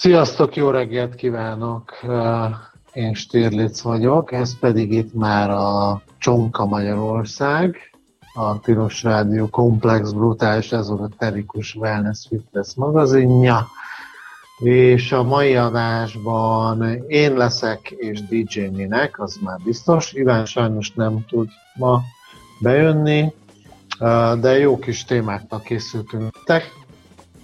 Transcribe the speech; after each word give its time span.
Sziasztok, 0.00 0.56
jó 0.56 0.70
reggelt 0.70 1.14
kívánok! 1.14 1.92
Én 2.92 3.14
Stirlitz 3.14 3.82
vagyok, 3.82 4.32
ez 4.32 4.58
pedig 4.58 4.92
itt 4.92 5.14
már 5.14 5.50
a 5.50 6.02
Csonka 6.18 6.66
Magyarország, 6.66 7.76
a 8.34 8.60
Tilos 8.60 9.02
Rádió 9.02 9.46
komplex, 9.46 10.10
brutális, 10.10 10.72
ezoterikus 10.72 11.74
wellness 11.74 12.26
fitness 12.28 12.74
magazinja, 12.74 13.66
és 14.58 15.12
a 15.12 15.22
mai 15.22 15.56
adásban 15.56 16.82
én 17.06 17.36
leszek 17.36 17.90
és 17.90 18.22
DJ 18.22 18.60
Minek, 18.60 19.20
az 19.20 19.38
már 19.42 19.58
biztos. 19.64 20.12
Iván 20.12 20.44
sajnos 20.44 20.92
nem 20.92 21.24
tud 21.28 21.48
ma 21.74 22.00
bejönni, 22.60 23.32
de 24.40 24.58
jó 24.58 24.78
kis 24.78 25.04
témáknak 25.04 25.62
készültünk. 25.62 26.36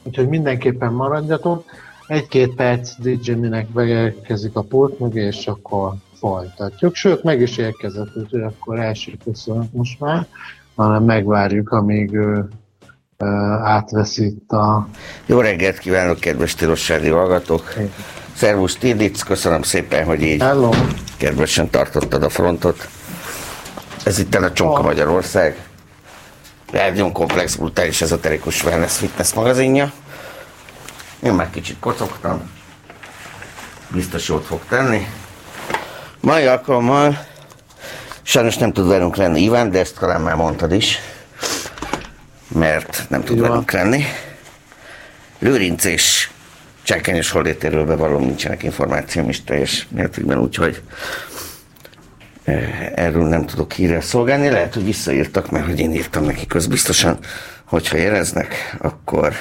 Úgyhogy 0.03 0.29
mindenképpen 0.29 0.93
maradjatok. 0.93 1.65
Egy-két 2.07 2.55
perc 2.55 2.91
DJ 2.99 3.33
Minek 3.33 3.69
beérkezik 3.69 4.57
a 4.57 4.63
pult 4.63 4.99
mögé, 4.99 5.21
és 5.21 5.47
akkor 5.47 5.93
folytatjuk. 6.19 6.95
Sőt, 6.95 7.23
meg 7.23 7.41
is 7.41 7.57
érkezett, 7.57 8.17
úgyhogy 8.17 8.43
akkor 8.43 8.79
első 8.79 9.13
köszönöm 9.25 9.69
most 9.73 10.01
már, 10.01 10.27
hanem 10.75 11.05
megvárjuk, 11.05 11.71
amíg 11.71 12.13
ő 12.13 12.49
átveszi 13.63 14.25
itt 14.25 14.51
a... 14.51 14.89
Jó 15.27 15.41
reggelt 15.41 15.79
kívánok, 15.79 16.21
kedves 16.21 16.55
Tilossági 16.55 17.09
hallgatók! 17.09 17.75
Szervusz 18.35 18.77
Tilic, 18.77 19.23
köszönöm 19.23 19.63
szépen, 19.63 20.05
hogy 20.05 20.23
így 20.23 20.41
Hello. 20.41 20.71
kedvesen 21.17 21.71
tartottad 21.71 22.23
a 22.23 22.29
frontot. 22.29 22.89
Ez 24.05 24.19
itt 24.19 24.35
a 24.35 24.53
Csonka 24.53 24.79
oh. 24.79 24.85
Magyarország. 24.85 25.69
Rádion 26.73 27.13
komplex, 27.13 27.57
brutális, 27.57 28.01
ezoterikus 28.01 28.65
wellness 28.65 28.97
fitness 28.97 29.33
magazinja. 29.33 29.93
Én 31.25 31.33
már 31.33 31.51
kicsit 31.51 31.77
kocogtam. 31.81 32.51
Biztos 33.89 34.29
jót 34.29 34.45
fog 34.45 34.61
tenni. 34.69 35.07
Mai 36.21 36.47
alkalommal 36.47 37.27
sajnos 38.23 38.57
nem 38.57 38.73
tud 38.73 38.89
velünk 38.89 39.17
lenni 39.17 39.41
Iván, 39.41 39.71
de 39.71 39.79
ezt 39.79 39.99
talán 39.99 40.21
már 40.21 40.35
mondtad 40.35 40.73
is, 40.73 40.99
mert 42.49 43.07
nem 43.09 43.25
tud 43.25 43.41
velünk 43.41 43.71
lenni. 43.71 44.05
Lőrinc 45.39 45.85
és 45.85 46.31
Csákányos 46.83 47.31
hollétéről 47.31 47.87
bevallom 47.87 48.23
nincsenek 48.23 48.63
információm 48.63 49.29
is 49.29 49.45
teljes 49.45 49.87
mértékben, 49.91 50.39
úgyhogy 50.39 50.83
eh, 52.45 52.93
erről 52.95 53.29
nem 53.29 53.47
tudok 53.47 53.73
hírrel 53.73 54.01
szolgálni. 54.01 54.49
Lehet, 54.49 54.75
hogy 54.75 54.85
visszaírtak, 54.85 55.51
mert 55.51 55.67
hogy 55.67 55.81
én 55.81 55.93
írtam 55.93 56.25
neki 56.25 56.47
közbiztosan, 56.47 57.19
hogyha 57.65 57.97
jeleznek, 57.97 58.77
akkor 58.79 59.35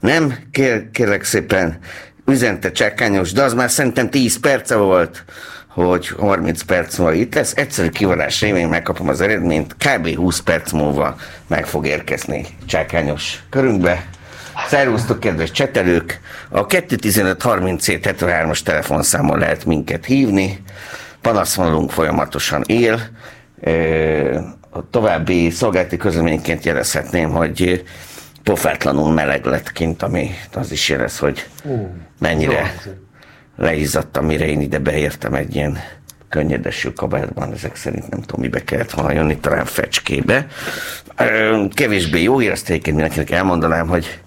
nem, 0.00 0.34
kér, 0.50 0.90
kérlek 0.90 1.24
szépen, 1.24 1.78
üzente 2.26 2.72
csákányos, 2.72 3.32
de 3.32 3.42
az 3.42 3.54
már 3.54 3.70
szerintem 3.70 4.10
10 4.10 4.40
perce 4.40 4.76
volt, 4.76 5.24
hogy 5.68 6.08
30 6.08 6.62
perc 6.62 6.98
múlva 6.98 7.14
itt 7.14 7.34
lesz. 7.34 7.52
Egyszerű 7.56 7.88
kivarás 7.88 8.40
révén 8.40 8.68
megkapom 8.68 9.08
az 9.08 9.20
eredményt, 9.20 9.76
kb. 9.76 10.14
20 10.14 10.40
perc 10.40 10.72
múlva 10.72 11.16
meg 11.46 11.66
fog 11.66 11.86
érkezni 11.86 12.46
csákányos 12.66 13.42
körünkbe. 13.50 14.06
Szervusztok, 14.68 15.20
kedves 15.20 15.50
csetelők! 15.50 16.20
A 16.48 16.66
215 16.66 17.42
30 17.42 17.84
73-as 17.88 18.60
telefonszámon 18.62 19.38
lehet 19.38 19.64
minket 19.64 20.04
hívni. 20.04 20.62
Panaszvonalunk 21.20 21.90
folyamatosan 21.90 22.62
él. 22.66 23.00
A 24.70 24.90
további 24.90 25.50
szolgálati 25.50 25.96
közleményként 25.96 26.64
jelezhetném, 26.64 27.30
hogy 27.30 27.84
pofátlanul 28.42 29.12
meleg 29.12 29.44
lett 29.44 29.72
kint, 29.72 30.02
ami 30.02 30.30
az 30.52 30.72
is 30.72 30.88
jelez, 30.88 31.18
hogy 31.18 31.46
mennyire 32.18 32.74
leizzadtam, 33.56 34.26
mire 34.26 34.46
én 34.46 34.60
ide 34.60 34.78
beértem 34.78 35.34
egy 35.34 35.54
ilyen 35.54 35.78
könnyedesű 36.28 36.88
kabátban, 36.88 37.52
ezek 37.52 37.76
szerint 37.76 38.10
nem 38.10 38.20
tudom, 38.20 38.40
mibe 38.40 38.64
kellett 38.64 38.90
volna 38.90 39.12
jönni, 39.12 39.36
talán 39.36 39.64
fecskébe. 39.64 40.46
Kevésbé 41.74 42.22
jó 42.22 42.38
egyébként 42.38 42.84
mindenkinek 42.84 43.30
elmondanám, 43.30 43.88
hogy 43.88 44.20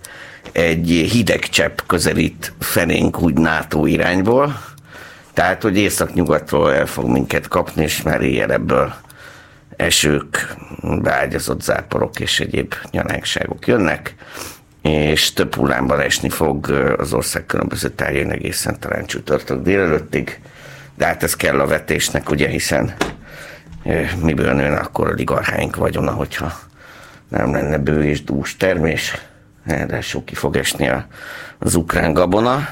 egy 0.51 0.87
hideg 1.11 1.39
csepp 1.39 1.79
közelít 1.87 2.53
felénk 2.59 3.21
úgy 3.21 3.33
NATO 3.33 3.85
irányból, 3.85 4.59
tehát, 5.33 5.61
hogy 5.61 5.77
észak-nyugatról 5.77 6.73
el 6.73 6.85
fog 6.85 7.09
minket 7.09 7.47
kapni, 7.47 7.83
és 7.83 8.01
már 8.01 8.21
éjjel 8.21 8.51
ebből 8.51 8.93
esők, 9.83 10.55
beágyazott 10.81 11.61
záporok 11.61 12.19
és 12.19 12.39
egyéb 12.39 12.73
nyalánkságok 12.91 13.67
jönnek, 13.67 14.15
és 14.81 15.33
több 15.33 15.55
hullámban 15.55 15.99
esni 15.99 16.29
fog 16.29 16.69
az 16.97 17.13
ország 17.13 17.45
különböző 17.45 17.89
táján 17.89 18.31
egészen 18.31 18.79
talán 18.79 19.05
csütörtök 19.05 19.61
délelőttig, 19.61 20.39
de 20.97 21.05
hát 21.05 21.23
ez 21.23 21.35
kell 21.35 21.59
a 21.59 21.67
vetésnek, 21.67 22.29
ugye, 22.29 22.47
hiszen 22.47 22.93
miből 24.21 24.53
nőne 24.53 24.77
akkor 24.77 25.07
a 25.07 25.13
ligarháink 25.13 25.75
vagyona, 25.75 26.11
hogyha 26.11 26.53
nem 27.27 27.51
lenne 27.51 27.77
bő 27.77 28.03
és 28.03 28.23
dús 28.23 28.57
termés, 28.57 29.17
ráadásul 29.65 30.23
ki 30.23 30.35
fog 30.35 30.55
esni 30.55 30.91
az 31.59 31.75
ukrán 31.75 32.13
gabona, 32.13 32.67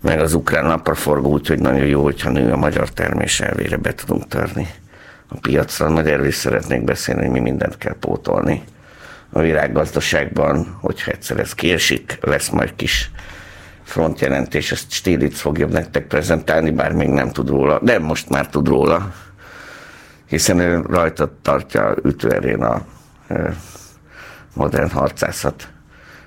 meg 0.00 0.20
az 0.20 0.34
ukrán 0.34 0.64
napraforgó, 0.64 1.30
úgyhogy 1.30 1.58
nagyon 1.58 1.86
jó, 1.86 2.02
hogyha 2.02 2.30
nő 2.30 2.52
a 2.52 2.56
magyar 2.56 2.90
termés 2.90 3.40
elvére 3.40 3.76
be 3.76 3.94
tudunk 3.94 4.28
törni 4.28 4.68
a 5.28 5.38
piacra, 5.40 5.90
majd 5.90 6.06
erről 6.06 6.26
is 6.26 6.34
szeretnék 6.34 6.84
beszélni, 6.84 7.20
hogy 7.22 7.30
mi 7.30 7.40
mindent 7.40 7.78
kell 7.78 7.96
pótolni 8.00 8.62
a 9.30 9.40
világgazdaságban, 9.40 10.76
hogyha 10.80 11.10
egyszer 11.10 11.38
ez 11.38 11.54
kiesik, 11.54 12.18
lesz 12.20 12.48
majd 12.48 12.76
kis 12.76 13.10
frontjelentés, 13.82 14.72
ezt 14.72 14.90
Stilic 14.90 15.38
fogja 15.38 15.66
nektek 15.66 16.06
prezentálni, 16.06 16.70
bár 16.70 16.92
még 16.92 17.08
nem 17.08 17.30
tud 17.30 17.48
róla, 17.48 17.78
de 17.82 17.98
most 17.98 18.28
már 18.28 18.48
tud 18.48 18.68
róla, 18.68 19.12
hiszen 20.28 20.58
ő 20.58 20.82
rajta 20.88 21.32
tartja 21.42 21.94
ütőerén 22.04 22.62
a 22.62 22.84
modern 24.54 24.90
harcászat 24.90 25.68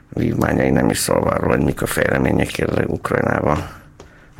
vívmányai, 0.09 0.69
nem 0.69 0.89
is 0.89 0.97
szólva 0.97 1.29
arról, 1.29 1.49
hogy 1.49 1.65
mik 1.65 1.81
a 1.81 1.85
fejlemények 1.85 2.57
jelenleg 2.57 2.89
Ukrajnában, 2.89 3.67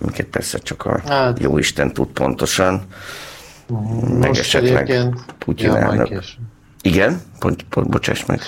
amiket 0.02 0.26
persze 0.26 0.58
csak 0.58 0.86
a 0.86 1.00
hát. 1.08 1.40
jó 1.40 1.58
Isten 1.58 1.94
tud 1.94 2.08
pontosan. 2.08 2.81
Meg 3.69 4.28
Most 4.28 4.40
esetleg 4.40 5.13
Putyin 5.38 5.72
ja, 5.72 5.78
elnök. 5.78 6.24
Igen? 6.81 7.22
Pont, 7.40 7.63
pont, 7.63 7.90
bocsáss 7.90 8.25
meg. 8.25 8.41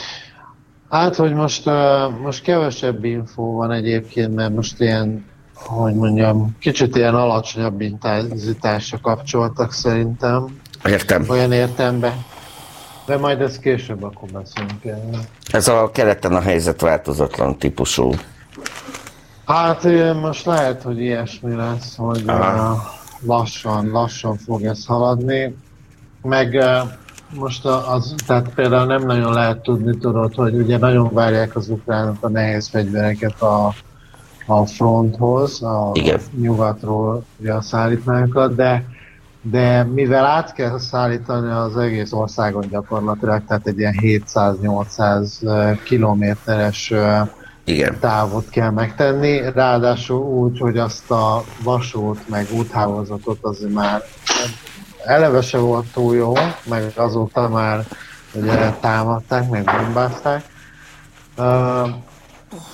Hát, 0.89 1.15
hogy 1.15 1.33
most, 1.33 1.67
uh, 1.67 2.19
most 2.21 2.43
kevesebb 2.43 3.03
infó 3.03 3.55
van 3.55 3.71
egyébként, 3.71 4.35
mert 4.35 4.55
most 4.55 4.79
ilyen, 4.79 5.25
hogy 5.53 5.93
mondjam, 5.95 6.55
kicsit 6.59 6.95
ilyen 6.95 7.15
alacsonyabb 7.15 7.81
intenzitásra 7.81 8.99
kapcsoltak 9.01 9.73
szerintem. 9.73 10.59
Értem. 10.85 11.25
Olyan 11.29 11.51
értembe. 11.51 12.15
De 13.05 13.17
majd 13.17 13.41
ez 13.41 13.59
később 13.59 14.03
akkor 14.03 14.29
beszélünk 14.29 14.85
el. 14.85 15.19
Ez 15.51 15.67
a 15.67 15.91
keleten 15.93 16.33
a 16.33 16.41
helyzet 16.41 16.81
változatlan 16.81 17.57
típusú. 17.57 18.11
Hát 19.45 19.83
most 20.21 20.45
lehet, 20.45 20.81
hogy 20.81 20.99
ilyesmi 20.99 21.55
lesz, 21.55 21.95
hogy 21.95 22.23
uh, 22.25 22.77
lassan, 23.25 23.89
lassan 23.89 24.37
fog 24.37 24.63
ez 24.63 24.85
haladni. 24.85 25.55
Meg 26.21 26.53
uh, 26.53 26.91
most 27.39 27.65
az, 27.65 28.15
tehát 28.25 28.49
például 28.53 28.85
nem 28.85 29.05
nagyon 29.05 29.33
lehet 29.33 29.61
tudni, 29.61 29.97
tudod, 29.97 30.35
hogy 30.35 30.55
ugye 30.55 30.77
nagyon 30.77 31.13
várják 31.13 31.55
az 31.55 31.69
ukránok 31.69 32.17
a 32.19 32.29
nehéz 32.29 32.67
fegyvereket 32.67 33.41
a, 33.41 33.73
a 34.45 34.65
fronthoz, 34.65 35.63
a 35.63 35.89
Igen. 35.93 36.19
nyugatról 36.35 37.23
ugye 37.37 37.53
a 37.53 37.61
szállítmányokat, 37.61 38.55
de 38.55 38.85
de 39.41 39.83
mivel 39.83 40.25
át 40.25 40.53
kell 40.53 40.79
szállítani 40.79 41.51
az 41.51 41.77
egész 41.77 42.11
országon 42.11 42.67
gyakorlatilag, 42.69 43.41
tehát 43.47 43.67
egy 43.67 43.77
ilyen 43.77 43.95
700-800 44.01 45.77
kilométeres 45.83 46.93
igen. 47.63 47.99
távot 47.99 48.49
kell 48.49 48.69
megtenni, 48.69 49.51
ráadásul 49.53 50.19
úgy, 50.19 50.59
hogy 50.59 50.77
azt 50.77 51.11
a 51.11 51.43
vasút 51.63 52.29
meg 52.29 52.47
úthálózatot 52.51 53.37
azért 53.41 53.73
már 53.73 54.01
eleve 55.05 55.41
se 55.41 55.57
volt 55.57 55.85
túl 55.93 56.15
jó, 56.15 56.33
meg 56.63 56.91
azóta 56.95 57.49
már 57.49 57.85
ugye 58.33 58.71
támadták, 58.71 59.49
meg 59.49 59.63
bombázták. 59.63 60.43
Uh, 61.37 61.89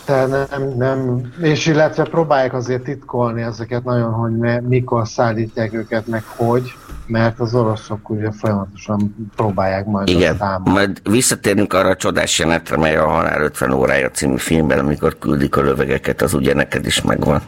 tehát 0.06 0.50
nem, 0.50 0.74
nem, 0.78 1.22
és 1.42 1.66
illetve 1.66 2.04
próbálják 2.04 2.54
azért 2.54 2.84
titkolni 2.84 3.42
ezeket 3.42 3.84
nagyon, 3.84 4.12
hogy 4.12 4.62
mikor 4.62 5.08
szállítják 5.08 5.74
őket, 5.74 6.08
meg 6.08 6.24
hogy, 6.36 6.74
mert 7.06 7.40
az 7.40 7.56
oroszok 7.56 8.10
ugye 8.10 8.32
folyamatosan 8.32 9.30
próbálják 9.36 9.86
majd 9.86 10.08
Igen, 10.08 10.62
majd 10.64 11.02
visszatérünk 11.10 11.74
arra 11.74 11.90
a 11.90 11.96
csodás 11.96 12.40
jelenetre, 12.40 12.78
mely 12.78 12.96
a 12.96 13.08
Halál 13.08 13.42
50 13.42 13.72
órája 13.72 14.12
című 14.12 14.38
filmben, 14.38 14.80
amikor 14.80 15.18
küldik 15.20 15.58
a 15.58 15.62
lövegeket, 15.62 16.22
az 16.22 16.34
ugye 16.34 16.54
neked 16.54 16.86
is 16.86 17.02
megvan. 17.02 17.42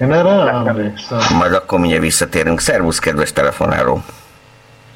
Én 0.00 0.12
erre 0.12 0.34
nem 0.44 0.66
emlékszem. 0.66 1.18
Majd 1.38 1.52
akkor 1.52 1.78
mindjárt 1.78 2.02
visszatérünk. 2.02 2.60
Szervusz, 2.60 2.98
kedves 2.98 3.32
telefonáló! 3.32 4.02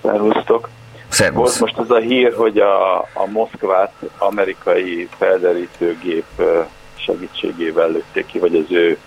Szervusztok! 0.03 0.69
Szervusz. 1.13 1.59
Volt 1.59 1.75
most 1.75 1.89
az 1.89 1.97
a 1.97 2.01
hír, 2.01 2.35
hogy 2.35 2.59
a, 2.59 2.99
a 2.99 3.27
Moszkvát 3.31 3.93
amerikai 4.19 5.09
felderítőgép 5.19 6.43
segítségével 6.95 7.89
lőtték 7.89 8.27
ki, 8.27 8.39
vagy 8.39 8.55
az 8.57 8.65
ő 8.69 8.99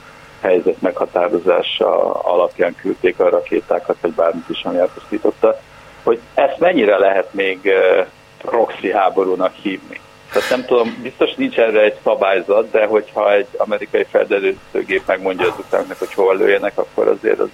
helyzet 0.42 0.82
meghatározása 0.82 2.14
alapján 2.14 2.76
küldték 2.76 3.20
a 3.20 3.30
rakétákat, 3.30 3.98
vagy 4.02 4.12
bármit 4.12 4.50
is, 4.50 4.64
ami 4.64 4.78
elpusztította, 4.78 5.60
hogy 6.04 6.20
ezt 6.34 6.60
mennyire 6.60 6.98
lehet 6.98 7.34
még 7.34 7.72
proxy 8.38 8.92
háborúnak 8.92 9.54
hívni. 9.54 10.00
Tehát 10.32 10.50
nem 10.50 10.66
tudom, 10.66 11.00
biztos 11.02 11.34
nincs 11.34 11.58
erre 11.58 11.82
egy 11.82 11.98
szabályzat, 12.04 12.72
de 12.72 12.86
hogyha 12.86 13.34
egy 13.34 13.48
amerikai 13.58 14.06
felderítőgép 14.10 15.02
megmondja 15.06 15.48
az 15.48 15.60
utának, 15.60 16.00
hogy 16.00 16.14
hol 16.14 16.38
lőjenek, 16.38 16.78
akkor 16.78 17.08
azért 17.08 17.40
az 17.40 17.50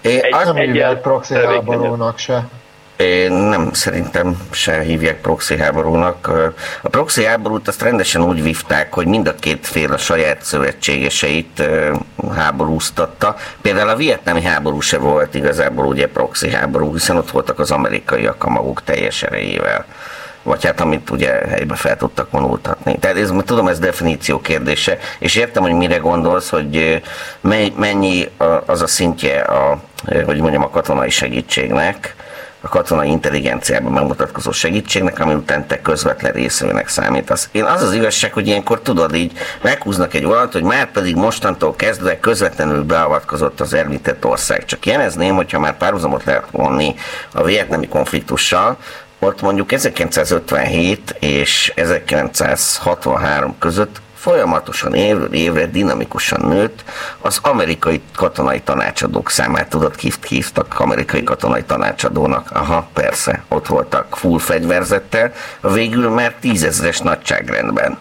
egy, 0.00 0.20
egy, 0.22 0.34
nem 0.44 0.56
egy 0.56 1.00
proxy 1.00 1.34
háborúnak 1.34 2.18
se. 2.18 2.48
Én 2.96 3.32
nem 3.32 3.72
szerintem 3.72 4.36
se 4.50 4.80
hívják 4.80 5.20
proxy 5.20 5.56
háborúnak. 5.56 6.30
A 6.82 6.88
proxy 6.88 7.24
háborút 7.24 7.68
azt 7.68 7.82
rendesen 7.82 8.22
úgy 8.22 8.42
vívták, 8.42 8.92
hogy 8.94 9.06
mind 9.06 9.28
a 9.28 9.34
két 9.34 9.66
fél 9.66 9.92
a 9.92 9.98
saját 9.98 10.42
szövetségeseit 10.42 11.62
háborúztatta. 12.34 13.36
Például 13.60 13.88
a 13.88 13.96
vietnámi 13.96 14.42
háború 14.42 14.80
se 14.80 14.98
volt 14.98 15.34
igazából 15.34 15.86
ugye 15.86 16.08
proxy 16.08 16.50
háború, 16.50 16.92
hiszen 16.92 17.16
ott 17.16 17.30
voltak 17.30 17.58
az 17.58 17.70
amerikaiak 17.70 18.44
a 18.44 18.50
maguk 18.50 18.82
teljes 18.84 19.22
erejével 19.22 19.84
vagy 20.42 20.64
hát 20.64 20.80
amit 20.80 21.10
ugye 21.10 21.30
helybe 21.30 21.74
fel 21.74 21.96
tudtak 21.96 22.30
vonultatni. 22.30 22.98
Tehát 22.98 23.16
ez, 23.16 23.32
tudom, 23.44 23.68
ez 23.68 23.78
definíció 23.78 24.40
kérdése, 24.40 24.98
és 25.18 25.34
értem, 25.34 25.62
hogy 25.62 25.72
mire 25.72 25.96
gondolsz, 25.96 26.48
hogy 26.48 27.02
mennyi 27.76 28.28
az 28.66 28.82
a 28.82 28.86
szintje 28.86 29.40
a, 29.40 29.80
hogy 30.24 30.40
mondjam, 30.40 30.62
a 30.62 30.70
katonai 30.70 31.10
segítségnek, 31.10 32.14
a 32.66 32.68
katonai 32.68 33.08
intelligenciában 33.08 33.92
megmutatkozó 33.92 34.50
segítségnek, 34.50 35.18
ami 35.18 35.34
után 35.34 35.66
te 35.66 35.80
közvetlen 35.80 36.32
részvőnek 36.32 36.88
számítasz. 36.88 37.48
Én 37.52 37.64
az 37.64 37.82
az 37.82 37.92
igazság, 37.92 38.32
hogy 38.32 38.46
ilyenkor 38.46 38.80
tudod 38.80 39.14
így, 39.14 39.32
meghúznak 39.62 40.14
egy 40.14 40.24
vonalat, 40.24 40.52
hogy 40.52 40.62
már 40.62 40.90
pedig 40.90 41.14
mostantól 41.14 41.76
kezdve 41.76 42.20
közvetlenül 42.20 42.82
beavatkozott 42.82 43.60
az 43.60 43.74
említett 43.74 44.24
ország. 44.24 44.64
Csak 44.64 44.86
jelezném, 44.86 45.34
hogyha 45.34 45.58
már 45.58 45.76
párhuzamot 45.76 46.24
lehet 46.24 46.50
vonni 46.50 46.94
a 47.32 47.42
vietnami 47.42 47.88
konfliktussal, 47.88 48.76
ott 49.18 49.42
mondjuk 49.42 49.72
1957 49.72 51.16
és 51.18 51.72
1963 51.76 53.58
között 53.58 54.00
folyamatosan 54.26 54.94
évről 54.94 55.32
évre 55.32 55.66
dinamikusan 55.66 56.48
nőtt, 56.48 56.84
az 57.20 57.38
amerikai 57.42 58.00
katonai 58.14 58.60
tanácsadók 58.60 59.30
számát 59.30 59.68
tudod, 59.68 59.94
hívtak 60.28 60.80
amerikai 60.80 61.22
katonai 61.22 61.62
tanácsadónak. 61.62 62.50
Aha, 62.50 62.88
persze, 62.92 63.42
ott 63.48 63.66
voltak 63.66 64.16
full 64.16 64.38
fegyverzettel, 64.38 65.32
végül 65.60 66.10
már 66.10 66.34
tízezres 66.40 66.98
nagyságrendben. 66.98 67.98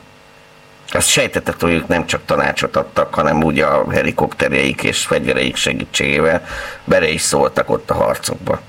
Azt 0.91 1.07
sejtetett, 1.07 1.61
hogy 1.61 1.71
ők 1.71 1.87
nem 1.87 2.05
csak 2.05 2.21
tanácsot 2.25 2.75
adtak, 2.75 3.13
hanem 3.13 3.43
úgy 3.43 3.59
a 3.59 3.91
helikopterjeik 3.91 4.83
és 4.83 5.05
fegyvereik 5.05 5.55
segítségével 5.55 6.45
bele 6.83 7.07
is 7.07 7.21
szóltak 7.21 7.69
ott 7.69 7.89
a 7.89 7.93
harcokba 7.93 8.59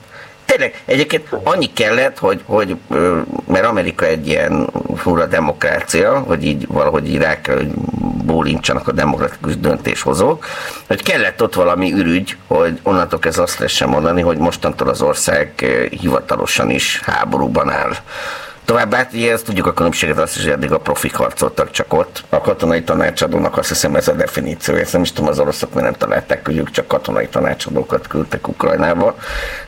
tényleg, 0.56 0.82
egyébként 0.85 1.29
annyi 1.43 1.73
kellett, 1.73 2.19
hogy, 2.19 2.43
hogy 2.44 2.76
mert 3.47 3.67
Amerika 3.67 4.06
egy 4.06 4.26
ilyen 4.26 4.70
fura 4.97 5.26
demokrácia, 5.26 6.19
hogy 6.19 6.44
így 6.44 6.67
valahogy 6.67 7.08
így 7.08 7.19
rá 7.19 7.41
kell, 7.41 7.56
hogy 7.56 7.70
bólincsanak 8.25 8.88
a 8.88 8.93
demokratikus 8.93 9.56
döntéshozók, 9.56 10.47
hogy 10.87 11.03
kellett 11.03 11.43
ott 11.43 11.55
valami 11.55 11.93
ürügy, 11.93 12.37
hogy 12.47 12.79
onnantól 12.82 13.19
ez 13.23 13.38
azt 13.38 13.58
lehessen 13.58 13.88
mondani, 13.88 14.23
hogy 14.23 14.37
mostantól 14.37 14.88
az 14.88 15.03
ország 15.03 15.53
hivatalosan 15.91 16.70
is 16.70 17.00
háborúban 17.05 17.70
áll. 17.70 17.93
Továbbá 18.67 19.09
ugye 19.12 19.32
ezt 19.32 19.44
tudjuk 19.44 19.67
a 19.67 19.73
különbséget 19.73 20.19
azt 20.19 20.37
is, 20.37 20.43
hogy 20.43 20.52
eddig 20.52 20.73
a 20.73 20.79
profik 20.79 21.14
harcoltak 21.14 21.70
csak 21.70 21.93
ott. 21.93 22.25
A 22.29 22.41
katonai 22.41 22.82
tanácsadónak 22.82 23.59
azt 23.59 23.69
hiszem 23.69 23.94
ez 23.94 24.09
a 24.09 24.12
definíció. 24.12 24.75
Ezt 24.75 24.93
nem 24.93 25.02
is 25.02 25.12
tudom, 25.12 25.31
az 25.31 25.38
oroszok 25.38 25.75
mi 25.75 25.81
nem 25.81 25.93
találták, 25.93 26.47
hogy 26.47 26.56
ők 26.56 26.70
csak 26.70 26.87
katonai 26.87 27.29
tanácsadókat 27.29 28.06
küldtek 28.06 28.49
Ukrajnába. 28.49 29.17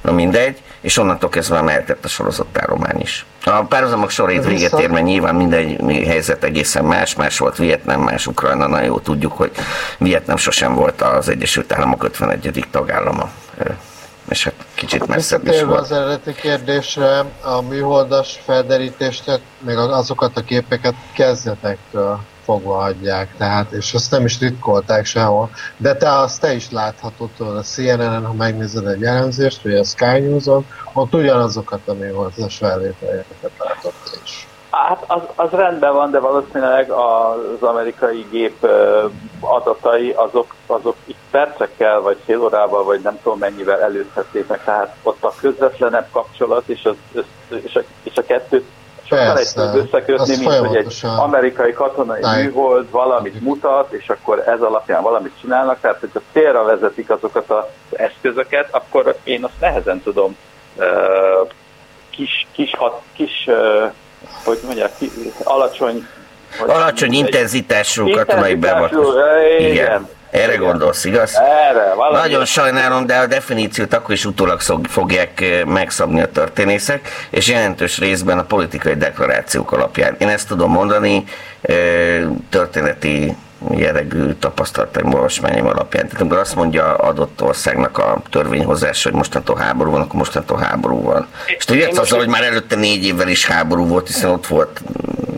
Na 0.00 0.12
mindegy 0.12 0.62
és 0.81 0.99
onnantól 0.99 1.29
kezdve 1.29 1.63
mehetett 1.63 2.05
a 2.05 2.09
sorozott 2.09 2.59
állomány 2.59 3.01
is. 3.01 3.27
A 3.45 3.63
párhuzamok 3.63 4.11
sorét 4.11 4.45
véget 4.45 4.81
ér, 4.81 4.91
mert 4.91 5.05
nyilván 5.05 5.35
minden 5.35 5.79
helyzet 6.07 6.45
egészen 6.45 6.85
más, 6.85 7.15
más 7.15 7.39
volt 7.39 7.57
Vietnám, 7.57 8.01
más 8.01 8.27
Ukrajna, 8.27 8.67
nagyon 8.67 8.87
jó 8.87 8.99
tudjuk, 8.99 9.33
hogy 9.33 9.51
Vietnám 9.99 10.37
sosem 10.37 10.75
volt 10.75 11.03
az 11.03 11.29
Egyesült 11.29 11.73
Államok 11.73 12.05
51. 12.05 12.67
tagállama 12.71 13.31
és 14.29 14.45
hát 14.45 14.55
kicsit 14.75 15.07
messzebb 15.07 15.47
is 15.47 15.63
volt. 15.63 15.81
az 15.81 15.93
eredeti 15.93 16.35
kérdésre, 16.35 17.25
a 17.43 17.61
műholdas 17.61 18.41
felderítést, 18.45 19.41
még 19.59 19.77
azokat 19.77 20.37
a 20.37 20.43
képeket 20.43 20.95
kezdetektől 21.15 22.21
fogva 22.49 22.79
adják, 22.79 23.37
tehát, 23.37 23.73
és 23.73 23.95
azt 23.95 24.11
nem 24.11 24.25
is 24.25 24.39
titkolták 24.39 25.05
sehol. 25.05 25.50
De 25.77 25.97
te 25.97 26.11
azt 26.11 26.41
te 26.41 26.53
is 26.53 26.71
láthatod 26.71 27.31
a 27.39 27.62
CNN-en, 27.62 28.27
ha 28.27 28.33
megnézed 28.33 28.87
egy 28.87 29.00
jellemzést, 29.00 29.62
vagy 29.62 29.75
a 29.75 29.85
Sky 29.85 30.19
News-on, 30.19 30.67
ott 30.93 31.15
ugyanazokat 31.15 31.81
a 31.89 31.93
műholdas 31.93 32.56
felvételeket 32.56 33.53
látod 33.59 33.93
is. 34.25 34.47
Hát 34.71 35.05
az, 35.06 35.23
az 35.35 35.50
rendben 35.50 35.93
van, 35.93 36.11
de 36.11 36.19
valószínűleg 36.19 36.91
az 36.91 37.62
amerikai 37.62 38.27
gép 38.31 38.67
adatai 39.41 40.11
azok, 40.11 40.55
azok 40.67 40.97
itt 41.05 41.19
percekkel, 41.31 42.01
vagy 42.01 42.17
fél 42.25 42.43
órával, 42.43 42.85
vagy 42.85 43.01
nem 43.01 43.19
tudom 43.23 43.39
mennyivel 43.39 43.81
előzhették 43.81 44.47
meg, 44.47 44.65
tehát 44.65 44.97
ott 45.03 45.25
a 45.25 45.33
közvetlenebb 45.41 46.06
kapcsolat 46.12 46.69
és, 46.69 46.85
az, 46.85 47.25
és, 47.65 47.75
a, 47.75 47.81
és 48.03 48.17
a 48.17 48.23
kettőt 48.23 48.65
egyszerűbb 49.10 49.75
összekötni, 49.75 50.37
mint 50.37 50.52
hogy 50.52 50.76
egy 50.76 51.00
amerikai 51.16 51.72
katonai 51.72 52.20
Táj. 52.20 52.43
műhold 52.43 52.90
valamit 52.90 53.40
mutat, 53.40 53.93
és 53.93 54.08
akkor 54.08 54.43
ez 54.46 54.60
alapján 54.60 55.02
valamit 55.02 55.32
csinálnak, 55.40 55.81
tehát 55.81 56.00
hogyha 56.00 56.20
célra 56.32 56.64
vezetik 56.64 57.10
azokat 57.10 57.50
az 57.50 57.64
eszközöket, 57.99 58.69
akkor 58.70 59.16
én 59.25 59.44
azt 59.44 59.60
nehezen 59.60 60.02
tudom 60.02 60.37
kis, 62.10 62.46
kis, 62.52 62.70
hat, 62.76 63.00
kis 63.12 63.49
hogy 64.44 64.58
mondják, 64.64 64.93
alacsony 65.43 66.06
Alacsony 66.66 67.12
intenzitású 67.12 68.10
katonai 68.10 68.55
beavatkozás. 68.55 69.25
Igen. 69.58 69.70
igen. 69.70 70.08
Erre 70.31 70.53
Igen. 70.53 70.65
gondolsz, 70.65 71.05
igaz? 71.05 71.35
Erre, 71.71 71.95
valami. 71.95 72.17
Nagyon 72.17 72.45
sajnálom, 72.45 73.07
de 73.07 73.17
a 73.17 73.27
definíciót 73.27 73.95
akkor 73.95 74.15
is 74.15 74.25
utólag 74.25 74.61
fogják 74.89 75.65
megszabni 75.67 76.21
a 76.21 76.31
történészek, 76.31 77.09
és 77.31 77.49
jelentős 77.49 77.99
részben 77.99 78.39
a 78.39 78.45
politikai 78.45 78.95
deklarációk 78.95 79.73
alapján. 79.73 80.17
Én 80.19 80.29
ezt 80.29 80.49
tudom 80.49 80.71
mondani, 80.71 81.25
történeti 82.51 83.37
jellegű 83.71 84.33
tapasztalataim, 84.33 85.15
olvasmányom 85.15 85.67
alapján. 85.67 86.05
Tehát 86.05 86.20
amikor 86.20 86.39
azt 86.39 86.55
mondja 86.55 86.94
adott 86.94 87.43
országnak 87.43 87.99
a 87.99 88.23
törvényhozás, 88.31 89.03
hogy 89.05 89.13
mostantól 89.13 89.56
háború 89.56 89.91
van, 89.91 90.01
akkor 90.01 90.15
mostantól 90.15 90.58
háború 90.58 91.03
van. 91.03 91.27
És 91.56 91.65
tudjátok 91.65 91.99
azzal, 91.99 92.19
hogy 92.19 92.29
már 92.29 92.43
előtte 92.43 92.77
négy 92.77 93.05
évvel 93.05 93.29
is 93.29 93.47
háború 93.47 93.87
volt, 93.87 94.06
hiszen 94.06 94.31
ott 94.31 94.47
volt, 94.47 94.82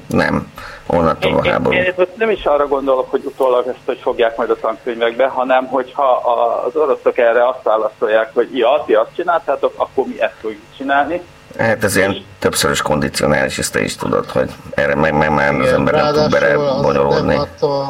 nem, 0.06 0.46
onnantól 0.90 1.38
a 1.38 1.48
háború. 1.48 1.76
Én, 1.76 1.82
én, 1.82 2.06
nem 2.14 2.30
is 2.30 2.44
arra 2.44 2.66
gondolok, 2.68 3.10
hogy 3.10 3.22
utólag 3.24 3.66
ezt 3.66 3.78
hogy 3.84 3.98
fogják 4.02 4.36
majd 4.36 4.50
a 4.50 4.56
tankönyvekbe, 4.56 5.26
hanem 5.26 5.66
hogyha 5.66 6.10
az 6.66 6.76
oroszok 6.76 7.18
erre 7.18 7.48
azt 7.48 7.62
válaszolják, 7.62 8.30
hogy 8.34 8.56
ja, 8.56 8.82
ti 8.86 8.94
azt 8.94 9.14
csináltátok, 9.16 9.72
akkor 9.76 10.04
mi 10.06 10.20
ezt 10.20 10.34
fogjuk 10.40 10.62
csinálni, 10.76 11.22
Hát 11.58 11.84
ez 11.84 11.96
ilyen 11.96 12.24
többszörös 12.38 12.82
kondicionális, 12.82 13.58
ezt 13.58 13.72
te 13.72 13.80
is 13.80 13.96
tudod, 13.96 14.30
hogy 14.30 14.50
erre 14.74 14.94
meg, 14.94 15.16
meg 15.16 15.34
már 15.34 15.54
az 15.54 15.72
ember 15.72 15.94
nem 15.94 16.12
tud 16.12 16.30
bele 16.30 16.56
bonyolódni. 16.82 17.38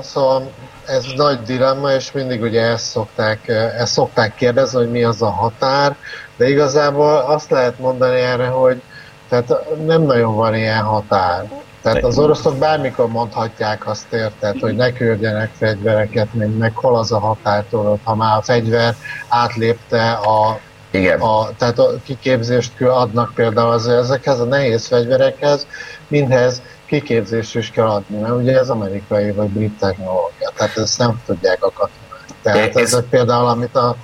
Szóval 0.02 0.50
ez 0.86 1.04
nagy 1.16 1.42
dilemma, 1.42 1.92
és 1.92 2.12
mindig 2.12 2.42
ugye 2.42 2.60
ezt 2.60 2.84
szokták, 2.84 3.48
ezt 3.78 3.92
szokták 3.92 4.34
kérdezni, 4.34 4.78
hogy 4.78 4.90
mi 4.90 5.04
az 5.04 5.22
a 5.22 5.30
határ, 5.30 5.96
de 6.36 6.48
igazából 6.48 7.16
azt 7.16 7.50
lehet 7.50 7.78
mondani 7.78 8.20
erre, 8.20 8.46
hogy 8.46 8.82
tehát 9.28 9.76
nem 9.86 10.02
nagyon 10.02 10.34
van 10.34 10.54
ilyen 10.54 10.82
határ. 10.82 11.44
Tehát 11.82 12.04
az 12.04 12.18
oroszok 12.18 12.56
bármikor 12.56 13.08
mondhatják 13.08 13.86
azt 13.86 14.12
érted, 14.12 14.60
hogy 14.60 14.76
ne 14.76 14.92
küldjenek 14.92 15.50
fegyvereket, 15.56 16.34
még 16.34 16.56
meg 16.56 16.76
hol 16.76 16.96
az 16.96 17.12
a 17.12 17.18
határtól, 17.18 18.00
ha 18.02 18.14
már 18.14 18.36
a 18.36 18.42
fegyver 18.42 18.94
átlépte 19.28 20.10
a 20.10 20.60
igen. 20.90 21.20
A, 21.20 21.48
tehát 21.58 21.78
a 21.78 21.90
kiképzést 22.04 22.80
adnak 22.80 23.34
például 23.34 23.70
az, 23.70 23.88
ezekhez 23.88 24.40
a 24.40 24.44
nehéz 24.44 24.86
fegyverekhez, 24.86 25.66
mindhez 26.08 26.62
kiképzést 26.86 27.56
is 27.56 27.70
kell 27.70 27.88
adni, 27.88 28.18
mert 28.18 28.34
ugye 28.34 28.58
ez 28.58 28.70
amerikai 28.70 29.32
vagy 29.32 29.48
brit 29.48 29.78
technológia, 29.78 30.50
tehát 30.56 30.76
ezt 30.76 30.98
nem 30.98 31.22
tudják 31.26 31.64
a 31.64 31.70
katonák. 31.70 32.24
Tehát 32.42 32.76
ez... 32.76 32.76
ezek 32.76 33.04
például, 33.04 33.48
amit 33.48 33.76
a 33.76 33.96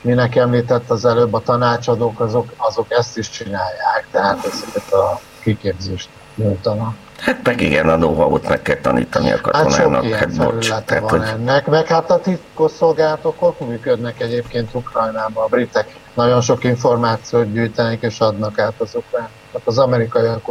minek 0.00 0.36
említett 0.36 0.90
az 0.90 1.04
előbb, 1.04 1.34
a 1.34 1.40
tanácsadók, 1.40 2.20
azok, 2.20 2.52
azok 2.56 2.86
ezt 2.88 3.18
is 3.18 3.30
csinálják, 3.30 4.06
tehát 4.10 4.46
ezeket 4.46 4.92
a 4.92 5.20
kiképzést 5.42 6.08
nyújtanak. 6.34 6.96
Hát 7.24 7.40
meg 7.42 7.60
igen, 7.60 7.88
a 7.88 7.96
know 7.96 8.38
meg 8.48 8.62
kell 8.62 8.76
tanítani 8.76 9.32
a 9.32 9.40
katonának. 9.40 10.04
Hát, 10.04 10.18
hát 10.18 10.36
bocs, 10.36 10.68
tehát, 10.68 11.10
van 11.10 11.10
hogy... 11.10 11.28
ennek, 11.28 11.66
meg 11.66 11.86
hát 11.86 12.10
a 12.10 12.18
titkosszolgálatok 12.18 13.42
ott 13.42 13.60
működnek 13.60 14.20
egyébként 14.20 14.74
Ukrajnában. 14.74 15.44
A 15.44 15.46
britek 15.46 15.94
nagyon 16.14 16.40
sok 16.40 16.64
információt 16.64 17.52
gyűjtenek 17.52 18.02
és 18.02 18.18
adnak 18.18 18.58
át 18.58 18.74
az 18.78 18.94
ukránok, 18.94 19.30
az 19.64 19.78
amerikaiak. 19.78 20.50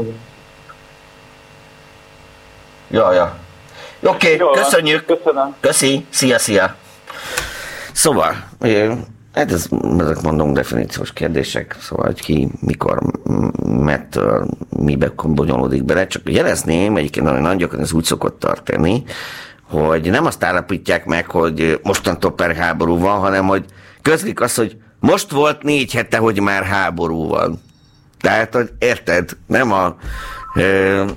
Ja, 2.88 3.14
ja. 3.14 3.36
Oké, 4.04 4.42
okay, 4.42 4.62
köszönjük. 4.64 5.06
Köszönöm. 5.06 5.56
Köszi, 5.60 6.06
szia, 6.10 6.40
szia. 6.40 6.76
Szóval, 7.92 8.36
hát 9.34 9.52
ez, 9.52 9.68
ezek 10.00 10.22
mondom 10.22 10.54
definíciós 10.54 11.14
kérdések, 11.14 11.76
szóval, 11.80 12.06
hogy 12.06 12.22
ki, 12.22 12.50
mikor, 12.60 13.00
mettől, 13.64 14.48
mibe 14.70 15.12
bonyolódik 15.24 15.84
bele, 15.84 16.08
csak 16.08 16.32
jelezném, 16.32 16.96
egyébként 16.96 17.26
nagyon 17.26 17.58
gyakran 17.58 17.82
ez 17.82 17.94
úgy 17.94 18.04
szokott 18.04 18.40
tartani, 18.40 19.04
hogy 19.64 20.10
nem 20.10 20.26
azt 20.26 20.44
állapítják 20.44 21.06
meg, 21.06 21.30
hogy 21.30 21.80
mostantól 21.84 22.32
per 22.32 22.56
háború 22.56 23.00
van, 23.00 23.20
hanem 23.20 23.46
hogy 23.46 23.66
közlik 24.02 24.42
azt, 24.42 24.56
hogy 24.56 24.78
most 25.00 25.32
volt 25.32 25.64
négy 25.64 25.94
hete, 25.94 26.18
hogy 26.18 26.40
már 26.40 26.64
háború 26.64 27.28
van. 27.28 27.62
Tehát, 28.20 28.54
hogy 28.54 28.70
érted, 28.80 29.30
nem 29.48 29.72
a 29.72 29.96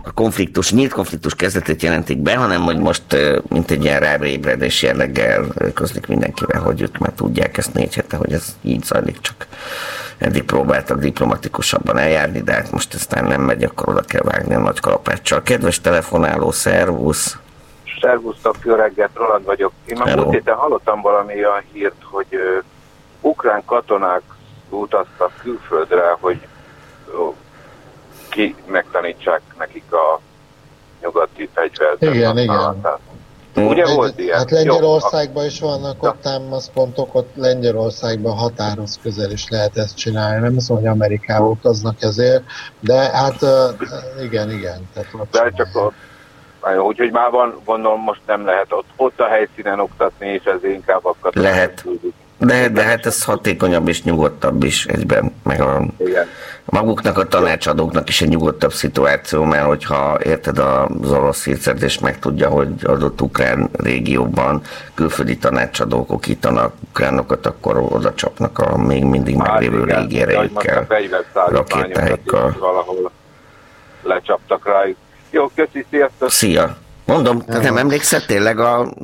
a 0.02 0.12
konfliktus, 0.14 0.72
nyílt 0.72 0.92
konfliktus 0.92 1.34
kezdetét 1.34 1.82
jelentik 1.82 2.18
be, 2.18 2.36
hanem 2.36 2.62
hogy 2.62 2.78
most 2.78 3.02
mint 3.48 3.70
egy 3.70 3.84
ilyen 3.84 4.00
ráébredés 4.00 4.82
jelleggel 4.82 5.44
közlik 5.74 6.06
mindenkivel, 6.06 6.60
hogy 6.60 6.80
ők 6.80 6.98
már 6.98 7.12
tudják 7.16 7.56
ezt 7.56 7.74
négy 7.74 7.94
hete, 7.94 8.16
hogy 8.16 8.32
ez 8.32 8.56
így 8.62 8.84
zajlik, 8.84 9.20
csak 9.20 9.46
eddig 10.18 10.42
próbáltak 10.42 10.98
diplomatikusabban 10.98 11.98
eljárni, 11.98 12.40
de 12.42 12.52
hát 12.52 12.72
most 12.72 12.94
aztán 12.94 13.24
nem 13.24 13.40
megy, 13.40 13.62
akkor 13.64 13.88
oda 13.88 14.00
kell 14.00 14.22
vágni 14.22 14.54
a 14.54 14.58
nagy 14.58 14.80
kalapáccsal. 14.80 15.42
Kedves 15.42 15.80
telefonáló, 15.80 16.50
szervusz! 16.50 17.38
Szervusztok, 18.00 18.56
jó 18.62 18.74
reggelt, 18.74 19.10
Roland 19.14 19.44
vagyok. 19.44 19.72
Én 19.86 19.98
már 20.04 20.16
múlt 20.16 20.32
héten 20.32 20.54
hallottam 20.54 21.00
valami 21.00 21.42
a 21.42 21.62
hírt, 21.72 22.02
hogy 22.02 22.26
uh, 22.30 22.64
ukrán 23.20 23.62
katonák 23.64 24.22
utaztak 24.68 25.32
külföldre, 25.42 26.16
hogy 26.20 26.46
ki 28.36 28.54
megtanítsák 28.66 29.40
nekik 29.58 29.92
a 29.92 30.20
nyugati 31.02 31.48
fegyvert. 31.54 32.02
Igen, 32.02 32.38
igen. 32.38 32.86
Ugye 33.56 33.84
Egy, 33.84 33.94
volt 33.94 34.18
ilyen? 34.18 34.38
Hát 34.38 34.50
Lengyelországban 34.50 35.44
is 35.44 35.60
vannak 35.60 36.02
ott 36.02 36.20
támaszpontok, 36.20 37.14
ott 37.14 37.30
Lengyelországban 37.34 38.36
határoz 38.36 38.98
közel 39.02 39.30
is 39.30 39.48
lehet 39.48 39.76
ezt 39.76 39.96
csinálni. 39.96 40.40
Nem 40.40 40.56
azt 40.56 40.68
mondom, 40.68 40.88
hogy 40.88 40.96
Amerikába 41.00 41.48
utaznak 41.48 42.02
ezért, 42.02 42.42
de 42.80 42.94
hát 42.94 43.38
igen, 44.22 44.50
igen. 44.50 44.88
Tehát 44.94 45.08
ott 45.12 45.30
de 45.30 45.50
csak 45.56 45.68
ott, 45.72 45.94
úgyhogy 46.78 47.10
már 47.10 47.30
van, 47.30 47.60
gondolom 47.64 48.00
most 48.00 48.20
nem 48.26 48.44
lehet 48.44 48.72
ott, 48.72 48.88
ott 48.96 49.20
a 49.20 49.26
helyszínen 49.26 49.80
oktatni, 49.80 50.28
és 50.28 50.44
ez 50.44 50.64
inkább 50.64 51.04
akad. 51.04 51.36
Lehet. 51.36 51.80
Küldük. 51.80 52.14
De, 52.38 52.68
de 52.68 52.82
hát 52.82 53.06
ez 53.06 53.24
hatékonyabb 53.24 53.88
és 53.88 54.02
nyugodtabb 54.02 54.62
is 54.62 54.86
egyben, 54.86 55.32
meg 55.42 55.60
a, 55.60 55.82
Igen. 55.96 56.26
maguknak 56.64 57.18
a 57.18 57.28
tanácsadóknak 57.28 58.08
is 58.08 58.20
egy 58.20 58.28
nyugodtabb 58.28 58.72
szituáció, 58.72 59.44
mert 59.44 59.66
hogyha 59.66 60.18
érted 60.22 60.58
az 60.58 61.10
orosz 61.10 61.44
hírszerzés 61.44 61.98
meg 61.98 62.18
tudja, 62.18 62.48
hogy 62.48 62.72
adott 62.84 63.20
ukrán 63.20 63.68
régióban 63.72 64.62
külföldi 64.94 65.36
tanácsadók 65.36 66.12
okítanak 66.12 66.74
ukránokat, 66.88 67.46
akkor 67.46 67.78
oda 67.78 68.14
csapnak 68.14 68.58
a 68.58 68.76
még 68.76 69.04
mindig 69.04 69.36
Már 69.36 69.50
meglévő 69.50 69.84
régi 69.84 70.20
erejükkel, 70.20 70.86
rakétáikkal. 71.48 72.56
Valahol 72.58 73.10
lecsaptak 74.02 74.66
rájuk. 74.66 74.96
Jó, 75.30 75.50
köszi, 75.54 75.86
sziasztok! 75.90 76.30
Szia! 76.30 76.76
Mondom, 77.04 77.40
te 77.44 77.58
nem 77.58 77.76
emlékszel 77.76 78.26
tényleg 78.26 78.58
a 78.58 78.94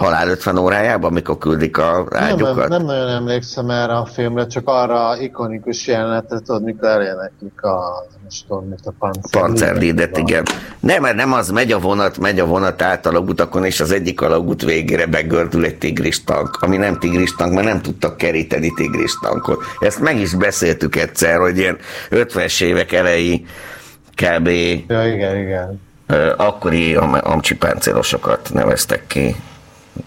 Halál 0.00 0.28
50 0.28 0.58
órájában, 0.58 1.10
amikor 1.10 1.38
küldik 1.38 1.78
a 1.78 2.06
ágyukat? 2.10 2.56
Nem, 2.56 2.68
nem 2.68 2.84
nagyon 2.84 3.08
emlékszem 3.08 3.70
erre 3.70 3.96
a 3.96 4.04
filmre, 4.04 4.46
csak 4.46 4.68
arra 4.68 5.08
a 5.08 5.16
ikonikus 5.16 5.86
jelenetet, 5.86 6.42
tudod, 6.42 6.62
mikor 6.62 6.88
eléneklik 6.88 7.62
a, 7.62 8.06
most 8.24 8.46
tudom, 8.46 8.68
mit 8.68 8.80
a 8.84 8.92
pancer. 8.98 9.42
Pancerlidet, 9.42 10.16
igen. 10.16 10.44
Nem, 10.80 11.02
mert 11.02 11.16
nem 11.16 11.32
az, 11.32 11.50
megy 11.50 11.72
a 11.72 11.78
vonat, 11.78 12.18
megy 12.18 12.40
a 12.40 12.46
vonat 12.46 12.82
át 12.82 13.06
alagutakon, 13.06 13.64
és 13.64 13.80
az 13.80 13.90
egyik 13.90 14.20
alagút 14.20 14.64
végére 14.64 15.06
begördül 15.06 15.64
egy 15.64 15.78
tigris 15.78 16.24
tank, 16.24 16.56
ami 16.60 16.76
nem 16.76 16.98
tigris 16.98 17.34
tank, 17.34 17.54
mert 17.54 17.66
nem 17.66 17.80
tudtak 17.80 18.16
keríteni 18.16 18.72
tigris 18.76 19.18
tankot. 19.20 19.62
Ezt 19.80 20.00
meg 20.00 20.18
is 20.18 20.34
beszéltük 20.34 20.96
egyszer, 20.96 21.38
hogy 21.38 21.58
ilyen 21.58 21.78
50-es 22.10 22.62
évek 22.62 22.92
elejé 22.92 23.44
kb. 24.14 24.48
Ja, 24.88 25.06
igen, 25.06 25.36
igen. 25.36 25.80
Akkori 26.36 26.94
amcsipáncélosokat 27.20 28.50
neveztek 28.52 29.06
ki 29.06 29.36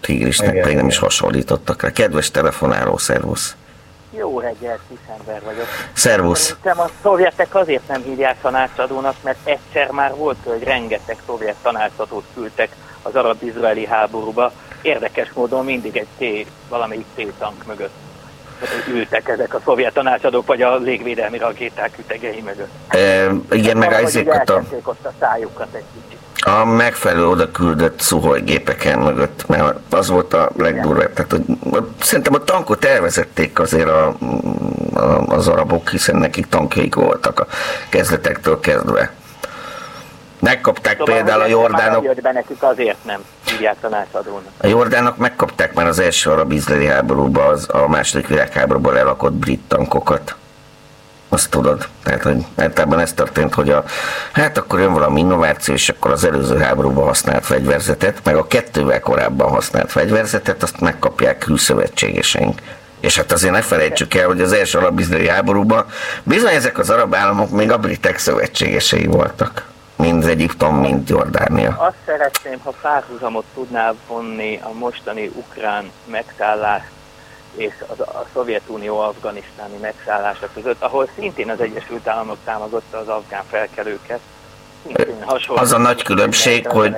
tigrisnek 0.00 0.60
pedig 0.60 0.76
nem 0.76 0.86
is 0.86 0.98
hasonlítottak 0.98 1.82
rá. 1.82 1.90
Kedves 1.90 2.30
telefonáló, 2.30 2.96
szervusz! 2.96 3.56
Jó 4.16 4.40
reggelt, 4.40 4.80
ember 5.18 5.42
vagyok. 5.44 5.66
Szervusz! 5.92 6.44
Szerintem 6.44 6.80
a 6.80 6.88
szovjetek 7.02 7.54
azért 7.54 7.88
nem 7.88 8.02
hívják 8.02 8.40
tanácsadónak, 8.40 9.14
mert 9.22 9.38
egyszer 9.44 9.90
már 9.90 10.14
volt, 10.14 10.36
hogy 10.44 10.62
rengeteg 10.62 11.16
szovjet 11.26 11.56
tanácsadót 11.62 12.24
küldtek 12.34 12.68
az 13.02 13.14
arab-izraeli 13.14 13.86
háborúba. 13.86 14.52
Érdekes 14.82 15.32
módon 15.34 15.64
mindig 15.64 15.96
egy 15.96 16.06
T, 16.44 16.50
valamelyik 16.68 17.06
T-tank 17.14 17.66
mögött 17.66 17.92
ültek 18.88 19.28
ezek 19.28 19.54
a 19.54 19.60
szovjet 19.64 19.92
tanácsadók, 19.92 20.46
vagy 20.46 20.62
a 20.62 20.76
légvédelmi 20.76 21.38
rakéták 21.38 21.98
ütegei 21.98 22.40
mögött. 22.40 22.70
E, 22.88 23.30
igen, 23.50 23.76
meg 23.76 23.92
ezeket 23.92 24.50
a... 24.50 24.62
ott 24.82 25.04
a 25.04 25.12
szájukat 25.20 25.74
egy 25.74 25.84
kicsit. 25.94 26.22
A 26.36 26.64
megfelelő 26.64 27.26
oda 27.26 27.50
küldött 27.50 28.00
szuhoj 28.00 28.40
gépeken 28.40 28.98
mögött, 28.98 29.46
mert 29.46 29.78
az 29.90 30.08
volt 30.08 30.34
a 30.34 30.50
legdurvább. 30.56 31.12
Tehát, 31.12 31.30
hogy, 31.30 31.42
szerintem 32.00 32.34
a 32.34 32.44
tankot 32.44 32.84
elvezették 32.84 33.58
azért 33.58 33.88
a, 33.88 34.16
a, 34.94 35.00
az 35.28 35.48
arabok, 35.48 35.88
hiszen 35.90 36.16
nekik 36.16 36.46
tankjaik 36.48 36.94
voltak 36.94 37.40
a 37.40 37.46
kezdetektől 37.88 38.60
kezdve. 38.60 39.12
Megkapták 40.38 40.96
szóval 40.96 41.14
például 41.14 41.42
a 41.42 41.46
jordánok... 41.46 42.04
Jött 42.04 42.20
be 42.20 42.32
nekik 42.32 42.62
azért 42.62 43.04
nem 43.04 43.20
hívják 43.46 43.76
tanácsadónak. 43.80 44.50
A 44.56 44.66
jordánok 44.66 45.16
megkapták 45.16 45.74
már 45.74 45.86
az 45.86 45.98
első 45.98 46.30
arab-izraeli 46.30 46.86
háborúban 46.86 47.46
az, 47.46 47.68
a 47.68 47.88
második 47.88 48.26
világháborúban 48.26 48.96
elakott 48.96 49.32
brit 49.32 49.60
tankokat. 49.68 50.34
Azt 51.34 51.50
tudod. 51.50 51.88
Tehát, 52.02 52.22
hogy 52.22 52.44
általában 52.56 53.00
ez 53.00 53.12
történt, 53.12 53.54
hogy 53.54 53.70
a, 53.70 53.84
hát 54.32 54.58
akkor 54.58 54.80
jön 54.80 54.92
valami 54.92 55.20
innováció, 55.20 55.74
és 55.74 55.88
akkor 55.88 56.10
az 56.10 56.24
előző 56.24 56.58
háborúban 56.58 57.04
használt 57.04 57.44
fegyverzetet, 57.44 58.20
meg 58.24 58.36
a 58.36 58.46
kettővel 58.46 59.00
korábban 59.00 59.48
használt 59.48 59.90
fegyverzetet, 59.90 60.62
azt 60.62 60.80
megkapják 60.80 61.38
külszövetségeseink. 61.38 62.60
És 63.00 63.16
hát 63.16 63.32
azért 63.32 63.52
ne 63.52 63.60
felejtsük 63.62 64.14
el, 64.14 64.26
hogy 64.26 64.40
az 64.40 64.52
első 64.52 64.78
arab 64.78 65.02
háborúban 65.26 65.86
bizony 66.22 66.54
ezek 66.54 66.78
az 66.78 66.90
arab 66.90 67.14
államok 67.14 67.50
még 67.50 67.70
a 67.70 67.78
britek 67.78 68.18
szövetségesei 68.18 69.06
voltak. 69.06 69.66
Mind 69.96 70.24
Egyiptom, 70.24 70.76
mind 70.76 71.08
Jordánia. 71.08 71.76
Azt 71.78 71.96
szeretném, 72.06 72.58
ha 72.64 72.72
párhuzamot 72.80 73.44
tudnál 73.54 73.94
vonni 74.08 74.60
a 74.62 74.72
mostani 74.72 75.30
ukrán 75.34 75.90
megszállást 76.04 76.93
és 77.56 77.74
a, 77.86 78.02
a 78.02 78.26
Szovjetunió 78.32 78.98
afganisztáni 78.98 79.76
megszállása 79.76 80.48
között, 80.54 80.82
ahol 80.82 81.08
szintén 81.14 81.50
az 81.50 81.60
Egyesült 81.60 82.06
Államok 82.06 82.38
támogatta 82.44 82.98
az 82.98 83.08
afgán 83.08 83.44
felkelőket. 83.44 84.20
Az 85.54 85.72
a 85.72 85.78
nagy 85.78 86.02
különbség, 86.02 86.66
hogy 86.66 86.94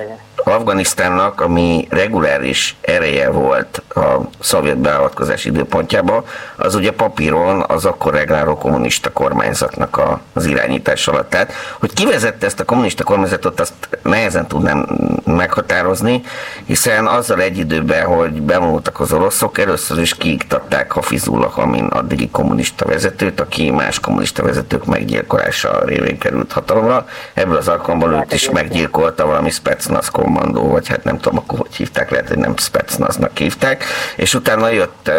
Afganisztánnak, 0.49 1.40
ami 1.40 1.87
reguláris 1.90 2.76
ereje 2.81 3.31
volt 3.31 3.83
a 3.95 4.21
szovjet 4.40 4.78
beavatkozás 4.78 5.45
időpontjában, 5.45 6.25
az 6.57 6.75
ugye 6.75 6.93
papíron 6.93 7.64
az 7.69 7.85
akkor 7.85 8.12
regláló 8.12 8.57
kommunista 8.57 9.12
kormányzatnak 9.12 9.97
a, 9.97 10.21
az 10.33 10.45
irányítás 10.45 11.09
alatt. 11.09 11.31
Tehát, 11.31 11.52
hogy 11.81 11.93
kivezette 11.93 12.47
ezt 12.47 12.61
a 12.61 12.64
kommunista 12.64 13.05
kormányzatot, 13.05 13.61
azt 13.61 13.73
nehezen 14.02 14.47
tudnám 14.47 14.87
meghatározni, 15.25 16.23
hiszen 16.64 17.07
azzal 17.07 17.40
egy 17.40 17.59
időben, 17.59 18.07
hogy 18.07 18.43
bemúltak 18.43 19.00
az 19.00 19.12
oroszok, 19.12 19.59
először 19.59 19.99
is 19.99 20.14
kiiktatták 20.14 20.93
Hafizullah, 20.93 21.59
amin 21.59 21.85
addigi 21.85 22.31
kommunista 22.31 22.87
vezetőt, 22.87 23.40
aki 23.40 23.71
más 23.71 24.00
kommunista 24.00 24.43
vezetők 24.43 24.85
meggyilkolása 24.85 25.85
révén 25.85 26.19
került 26.19 26.52
hatalomra. 26.52 27.07
Ebből 27.35 27.57
az 27.57 27.69
alkalomból 27.76 28.12
őt 28.12 28.33
is 28.33 28.50
meggyilkolta 28.50 29.26
valami 29.26 29.50
Spetsnaz 29.50 30.09
kommandó, 30.09 30.68
vagy 30.68 30.88
hát 30.88 31.04
nem 31.04 31.18
tudom 31.18 31.38
akkor 31.38 31.59
hogy 31.59 31.75
hívták, 31.76 32.11
lehet, 32.11 32.28
hogy 32.28 32.38
nem 32.38 32.56
Spetsnaznak 32.56 33.38
hívták, 33.38 33.85
és 34.16 34.35
utána 34.35 34.68
jött 34.68 35.11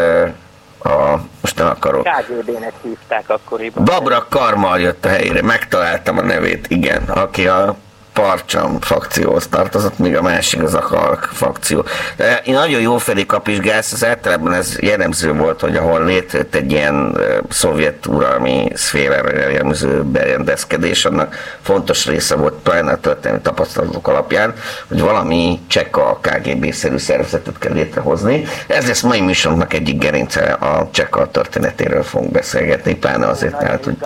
a, 0.79 1.19
most 1.41 1.57
nem 1.57 1.67
akarok. 1.67 2.03
KGB-nek 2.03 2.73
hívták 2.81 3.29
akkoriban. 3.29 3.83
Babra 3.85 4.25
Karmal 4.29 4.79
jött 4.79 5.05
a 5.05 5.09
helyére, 5.09 5.41
megtaláltam 5.41 6.17
a 6.17 6.21
nevét, 6.21 6.65
igen, 6.69 7.03
aki 7.03 7.47
a 7.47 7.75
Parcsam 8.17 8.79
fakcióhoz 8.79 9.47
tartozott, 9.47 9.97
míg 9.97 10.15
a 10.15 10.21
másik 10.21 10.63
az 10.63 10.73
a 10.73 10.81
Halk 10.81 11.29
fakció. 11.33 11.85
De 12.15 12.41
én 12.45 12.53
nagyon 12.53 12.81
jó 12.81 12.97
felé 12.97 13.25
kapizsgálsz, 13.25 13.91
az 13.91 14.05
általában 14.05 14.53
ez 14.53 14.79
jellemző 14.79 15.33
volt, 15.33 15.61
hogy 15.61 15.75
ahol 15.75 16.03
létrejött 16.03 16.55
egy 16.55 16.71
ilyen 16.71 17.17
szovjet 17.49 18.05
uralmi 18.05 18.71
szférára 18.73 19.49
jellemző 19.49 20.03
berendezkedés, 20.03 21.05
annak 21.05 21.35
fontos 21.61 22.05
része 22.05 22.35
volt 22.35 22.53
talán 22.53 22.87
a 22.87 22.95
történelmi 22.95 23.41
tapasztalatok 23.41 24.07
alapján, 24.07 24.53
hogy 24.87 25.01
valami 25.01 25.59
csekka 25.67 26.19
KGB-szerű 26.21 26.97
szervezetet 26.97 27.57
kell 27.57 27.73
létrehozni. 27.73 28.43
Ez 28.67 28.87
lesz 28.87 29.01
mai 29.01 29.21
műsorunknak 29.21 29.73
egyik 29.73 29.99
gerince 29.99 30.41
a 30.51 30.89
csekka 30.91 31.27
történetéről 31.27 32.03
fogunk 32.03 32.31
beszélgetni, 32.31 32.95
pláne 32.95 33.27
azért, 33.27 33.57
tehát, 33.57 33.83
hogy... 33.83 33.97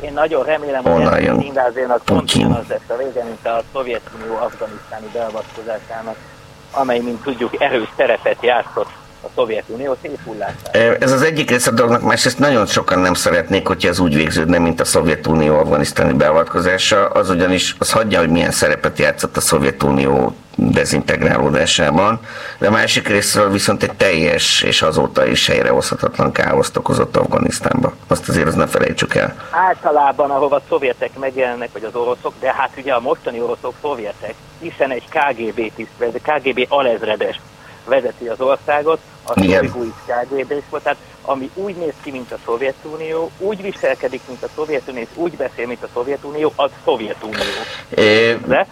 Én 0.00 0.12
nagyon 0.12 0.44
remélem, 0.44 0.82
hogy 0.82 0.92
onnan 0.92 1.20
jön 1.20 1.44
Putyin. 2.04 2.46
Az 2.46 2.64
lesz 2.68 2.80
a 2.88 2.96
vége, 2.96 3.24
mint 3.24 3.45
része 3.46 3.52
a 3.54 3.62
Szovjetunió 3.72 4.36
afganisztáni 4.36 5.06
beavatkozásának, 5.12 6.16
amely, 6.70 6.98
mint 6.98 7.22
tudjuk, 7.22 7.60
erős 7.60 7.88
szerepet 7.96 8.42
játszott 8.42 9.05
a 9.26 9.30
Szovjetunió 9.34 9.96
széthullására. 10.02 10.96
Ez 11.00 11.12
az 11.12 11.22
egyik 11.22 11.50
része 11.50 11.70
a 11.70 11.74
dolognak, 11.74 12.02
másrészt 12.02 12.38
nagyon 12.38 12.66
sokan 12.66 12.98
nem 12.98 13.14
szeretnék, 13.14 13.66
hogyha 13.66 13.88
ez 13.88 13.98
úgy 13.98 14.14
végződne, 14.14 14.58
mint 14.58 14.80
a 14.80 14.84
Szovjetunió 14.84 15.58
afganisztáni 15.58 16.12
beavatkozása, 16.12 17.08
az 17.08 17.30
ugyanis 17.30 17.74
az 17.78 17.90
hagyja, 17.92 18.18
hogy 18.18 18.30
milyen 18.30 18.50
szerepet 18.50 18.98
játszott 18.98 19.36
a 19.36 19.40
Szovjetunió 19.40 20.34
dezintegrálódásában, 20.56 22.20
de 22.58 22.66
a 22.66 22.70
másik 22.70 23.08
részről 23.08 23.50
viszont 23.50 23.82
egy 23.82 23.92
teljes 23.92 24.62
és 24.62 24.82
azóta 24.82 25.26
is 25.26 25.46
helyrehozhatatlan 25.46 26.32
káoszt 26.32 26.76
okozott 26.76 27.16
Afganisztánba. 27.16 27.92
Azt 28.06 28.28
azért 28.28 28.46
az 28.46 28.54
ne 28.54 28.66
felejtsük 28.66 29.14
el. 29.14 29.34
Általában, 29.50 30.30
ahova 30.30 30.56
a 30.56 30.62
szovjetek 30.68 31.18
megjelennek, 31.18 31.68
vagy 31.72 31.84
az 31.84 31.94
oroszok, 31.94 32.32
de 32.40 32.52
hát 32.52 32.70
ugye 32.76 32.92
a 32.92 33.00
mostani 33.00 33.40
oroszok 33.40 33.74
szovjetek, 33.82 34.34
hiszen 34.60 34.90
egy 34.90 35.04
KGB 35.08 35.72
tiszt, 35.74 36.20
KGB 36.22 36.66
alezredes 36.68 37.40
vezeti 37.84 38.26
az 38.26 38.40
országot, 38.40 38.98
a 39.26 39.32
Szoviguis 39.32 39.92
KGB 40.06 40.52
volt, 40.70 40.82
tehát 40.82 40.98
ami 41.22 41.50
úgy 41.54 41.76
néz 41.76 41.92
ki, 42.02 42.10
mint 42.10 42.32
a 42.32 42.36
Szovjetunió, 42.44 43.30
úgy 43.38 43.62
viselkedik, 43.62 44.20
mint 44.28 44.42
a 44.42 44.48
Szovjetunió, 44.54 45.02
és 45.02 45.08
úgy 45.14 45.36
beszél, 45.36 45.66
mint 45.66 45.82
a 45.82 45.88
Szovjetunió, 45.94 46.52
az 46.56 46.70
Szovjetunió. 46.84 47.40
É, 47.88 48.38
De? 48.46 48.66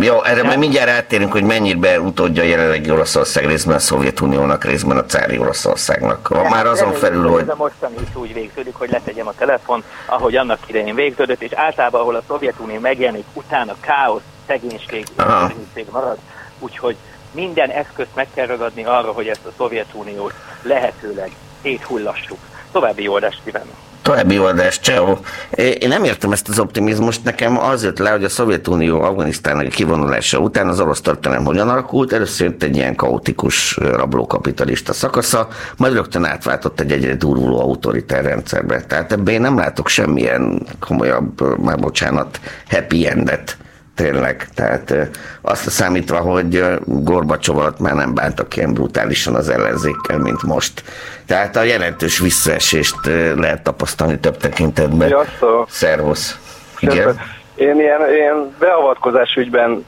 Jó, 0.00 0.22
erre 0.22 0.42
majd 0.42 0.58
mindjárt 0.58 0.90
áttérünk, 0.90 1.32
hogy 1.32 1.42
mennyire 1.42 2.00
utódja 2.00 2.42
jelenlegi 2.42 2.90
Oroszország 2.90 3.46
részben 3.46 3.76
a 3.76 3.78
Szovjetuniónak, 3.78 4.64
részben 4.64 4.96
a 4.96 5.04
cári 5.04 5.38
Oroszországnak. 5.38 6.28
Van 6.28 6.46
már 6.46 6.66
azon 6.66 6.92
felül, 6.92 7.28
hogy... 7.28 7.42
Ez 7.42 7.48
a 7.48 7.54
mostani 7.56 7.94
is 8.02 8.14
úgy 8.14 8.34
végződik, 8.34 8.74
hogy 8.74 8.90
letegyem 8.90 9.26
a 9.26 9.32
telefon, 9.38 9.84
ahogy 10.06 10.36
annak 10.36 10.58
idején 10.66 10.94
végződött, 10.94 11.42
és 11.42 11.52
általában, 11.52 12.00
ahol 12.00 12.14
a 12.14 12.22
Szovjetunió 12.26 12.80
megjelenik, 12.80 13.24
utána 13.32 13.74
káosz, 13.80 14.22
szegénység, 14.46 15.06
szegénység 15.16 15.86
marad, 15.90 16.16
úgyhogy 16.58 16.96
minden 17.32 17.70
eszközt 17.70 18.14
meg 18.14 18.26
kell 18.34 18.46
ragadni 18.46 18.84
arra, 18.84 19.12
hogy 19.12 19.26
ezt 19.26 19.46
a 19.46 19.52
Szovjetuniót 19.56 20.32
lehetőleg 20.62 21.30
széthullassuk. 21.62 22.38
További 22.72 23.08
oldást 23.08 23.40
kívánok! 23.44 23.74
További 24.02 24.38
oldás, 24.38 24.78
ciao. 24.78 25.16
Én 25.54 25.88
nem 25.88 26.04
értem 26.04 26.32
ezt 26.32 26.48
az 26.48 26.58
optimizmust, 26.58 27.24
nekem 27.24 27.58
az 27.58 27.84
jött 27.84 27.98
le, 27.98 28.10
hogy 28.10 28.24
a 28.24 28.28
Szovjetunió 28.28 29.00
Afganisztának 29.00 29.68
kivonulása 29.68 30.38
után 30.38 30.68
az 30.68 30.80
orosz 30.80 31.00
történelem 31.00 31.44
hogyan 31.44 31.68
alakult, 31.68 32.12
először 32.12 32.46
jött 32.46 32.62
egy 32.62 32.76
ilyen 32.76 32.94
kaotikus 32.94 33.76
rablókapitalista 33.76 34.92
szakasza, 34.92 35.48
majd 35.76 35.92
rögtön 35.92 36.24
átváltott 36.24 36.80
egy 36.80 36.92
egyre 36.92 37.14
durvuló 37.14 37.60
autoritár 37.60 38.24
rendszerbe. 38.24 38.82
Tehát 38.82 39.12
ebben 39.12 39.34
én 39.34 39.40
nem 39.40 39.58
látok 39.58 39.88
semmilyen 39.88 40.62
komolyabb, 40.80 41.58
már 41.58 41.78
bocsánat, 41.78 42.40
happy 42.68 43.08
endet 43.08 43.56
tényleg. 43.94 44.48
Tehát 44.54 44.94
azt 45.40 45.70
számítva, 45.70 46.18
hogy 46.18 46.64
Gorbacsov 46.84 47.58
alatt 47.58 47.78
már 47.78 47.94
nem 47.94 48.14
bántak 48.14 48.56
ilyen 48.56 48.72
brutálisan 48.72 49.34
az 49.34 49.48
ellenzékkel, 49.48 50.18
mint 50.18 50.42
most. 50.42 50.82
Tehát 51.26 51.56
a 51.56 51.62
jelentős 51.62 52.18
visszaesést 52.18 52.96
lehet 53.36 53.62
tapasztalni 53.62 54.18
több 54.18 54.36
tekintetben. 54.36 55.08
Sziasztok! 55.08 55.66
Szervusz! 55.70 56.38
Igen. 56.78 57.20
Én 57.54 57.80
ilyen, 57.80 58.12
ilyen 58.12 58.54
beavatkozás 58.58 59.34
ügyben 59.34 59.84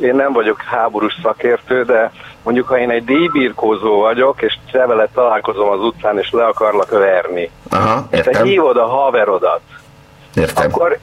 én 0.00 0.14
nem 0.14 0.32
vagyok 0.32 0.62
háborús 0.62 1.18
szakértő, 1.22 1.82
de 1.82 2.12
mondjuk 2.42 2.68
ha 2.68 2.78
én 2.78 2.90
egy 2.90 3.04
díjbírkózó 3.04 4.00
vagyok, 4.00 4.42
és 4.42 4.58
te 4.72 5.08
találkozom 5.14 5.68
az 5.68 5.80
utcán, 5.80 6.18
és 6.18 6.30
le 6.30 6.44
akarlak 6.44 6.90
verni, 6.90 7.50
Aha, 7.70 8.06
értem. 8.10 8.32
te 8.32 8.42
hívod 8.42 8.76
a 8.76 8.86
haverodat, 8.86 9.60
Értem. 10.36 10.70
akkor 10.70 10.98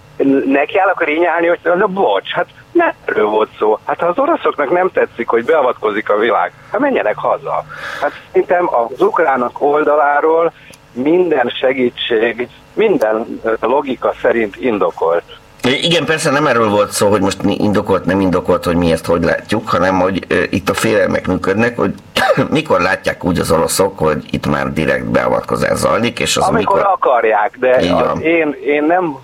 akar 0.91 1.09
ínyálni, 1.09 1.47
hogy 1.47 1.59
na 1.63 1.87
bocs, 1.87 2.31
hát 2.31 2.47
nem 2.71 2.93
erről 3.05 3.25
volt 3.25 3.49
szó. 3.59 3.79
Hát 3.85 3.99
ha 3.99 4.05
az 4.05 4.17
oroszoknak 4.17 4.71
nem 4.71 4.89
tetszik, 4.91 5.27
hogy 5.27 5.45
beavatkozik 5.45 6.09
a 6.09 6.17
világ, 6.17 6.51
hát 6.71 6.79
menjenek 6.79 7.17
haza. 7.17 7.65
Hát 8.01 8.11
szerintem 8.27 8.69
az 8.75 9.01
ukránok 9.01 9.61
oldaláról 9.61 10.53
minden 10.91 11.51
segítség, 11.59 12.47
minden 12.73 13.41
logika 13.59 14.13
szerint 14.21 14.55
indokolt. 14.55 15.41
Igen, 15.69 16.05
persze 16.05 16.31
nem 16.31 16.47
erről 16.47 16.69
volt 16.69 16.91
szó, 16.91 17.09
hogy 17.09 17.21
most 17.21 17.37
indokolt, 17.43 18.05
nem 18.05 18.21
indokolt, 18.21 18.63
hogy 18.65 18.75
mi 18.75 18.91
ezt 18.91 19.05
hogy 19.05 19.23
látjuk, 19.23 19.69
hanem 19.69 19.99
hogy 19.99 20.27
itt 20.49 20.69
a 20.69 20.73
félelmek 20.73 21.27
működnek, 21.27 21.77
hogy 21.77 21.93
mikor 22.49 22.81
látják 22.81 23.23
úgy 23.23 23.39
az 23.39 23.51
oroszok, 23.51 23.99
hogy 23.99 24.23
itt 24.29 24.47
már 24.47 24.73
direkt 24.73 25.05
beavatkozás 25.05 25.77
zajlik, 25.77 26.19
és 26.19 26.37
az 26.37 26.47
Amikor 26.47 26.75
mikor... 26.75 26.91
akarják, 26.91 27.57
de 27.59 27.75
az 27.75 28.21
én, 28.21 28.55
én 28.65 28.83
nem 28.83 29.17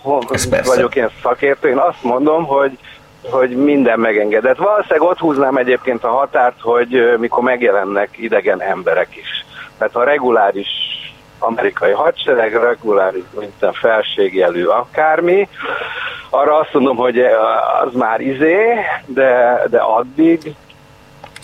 vagyok 0.66 0.96
ilyen 0.96 1.12
szakértő, 1.24 1.70
én 1.70 1.78
azt 1.78 2.04
mondom, 2.04 2.46
hogy 2.46 2.78
hogy 3.32 3.50
minden 3.50 4.00
megengedett. 4.00 4.58
Valószínűleg 4.58 5.10
ott 5.10 5.18
húznám 5.18 5.58
egyébként 5.58 6.04
a 6.04 6.10
határt, 6.10 6.62
hogy 6.62 7.18
mikor 7.18 7.44
megjelennek 7.44 8.10
idegen 8.18 8.62
emberek 8.62 9.16
is. 9.16 9.46
Tehát 9.78 9.96
a 9.96 10.04
reguláris 10.04 10.68
amerikai 11.40 11.92
hadsereg, 11.92 12.54
reguláris, 12.54 13.24
mint 13.40 13.76
felségjelű 13.76 14.66
akármi, 14.66 15.48
arra 16.30 16.58
azt 16.58 16.74
mondom, 16.74 16.96
hogy 16.96 17.20
az 17.84 17.94
már 17.94 18.22
izé, 18.22 18.76
de, 19.06 19.62
de 19.70 19.78
addig 19.78 20.56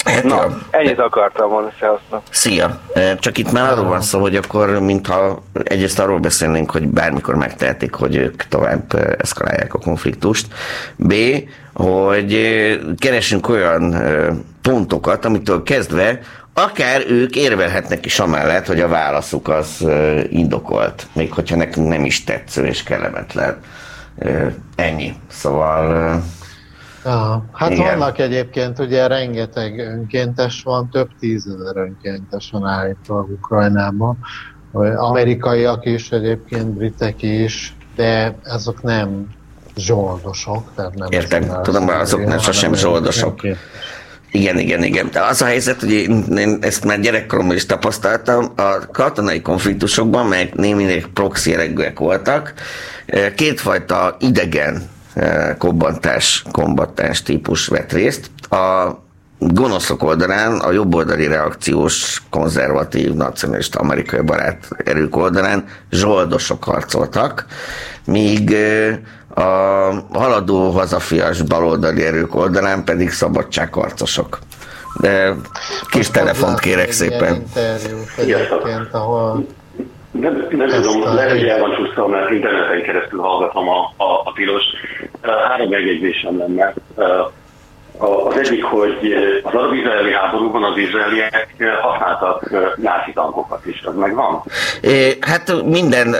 Hát, 0.05 0.23
Na, 0.23 0.47
ennyit 0.69 0.99
akartam 0.99 1.49
volna, 1.49 1.71
szevasztok. 1.79 2.21
Szia! 2.29 2.79
Csak 3.19 3.37
itt 3.37 3.51
már 3.51 3.71
arról 3.71 3.85
van 3.85 4.01
szó, 4.01 4.19
hogy 4.19 4.35
akkor 4.35 4.79
mintha 4.79 5.43
egyrészt 5.63 5.99
arról 5.99 6.19
beszélnénk, 6.19 6.71
hogy 6.71 6.87
bármikor 6.87 7.35
megtehetik, 7.35 7.93
hogy 7.93 8.15
ők 8.15 8.43
tovább 8.43 9.15
eszkalálják 9.17 9.73
a 9.73 9.79
konfliktust. 9.79 10.47
B, 10.95 11.13
hogy 11.73 12.37
keresünk 12.99 13.49
olyan 13.49 13.95
pontokat, 14.61 15.25
amitől 15.25 15.63
kezdve 15.63 16.19
akár 16.57 17.03
ők 17.07 17.35
érvelhetnek 17.35 18.05
is 18.05 18.19
amellett, 18.19 18.65
hogy 18.65 18.79
a 18.79 18.87
válaszuk 18.87 19.47
az 19.47 19.85
indokolt, 20.29 21.07
még 21.13 21.33
hogyha 21.33 21.55
nekünk 21.55 21.87
nem 21.87 22.05
is 22.05 22.23
tetsző 22.23 22.65
és 22.65 22.83
kellemetlen. 22.83 23.57
Ennyi. 24.75 25.13
Szóval 25.27 26.21
hát 27.51 27.71
Igen. 27.71 27.83
vannak 27.85 28.19
egyébként 28.19 28.79
ugye 28.79 29.07
rengeteg 29.07 29.79
önkéntes 29.79 30.61
van, 30.63 30.89
több 30.89 31.09
tízezer 31.19 31.77
önkéntes 31.77 32.49
van 32.51 32.65
állítva 32.65 33.27
Ukrajnában. 33.29 34.17
Amerikaiak 34.95 35.85
is, 35.85 36.11
egyébként 36.11 36.67
britek 36.67 37.21
is, 37.21 37.75
de 37.95 38.35
ezek 38.43 38.81
nem 38.81 39.27
zsoldosok. 39.77 40.71
Tehát 40.75 40.93
nem 40.93 41.07
Értem, 41.11 41.61
tudom, 41.61 41.87
azok 41.87 42.25
nem 42.25 42.39
sosem 42.39 42.73
zsoldosok. 42.73 43.41
Igen, 44.35 44.59
igen, 44.59 44.83
igen. 44.83 45.09
De 45.11 45.21
az 45.21 45.41
a 45.41 45.45
helyzet, 45.45 45.79
hogy 45.79 45.91
én, 45.91 46.25
én 46.37 46.57
ezt 46.61 46.85
már 46.85 46.99
gyerekkoromban 46.99 47.55
is 47.55 47.65
tapasztaltam, 47.65 48.51
a 48.55 48.87
katonai 48.91 49.41
konfliktusokban, 49.41 50.25
meg 50.25 50.53
némileg 50.53 51.05
proxy 51.13 51.55
voltak, 51.95 52.53
kétfajta 53.35 54.17
idegen 54.19 54.89
kobbantás, 55.57 56.43
kombattás 56.51 57.23
típus 57.23 57.67
vett 57.67 57.91
részt. 57.91 58.29
A 58.49 58.91
gonoszok 59.39 60.03
oldalán, 60.03 60.59
a 60.59 60.71
jobboldali 60.71 61.27
reakciós, 61.27 62.21
konzervatív, 62.29 63.13
nacionalista 63.13 63.79
amerikai 63.79 64.21
barát 64.21 64.67
erők 64.85 65.15
oldalán 65.15 65.63
zsoldosok 65.91 66.63
harcoltak, 66.63 67.45
míg 68.05 68.55
a 69.35 69.41
haladó 70.13 70.69
hazafias 70.69 71.41
baloldali 71.41 72.05
erők 72.05 72.35
oldalán 72.35 72.83
pedig 72.83 73.09
szabadságharcosok. 73.09 74.39
De 74.99 75.35
kis 75.89 76.09
telefont 76.09 76.59
kérek 76.59 76.91
szépen. 76.91 77.43
Interjút 78.17 78.93
ahol 78.93 79.45
nem, 80.11 80.47
nem 80.49 80.69
tudom, 80.69 81.13
lehet, 81.13 81.31
hogy 81.31 81.43
el 81.43 81.59
van 81.59 81.75
csúsztam, 81.75 82.11
mert 82.11 82.31
interneten 82.31 82.83
keresztül 82.83 83.19
hallgatom 83.19 83.69
a, 83.69 83.93
a, 83.97 84.21
a 84.23 84.33
tilos. 84.35 84.63
Három 85.21 85.69
megjegyzésem 85.69 86.37
lenne. 86.37 86.73
Az 87.97 88.37
egyik, 88.37 88.63
hogy 88.63 89.13
az 89.43 89.53
arab-izraeli 89.53 90.13
háborúban 90.13 90.63
az 90.63 90.77
izraeliek 90.77 91.55
használtak 91.81 92.49
náci 92.75 93.13
tankokat 93.13 93.65
is, 93.65 93.83
az 93.85 93.95
megvan? 93.95 94.43
Hát 95.19 95.63
minden 95.63 96.15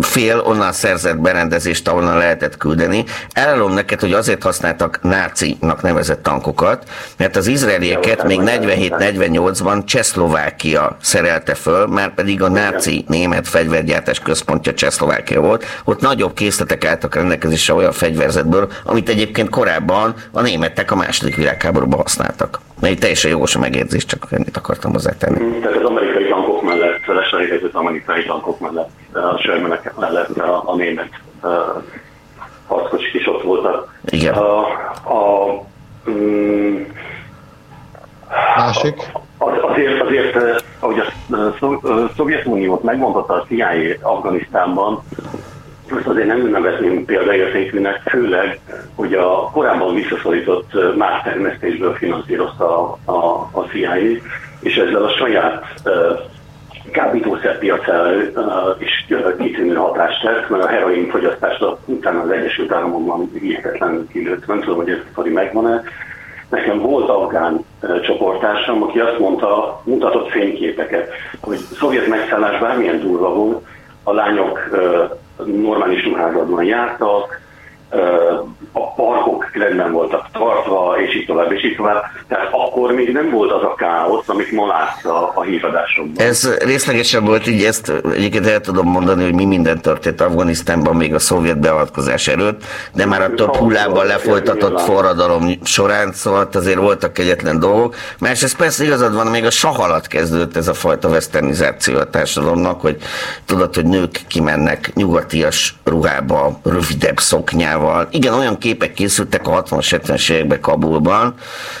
fél 0.00 0.42
onnan 0.44 0.72
szerzett 0.72 1.18
berendezést, 1.18 1.88
ahonnan 1.88 2.18
lehetett 2.18 2.56
küldeni. 2.56 3.04
Elárulom 3.32 3.72
neked, 3.72 4.00
hogy 4.00 4.12
azért 4.12 4.42
használtak 4.42 4.98
nácinak 5.02 5.82
nevezett 5.82 6.22
tankokat, 6.22 6.84
mert 7.18 7.36
az 7.36 7.46
izraelieket 7.46 8.24
még 8.24 8.40
47-48-ban 8.42 9.84
Csehszlovákia 9.84 10.96
szerelte 11.00 11.54
föl, 11.54 11.86
már 11.86 12.14
pedig 12.14 12.42
a 12.42 12.48
náci 12.48 13.04
német 13.08 13.48
fegyvergyártás 13.48 14.20
központja 14.20 14.74
Csehszlovákia 14.74 15.40
volt. 15.40 15.64
Ott 15.84 16.00
nagyobb 16.00 16.34
készletek 16.34 16.84
álltak 16.84 17.14
rendelkezésre 17.14 17.74
olyan 17.74 17.92
fegyverzetből, 17.92 18.68
amit 18.84 19.08
egyébként 19.08 19.50
korábban 19.50 20.14
a 20.32 20.40
németek 20.40 20.90
a 20.90 20.96
más 20.96 21.15
második 21.16 21.36
világháborúban 21.36 21.98
használtak. 21.98 22.60
Egy 22.80 22.98
teljesen 22.98 23.30
jogos 23.30 23.54
a 23.54 23.58
megérzés, 23.58 24.04
csak 24.04 24.26
ennyit 24.30 24.56
akartam 24.56 24.92
hozzátenni. 24.92 25.42
Mm, 25.42 25.60
tehát 25.60 25.76
az 25.76 25.84
amerikai 25.84 26.28
tankok 26.28 26.62
mellett, 26.62 27.06
leselégezett 27.06 27.74
amerikai 27.74 28.24
tankok 28.24 28.60
mellett, 28.60 28.90
a 29.12 29.38
sörmenek 29.38 29.92
mellett 29.98 30.36
a, 30.36 30.70
a 30.70 30.76
német 30.76 31.08
uh, 31.42 31.50
harckocsik 32.66 33.14
is 33.14 33.26
ott 33.26 33.42
voltak. 33.42 33.98
Igen. 34.04 34.34
A, 34.34 34.58
a, 35.04 35.62
mm, 36.10 36.82
Másik? 38.56 39.02
Azért, 39.38 40.02
azért 40.02 40.62
ahogy 40.78 40.98
a 40.98 42.10
Szovjetuniót 42.16 42.82
megmondhatta 42.82 43.34
a 43.34 43.44
CIA 43.48 43.68
Afganisztánban, 44.00 45.02
most 45.90 46.06
azért 46.06 46.26
nem 46.26 46.48
nevezném 46.50 47.04
példaértékűnek, 47.04 48.02
főleg, 48.08 48.60
hogy 48.94 49.14
a 49.14 49.50
korábban 49.52 49.94
visszaszorított 49.94 50.96
más 50.96 51.22
termesztésből 51.22 51.94
finanszírozta 51.94 52.78
a, 52.78 52.98
a, 53.12 53.50
a 53.52 53.60
CIA, 53.60 53.94
és 54.60 54.76
ezzel 54.76 55.04
a 55.04 55.16
saját 55.16 55.64
kábítószerpiacára 56.90 58.76
is 58.78 59.06
kitűnő 59.38 59.74
hatást 59.74 60.22
tett, 60.22 60.48
mert 60.48 60.64
a 60.64 60.68
heroin 60.68 61.10
fogyasztásra 61.10 61.78
utána 61.84 62.20
az 62.20 62.30
Egyesült 62.30 62.72
Államokban 62.72 63.30
hihetetlenül 63.40 64.08
kilőtt. 64.12 64.46
Nem 64.46 64.60
tudom, 64.60 64.76
hogy 64.76 64.90
ez 64.90 64.98
a 65.14 65.28
megvan-e. 65.28 65.82
Nekem 66.48 66.78
volt 66.78 67.08
afgán 67.08 67.64
csoportársam, 68.02 68.82
aki 68.82 68.98
azt 68.98 69.18
mondta, 69.18 69.80
mutatott 69.84 70.30
fényképeket, 70.30 71.10
hogy 71.40 71.56
szovjet 71.56 72.06
megszállás 72.06 72.60
bármilyen 72.60 73.00
durva 73.00 73.34
volt, 73.34 73.66
a 74.06 74.12
lányok 74.12 74.58
normális 75.44 76.04
ruházatban 76.04 76.64
jártak, 76.64 77.40
a 78.72 78.92
parkok 78.94 79.50
rendben 79.52 79.92
voltak 79.92 80.26
tartva, 80.32 80.96
és 81.06 81.14
így 81.14 81.26
tovább, 81.26 81.52
és 81.52 81.64
így 81.64 81.76
tovább. 81.76 82.02
Tehát 82.28 82.48
akkor 82.50 82.92
még 82.92 83.12
nem 83.12 83.30
volt 83.30 83.52
az 83.52 83.62
a 83.62 83.74
káosz, 83.74 84.28
amit 84.28 84.50
ma 84.50 84.66
látsz 84.66 85.04
a, 85.04 85.32
a 85.34 85.42
hívadásokban. 85.42 86.26
Ez 86.26 86.56
részlegesen 86.58 87.24
volt, 87.24 87.46
így 87.46 87.64
ezt 87.64 87.92
egyébként 88.12 88.46
el 88.46 88.60
tudom 88.60 88.88
mondani, 88.88 89.24
hogy 89.24 89.34
mi 89.34 89.44
minden 89.44 89.80
történt 89.80 90.20
Afganisztánban 90.20 90.96
még 90.96 91.14
a 91.14 91.18
szovjet 91.18 91.60
beavatkozás 91.60 92.28
előtt, 92.28 92.64
de 92.94 93.06
már 93.06 93.22
a 93.22 93.34
több 93.34 93.56
hullában 93.56 94.06
lefolytatott 94.06 94.80
forradalom 94.80 95.50
során, 95.62 96.12
szóval 96.12 96.48
azért 96.52 96.78
voltak 96.78 97.18
egyetlen 97.18 97.60
dolgok. 97.60 97.94
Másrészt 98.18 98.56
persze 98.56 98.84
igazad 98.84 99.14
van, 99.14 99.26
még 99.26 99.44
a 99.44 99.50
sah 99.50 99.80
alatt 99.80 100.06
kezdődött 100.06 100.56
ez 100.56 100.68
a 100.68 100.74
fajta 100.74 101.08
westernizáció 101.08 101.98
a 101.98 102.10
társadalomnak, 102.10 102.80
hogy 102.80 102.96
tudod, 103.44 103.74
hogy 103.74 103.86
nők 103.86 104.20
kimennek 104.28 104.90
nyugatias 104.94 105.74
ruhába, 105.84 106.60
rövidebb 106.64 107.18
szoknyával. 107.76 108.08
Igen, 108.10 108.34
olyan 108.34 108.58
képek 108.58 108.92
készültek 108.92 109.48
a 109.48 109.62
60-70-es 109.62 110.30
években 110.30 110.60
Kabulban, 110.60 111.34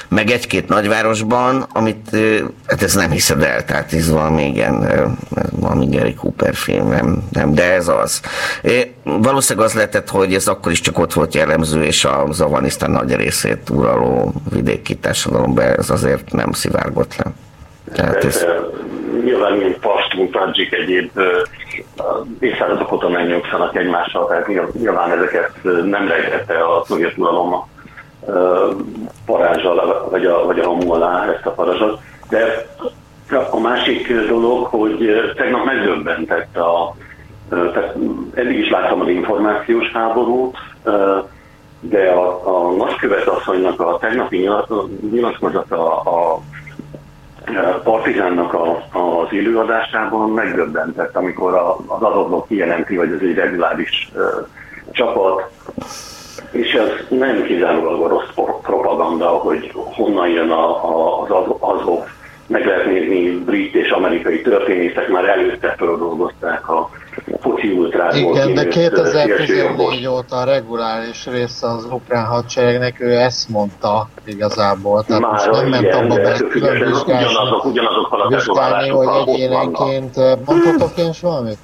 meg 0.08 0.30
egy-két 0.30 0.68
nagyvárosban, 0.68 1.66
amit, 1.72 2.16
hát 2.66 2.82
ez 2.82 2.94
nem 2.94 3.10
hiszed 3.10 3.42
el, 3.42 3.64
tehát 3.64 3.92
ez 3.92 4.10
valami 4.10 4.46
igen, 4.46 4.88
valami 5.50 5.86
Gary 5.90 6.14
Cooper 6.14 6.54
film, 6.54 6.88
nem, 6.88 7.22
nem, 7.32 7.54
de 7.54 7.72
ez 7.72 7.88
az. 7.88 8.20
Valószínűleg 9.02 9.68
az 9.68 9.74
lehetett, 9.74 10.08
hogy 10.08 10.34
ez 10.34 10.46
akkor 10.46 10.72
is 10.72 10.80
csak 10.80 10.98
ott 10.98 11.12
volt 11.12 11.34
jellemző, 11.34 11.84
és 11.84 12.04
az 12.04 12.40
Afganisztán 12.40 12.90
nagy 12.90 13.14
részét 13.14 13.70
uraló 13.70 14.32
vidéki 14.50 14.96
társadalomban 14.96 15.64
ez 15.64 15.90
azért 15.90 16.32
nem 16.32 16.52
szivárgott 16.52 17.16
le. 17.16 17.32
Tehát 17.94 18.24
ez... 18.24 18.44
Nyilván 19.26 19.52
mint 19.52 19.78
pastún, 19.78 20.30
tadzsik, 20.30 20.72
egyéb 20.72 21.10
évszázadok 22.40 22.92
óta 22.92 23.08
megnyugszanak 23.08 23.76
egymással, 23.76 24.26
tehát 24.26 24.72
nyilván 24.72 25.10
ezeket 25.10 25.52
nem 25.84 26.08
rejtette 26.08 26.64
a 26.64 26.84
szovjet 26.84 27.18
uralom 27.18 27.68
parázsa, 29.26 30.08
vagy 30.10 30.26
a, 30.26 30.44
vagy 30.44 30.58
a 30.58 30.66
hamu 30.66 30.92
alá 30.92 31.32
ezt 31.32 31.46
a 31.46 31.50
parazsot. 31.50 32.00
De 32.28 32.66
a 33.50 33.60
másik 33.60 34.12
dolog, 34.28 34.66
hogy 34.66 35.32
tegnap 35.36 35.64
megdöbbentett 35.64 36.56
a, 36.56 36.96
tehát 37.48 37.96
eddig 38.34 38.58
is 38.58 38.70
láttam 38.70 39.00
az 39.00 39.08
információs 39.08 39.90
háborút, 39.92 40.56
de 41.80 42.08
a, 42.08 42.40
a 42.44 42.70
nagykövet 42.70 43.26
asszonynak 43.26 43.80
a 43.80 43.98
tegnapi 44.00 44.50
nyilatkozata 45.10 46.00
a 46.00 46.40
Partizánnak 47.84 48.54
a, 48.54 48.76
az 48.92 49.28
előadásában 49.30 50.30
megdöbbentett, 50.30 51.16
amikor 51.16 51.54
a, 51.54 51.76
az 51.76 52.02
adóblok 52.02 52.48
kijelenti, 52.48 52.96
hogy 52.96 53.12
ez 53.12 53.20
egy 53.20 53.34
reguláris 53.34 54.10
uh, 54.14 54.46
csapat, 54.90 55.50
és 56.50 56.72
ez 56.72 56.88
nem 57.08 57.42
kizárólag 57.42 58.02
a 58.02 58.08
rossz 58.08 58.30
propaganda, 58.62 59.28
hogy 59.28 59.72
honnan 59.74 60.28
jön 60.28 60.50
a, 60.50 60.84
a, 60.84 61.22
az 61.22 61.30
azok, 61.30 62.08
meg 62.46 62.66
lehet 62.66 62.86
nézni 62.86 63.30
brit 63.30 63.74
és 63.74 63.90
amerikai 63.90 64.40
történészek 64.42 65.08
már 65.08 65.24
előtte 65.24 65.74
földolgozták 65.78 66.68
a 66.68 66.90
foci. 67.40 67.64
Igen, 68.12 68.54
de 68.54 68.68
2014 68.68 70.06
óta 70.06 70.36
a 70.36 70.44
reguláris 70.44 71.26
része 71.26 71.66
az 71.66 71.84
ukrán 71.90 72.24
hadseregnek, 72.24 73.00
ő 73.00 73.10
ezt 73.10 73.48
mondta 73.48 74.08
igazából. 74.24 75.04
Tehát 75.04 75.22
Már 75.22 75.30
most 75.32 75.50
nem 75.50 75.68
ment 75.68 75.94
abba 75.94 76.14
be 76.14 76.38
külön 76.48 76.84
vizsgálni, 76.84 77.26
vizsgálni 78.28 78.88
hogy 78.88 79.08
egyénenként, 79.26 80.16
mondhatok 80.46 80.98
én 80.98 81.10
valamit? 81.20 81.58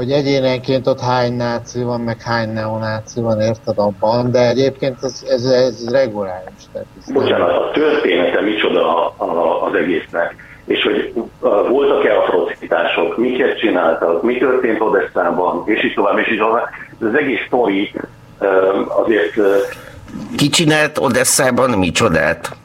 Hogy 0.00 0.10
egyénenként 0.10 0.86
ott 0.86 1.00
hány 1.00 1.32
náci 1.32 1.82
van, 1.82 2.00
meg 2.00 2.22
hány 2.22 2.52
neonáci 2.52 3.20
van, 3.20 3.40
érted 3.40 3.78
abban, 3.78 4.30
de 4.30 4.48
egyébként 4.48 4.96
ez, 5.02 5.24
ez, 5.28 5.44
ez 5.44 5.90
reguláris. 5.90 6.62
Tehát 6.72 6.86
ez 6.98 7.12
Bocsánat, 7.12 7.50
a 7.50 7.70
története 7.72 8.40
micsoda 8.40 9.06
a, 9.06 9.24
a, 9.24 9.64
az 9.66 9.74
egésznek, 9.74 10.34
és 10.64 10.82
hogy 10.82 11.12
voltak-e 11.68 12.18
atrocitások, 12.18 13.16
miket 13.16 13.58
csináltak, 13.58 14.22
mi 14.22 14.38
történt 14.38 14.80
Odesszában, 14.80 15.62
és 15.66 15.84
így 15.84 15.94
tovább, 15.94 16.18
és 16.18 16.32
így 16.32 16.38
tovább. 16.38 16.68
Az 17.00 17.14
egész 17.14 17.40
sztori 17.46 17.92
azért... 19.02 19.34
Ki 20.36 20.48
csinált 20.48 20.98
Odesszában 20.98 21.70
micsodát? 21.70 22.56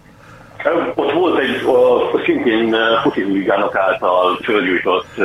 Ott 0.95 1.11
volt 1.11 1.39
egy 1.39 1.65
a, 1.65 2.21
szintén 2.25 2.75
Putin 3.03 3.31
Ligának 3.31 3.75
által 3.75 4.37
fölgyújtott 4.43 5.21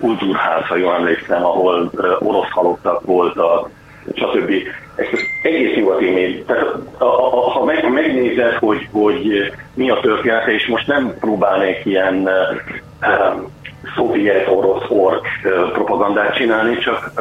kultúrház, 0.00 0.66
ha 0.66 0.76
jól 0.76 0.94
emlékszem, 0.94 1.44
ahol 1.44 1.90
orosz 2.18 2.50
halottak 2.50 3.04
voltak, 3.04 3.70
stb. 4.14 4.52
Ezt 4.94 5.12
az 5.12 5.20
egész 5.42 5.76
nyugati 5.76 6.10
média. 6.10 6.44
Tehát 6.44 6.74
ha, 6.98 7.64
meg, 7.64 7.92
megnézed, 7.92 8.52
hogy, 8.52 8.88
hogy 8.92 9.52
mi 9.74 9.90
a 9.90 10.00
története, 10.00 10.52
és 10.52 10.66
most 10.66 10.86
nem 10.86 11.14
próbálnék 11.20 11.84
ilyen 11.84 12.28
um, 13.02 13.54
szovjet, 13.94 14.48
orosz, 14.48 14.84
ork 14.88 15.26
propagandát 15.72 16.34
csinálni, 16.34 16.78
csak 16.78 17.12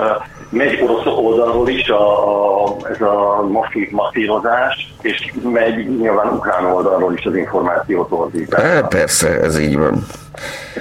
megy 0.50 0.82
orosz 0.84 1.06
oldalról 1.06 1.70
is 1.70 1.90
a, 1.90 2.64
a, 2.64 2.76
ez 2.90 3.02
a 3.02 3.48
masszív 3.52 3.90
masszírozás, 3.92 4.94
és 5.02 5.32
megy 5.44 6.00
nyilván 6.00 6.28
ukrán 6.28 6.66
oldalról 6.66 7.14
is 7.14 7.26
az 7.26 7.36
információ 7.36 8.06
torzítás. 8.06 8.64
E, 8.64 8.82
persze, 8.82 9.40
ez 9.42 9.60
így 9.60 9.78
van. 9.78 10.06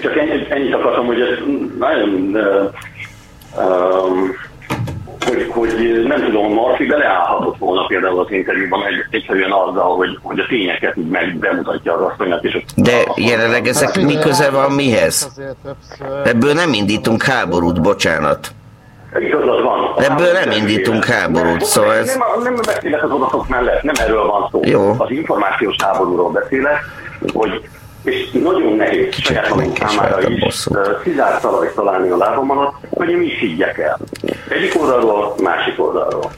Csak 0.00 0.16
ennyit, 0.16 0.50
ennyit 0.50 0.74
akartam, 0.74 1.06
hogy 1.06 1.20
ez 1.20 1.38
nagyon 1.78 2.36
um, 3.56 4.30
hogy, 5.24 5.46
hogy 5.50 6.02
nem 6.06 6.24
tudom, 6.24 6.52
Marfi 6.52 6.86
beleállhatott 6.86 7.58
volna 7.58 7.86
például 7.86 8.20
az 8.20 8.30
interjúban 8.30 8.86
egy, 8.86 8.94
egyszerűen 9.10 9.50
azzal, 9.52 9.96
hogy, 9.96 10.18
hogy 10.22 10.38
a 10.38 10.46
tényeket 10.48 10.96
így 10.96 11.08
meg 11.08 11.36
bemutatja 11.36 11.92
az 11.92 12.00
asszonyat. 12.12 12.44
És 12.44 12.64
De 12.76 12.92
a, 13.06 13.14
jelenleg 13.16 13.66
ezek 13.66 13.94
hát, 13.94 14.04
mi 14.04 14.18
köze 14.18 14.50
van 14.50 14.72
mihez? 14.72 15.40
Ebből 16.24 16.52
nem 16.52 16.72
indítunk 16.72 17.22
háborút, 17.22 17.82
bocsánat. 17.82 18.52
Igazad 19.18 19.62
van. 19.62 19.94
Ebből 19.96 20.32
nem 20.32 20.50
indítunk 20.50 21.04
háborút, 21.04 21.64
szóval 21.64 21.94
ez... 21.94 22.16
Nem, 22.16 22.42
nem 22.42 22.54
beszélek 22.66 23.02
az 23.04 23.10
adatok 23.10 23.48
mellett, 23.48 23.82
nem 23.82 23.94
erről 23.98 24.26
van 24.26 24.48
szó. 24.50 24.60
Jó. 24.62 24.94
Az 24.98 25.10
információs 25.10 25.76
háborúról 25.78 26.30
beszélek, 26.30 26.78
hogy 27.32 27.68
és 28.04 28.30
nagyon 28.32 28.76
nehéz 28.76 29.14
Kicsit 29.14 29.24
saját 29.24 29.48
magunk 29.48 29.76
számára 29.76 30.28
is 30.28 30.68
szizárt 31.04 31.40
talajt 31.40 31.74
találni 31.74 32.08
a 32.08 32.16
lábam 32.16 32.50
alatt, 32.50 32.74
hogy 32.90 33.08
én 33.08 33.22
is 33.22 33.38
higgyek 33.38 33.78
el. 33.78 33.98
Egyik 34.48 34.80
oldalról, 34.80 35.34
másik 35.42 35.80
oldalról. 35.82 36.30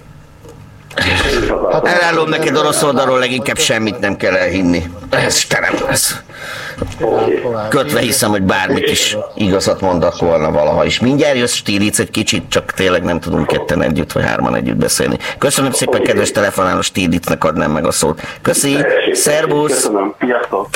Hát 1.72 1.86
elállom 1.86 2.28
neked 2.28 2.56
orosz 2.56 2.82
oldalról 2.82 3.18
leginkább 3.18 3.58
semmit 3.58 3.98
nem 3.98 4.16
kell 4.16 4.34
elhinni. 4.34 4.82
Ez 5.10 5.44
terem 5.44 5.74
lesz. 5.86 6.20
Kötve 7.68 8.00
hiszem, 8.00 8.30
hogy 8.30 8.42
bármit 8.42 8.90
is 8.90 9.16
igazat 9.34 9.80
mondok 9.80 10.18
volna 10.18 10.50
valaha 10.50 10.84
is. 10.84 11.00
Mindjárt 11.00 11.36
jössz 11.36 11.54
Stílic 11.54 11.98
egy 11.98 12.10
kicsit, 12.10 12.48
csak 12.48 12.72
tényleg 12.72 13.02
nem 13.02 13.20
tudunk 13.20 13.46
ketten 13.46 13.82
együtt, 13.82 14.12
vagy 14.12 14.24
hárman 14.24 14.54
együtt 14.54 14.76
beszélni. 14.76 15.16
Köszönöm 15.38 15.72
szépen, 15.72 16.02
kedves 16.02 16.30
telefonáló 16.30 16.80
Stílicnek 16.80 17.44
adnám 17.44 17.70
meg 17.70 17.86
a 17.86 17.90
szót. 17.90 18.20
Köszi, 18.42 18.76
szervusz! 19.12 19.72
Köszönöm, 19.72 20.14
sziasztok! 20.20 20.68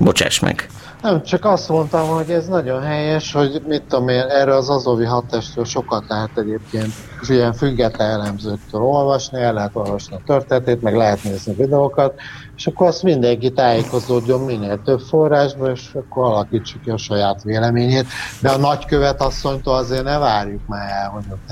Bocsáss 0.00 0.40
meg! 0.40 0.68
Nem, 1.02 1.22
csak 1.22 1.44
azt 1.44 1.68
mondtam, 1.68 2.08
hogy 2.08 2.30
ez 2.30 2.46
nagyon 2.46 2.82
helyes, 2.82 3.32
hogy 3.32 3.62
mit 3.66 3.82
tudom 3.82 4.08
én, 4.08 4.20
erre 4.20 4.54
az 4.54 4.70
azovi 4.70 5.04
hatestről 5.04 5.64
sokat 5.64 6.04
lehet 6.08 6.38
egyébként 6.38 6.92
ilyen 7.28 7.52
független 7.52 8.10
elemzőktől 8.10 8.80
olvasni, 8.80 9.40
el 9.40 9.52
lehet 9.52 9.70
olvasni 9.74 10.16
a 10.16 10.20
történetét, 10.26 10.82
meg 10.82 10.96
lehet 10.96 11.22
nézni 11.24 11.54
videókat, 11.54 12.14
és 12.56 12.66
akkor 12.66 12.86
azt 12.86 13.02
mindenki 13.02 13.52
tájékozódjon 13.52 14.40
minél 14.40 14.80
több 14.84 15.00
forrásba, 15.00 15.70
és 15.70 15.82
akkor 15.94 16.24
alakítsuk 16.24 16.82
ki 16.82 16.90
a 16.90 16.96
saját 16.96 17.42
véleményét. 17.42 18.06
De 18.40 18.50
a 18.50 18.56
nagykövet 18.56 19.20
asszonytól 19.20 19.74
azért 19.74 20.04
ne 20.04 20.18
várjuk 20.18 20.60
már 20.66 20.90
el, 20.90 21.08
hogy 21.08 21.24
ott 21.30 21.50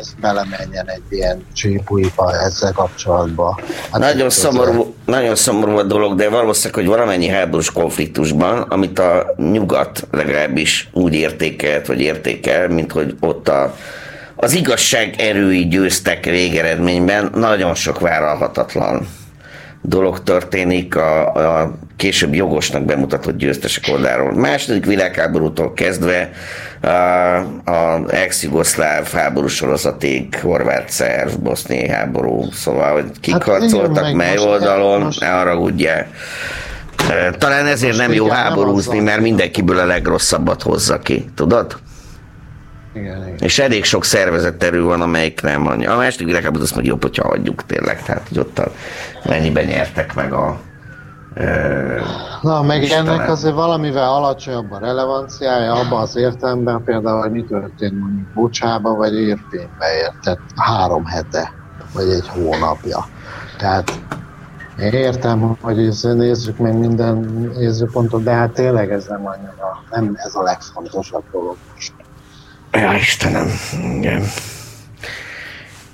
ez 0.00 0.14
belemenjen 0.20 0.88
egy 0.88 1.02
ilyen 1.08 1.46
csípúipa 1.52 2.32
ezzel 2.32 2.72
kapcsolatban. 2.72 3.54
Hát 3.90 4.00
nagyon, 4.00 4.30
szomorú, 4.30 4.94
nagyon 5.04 5.34
szomorú 5.34 5.76
a 5.76 5.82
dolog, 5.82 6.14
de 6.14 6.28
valószínűleg, 6.28 6.74
hogy 6.74 6.96
valamennyi 6.96 7.28
háborús 7.28 7.72
konfliktusban, 7.72 8.60
amit 8.60 8.98
a 8.98 9.34
nyugat 9.36 10.06
legalábbis 10.10 10.88
úgy 10.92 11.14
értékelt, 11.14 11.86
vagy 11.86 12.00
értékel, 12.00 12.68
mint 12.68 12.92
hogy 12.92 13.16
ott 13.20 13.48
a 13.48 13.74
az 14.38 14.54
igazság 14.54 15.14
erői 15.18 15.68
győztek 15.68 16.24
végeredményben, 16.24 17.30
nagyon 17.34 17.74
sok 17.74 18.00
vállalhatatlan 18.00 19.06
dolog 19.82 20.22
történik 20.22 20.96
a, 20.96 21.34
a 21.60 21.74
később 21.96 22.34
jogosnak 22.34 22.84
bemutatott 22.84 23.36
győztesek 23.36 23.84
oldaláról. 23.92 24.32
Második 24.32 24.84
világháborútól 24.84 25.72
kezdve 25.72 26.30
a, 26.80 26.86
a 27.70 28.04
ex-jugoszláv 28.08 29.12
háború 29.12 29.46
sorozatig, 29.46 30.38
horvát 30.40 30.90
szerv, 30.90 31.32
boszniai 31.34 31.88
háború, 31.88 32.48
szóval 32.52 32.92
hogy 32.92 33.10
kik 33.20 33.32
hát 33.32 33.42
harcoltak 33.42 34.12
mely 34.12 34.38
oldalon, 34.38 35.00
most... 35.00 35.20
ne 35.20 35.28
haragudjál. 35.28 36.06
Talán 37.38 37.66
ezért 37.66 37.96
most 37.96 38.06
nem 38.06 38.16
jó 38.16 38.28
háborúzni, 38.28 38.98
mert 38.98 39.20
mindenkiből 39.20 39.78
a 39.78 39.84
legrosszabbat 39.84 40.62
hozza 40.62 40.98
ki, 40.98 41.24
tudod? 41.34 41.76
Igen, 42.96 43.26
igen. 43.26 43.38
És 43.38 43.58
elég 43.58 43.84
sok 43.84 44.04
szervezett 44.04 44.62
erő 44.62 44.82
van, 44.82 45.00
amelyik 45.00 45.42
nem 45.42 45.60
mondja. 45.60 45.92
A 45.92 45.96
második 45.96 46.26
világháborút 46.26 46.66
azt 46.66 46.76
meg 46.76 46.84
jobb, 46.84 47.02
hogyha 47.02 47.28
hagyjuk 47.28 47.66
tényleg. 47.66 48.02
Tehát, 48.02 48.28
hogy 48.28 48.38
ott 48.38 48.58
a, 48.58 48.72
mennyiben 49.24 49.64
nyertek 49.64 50.14
meg 50.14 50.32
a 50.32 50.60
Na, 52.42 52.62
meg 52.62 52.82
Istenem. 52.82 53.12
ennek 53.12 53.28
azért 53.28 53.54
valamivel 53.54 54.08
alacsonyabb 54.08 54.72
a 54.72 54.78
relevanciája, 54.78 55.74
abban 55.74 56.00
az 56.00 56.16
értelemben 56.16 56.84
például, 56.84 57.20
hogy 57.20 57.30
mi 57.30 57.44
történt 57.44 58.00
mondjuk 58.00 58.26
Bocsába, 58.34 58.94
vagy 58.94 59.14
Érténybe 59.14 59.96
értett 59.96 60.40
három 60.56 61.04
hete, 61.04 61.52
vagy 61.94 62.08
egy 62.08 62.28
hónapja. 62.28 63.06
Tehát 63.58 63.92
én 64.78 64.92
értem, 64.92 65.56
hogy 65.60 65.76
nézzük 66.02 66.58
meg 66.58 66.78
minden 66.78 67.16
nézőpontot, 67.56 68.22
de 68.22 68.30
hát 68.30 68.50
tényleg 68.50 68.92
ez 68.92 69.06
nem 69.06 69.26
annyira, 69.26 69.82
nem 69.90 70.12
ez 70.16 70.34
a 70.34 70.42
legfontosabb 70.42 71.24
dolog 71.32 71.56
most. 71.74 71.92
Ja, 72.80 72.94
Istenem, 72.94 73.50
igen. 73.94 74.22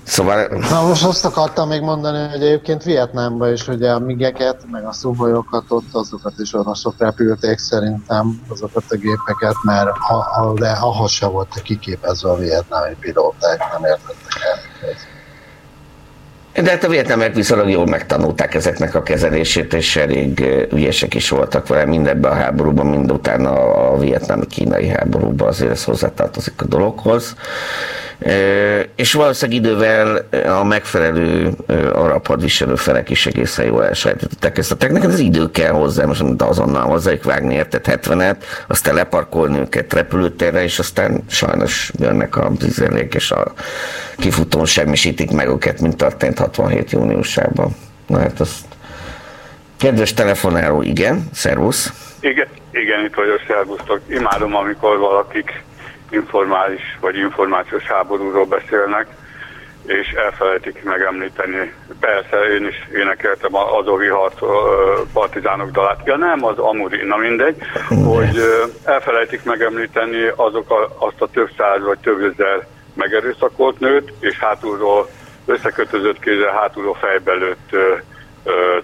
Szóval... 0.03 0.47
Na 0.69 0.87
most 0.87 1.03
azt 1.03 1.25
akartam 1.25 1.67
még 1.67 1.81
mondani, 1.81 2.29
hogy 2.29 2.43
egyébként 2.43 2.83
Vietnámban 2.83 3.51
is 3.51 3.67
ugye 3.67 3.91
a 3.91 3.99
migeket, 3.99 4.65
meg 4.71 4.85
a 4.85 4.91
szubolyokat 4.91 5.63
ott 5.67 5.93
azokat 5.93 6.33
is 6.37 6.53
oroszok 6.53 6.95
repülték 6.97 7.57
szerintem, 7.57 8.41
azokat 8.49 8.83
a 8.89 8.95
gépeket, 8.95 9.55
mert 9.63 9.97
ha, 9.97 10.21
ha, 10.21 10.53
de 10.53 10.69
ahhoz 10.69 11.11
se 11.11 11.27
volt 11.27 11.61
kiképezve 11.63 12.29
a 12.29 12.37
vietnámi 12.37 12.95
pilóták, 12.99 13.59
nem 13.71 13.83
értettek 13.83 14.41
el. 14.53 14.59
De 16.61 16.69
hát 16.69 16.83
a 16.83 16.87
vietnamek 16.87 17.35
viszonylag 17.35 17.69
jól 17.69 17.85
megtanulták 17.85 18.55
ezeknek 18.55 18.95
a 18.95 19.03
kezelését, 19.03 19.73
és 19.73 19.95
elég 19.95 20.45
ügyesek 20.71 21.13
is 21.13 21.29
voltak 21.29 21.67
vele, 21.67 21.85
mind 21.85 22.07
ebben 22.07 22.31
a 22.31 22.35
háborúban, 22.35 22.85
mind 22.85 23.11
utána 23.11 23.73
a 23.73 23.97
vietnámi-kínai 23.97 24.87
háborúban, 24.87 25.47
azért 25.47 25.71
ez 25.71 25.83
hozzátartozik 25.83 26.61
a 26.61 26.65
dologhoz. 26.65 27.35
És 28.95 29.13
valószínűleg 29.13 29.61
idővel 29.61 30.27
a 30.59 30.63
megfelelő 30.63 31.49
arab 31.93 32.27
hadviselő 32.27 32.75
felek 32.75 33.09
is 33.09 33.25
egészen 33.25 33.65
jól 33.65 33.85
elsajátították 33.85 34.57
ezt 34.57 34.71
a 34.71 34.75
technikát. 34.75 35.11
Ez 35.11 35.19
idő 35.19 35.51
kell 35.51 35.71
hozzá, 35.71 36.05
most 36.05 36.23
mint 36.23 36.41
azonnal 36.41 36.83
hozzájuk 36.83 37.23
vágni 37.23 37.53
érted 37.53 37.85
70-et, 37.87 38.35
aztán 38.67 38.95
leparkolni 38.95 39.59
őket 39.59 39.93
repülőtérre, 39.93 40.63
és 40.63 40.79
aztán 40.79 41.23
sajnos 41.29 41.91
jönnek 41.99 42.35
a 42.35 42.51
izélék 42.65 43.13
és 43.13 43.31
a 43.31 43.53
kifutón 44.17 44.65
semmisítik 44.65 45.31
meg 45.31 45.47
őket, 45.47 45.81
mint 45.81 45.97
történt 45.97 46.39
67 46.39 46.91
júniusában. 46.91 47.75
Na 48.07 48.19
hát 48.19 48.39
azt 48.39 48.65
Kedves 49.83 50.13
telefonáló, 50.13 50.81
igen, 50.81 51.27
szervusz. 51.33 51.93
Igen, 52.19 52.47
igen, 52.71 53.05
itt 53.05 53.13
vagyok, 53.13 53.41
szervusztok. 53.47 54.01
Imádom, 54.07 54.55
amikor 54.55 54.97
valakik 54.97 55.63
informális 56.13 56.97
vagy 56.99 57.17
információs 57.17 57.83
háborúról 57.83 58.45
beszélnek, 58.45 59.07
és 59.85 60.11
elfelejtik 60.11 60.83
megemlíteni. 60.83 61.73
Persze, 61.99 62.37
én 62.37 62.67
is 62.67 62.87
énekeltem 62.93 63.55
az 63.55 63.65
Azovi 63.71 64.07
harc 64.07 64.35
partizánok 65.13 65.71
dalát. 65.71 66.01
Ja 66.05 66.17
nem, 66.17 66.45
az 66.45 66.57
Amuri, 66.57 67.05
na 67.05 67.15
mindegy, 67.15 67.55
hogy 68.05 68.39
elfelejtik 68.83 69.43
megemlíteni 69.43 70.31
azok 70.35 70.71
a, 70.71 71.05
azt 71.05 71.21
a 71.21 71.27
több 71.27 71.49
száz 71.57 71.83
vagy 71.83 71.99
több 71.99 72.33
ezer 72.33 72.67
megerőszakolt 72.93 73.79
nőt, 73.79 74.13
és 74.19 74.39
hátulról 74.39 75.09
összekötözött 75.45 76.19
kézzel 76.19 76.51
hátulról 76.51 76.95
fejbelőtt 76.95 77.75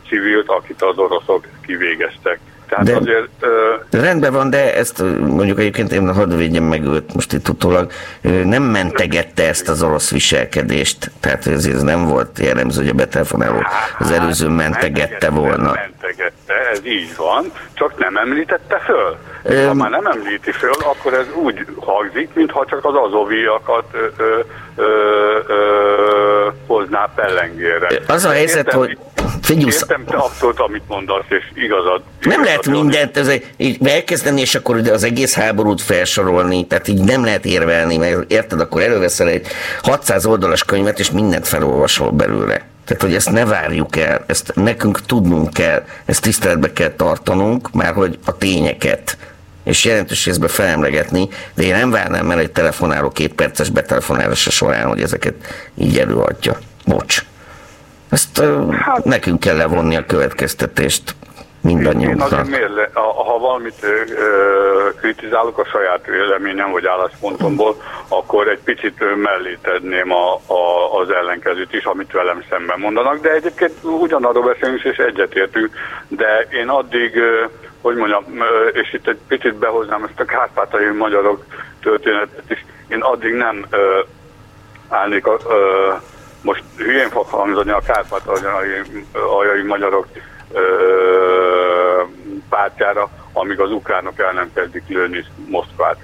civilt, 0.09 0.49
akit 0.49 0.81
az 0.81 0.97
oroszok 0.97 1.45
kivégeztek. 1.65 2.39
Tehát 2.69 2.85
de, 2.85 2.95
azért, 2.95 3.27
uh, 3.41 4.01
rendben 4.01 4.33
van, 4.33 4.49
de 4.49 4.75
ezt 4.75 5.03
mondjuk 5.19 5.59
egyébként 5.59 5.91
én 5.91 6.13
hadd 6.13 6.35
védjem 6.37 6.63
meg 6.63 6.85
őt 6.85 7.13
most 7.13 7.33
itt 7.33 7.49
utólag, 7.49 7.91
nem 8.21 8.63
mentegette 8.63 9.47
ezt 9.47 9.69
az 9.69 9.83
orosz 9.83 10.11
viselkedést, 10.11 11.11
tehát 11.19 11.47
ez, 11.47 11.65
ez 11.65 11.81
nem 11.81 12.07
volt 12.07 12.39
jellemző, 12.39 12.81
hogy 12.81 12.89
a 12.89 12.93
betelefonáló 12.93 13.57
az 13.99 14.11
hát, 14.11 14.19
előző 14.19 14.47
mentegette 14.47 15.29
volna. 15.29 15.73
Mentegette, 15.73 16.53
ez 16.71 16.85
így 16.85 17.15
van, 17.17 17.51
csak 17.73 17.97
nem 17.97 18.17
említette 18.17 18.77
föl. 18.77 19.17
Ha 19.65 19.73
már 19.73 19.89
nem 19.89 20.05
említi 20.05 20.51
föl, 20.51 20.71
akkor 20.83 21.13
ez 21.13 21.25
úgy 21.33 21.65
hangzik, 21.79 22.29
mintha 22.33 22.65
csak 22.65 22.85
az 22.85 22.93
azoviakat 22.95 23.85
ö, 23.91 24.05
ö, 24.17 24.39
ö, 24.75 25.39
ö, 25.47 26.47
hozná 26.67 27.09
pellengére. 27.15 27.87
Az 28.07 28.25
a 28.25 28.29
helyzet, 28.29 28.65
Értem, 28.65 28.79
hogy 28.79 28.97
Figyelsz. 29.49 29.81
Értem 29.81 30.05
te 30.05 30.15
abszolút, 30.15 30.59
amit 30.59 30.83
mondasz, 30.87 31.25
és 31.27 31.51
igazad. 31.53 32.01
Nem 32.21 32.43
lehet 32.43 32.67
mindent 32.67 33.17
ez 33.17 33.31
így 33.57 33.87
elkezdeni, 33.87 34.41
és 34.41 34.55
akkor 34.55 34.77
az 34.77 35.03
egész 35.03 35.33
háborút 35.33 35.81
felsorolni, 35.81 36.67
tehát 36.67 36.87
így 36.87 37.03
nem 37.03 37.23
lehet 37.23 37.45
érvelni, 37.45 37.97
mert 37.97 38.31
érted, 38.31 38.59
akkor 38.59 38.81
előveszel 38.81 39.27
egy 39.27 39.47
600 39.81 40.25
oldalas 40.25 40.63
könyvet, 40.63 40.99
és 40.99 41.11
mindent 41.11 41.47
felolvasol 41.47 42.11
belőle. 42.11 42.65
Tehát, 42.85 43.01
hogy 43.03 43.15
ezt 43.15 43.31
ne 43.31 43.45
várjuk 43.45 43.95
el, 43.97 44.23
ezt 44.27 44.51
nekünk 44.55 45.05
tudnunk 45.05 45.53
kell, 45.53 45.83
ezt 46.05 46.21
tiszteletbe 46.21 46.73
kell 46.73 46.91
tartanunk, 46.91 47.71
már 47.71 47.93
hogy 47.93 48.19
a 48.25 48.37
tényeket 48.37 49.17
és 49.63 49.85
jelentős 49.85 50.25
részben 50.25 50.49
felemlegetni, 50.49 51.29
de 51.53 51.63
én 51.63 51.73
nem 51.73 51.91
várnám 51.91 52.31
el 52.31 52.39
egy 52.39 52.51
telefonáló 52.51 53.09
két 53.09 53.33
perces 53.33 53.69
betelefonálása 53.69 54.49
során, 54.49 54.87
hogy 54.87 55.01
ezeket 55.01 55.35
így 55.77 55.99
előadja. 55.99 56.57
Bocs. 56.85 57.23
Ezt 58.09 58.41
hát, 58.71 59.03
nekünk 59.03 59.39
kell 59.39 59.55
levonni 59.55 59.95
a 59.95 60.05
következtetést 60.05 61.15
mindannyiunknak. 61.61 62.45
Én 62.45 62.49
miért 62.49 62.93
ha 62.93 63.37
valamit 63.39 63.83
ö, 63.83 64.89
kritizálok 64.99 65.57
a 65.57 65.65
saját 65.65 66.05
véleményem 66.05 66.71
vagy 66.71 66.85
álláspontomból, 66.85 67.81
akkor 68.07 68.47
egy 68.47 68.59
picit 68.63 69.03
mellé 69.15 69.57
tenném 69.61 70.11
a, 70.11 70.33
a, 70.33 70.93
az 70.99 71.09
ellenkezőt 71.09 71.73
is, 71.73 71.83
amit 71.83 72.11
velem 72.11 72.43
szemben 72.49 72.79
mondanak, 72.79 73.19
de 73.21 73.31
egyébként 73.31 73.73
ugyanarról 73.81 74.43
beszélünk 74.43 74.83
és 74.83 74.97
egyetértünk, 74.97 75.75
de 76.07 76.47
én 76.51 76.67
addig, 76.67 77.19
hogy 77.81 77.95
mondjam, 77.95 78.23
és 78.71 78.93
itt 78.93 79.07
egy 79.07 79.19
picit 79.27 79.55
behoznám 79.55 80.03
ezt 80.03 80.19
a 80.19 80.25
kárpátai 80.25 80.85
magyarok 80.85 81.45
történetet 81.81 82.49
is, 82.49 82.65
én 82.87 83.01
addig 83.01 83.33
nem 83.33 83.65
állnék 84.87 85.27
a, 85.27 85.37
most 86.41 86.63
hülyén 86.77 87.09
fog 87.09 87.25
hangzani 87.27 87.71
a 87.71 87.81
kárpátaljai 87.85 89.63
magyarok 89.67 90.07
ö, 90.51 90.61
pártjára, 92.49 93.09
amíg 93.33 93.59
az 93.59 93.71
ukránok 93.71 94.19
el 94.19 94.31
nem 94.31 94.51
kezdik 94.53 94.87
lőni 94.87 95.25
Moszkvát. 95.47 95.97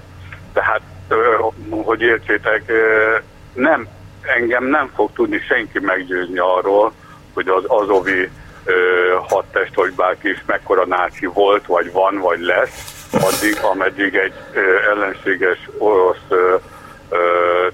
Tehát, 0.52 0.80
ö, 1.08 1.36
hogy 1.70 2.00
értsétek, 2.00 2.62
ö, 2.66 3.14
nem, 3.52 3.88
engem 4.22 4.64
nem 4.64 4.90
fog 4.94 5.10
tudni 5.12 5.38
senki 5.38 5.78
meggyőzni 5.80 6.38
arról, 6.38 6.92
hogy 7.34 7.48
az 7.48 7.64
azovi 7.66 8.30
hadtest, 9.28 9.74
hogy 9.74 9.92
bárki 9.92 10.28
is 10.28 10.42
mekkora 10.46 10.86
náci 10.86 11.26
volt, 11.26 11.66
vagy 11.66 11.92
van, 11.92 12.18
vagy 12.18 12.40
lesz, 12.40 13.06
addig, 13.12 13.58
ameddig 13.62 14.14
egy 14.14 14.32
ö, 14.52 14.60
ellenséges 14.90 15.68
orosz 15.78 16.24
ö, 16.28 16.54
ö, 17.08 17.18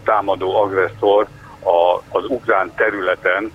támadó 0.05 0.63
agresszor 0.63 1.27
a, 1.63 2.03
az 2.19 2.25
ukrán 2.29 2.73
területen 2.75 3.53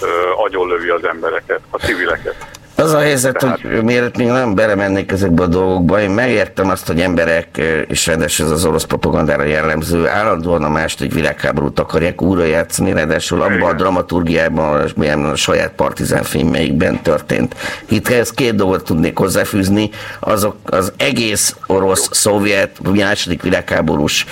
ö, 0.00 0.30
agyonlövi 0.36 0.88
az 0.88 1.04
embereket, 1.04 1.60
a 1.70 1.76
civileket. 1.76 2.63
Az 2.76 2.92
a 2.92 2.98
helyzet, 2.98 3.36
Tehát... 3.36 3.60
hogy 3.60 3.82
miért 3.82 4.16
még 4.16 4.26
nem 4.26 4.54
belemennék 4.54 5.12
ezekbe 5.12 5.42
a 5.42 5.46
dolgokba, 5.46 6.00
én 6.00 6.10
megértem 6.10 6.70
azt, 6.70 6.86
hogy 6.86 7.00
emberek, 7.00 7.62
és 7.88 8.06
rendes 8.06 8.40
ez 8.40 8.50
az 8.50 8.64
orosz 8.64 8.84
propagandára 8.84 9.44
jellemző, 9.44 10.08
állandóan 10.08 10.62
a 10.62 10.68
második 10.68 11.14
világháborút 11.14 11.78
akarják 11.78 12.22
újra 12.22 12.44
játszani, 12.44 12.92
ráadásul 12.92 13.42
abban 13.42 13.62
a 13.62 13.72
dramaturgiában, 13.72 14.90
milyen 14.96 15.24
a 15.24 15.36
saját 15.36 15.70
partizán 15.70 16.22
filmjeikben 16.22 17.02
történt. 17.02 17.54
Itt 17.88 18.08
ez 18.08 18.30
két 18.30 18.54
dolgot 18.54 18.84
tudnék 18.84 19.18
hozzáfűzni, 19.18 19.90
azok 20.20 20.56
az 20.64 20.92
egész 20.96 21.56
orosz-szovjet 21.66 22.70
második 22.94 23.42
világháborús 23.42 24.26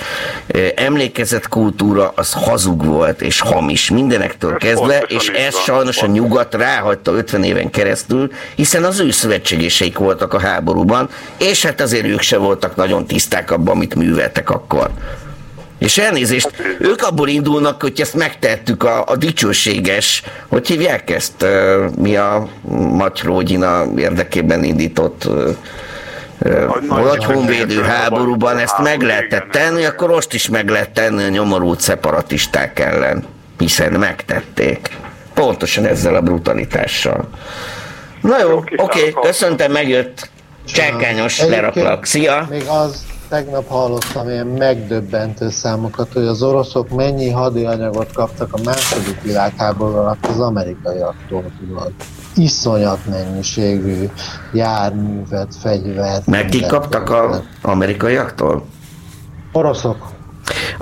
emlékezett 0.74 1.48
kultúra 1.48 2.12
az 2.14 2.32
hazug 2.32 2.84
volt 2.84 3.22
és 3.22 3.40
hamis. 3.40 3.90
Mindenektől 3.90 4.56
kezdve, 4.56 4.98
és 4.98 5.28
ez 5.28 5.56
sajnos 5.56 6.02
a 6.02 6.06
nyugat 6.06 6.54
ráhagyta 6.54 7.12
50 7.12 7.44
éven 7.44 7.70
keresztül, 7.70 8.30
hiszen 8.54 8.84
az 8.84 9.00
ő 9.00 9.10
szövetségeseik 9.10 9.98
voltak 9.98 10.34
a 10.34 10.40
háborúban, 10.40 11.08
és 11.38 11.64
hát 11.64 11.80
azért 11.80 12.06
ők 12.06 12.20
se 12.20 12.36
voltak 12.36 12.76
nagyon 12.76 13.06
tiszták 13.06 13.50
abban, 13.50 13.74
amit 13.74 13.94
műveltek 13.94 14.50
akkor. 14.50 14.90
És 15.78 15.98
elnézést, 15.98 16.50
ők 16.78 17.02
abból 17.02 17.28
indulnak, 17.28 17.82
hogy 17.82 18.00
ezt 18.00 18.14
megtettük 18.14 18.84
a, 18.84 19.04
a 19.06 19.16
dicsőséges, 19.16 20.22
hogy 20.48 20.66
hívják 20.66 21.10
ezt, 21.10 21.46
mi 21.98 22.16
a 22.16 22.48
Matyrógyina 22.92 23.84
érdekében 23.96 24.64
indított 24.64 25.28
nagy 26.88 27.24
honvédő 27.24 27.82
háborúban 27.82 28.58
ezt 28.58 28.78
meg 28.78 29.00
lehetett 29.00 29.50
tenni, 29.50 29.84
akkor 29.84 30.08
most 30.08 30.34
is 30.34 30.48
meg 30.48 30.68
lehet 30.68 30.90
tenni 30.90 31.22
a 31.22 31.28
nyomorult 31.28 31.80
szeparatisták 31.80 32.78
ellen, 32.78 33.24
hiszen 33.58 33.92
megtették. 33.92 34.90
Pontosan 35.34 35.84
ezzel 35.84 36.14
a 36.14 36.20
brutalitással. 36.20 37.28
Na 38.22 38.38
jó, 38.40 38.56
oké, 38.56 38.74
okay, 38.76 39.12
köszöntem, 39.22 39.72
megjött. 39.72 40.30
Csákányos, 40.64 41.40
leraklak. 41.40 42.04
Szia! 42.04 42.46
Még 42.50 42.64
az, 42.66 43.04
tegnap 43.28 43.68
hallottam 43.68 44.28
ilyen 44.28 44.46
megdöbbentő 44.46 45.50
számokat, 45.50 46.12
hogy 46.12 46.26
az 46.26 46.42
oroszok 46.42 46.88
mennyi 46.88 47.30
hadianyagot 47.30 48.12
kaptak 48.12 48.52
a 48.52 48.58
második 48.64 49.22
világháború 49.22 49.96
alatt 49.96 50.26
az 50.26 50.40
amerikaiaktól, 50.40 51.44
tudod. 51.58 51.92
Iszonyat 52.36 52.98
mennyiségű 53.06 54.08
járművet, 54.52 55.54
fegyvert. 55.62 56.26
Meg 56.26 56.48
ki 56.48 56.66
kaptak 56.66 57.10
az 57.10 57.42
amerikaiaktól? 57.62 58.66
Oroszok. 59.52 60.11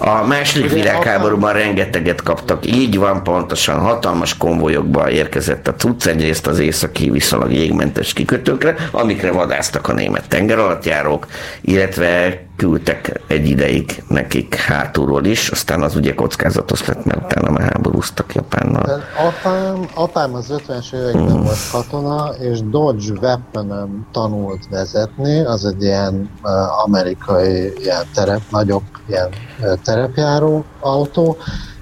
A 0.02 0.26
második 0.26 0.72
világháborúban 0.72 1.52
rengeteget 1.52 2.22
kaptak, 2.22 2.66
így 2.66 2.98
van 2.98 3.22
pontosan, 3.22 3.78
hatalmas 3.78 4.36
konvojokba 4.36 5.10
érkezett 5.10 5.68
a 5.68 5.74
cucc, 5.74 6.06
egyrészt 6.06 6.46
az 6.46 6.58
északi 6.58 7.10
viszonylag 7.10 7.52
jégmentes 7.52 8.12
kikötőkre, 8.12 8.74
amikre 8.90 9.32
vadáztak 9.32 9.88
a 9.88 9.92
német 9.92 10.28
tengeralattjárók, 10.28 11.26
illetve 11.60 12.38
küldtek 12.60 13.20
egy 13.26 13.46
ideig 13.46 14.02
nekik 14.08 14.54
hátulról 14.54 15.24
is, 15.24 15.48
aztán 15.48 15.82
az 15.82 15.96
ugye 15.96 16.14
kockázatos 16.14 16.86
lett, 16.86 17.04
mert 17.04 17.24
utána 17.24 17.50
már 17.50 17.72
háborúztak 17.72 18.34
Japánnal. 18.34 19.02
Apám, 19.28 19.86
apám 19.94 20.34
az 20.34 20.46
50-es 20.66 20.94
években 20.94 21.30
hmm. 21.30 21.42
volt 21.42 21.70
katona, 21.72 22.34
és 22.38 22.60
Dodge 22.70 23.12
weapon 23.20 24.06
tanult 24.12 24.68
vezetni, 24.70 25.44
az 25.44 25.64
egy 25.64 25.82
ilyen 25.82 26.30
uh, 26.42 26.84
amerikai 26.84 27.72
ilyen 27.76 28.04
terep, 28.14 28.42
nagyobb 28.50 28.84
ilyen 29.08 29.28
uh, 29.60 29.72
terepjáró 29.84 30.64
autó, 30.80 31.36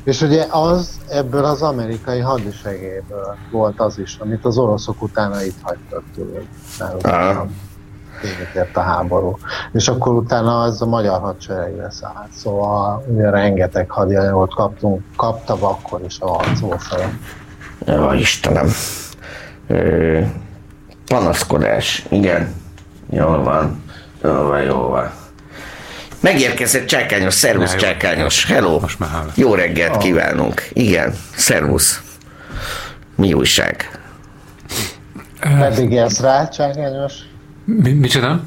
és 0.05 0.21
ugye 0.21 0.47
az 0.51 1.01
ebből 1.09 1.45
az 1.45 1.63
amerikai 1.63 2.21
hadisegélyből 2.21 3.37
volt 3.51 3.81
az 3.81 3.99
is, 3.99 4.17
amit 4.21 4.45
az 4.45 4.59
oroszok 4.59 5.03
utána 5.03 5.43
itt 5.43 5.59
hagytak 5.63 6.03
tőle 6.15 6.41
véget 8.21 8.55
ért 8.55 8.77
a 8.77 8.81
háború. 8.81 9.39
És 9.73 9.89
akkor 9.89 10.15
utána 10.15 10.61
az 10.61 10.83
a 10.83 10.87
magyar 10.87 11.21
hadseregre 11.21 11.91
szállt. 11.91 12.33
Szóval 12.37 13.05
ugye 13.07 13.31
rengeteg 13.31 13.91
hadianyagot 13.91 14.55
kaptunk, 14.55 15.03
kapta 15.17 15.57
akkor 15.61 16.01
is 16.07 16.21
a 16.21 16.29
harcolfele. 16.29 17.11
Ja, 17.87 18.15
Istenem. 18.15 18.69
Ö, 19.67 20.21
panaszkodás, 21.07 22.07
igen. 22.09 22.55
Jól 23.11 23.43
van. 23.43 23.83
Jól 24.23 24.49
van, 24.49 24.63
jól 24.63 24.89
van. 24.89 25.11
Megérkezett 26.21 26.87
Csákányos, 26.87 27.35
szervusz 27.35 27.73
ja, 27.73 27.79
Csákányos, 27.79 28.47
hello. 28.47 28.81
Most 28.81 28.99
már 28.99 29.11
Jó 29.35 29.55
reggelt 29.55 29.95
oh. 29.95 29.99
kívánunk. 29.99 30.69
Igen, 30.73 31.15
szervusz. 31.37 32.03
Mi 33.15 33.33
újság? 33.33 34.01
Meddig 35.59 35.91
élsz 35.91 36.21
rá, 36.21 36.49
Csákányos? 36.49 37.13
Mi, 37.77 37.93
micsoda? 37.93 38.41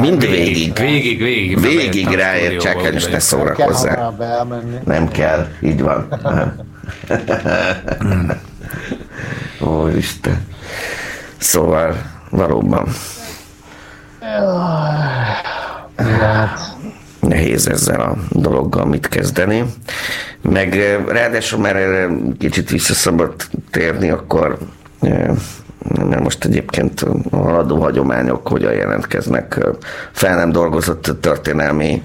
Mind 0.00 0.20
végig. 0.20 0.78
Végig, 0.78 1.18
végig. 1.18 1.60
Végig 1.60 2.08
ráért, 2.08 2.60
csak 2.60 2.92
most 2.92 3.10
ne 3.10 3.18
szórakozzál. 3.18 4.16
Nem 4.84 5.08
kell, 5.08 5.48
így 5.60 5.82
van. 5.82 6.08
Ó, 9.60 9.88
Isten. 9.88 10.46
Szóval, 11.36 11.96
valóban. 12.30 12.88
Nehéz 17.20 17.68
ezzel 17.68 18.00
a 18.00 18.16
dologgal 18.30 18.84
mit 18.86 19.08
kezdeni. 19.08 19.64
Meg 20.42 20.78
eh, 20.78 21.04
ráadásul 21.06 21.60
már 21.60 21.76
erre 21.76 22.08
kicsit 22.38 22.70
visszaszabad 22.70 23.34
térni, 23.70 24.10
akkor 24.10 24.58
mert 26.08 26.22
most 26.22 26.44
egyébként 26.44 27.06
a 27.30 27.36
haladó 27.36 27.80
hagyományok 27.80 28.48
hogyan 28.48 28.72
jelentkeznek 28.72 29.66
fel 30.12 30.36
nem 30.36 30.52
dolgozott 30.52 31.16
történelmi 31.20 32.02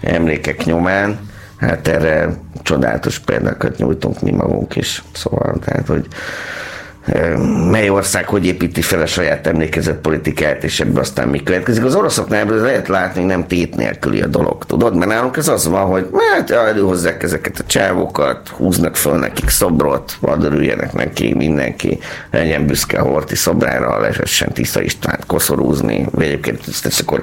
emlékek 0.00 0.64
nyomán, 0.64 1.18
hát 1.56 1.88
erre 1.88 2.36
csodálatos 2.62 3.18
példákat 3.18 3.76
nyújtunk 3.76 4.20
mi 4.20 4.30
magunk 4.30 4.76
is. 4.76 5.04
Szóval, 5.12 5.54
tehát, 5.64 5.86
hogy 5.86 6.06
mely 7.70 7.88
ország 7.88 8.26
hogy 8.26 8.46
építi 8.46 8.82
fel 8.82 9.00
a 9.00 9.06
saját 9.06 9.46
emlékezett 9.46 10.00
politikát, 10.00 10.64
és 10.64 10.80
ebből 10.80 11.00
aztán 11.00 11.28
mi 11.28 11.42
következik. 11.42 11.84
Az 11.84 11.94
oroszoknál 11.94 12.40
ebből 12.40 12.62
lehet 12.62 12.88
látni, 12.88 13.20
hogy 13.20 13.28
nem 13.28 13.46
tét 13.46 13.76
nélküli 13.76 14.20
a 14.22 14.26
dolog, 14.26 14.64
tudod? 14.64 14.96
Mert 14.96 15.10
nálunk 15.10 15.36
ez 15.36 15.48
az 15.48 15.68
van, 15.68 15.86
hogy 15.86 16.08
hát 16.34 16.50
előhozzák 16.50 17.22
ezeket 17.22 17.58
a 17.58 17.66
csávokat, 17.66 18.48
húznak 18.48 18.96
föl 18.96 19.18
nekik 19.18 19.48
szobrot, 19.48 20.16
vadörüljenek 20.20 20.92
neki 20.92 21.34
mindenki, 21.34 21.98
legyen 22.30 22.66
büszke 22.66 22.98
a 22.98 23.02
Horti 23.02 23.36
szobrára, 23.36 24.00
lehessen 24.00 24.52
Tisza 24.52 24.82
István 24.82 25.18
koszorúzni, 25.26 26.06
vagy 26.10 26.24
egyébként 26.24 26.60
ezt 26.68 27.00
akkor 27.00 27.22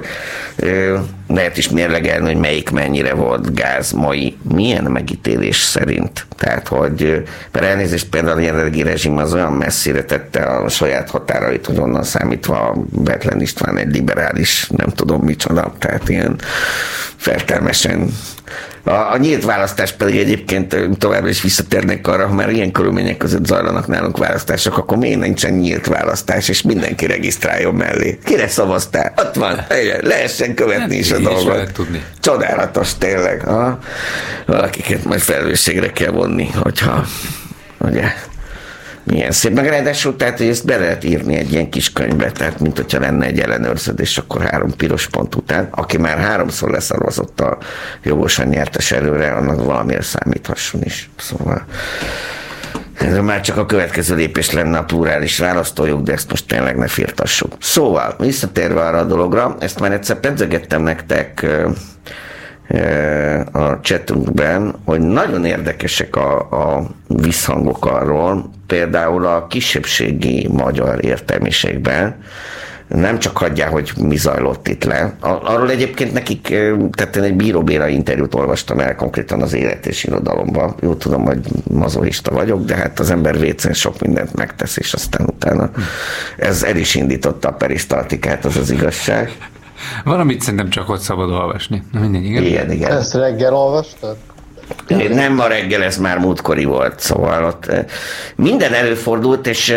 lehet 1.28 1.56
is 1.56 1.68
mérlegelni, 1.68 2.26
hogy 2.26 2.40
melyik 2.40 2.70
mennyire 2.70 3.14
volt 3.14 3.54
gáz 3.54 3.92
mai, 3.92 4.36
milyen 4.54 4.84
megítélés 4.84 5.56
szerint. 5.56 6.26
Tehát, 6.36 6.68
hogy 6.68 7.22
mert 7.52 7.66
elnézést 7.66 8.08
például 8.08 8.38
a 8.38 8.40
jelenlegi 8.40 8.82
rezsim 8.82 9.16
az 9.16 9.34
olyan 9.34 9.52
messzire 9.74 10.04
tette 10.04 10.40
a 10.40 10.68
saját 10.68 11.10
határait, 11.10 11.66
hogy 11.66 11.78
onnan 11.78 12.02
számítva 12.02 12.76
Betlen 12.90 13.40
István 13.40 13.76
egy 13.76 13.94
liberális, 13.94 14.68
nem 14.76 14.88
tudom 14.88 15.20
micsoda, 15.20 15.74
tehát 15.78 16.08
ilyen 16.08 16.38
fertelmesen 17.16 18.10
a, 18.84 18.90
a 18.90 19.16
nyílt 19.16 19.44
választás 19.44 19.92
pedig 19.92 20.16
egyébként 20.16 20.76
továbbra 20.98 21.28
is 21.28 21.42
visszatérnek 21.42 22.08
arra, 22.08 22.26
ha 22.26 22.34
már 22.34 22.50
ilyen 22.50 22.72
körülmények 22.72 23.16
között 23.16 23.46
zajlanak 23.46 23.86
nálunk 23.86 24.18
választások, 24.18 24.78
akkor 24.78 24.96
miért 24.96 25.20
nincsen 25.20 25.52
nyílt 25.52 25.86
választás, 25.86 26.48
és 26.48 26.62
mindenki 26.62 27.06
regisztráljon 27.06 27.74
mellé. 27.74 28.18
Kire 28.24 28.48
szavaztál? 28.48 29.12
Ott 29.16 29.34
van, 29.34 29.66
lehessen 30.00 30.54
követni 30.54 30.96
is 30.96 31.12
a 31.12 31.18
dolgot. 31.18 31.72
Tudni. 31.72 32.04
Csodálatos 32.20 32.98
tényleg. 32.98 33.40
Ha? 33.40 33.78
Valakiket 34.46 35.04
majd 35.04 35.20
felelősségre 35.20 35.92
kell 35.92 36.10
vonni, 36.10 36.50
hogyha 36.62 37.04
ugye, 37.78 38.04
milyen 39.04 39.30
szép. 39.30 39.54
Meg 39.54 39.66
ráadásul, 39.66 40.16
tehát, 40.16 40.38
hogy 40.38 40.46
ezt 40.48 40.66
be 40.66 40.76
lehet 40.76 41.04
írni 41.04 41.36
egy 41.36 41.52
ilyen 41.52 41.70
kis 41.70 41.92
könyvbe, 41.92 42.32
tehát 42.32 42.60
mint 42.60 42.76
hogyha 42.76 43.00
lenne 43.00 43.26
egy 43.26 43.40
ellenőrződés, 43.40 44.18
akkor 44.18 44.42
három 44.42 44.76
piros 44.76 45.08
pont 45.08 45.34
után, 45.34 45.68
aki 45.70 45.98
már 45.98 46.18
háromszor 46.18 46.70
leszarvazott 46.70 47.40
a 47.40 47.58
jogosan 48.02 48.46
nyertes 48.46 48.92
előre, 48.92 49.32
annak 49.32 49.64
valamiért 49.64 50.04
számíthasson 50.04 50.82
is. 50.82 51.10
Szóval 51.16 51.64
ez 52.98 53.18
már 53.18 53.40
csak 53.40 53.56
a 53.56 53.66
következő 53.66 54.14
lépés 54.14 54.50
lenne 54.50 54.78
a 54.78 54.84
plurális 54.84 55.38
választójog, 55.38 56.02
de 56.02 56.12
ezt 56.12 56.30
most 56.30 56.46
tényleg 56.46 56.76
ne 56.76 56.86
firtassuk. 56.86 57.52
Szóval, 57.60 58.14
visszatérve 58.18 58.80
arra 58.80 58.98
a 58.98 59.04
dologra, 59.04 59.56
ezt 59.60 59.80
már 59.80 59.92
egyszer 59.92 60.20
pedzegettem 60.20 60.82
nektek 60.82 61.46
a 63.52 63.80
chatünkben, 63.80 64.74
hogy 64.84 65.00
nagyon 65.00 65.44
érdekesek 65.44 66.16
a, 66.16 66.38
a 66.38 66.86
visszhangok 67.06 67.86
arról, 67.86 68.50
például 68.66 69.26
a 69.26 69.46
kisebbségi 69.46 70.48
magyar 70.48 71.04
értelmiségben, 71.04 72.16
nem 72.88 73.18
csak 73.18 73.36
hagyják, 73.36 73.68
hogy 73.68 73.92
mi 73.98 74.16
zajlott 74.16 74.68
itt 74.68 74.84
le. 74.84 75.14
Arról 75.20 75.70
egyébként 75.70 76.12
nekik, 76.12 76.48
tehát 76.92 77.16
én 77.16 77.22
egy 77.22 77.34
bíróbéra 77.34 77.88
interjút 77.88 78.34
olvastam 78.34 78.78
el 78.78 78.94
konkrétan 78.94 79.42
az 79.42 79.52
élet 79.52 79.86
és 79.86 80.04
irodalomban. 80.04 80.74
Jó 80.80 80.94
tudom, 80.94 81.24
hogy 81.24 81.40
mazoista 81.70 82.30
vagyok, 82.30 82.64
de 82.64 82.74
hát 82.74 83.00
az 83.00 83.10
ember 83.10 83.38
vécén 83.38 83.72
sok 83.72 84.00
mindent 84.00 84.34
megtesz, 84.34 84.76
és 84.76 84.92
aztán 84.92 85.26
utána 85.26 85.70
ez 86.36 86.62
el 86.62 86.76
is 86.76 86.94
indította 86.94 87.48
a 87.48 87.52
perisztaltikát, 87.52 88.44
az 88.44 88.56
az 88.56 88.70
igazság. 88.70 89.32
Valamit 90.04 90.40
szerintem 90.40 90.70
csak 90.70 90.88
ott 90.88 91.00
szabad 91.00 91.30
olvasni. 91.30 91.82
Na 91.92 92.00
mindegy, 92.00 92.24
igen. 92.24 92.42
Igen, 92.42 92.70
igen. 92.70 92.90
Ezt 92.90 93.14
reggel 93.14 93.54
olvastad? 93.54 94.16
Nem 94.88 95.34
ma 95.34 95.46
reggel, 95.46 95.82
ez 95.82 95.98
már 95.98 96.18
múltkori 96.18 96.64
volt, 96.64 97.00
szóval 97.00 97.44
ott 97.44 97.70
minden 98.36 98.72
előfordult, 98.72 99.46
és, 99.46 99.74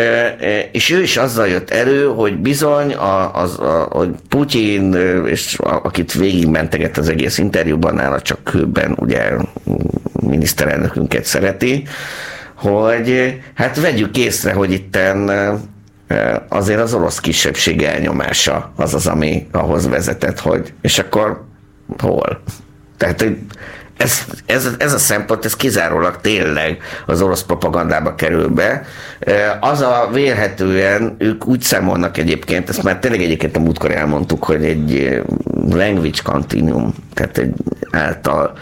és 0.72 0.90
ő 0.90 1.02
is 1.02 1.16
azzal 1.16 1.48
jött 1.48 1.70
elő, 1.70 2.06
hogy 2.06 2.36
bizony, 2.36 2.94
a, 2.94 3.34
az, 3.34 3.58
a, 3.58 3.88
hogy 3.90 4.08
Putyin, 4.28 4.94
és 5.26 5.58
a, 5.58 5.80
akit 5.82 6.12
végigmenteget 6.12 6.98
az 6.98 7.08
egész 7.08 7.38
interjúban, 7.38 7.94
nála 7.94 8.20
csak 8.20 8.44
kőben 8.44 8.96
ugye 9.00 9.30
miniszterelnökünket 10.12 11.24
szereti, 11.24 11.86
hogy 12.54 13.38
hát 13.54 13.80
vegyük 13.80 14.16
észre, 14.16 14.52
hogy 14.52 14.72
itten 14.72 15.30
azért 16.48 16.80
az 16.80 16.94
orosz 16.94 17.20
kisebbség 17.20 17.82
elnyomása 17.82 18.72
az 18.76 18.94
az, 18.94 19.06
ami 19.06 19.46
ahhoz 19.52 19.88
vezetett, 19.88 20.40
hogy 20.40 20.72
és 20.80 20.98
akkor 20.98 21.44
hol? 21.98 22.42
Tehát 22.96 23.24
ez, 23.98 24.24
ez, 24.46 24.68
ez 24.78 24.92
a 24.92 24.98
szempont, 24.98 25.44
ez 25.44 25.56
kizárólag 25.56 26.20
tényleg 26.20 26.78
az 27.06 27.22
orosz 27.22 27.42
propagandába 27.42 28.14
kerül 28.14 28.48
be. 28.48 28.84
Az 29.60 29.80
a 29.80 30.08
vélhetően, 30.12 31.14
ők 31.18 31.46
úgy 31.46 31.60
számolnak 31.60 32.16
egyébként, 32.16 32.68
ezt 32.68 32.82
már 32.82 32.98
tényleg 32.98 33.22
egyébként 33.22 33.56
a 33.56 33.60
múltkor 33.60 33.90
elmondtuk, 33.90 34.44
hogy 34.44 34.64
egy 34.64 35.22
language 35.70 36.20
continuum, 36.22 36.94
tehát 37.14 37.38
egy 37.38 37.52
által 37.90 38.52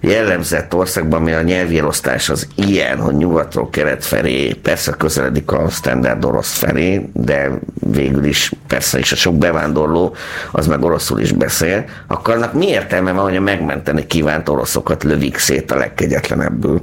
jellemzett 0.00 0.74
országban, 0.74 1.20
ami 1.20 1.32
a 1.32 1.42
nyelvi 1.42 1.78
elosztás 1.78 2.28
az 2.28 2.48
ilyen, 2.54 2.98
hogy 2.98 3.14
nyugatról 3.14 3.70
kelet 3.70 4.04
felé, 4.04 4.52
persze 4.52 4.92
közeledik 4.92 5.50
a 5.50 5.68
standard 5.68 6.24
orosz 6.24 6.58
felé, 6.58 7.08
de 7.12 7.50
végül 7.74 8.24
is 8.24 8.52
persze 8.66 8.98
is 8.98 9.12
a 9.12 9.16
sok 9.16 9.38
bevándorló 9.38 10.16
az 10.50 10.66
meg 10.66 10.84
oroszul 10.84 11.20
is 11.20 11.32
beszél, 11.32 11.84
akkor 12.06 12.34
annak 12.34 12.52
mi 12.52 12.68
értelme 12.68 13.12
van, 13.12 13.24
hogy 13.24 13.36
a 13.36 13.40
megmenteni 13.40 14.06
kívánt 14.06 14.48
oroszokat 14.76 15.04
lövik 15.04 15.38
szét 15.38 15.70
a 15.70 15.76
legkegyetlenebbül? 15.76 16.82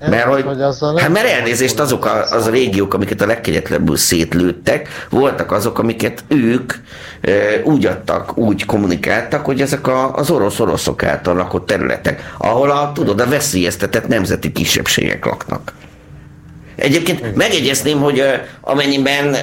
Mert, 0.00 0.24
hogy, 0.24 0.42
hogy 0.42 0.60
hát 0.96 1.08
mert 1.08 1.26
elnézést 1.26 1.80
azok 1.80 2.04
a, 2.04 2.30
az 2.30 2.46
a 2.46 2.50
régiók, 2.50 2.94
amiket 2.94 3.20
a 3.20 3.26
legkegyetlebbül 3.26 3.96
szétlőttek, 3.96 4.88
voltak 5.10 5.52
azok, 5.52 5.78
amiket 5.78 6.24
ők 6.28 6.72
e, 7.20 7.30
úgy 7.64 7.86
adtak, 7.86 8.38
úgy 8.38 8.66
kommunikáltak, 8.66 9.44
hogy 9.44 9.60
ezek 9.60 9.86
a, 9.86 10.14
az 10.14 10.30
orosz-oroszok 10.30 11.02
által 11.02 11.34
lakott 11.34 11.66
területek, 11.66 12.32
ahol 12.38 12.70
a, 12.70 12.92
tudod, 12.94 13.20
a 13.20 13.26
veszélyeztetett 13.26 14.08
nemzeti 14.08 14.52
kisebbségek 14.52 15.24
laknak. 15.24 15.72
Egyébként 16.78 17.36
megjegyezném, 17.36 18.00
hogy 18.00 18.22
amennyiben 18.60 19.36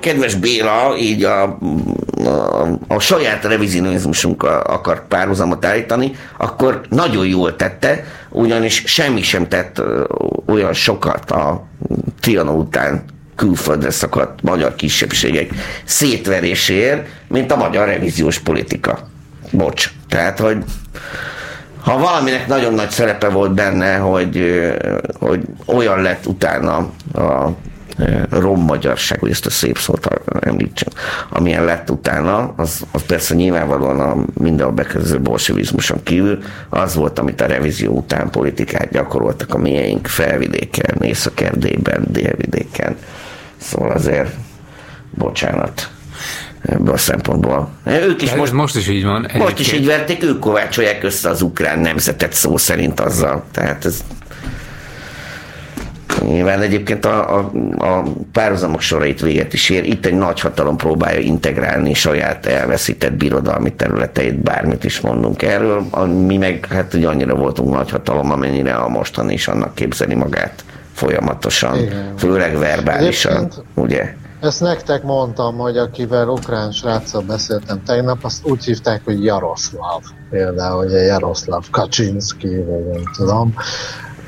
kedves 0.00 0.34
Béla 0.34 0.96
így 0.98 1.24
a, 1.24 1.42
a, 2.24 2.78
a 2.88 2.98
saját 2.98 3.44
revizionizmusunkkal 3.44 4.60
akart 4.60 5.02
párhuzamot 5.08 5.64
állítani, 5.64 6.12
akkor 6.38 6.80
nagyon 6.88 7.26
jól 7.26 7.56
tette, 7.56 8.04
ugyanis 8.30 8.82
semmi 8.86 9.22
sem 9.22 9.48
tett 9.48 9.82
olyan 10.46 10.72
sokat 10.72 11.30
a 11.30 11.66
Trianon 12.20 12.58
után 12.58 13.04
külföldre 13.36 13.90
szakadt 13.90 14.42
magyar 14.42 14.74
kisebbségek 14.74 15.50
szétveréséért, 15.84 17.06
mint 17.28 17.52
a 17.52 17.56
magyar 17.56 17.86
revíziós 17.86 18.38
politika. 18.38 18.98
Bocs. 19.50 19.90
Tehát, 20.08 20.38
hogy 20.38 20.56
ha 21.86 21.98
valaminek 21.98 22.46
nagyon 22.46 22.74
nagy 22.74 22.90
szerepe 22.90 23.28
volt 23.28 23.54
benne, 23.54 23.96
hogy, 23.96 24.62
hogy 25.18 25.40
olyan 25.64 26.02
lett 26.02 26.26
utána 26.26 26.76
a 27.14 27.48
rommagyarság, 28.30 29.18
hogy 29.18 29.30
ezt 29.30 29.46
a 29.46 29.50
szép 29.50 29.78
szót 29.78 30.08
említsem, 30.40 30.92
amilyen 31.28 31.64
lett 31.64 31.90
utána, 31.90 32.52
az, 32.56 32.86
az 32.92 33.02
persze 33.06 33.34
nyilvánvalóan 33.34 34.00
a 34.00 34.16
minden 34.40 34.66
a 34.66 34.72
bekezdő 34.72 35.20
bolsevizmuson 35.20 36.02
kívül, 36.02 36.38
az 36.68 36.94
volt, 36.94 37.18
amit 37.18 37.40
a 37.40 37.46
revízió 37.46 37.92
után 37.92 38.30
politikát 38.30 38.90
gyakoroltak 38.90 39.54
a 39.54 39.58
mieink 39.58 40.06
felvidéken, 40.06 41.02
Észak-Erdélyben, 41.02 42.04
délvidéken. 42.08 42.96
Szóval 43.56 43.90
azért 43.90 44.34
bocsánat 45.10 45.90
ebből 46.66 46.94
a 46.94 46.96
szempontból. 46.96 47.68
Ők 47.86 48.22
is 48.22 48.34
most, 48.34 48.52
most 48.52 48.76
is 48.76 48.88
így 48.88 49.04
van. 49.04 49.16
Egyébként. 49.16 49.42
Most 49.42 49.58
is 49.58 49.72
így 49.72 49.86
verték, 49.86 50.22
ők 50.22 50.38
kovácsolják 50.38 51.04
össze 51.04 51.28
az 51.28 51.42
ukrán 51.42 51.78
nemzetet 51.78 52.32
szó 52.32 52.56
szerint 52.56 53.00
azzal. 53.00 53.44
Tehát 53.52 53.84
ez 53.84 54.04
Nyilván 56.24 56.60
egyébként 56.60 57.04
a, 57.04 57.38
a, 57.38 57.50
a 57.78 58.02
párhuzamok 58.32 58.80
sorait 58.80 59.20
véget 59.20 59.52
is 59.52 59.70
ér. 59.70 59.84
Itt 59.84 60.06
egy 60.06 60.14
nagy 60.14 60.40
hatalom 60.40 60.76
próbálja 60.76 61.20
integrálni 61.20 61.94
saját 61.94 62.46
elveszített 62.46 63.12
birodalmi 63.12 63.72
területeit, 63.72 64.34
bármit 64.34 64.84
is 64.84 65.00
mondunk 65.00 65.42
erről. 65.42 65.80
Mi 66.26 66.36
meg 66.36 66.66
hát 66.70 66.92
hogy 66.92 67.04
annyira 67.04 67.34
voltunk 67.34 67.74
nagy 67.74 67.90
hatalom, 67.90 68.30
amennyire 68.30 68.74
a 68.74 68.88
mostani 68.88 69.32
is 69.32 69.48
annak 69.48 69.74
képzeli 69.74 70.14
magát 70.14 70.64
folyamatosan, 70.92 71.78
Igen. 71.78 72.12
főleg 72.18 72.58
verbálisan, 72.58 73.36
Egyébként... 73.36 73.64
ugye? 73.74 74.14
Ezt 74.40 74.60
nektek 74.60 75.02
mondtam, 75.02 75.56
hogy 75.56 75.76
akivel 75.76 76.28
ukrán 76.28 76.72
sráccal 76.72 77.22
beszéltem 77.22 77.82
tegnap, 77.84 78.24
azt 78.24 78.46
úgy 78.46 78.64
hívták, 78.64 79.00
hogy 79.04 79.24
Jaroszláv. 79.24 80.02
Például, 80.30 80.76
hogy 80.76 80.92
Jaroszláv 80.92 81.70
Kaczynski, 81.70 82.56
vagy 82.56 82.84
nem 82.92 83.02
tudom. 83.16 83.54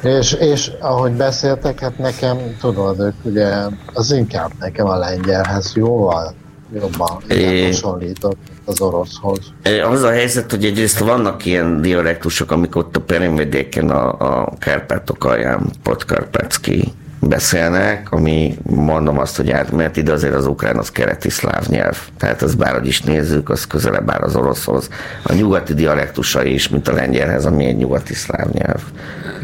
És, 0.03 0.33
és 0.33 0.71
ahogy 0.81 1.13
beszéltek, 1.13 1.81
hát 1.81 1.99
nekem, 1.99 2.37
tudod, 2.61 3.01
ők 3.01 3.15
ugye, 3.23 3.55
az 3.95 4.13
inkább 4.13 4.51
nekem 4.59 4.87
a 4.87 4.97
lengyelhez 4.97 5.73
jóval 5.77 6.35
jobban 6.75 7.23
é... 7.29 7.65
hasonlított 7.65 8.39
az 8.65 8.81
oroszhoz. 8.81 9.53
Az 9.91 10.03
a 10.03 10.11
helyzet, 10.11 10.51
hogy 10.51 10.65
egyrészt 10.65 10.99
vannak 10.99 11.45
ilyen 11.45 11.81
dialektusok, 11.81 12.51
amik 12.51 12.77
ott 12.77 12.97
a 12.97 13.01
Perimvidéken, 13.01 13.91
a, 13.91 14.43
a 14.43 14.53
Kárpátok 14.59 15.25
alján, 15.25 15.71
Podkarpacki 15.83 16.93
beszélnek, 17.21 18.07
ami 18.11 18.59
mondom 18.63 19.19
azt, 19.19 19.37
hogy 19.37 19.51
átmenet 19.51 20.03
de 20.03 20.13
azért 20.13 20.35
az 20.35 20.47
ukrán 20.47 20.77
az 20.77 20.91
kereti 20.91 21.31
szláv 21.31 21.67
nyelv. 21.67 21.99
Tehát 22.17 22.43
az 22.43 22.55
bárhogy 22.55 22.87
is 22.87 23.03
nézzük, 23.03 23.51
az 23.51 23.67
közelebb 23.67 24.11
áll 24.11 24.21
az 24.21 24.37
oroszhoz. 24.37 24.89
A 25.23 25.33
nyugati 25.33 25.75
dialektusa 25.75 26.45
is, 26.45 26.69
mint 26.69 26.89
a 26.89 26.93
lengyelhez, 26.93 27.47
ami 27.47 27.65
egy 27.65 27.77
nyugati 27.77 28.15
szláv 28.15 28.51
nyelv. 28.51 28.83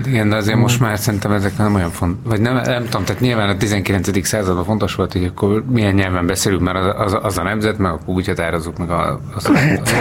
Igen, 0.07 0.29
de 0.29 0.37
azért 0.37 0.59
most 0.59 0.81
már 0.81 0.99
szerintem 0.99 1.33
ezek 1.33 1.57
nem 1.57 1.75
olyan 1.75 1.91
fontos, 1.91 2.31
vagy 2.31 2.41
nem, 2.41 2.55
nem 2.55 2.85
tudom, 2.85 3.05
tehát 3.05 3.21
nyilván 3.21 3.49
a 3.49 3.57
19. 3.57 4.27
században 4.27 4.65
fontos 4.65 4.95
volt, 4.95 5.13
hogy 5.13 5.25
akkor 5.25 5.65
milyen 5.71 5.95
nyelven 5.95 6.27
beszélünk, 6.27 6.63
mert 6.63 6.79
az, 6.79 7.13
az, 7.13 7.19
az 7.23 7.39
a 7.39 7.43
nemzet, 7.43 7.79
meg 7.79 7.93
akkor 7.93 8.15
úgy 8.15 8.27
határozzuk 8.27 8.79
meg 8.79 8.91
az, 8.91 9.17
az 9.35 9.51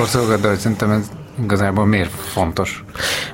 országokat, 0.01 0.41
de 0.41 0.47
hogy 0.47 0.57
szerintem 0.57 0.91
ez 0.91 1.09
igazából 1.43 1.85
miért 1.85 2.09
fontos? 2.09 2.83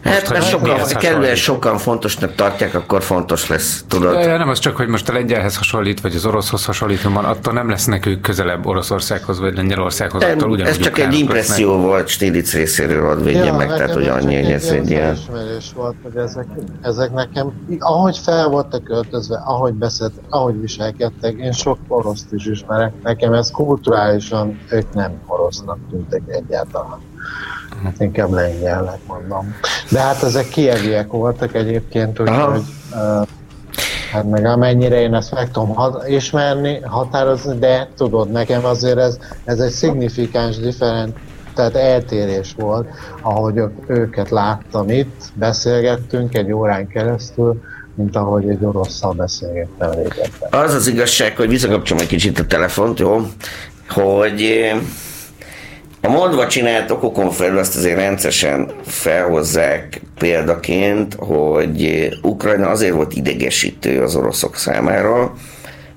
Hát, 0.03 0.29
mert 0.29 0.49
sokan, 0.49 0.79
kellően 0.99 1.35
sokan 1.35 1.77
fontosnak 1.77 2.35
tartják, 2.35 2.73
akkor 2.73 3.03
fontos 3.03 3.47
lesz, 3.47 3.83
tudod? 3.87 4.23
Ja, 4.23 4.37
nem 4.37 4.49
az 4.49 4.59
csak, 4.59 4.75
hogy 4.75 4.87
most 4.87 5.09
a 5.09 5.13
lengyelhez 5.13 5.57
hasonlít, 5.57 6.01
vagy 6.01 6.15
az 6.15 6.25
oroszhoz 6.25 6.65
hasonlít, 6.65 7.01
van, 7.01 7.25
attól 7.25 7.53
nem 7.53 7.69
lesznek 7.69 8.05
ők 8.05 8.21
közelebb 8.21 8.65
Oroszországhoz, 8.65 9.39
vagy 9.39 9.55
Lengyelországhoz. 9.55 10.21
Nem, 10.21 10.31
attól 10.31 10.61
ez 10.61 10.77
csak 10.77 10.99
egy 10.99 11.13
impresszió 11.13 11.69
lesznek. 11.69 11.87
volt 11.87 12.07
Stilic 12.07 12.53
részéről, 12.53 13.15
hogy 13.15 13.23
védje 13.23 13.43
ja, 13.43 13.55
meg, 13.55 13.67
tehát 13.67 13.93
hogy 13.93 14.07
annyi, 14.07 14.35
hogy 14.35 14.51
ez 14.51 14.65
egy 14.65 14.89
ilyen... 14.89 15.17
volt, 15.75 15.95
hogy 16.03 16.15
ezek, 16.15 16.45
ezek 16.81 17.13
nekem, 17.13 17.51
ahogy 17.79 18.17
fel 18.17 18.47
voltak 18.47 18.83
költözve, 18.83 19.41
ahogy 19.45 19.73
beszélt, 19.73 20.13
ahogy 20.29 20.61
viselkedtek, 20.61 21.37
én 21.37 21.51
sok 21.51 21.77
oroszt 21.87 22.33
is 22.33 22.45
ismerek, 22.45 22.93
nekem 23.03 23.33
ez 23.33 23.51
kulturálisan 23.51 24.59
ők 24.69 24.93
nem 24.93 25.11
orosznak 25.25 25.77
tűntek 25.89 26.21
egyáltalán. 26.27 27.08
Hát 27.83 27.99
inkább 27.99 28.31
lengyelnek 28.31 28.99
mondom. 29.07 29.55
De 29.89 29.99
hát 29.99 30.23
ezek 30.23 30.47
kieviek 30.47 31.11
voltak 31.11 31.55
egyébként, 31.55 32.19
úgyhogy 32.19 32.61
uh, 32.91 33.27
hát 34.11 34.29
meg 34.29 34.45
amennyire 34.45 35.01
én 35.01 35.13
ezt 35.13 35.33
meg 35.33 35.51
tudom 35.51 35.75
ismerni, 36.07 36.79
határozni, 36.81 37.59
de 37.59 37.89
tudod, 37.97 38.31
nekem 38.31 38.65
azért 38.65 38.97
ez, 38.97 39.17
ez 39.45 39.59
egy 39.59 39.71
szignifikáns 39.71 40.57
different, 40.57 41.17
tehát 41.55 41.75
eltérés 41.75 42.53
volt, 42.57 42.87
ahogy 43.21 43.61
őket 43.87 44.29
láttam 44.29 44.89
itt, 44.89 45.21
beszélgettünk 45.33 46.35
egy 46.35 46.51
órán 46.51 46.87
keresztül, 46.87 47.61
mint 47.95 48.15
ahogy 48.15 48.49
egy 48.49 48.65
orosszal 48.65 49.13
beszélgettem 49.13 49.91
régebben. 49.91 50.49
Az 50.49 50.73
az 50.73 50.87
igazság, 50.87 51.35
hogy 51.35 51.49
visszakapcsolom 51.49 52.03
egy 52.03 52.09
kicsit 52.09 52.39
a 52.39 52.45
telefont, 52.45 52.99
jó? 52.99 53.21
Hogy 53.89 54.69
a 56.01 56.09
Moldva 56.09 56.47
csinált 56.47 56.91
okokon 56.91 57.31
felül 57.31 57.57
azt 57.57 57.75
azért 57.75 57.97
rendszeresen 57.97 58.71
felhozzák 58.85 60.01
példaként, 60.17 61.15
hogy 61.17 62.09
Ukrajna 62.21 62.67
azért 62.67 62.93
volt 62.93 63.15
idegesítő 63.15 64.01
az 64.01 64.15
oroszok 64.15 64.55
számára, 64.55 65.33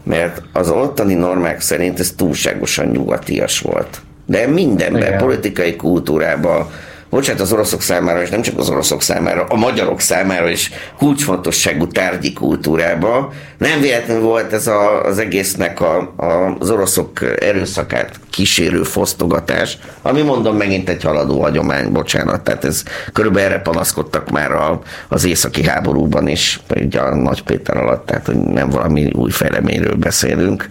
mert 0.05 0.43
az 0.53 0.71
ottani 0.71 1.15
normák 1.15 1.61
szerint 1.61 2.01
ez 2.01 2.13
túlságosan 2.17 2.87
nyugatias 2.87 3.61
volt. 3.61 4.01
De 4.27 4.47
mindenben, 4.47 5.03
Igen. 5.03 5.19
politikai 5.19 5.77
kultúrában, 5.77 6.71
bocsánat, 7.13 7.41
az 7.41 7.53
oroszok 7.53 7.83
számára, 7.83 8.23
és 8.23 8.29
nem 8.29 8.43
csak 8.43 8.59
az 8.59 8.69
oroszok 8.71 9.03
számára, 9.03 9.45
a 9.49 9.57
magyarok 9.57 10.01
számára 10.01 10.49
is 10.49 10.71
kulcsfontosságú 10.99 11.87
tárgyi 11.87 12.33
kultúrába. 12.33 13.33
Nem 13.59 13.81
véletlenül 13.81 14.23
volt 14.23 14.53
ez 14.53 14.67
a, 14.67 15.05
az 15.05 15.19
egésznek 15.19 15.81
a, 15.81 16.13
a, 16.17 16.57
az 16.59 16.71
oroszok 16.71 17.41
erőszakát 17.41 18.21
kísérő 18.31 18.83
fosztogatás, 18.83 19.79
ami 20.03 20.23
mondom 20.23 20.57
megint 20.57 20.89
egy 20.89 21.03
haladó 21.03 21.41
hagyomány, 21.41 21.93
bocsánat, 21.93 22.41
tehát 22.41 22.65
ez 22.65 22.83
körülbelül 23.13 23.49
erre 23.49 23.61
panaszkodtak 23.61 24.31
már 24.31 24.53
a, 24.53 24.81
az 25.09 25.25
északi 25.25 25.65
háborúban 25.65 26.29
is, 26.29 26.61
ugye 26.75 27.01
a 27.01 27.15
Nagy 27.15 27.43
Péter 27.43 27.77
alatt, 27.77 28.07
tehát 28.07 28.27
hogy 28.27 28.39
nem 28.39 28.71
valami 28.71 29.11
új 29.15 29.31
fejleményről 29.31 29.95
beszélünk, 29.95 30.69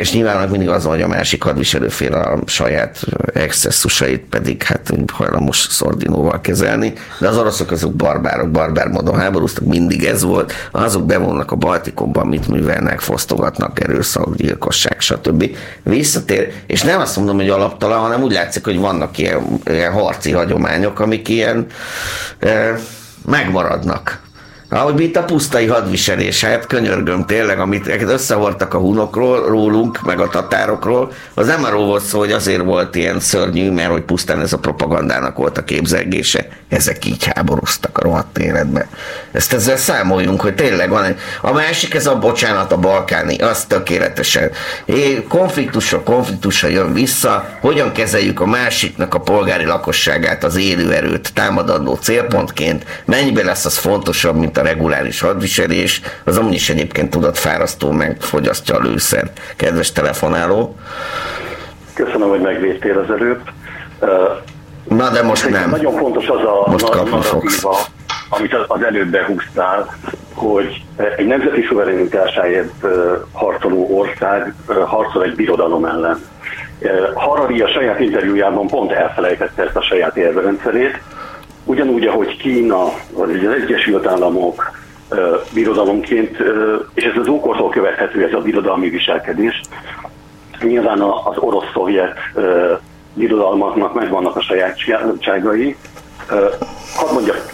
és 0.00 0.12
nyilván 0.12 0.48
mindig 0.48 0.68
az, 0.68 0.84
hogy 0.84 1.02
a 1.02 1.08
másik 1.08 1.42
hadviselőfél 1.42 2.12
a 2.12 2.38
saját 2.46 3.00
excesszusait 3.34 4.20
pedig 4.30 4.62
hát 4.62 4.90
hajlamos 5.38 5.66
szordinóval 5.70 6.40
kezelni, 6.40 6.92
de 7.18 7.28
az 7.28 7.36
oroszok 7.36 7.70
azok 7.70 7.94
barbárok, 7.94 8.50
barbár 8.50 8.88
módon 8.88 9.18
háborúztak, 9.18 9.64
mindig 9.64 10.04
ez 10.04 10.22
volt, 10.22 10.52
azok 10.70 11.06
bevonnak 11.06 11.52
a 11.52 11.56
Baltikumban, 11.56 12.26
mit 12.26 12.48
művelnek, 12.48 13.00
fosztogatnak, 13.00 13.80
erőszak, 13.80 14.34
gyilkosság, 14.34 15.00
stb. 15.00 15.56
Visszatér, 15.82 16.52
és 16.66 16.82
nem 16.82 17.00
azt 17.00 17.16
mondom, 17.16 17.36
hogy 17.36 17.48
alaptalan, 17.48 17.98
hanem 17.98 18.22
úgy 18.22 18.32
látszik, 18.32 18.64
hogy 18.64 18.78
vannak 18.78 19.18
ilyen, 19.18 19.60
ilyen 19.64 19.92
harci 19.92 20.32
hagyományok, 20.32 21.00
amik 21.00 21.28
ilyen 21.28 21.66
e, 22.38 22.78
megmaradnak. 23.24 24.20
Ahogy 24.70 25.00
itt 25.00 25.16
a 25.16 25.24
pusztai 25.24 25.66
hadviselés, 25.66 26.44
hát 26.44 26.66
könyörgöm 26.66 27.24
tényleg, 27.24 27.58
amit 27.58 27.86
összehordtak 28.02 28.74
a 28.74 28.78
hunokról, 28.78 29.48
rólunk, 29.48 30.02
meg 30.02 30.20
a 30.20 30.28
tatárokról, 30.28 31.12
az 31.34 31.46
nem 31.46 31.64
arról 31.64 31.86
volt 31.86 32.04
szó, 32.04 32.18
hogy 32.18 32.32
azért 32.32 32.62
volt 32.62 32.94
ilyen 32.94 33.20
szörnyű, 33.20 33.70
mert 33.70 33.90
hogy 33.90 34.02
pusztán 34.02 34.40
ez 34.40 34.52
a 34.52 34.58
propagandának 34.58 35.36
volt 35.36 35.58
a 35.58 35.64
képzelgése. 35.64 36.48
Ezek 36.68 37.04
így 37.04 37.24
háborúztak 37.34 37.98
a 37.98 38.02
rohadt 38.02 38.38
életbe. 38.38 38.88
Ezt 39.32 39.52
ezzel 39.52 39.76
számoljunk, 39.76 40.40
hogy 40.40 40.54
tényleg 40.54 40.88
van 40.88 41.04
egy... 41.04 41.18
A 41.40 41.52
másik, 41.52 41.94
ez 41.94 42.06
a 42.06 42.18
bocsánat, 42.18 42.72
a 42.72 42.76
balkáni, 42.76 43.36
az 43.36 43.64
tökéletesen. 43.64 44.50
É, 44.84 45.24
konfliktusra, 45.28 46.02
konfliktusra 46.02 46.68
jön 46.68 46.92
vissza, 46.92 47.48
hogyan 47.60 47.92
kezeljük 47.92 48.40
a 48.40 48.46
másiknak 48.46 49.14
a 49.14 49.20
polgári 49.20 49.64
lakosságát, 49.64 50.44
az 50.44 50.56
élőerőt 50.56 51.32
támadandó 51.34 51.94
célpontként, 51.94 52.84
mennyibe 53.04 53.44
lesz 53.44 53.64
az 53.64 53.76
fontosabb, 53.76 54.36
mint 54.36 54.57
a 54.58 54.62
reguláris 54.62 55.20
hadviselés, 55.20 56.00
az 56.24 56.38
amúgy 56.38 56.54
is 56.54 56.70
egyébként 56.70 57.10
tudatfárasztó, 57.10 57.90
meg 57.90 58.16
fogyasztja 58.20 58.76
a 58.76 58.82
lőszer. 58.82 59.30
Kedves 59.56 59.92
telefonáló. 59.92 60.76
Köszönöm, 61.94 62.28
hogy 62.28 62.40
megvédtél 62.40 62.98
az 62.98 63.10
előbb. 63.10 63.40
Na 64.88 65.10
de 65.10 65.22
most 65.22 65.50
nem. 65.50 65.70
Nagyon 65.70 65.96
fontos 65.96 66.28
az 66.28 66.40
a 66.40 66.70
most 66.70 66.88
kapni 66.88 67.20
fogsz. 67.20 67.66
amit 68.28 68.54
az 68.68 68.82
előbb 68.82 69.08
behúztál, 69.08 69.96
hogy 70.34 70.84
egy 71.16 71.26
nemzeti 71.26 71.66
szuverenitásáért 71.68 72.86
harcoló 73.32 73.98
ország 73.98 74.54
harcol 74.86 75.22
egy 75.24 75.34
birodalom 75.34 75.84
ellen. 75.84 76.20
Harari 77.14 77.60
a 77.60 77.68
saját 77.68 78.00
interjújában 78.00 78.66
pont 78.66 78.92
elfelejtette 78.92 79.62
ezt 79.62 79.76
a 79.76 79.82
saját 79.82 80.16
érverendszerét, 80.16 81.00
ugyanúgy, 81.68 82.06
ahogy 82.06 82.36
Kína, 82.36 82.84
vagy 83.12 83.44
az 83.44 83.52
Egyesült 83.52 84.06
Államok 84.06 84.70
birodalomként, 85.54 86.36
és 86.94 87.04
ez 87.04 87.16
az 87.16 87.28
ókortól 87.28 87.68
követhető 87.68 88.24
ez 88.24 88.32
a 88.32 88.40
birodalmi 88.40 88.88
viselkedés, 88.88 89.60
nyilván 90.62 91.00
az 91.00 91.36
orosz-szovjet 91.36 92.16
birodalmaknak 93.14 93.94
megvannak 93.94 94.36
a 94.36 94.40
sajátságai, 94.40 95.76
Hadd 96.94 97.12
mondjak 97.12 97.52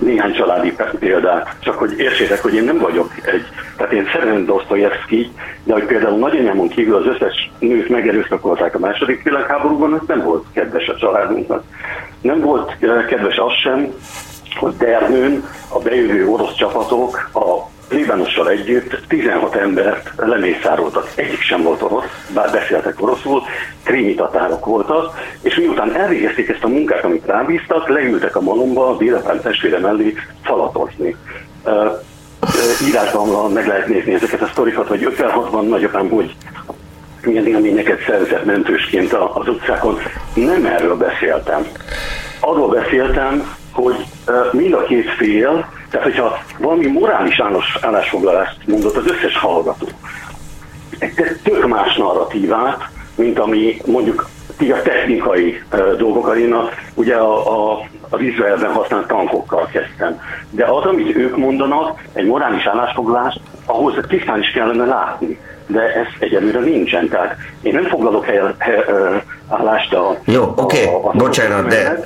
néhány 0.00 0.32
családi 0.32 0.74
példát, 0.98 1.56
csak 1.60 1.74
hogy 1.74 1.98
értsétek, 1.98 2.42
hogy 2.42 2.54
én 2.54 2.64
nem 2.64 2.78
vagyok 2.78 3.12
egy, 3.24 3.46
tehát 3.76 3.92
én 3.92 4.08
szeretem 4.12 4.44
Dostoyevsky, 4.44 5.30
de 5.64 5.72
hogy 5.72 5.84
például 5.84 6.18
nagyanyámon 6.18 6.68
kívül 6.68 6.94
az 6.94 7.06
összes 7.06 7.50
nőt 7.58 7.88
megerőszakolták 7.88 8.74
a 8.74 8.78
második 8.78 9.22
világháborúban, 9.22 9.94
ez 9.94 10.06
nem 10.06 10.22
volt 10.22 10.44
kedves 10.52 10.88
a 10.88 10.96
családunknak. 10.96 11.64
Nem 12.20 12.40
volt 12.40 12.76
kedves 13.08 13.36
az 13.36 13.52
sem, 13.62 13.92
hogy 14.56 14.76
Dernőn 14.76 15.44
a 15.68 15.78
bejövő 15.78 16.26
orosz 16.26 16.54
csapatok 16.54 17.30
a 17.34 17.78
Libanossal 17.90 18.48
együtt 18.48 18.98
16 19.08 19.54
embert 19.54 20.12
lemészároltak, 20.16 21.10
egyik 21.14 21.40
sem 21.40 21.62
volt 21.62 21.82
orosz, 21.82 22.04
bár 22.34 22.50
beszéltek 22.50 23.02
oroszul, 23.02 23.42
krími 23.82 24.14
tatárok 24.14 24.64
voltak, 24.64 25.18
és 25.42 25.56
miután 25.56 25.94
elvégezték 25.94 26.48
ezt 26.48 26.64
a 26.64 26.68
munkát, 26.68 27.04
amit 27.04 27.26
rábíztak, 27.26 27.88
leültek 27.88 28.36
a 28.36 28.40
malomba 28.40 28.88
a 28.88 28.96
Délapán 28.96 29.40
testvére 29.40 29.78
mellé 29.78 30.14
falatozni. 30.42 31.16
Írásban 32.88 33.52
meg 33.52 33.66
lehet 33.66 33.86
nézni 33.86 34.14
ezeket 34.14 34.42
a 34.42 34.48
sztorikat, 34.52 34.86
hogy 34.86 35.12
56-ban 35.16 35.68
nagyapám 35.68 36.08
hogy 36.08 36.34
milyen 37.24 37.46
élményeket 37.46 38.04
szerzett 38.06 38.44
mentősként 38.44 39.12
az 39.12 39.48
utcákon. 39.48 39.98
Nem 40.34 40.66
erről 40.66 40.96
beszéltem. 40.96 41.66
Arról 42.40 42.68
beszéltem, 42.68 43.56
hogy 43.72 43.96
mind 44.52 44.72
a 44.72 44.82
két 44.82 45.10
fél, 45.10 45.68
tehát 45.90 46.06
hogyha 46.06 46.38
valami 46.58 46.86
morális 46.86 47.40
állás, 47.40 47.78
állásfoglalást 47.80 48.56
mondott 48.66 48.96
az 48.96 49.06
összes 49.06 49.36
hallgató, 49.38 49.88
egy 50.98 51.38
tök 51.42 51.66
más 51.66 51.96
narratívát, 51.96 52.88
mint 53.14 53.38
ami 53.38 53.76
mondjuk 53.86 54.28
ti 54.56 54.70
a 54.70 54.82
technikai 54.82 55.62
uh, 55.72 55.96
dolgokkal, 55.96 56.36
én 56.36 56.52
a, 56.52 56.68
ugye 56.94 57.14
a, 57.14 57.72
a, 57.72 57.86
az 58.08 58.20
Izraelben 58.20 58.72
használt 58.72 59.06
tankokkal 59.06 59.68
kezdtem. 59.72 60.20
De 60.50 60.64
az, 60.64 60.84
amit 60.84 61.16
ők 61.16 61.36
mondanak, 61.36 62.00
egy 62.12 62.26
morális 62.26 62.66
állásfoglalás, 62.66 63.40
ahhoz 63.66 63.94
tisztán 64.08 64.40
is 64.40 64.50
kellene 64.50 64.84
látni. 64.84 65.38
De 65.66 65.80
ez 65.80 66.06
egyelőre 66.18 66.60
nincsen. 66.60 67.08
Tehát 67.08 67.36
én 67.62 67.74
nem 67.74 67.84
foglalok 67.84 68.24
hely, 68.24 68.40
hely, 68.58 68.84
állást 69.48 69.94
a... 69.94 70.16
Jó, 70.24 70.52
oké, 70.56 70.86
okay. 70.86 71.18
bocsánat, 71.18 71.66
de... 71.66 72.04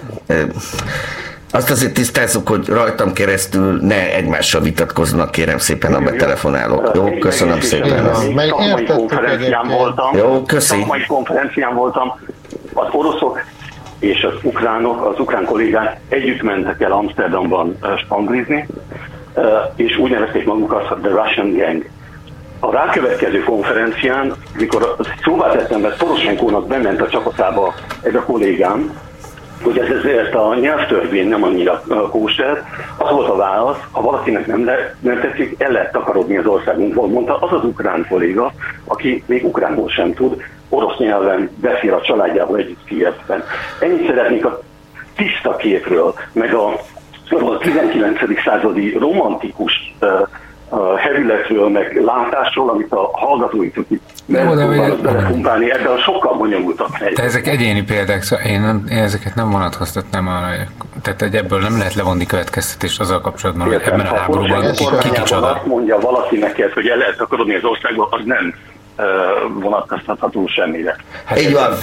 Azt 1.55 1.71
azért 1.71 1.95
tisztázzuk, 1.95 2.49
hogy 2.49 2.69
rajtam 2.69 3.13
keresztül 3.13 3.79
ne 3.81 4.15
egymással 4.15 4.61
vitatkoznak, 4.61 5.31
kérem 5.31 5.59
szépen 5.59 5.95
a 5.95 6.01
betelefonálók. 6.01 6.91
Jó, 6.95 7.19
köszönöm 7.19 7.61
szépen. 7.61 8.15
Szakmai 8.15 8.85
konferencián 8.87 9.69
voltam. 9.69 10.17
Jó, 10.17 10.43
köszi. 10.43 10.79
Szakmai 10.79 11.07
konferencián 11.07 11.75
voltam. 11.75 12.21
Az 12.75 12.87
oroszok 12.93 13.41
és 13.99 14.23
az 14.23 14.33
ukránok, 14.43 15.07
az 15.07 15.21
ukrán 15.21 15.45
kollégák 15.45 16.01
együtt 16.09 16.43
mentek 16.43 16.81
el 16.81 16.93
Amsterdamban 16.93 17.79
spanglizni, 18.05 18.67
és 19.77 19.97
úgy 19.97 20.11
nevezték 20.11 20.47
magukat 20.47 20.99
The 21.03 21.11
Russian 21.11 21.53
Gang. 21.57 21.89
A 22.61 22.73
rákövetkező 22.73 23.43
konferencián, 23.43 24.35
mikor 24.57 24.97
szóvá 25.25 25.51
tettem, 25.51 25.81
mert 25.81 25.97
Poroshenkónak 25.97 26.67
bement 26.67 27.01
a 27.01 27.09
csapatába 27.09 27.75
ez 28.03 28.15
a 28.15 28.23
kollégám, 28.23 28.93
hogy 29.63 29.79
ez 29.79 29.89
ezért 29.89 30.35
a 30.35 30.55
nyelvtörvény 30.55 31.29
nem 31.29 31.43
annyira 31.43 31.83
kóser, 32.11 32.63
az 32.97 33.11
volt 33.11 33.29
a 33.29 33.37
válasz, 33.37 33.79
ha 33.91 34.03
valakinek 34.03 34.47
nem, 34.47 34.65
le, 34.65 34.95
nem 35.01 35.21
tetszik, 35.21 35.55
el 35.59 35.71
lehet 35.71 35.93
takarodni 35.93 36.37
az 36.37 36.47
országunkból, 36.47 37.09
mondta 37.09 37.37
az 37.37 37.53
az 37.53 37.65
ukrán 37.65 38.07
kolléga, 38.09 38.53
aki 38.85 39.23
még 39.27 39.45
ukránul 39.45 39.89
sem 39.89 40.15
tud, 40.15 40.43
orosz 40.69 40.99
nyelven 40.99 41.51
beszél 41.57 41.95
a 41.95 42.01
családjával 42.01 42.59
együtt 42.59 42.85
Kievben. 42.85 43.43
Ennyit 43.81 44.07
szeretnék 44.07 44.45
a 44.45 44.63
tiszta 45.17 45.57
képről, 45.57 46.15
meg 46.33 46.55
a, 46.55 46.69
a 47.31 47.59
19. 47.59 48.19
századi 48.45 48.97
romantikus 48.99 49.95
uh, 50.01 50.99
hevületről, 50.99 51.69
meg 51.69 52.03
látásról, 52.05 52.71
amit 52.71 52.93
a 52.93 53.11
hallgatóink 54.33 54.81
megpróbálnak 54.81 55.01
belepumpálni 55.03 55.71
ebben 55.73 55.93
a 55.93 55.99
sokkal 55.99 56.37
bonyolultabb 56.37 56.93
helyzetben. 56.93 57.15
De 57.15 57.23
ezek 57.23 57.47
egyéni 57.47 57.83
példák, 57.83 58.23
szóval 58.23 58.45
én, 58.45 58.61
nem, 58.61 58.85
én 58.91 58.99
ezeket 58.99 59.35
nem 59.35 59.51
vonatkoztatnám 59.51 60.29
arra, 60.29 60.47
tehát 61.03 61.21
hogy 61.21 61.35
ebből 61.35 61.61
nem 61.61 61.79
lehet 61.79 61.95
levonni 61.95 62.27
következtetést 62.27 63.01
azzal 63.01 63.21
kapcsolatban, 63.21 63.67
hogy 63.67 63.83
ebben 63.85 64.07
a 64.07 64.17
háborúban 64.17 64.73
ki, 64.73 64.85
ki 65.01 65.11
kicsoda. 65.11 65.51
Azt 65.51 65.67
mondja 65.67 65.99
valaki 65.99 66.37
neked, 66.37 66.73
hogy 66.73 66.87
el 66.87 66.97
lehet 66.97 67.21
akarodni 67.21 67.55
az 67.55 67.65
országba, 67.65 68.09
az 68.11 68.21
nem 68.25 68.55
vonatkoztatható 69.61 70.47
semmire. 70.47 70.97
Hát 71.25 71.41
Így 71.41 71.53
van. 71.53 71.77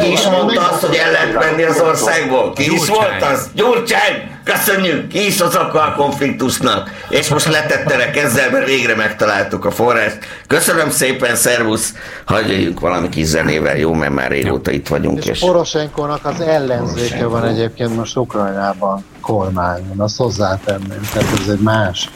Ki 0.00 0.12
is 0.12 0.26
mondta 0.26 0.68
azt, 0.68 0.84
hogy 0.84 0.96
el 0.96 1.10
lehet 1.10 1.38
menni 1.38 1.62
az 1.62 1.80
országból? 1.80 2.52
Ki 2.52 2.72
is 2.72 2.88
volt 2.88 3.22
az? 3.32 3.50
Gyurcsány! 3.54 4.30
Köszönjük! 4.44 5.08
Ki 5.08 5.26
is 5.26 5.40
az 5.40 5.54
a 5.54 5.94
konfliktusnak? 5.96 6.90
És 7.08 7.28
most 7.28 7.46
letettelek 7.46 8.16
ezzel, 8.16 8.50
mert 8.50 8.66
végre 8.66 8.94
megtaláltuk 8.94 9.64
a 9.64 9.70
forrást. 9.70 10.18
Köszönöm 10.46 10.90
szépen, 10.90 11.34
szervusz! 11.34 11.94
Hagyjuk 12.24 12.80
valami 12.80 13.08
kis 13.08 13.26
zenével, 13.26 13.76
jó, 13.76 13.92
mert 13.92 14.12
már 14.12 14.30
régóta 14.30 14.70
itt 14.70 14.88
vagyunk. 14.88 15.18
És, 15.18 15.26
és... 15.26 15.38
Poroshenkonak 15.38 16.24
az 16.24 16.40
ellenzéke 16.40 17.26
van 17.26 17.44
egyébként 17.44 17.96
most 17.96 18.16
Ukrajnában 18.16 19.04
kormányon, 19.20 20.00
azt 20.00 20.16
hozzátenném, 20.16 21.08
tehát 21.12 21.28
ez 21.40 21.48
egy 21.48 21.60
más. 21.60 22.10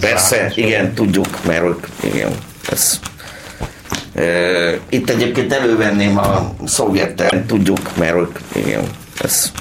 Persze, 0.00 0.52
igen, 0.54 0.94
tudjuk, 0.94 1.44
mert 1.46 1.62
ők, 1.62 1.86
igen, 2.02 2.30
ez 2.70 3.00
itt 4.88 5.10
egyébként 5.10 5.52
elővenném 5.52 6.18
a 6.18 6.54
szovjettel, 6.66 7.46
tudjuk, 7.46 7.96
mert 7.96 8.16
ők, 8.16 8.38
igen, 8.54 8.82
ez 9.18 9.52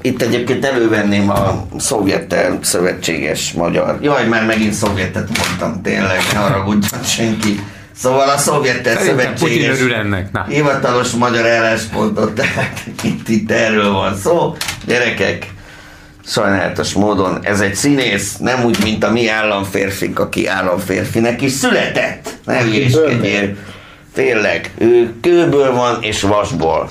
itt 0.00 0.22
egyébként 0.22 0.64
elővenném 0.64 1.30
a 1.30 1.66
szovjettel 1.78 2.58
szövetséges 2.62 3.52
magyar. 3.52 3.98
Jaj, 4.00 4.26
már 4.28 4.46
megint 4.46 4.72
szovjetet 4.72 5.28
mondtam, 5.38 5.82
tényleg, 5.82 6.20
ne 6.32 6.38
haragudjon 6.38 7.02
senki. 7.02 7.60
Szóval 7.96 8.28
a 8.28 8.38
szovjettel 8.38 9.02
szövetséges 9.02 9.78
ennek. 9.80 10.32
Na. 10.32 10.44
hivatalos 10.48 11.10
magyar 11.10 11.46
álláspontot, 11.46 12.32
tehát 12.32 12.80
itt, 13.02 13.28
itt 13.28 13.50
erről 13.50 13.92
van 13.92 14.16
szó. 14.16 14.56
Gyerekek, 14.84 15.46
sajnálatos 16.26 16.92
módon 16.92 17.38
ez 17.42 17.60
egy 17.60 17.74
színész, 17.74 18.36
nem 18.36 18.64
úgy, 18.64 18.78
mint 18.82 19.04
a 19.04 19.10
mi 19.10 19.28
államférfink, 19.28 20.18
aki 20.18 20.46
államférfinek 20.46 21.42
is 21.42 21.52
született. 21.52 22.34
Ne 22.44 22.62
hülyéskedjél. 22.62 23.56
Tényleg, 24.14 24.70
ő 24.78 25.14
kőből 25.20 25.72
van 25.72 26.02
és 26.02 26.22
vasból, 26.22 26.90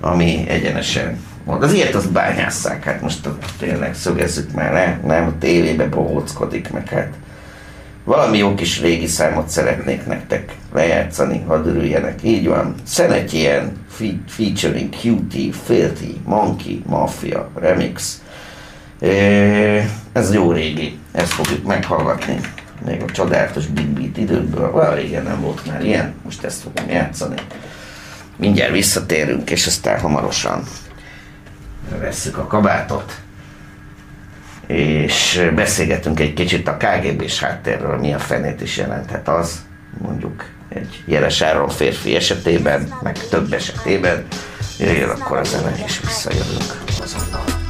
ami 0.00 0.44
egyenesen 0.48 1.18
mond. 1.44 1.62
Az 1.62 1.72
ilyet 1.72 1.94
azt 1.94 2.12
bányásszák, 2.12 2.84
hát 2.84 3.00
most 3.00 3.28
tényleg 3.58 3.94
szögezzük 3.94 4.52
már 4.52 4.72
ne, 4.72 5.14
nem, 5.14 5.26
a 5.26 5.38
tévébe 5.38 5.86
bohóckodik, 5.86 6.70
meg 6.70 6.88
hát 6.88 7.12
valami 8.04 8.38
jó 8.38 8.54
kis 8.54 8.80
régi 8.80 9.06
számot 9.06 9.48
szeretnék 9.48 10.06
nektek 10.06 10.52
lejátszani, 10.72 11.44
hadd 11.46 11.66
örüljenek. 11.66 12.18
Így 12.22 12.46
van. 12.46 12.74
Szenet 12.86 13.32
ilyen 13.32 13.72
featuring 14.26 14.94
Cutie, 14.94 15.52
Filthy, 15.64 16.20
Monkey, 16.24 16.82
Mafia, 16.86 17.50
Remix. 17.54 18.22
Ez 20.12 20.32
jó 20.32 20.52
régi, 20.52 20.98
ezt 21.12 21.32
fogjuk 21.32 21.64
meghallgatni. 21.64 22.40
Még 22.86 23.02
a 23.02 23.12
csodálatos 23.12 23.66
Big 23.66 23.86
Beat 23.86 24.16
időkből. 24.16 24.70
Val, 24.70 24.98
igen, 24.98 25.22
nem 25.22 25.40
volt 25.40 25.66
már 25.66 25.84
ilyen, 25.84 26.14
most 26.24 26.44
ezt 26.44 26.62
fogom 26.62 26.90
játszani. 26.90 27.36
Mindjárt 28.36 28.72
visszatérünk, 28.72 29.50
és 29.50 29.66
aztán 29.66 30.00
hamarosan 30.00 30.62
vesszük 31.98 32.38
a 32.38 32.46
kabátot, 32.46 33.14
és 34.66 35.50
beszélgetünk 35.54 36.20
egy 36.20 36.34
kicsit 36.34 36.68
a 36.68 36.76
KGB-s 36.76 37.40
háttérről, 37.40 37.98
mi 37.98 38.12
a 38.12 38.18
fenét 38.18 38.60
is 38.60 38.76
jelenthet 38.76 39.28
az, 39.28 39.64
mondjuk 39.98 40.44
egy 40.68 41.02
jeles 41.06 41.40
áron 41.40 41.68
férfi 41.68 42.14
esetében, 42.14 42.94
meg 43.02 43.18
több 43.28 43.52
esetében, 43.52 44.26
jöjjön 44.78 45.08
akkor 45.08 45.36
a 45.36 45.44
zene, 45.44 45.72
és 45.86 46.00
visszajövünk 46.00 46.82
azonnal. 47.02 47.63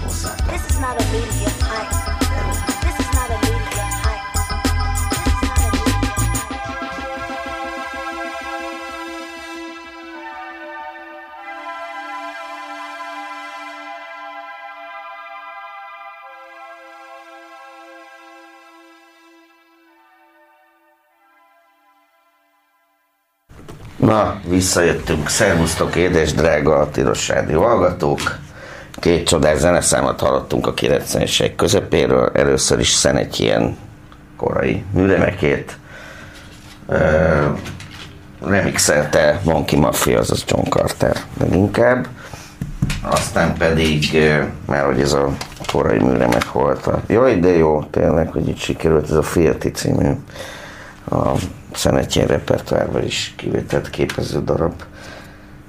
Na, 24.05 24.41
visszajöttünk. 24.49 25.29
Szervusztok, 25.29 25.97
édes 25.97 26.33
drága 26.33 26.91
tilos 26.91 27.29
rádió 27.29 27.63
hallgatók. 27.63 28.44
Két 29.05 29.27
csodás 29.27 29.59
zeneszámot 29.59 30.21
hallottunk 30.21 30.67
a 30.67 30.75
90-es 30.75 31.53
közepéről. 31.57 32.31
Először 32.35 32.79
is 32.79 33.05
ilyen 33.37 33.77
korai 34.37 34.85
műremekét. 34.93 35.79
Uh, 36.87 37.59
remixelte 38.41 39.41
Monkey 39.43 39.79
Mafia, 39.79 40.19
azaz 40.19 40.45
John 40.47 40.69
Carter 40.69 41.17
leginkább. 41.39 42.07
Aztán 43.03 43.57
pedig, 43.57 44.19
mert 44.67 44.85
hogy 44.85 45.01
ez 45.01 45.13
a 45.13 45.29
korai 45.73 45.99
műremek 45.99 46.53
volt. 46.53 46.87
A, 46.87 47.03
jaj, 47.07 47.39
de 47.39 47.49
jó, 47.49 47.83
tényleg, 47.83 48.29
hogy 48.29 48.49
itt 48.49 48.59
sikerült 48.59 49.05
ez 49.05 49.17
a 49.17 49.23
Filti 49.23 49.71
című 49.71 50.11
a 51.11 51.33
Szenetjén 51.73 52.27
repertoárban 52.27 53.05
is 53.05 53.35
kivételt 53.37 53.91
képező 53.91 54.45
darab. 54.45 54.75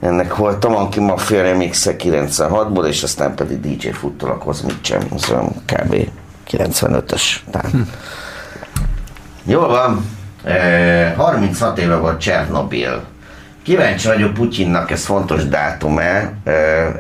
Ennek 0.06 0.36
volt 0.36 0.68
Monkey 0.68 1.04
Mafia 1.04 1.42
remixe 1.42 1.96
96-ból, 1.98 2.86
és 2.88 3.04
aztán 3.04 3.36
pedig 3.36 3.60
DJ 3.60 3.88
Futtól 3.88 4.30
a 4.30 4.38
Cosmic 4.38 4.90
Jam, 4.90 5.02
az 5.14 5.30
olyan 5.30 5.56
kb. 5.66 6.10
95-ös. 6.52 7.22
Hm. 7.72 7.82
Jól 9.44 9.68
van, 9.68 10.06
e, 10.44 11.14
36 11.18 11.78
éve 11.78 11.96
volt 11.96 12.20
Csernobil. 12.20 13.04
Kíváncsi 13.64 14.08
vagyok 14.08 14.34
Putyinnak, 14.34 14.92
ez 14.92 15.06
fontos 15.06 15.48
dátum-e, 15.48 16.34
e, 16.44 16.52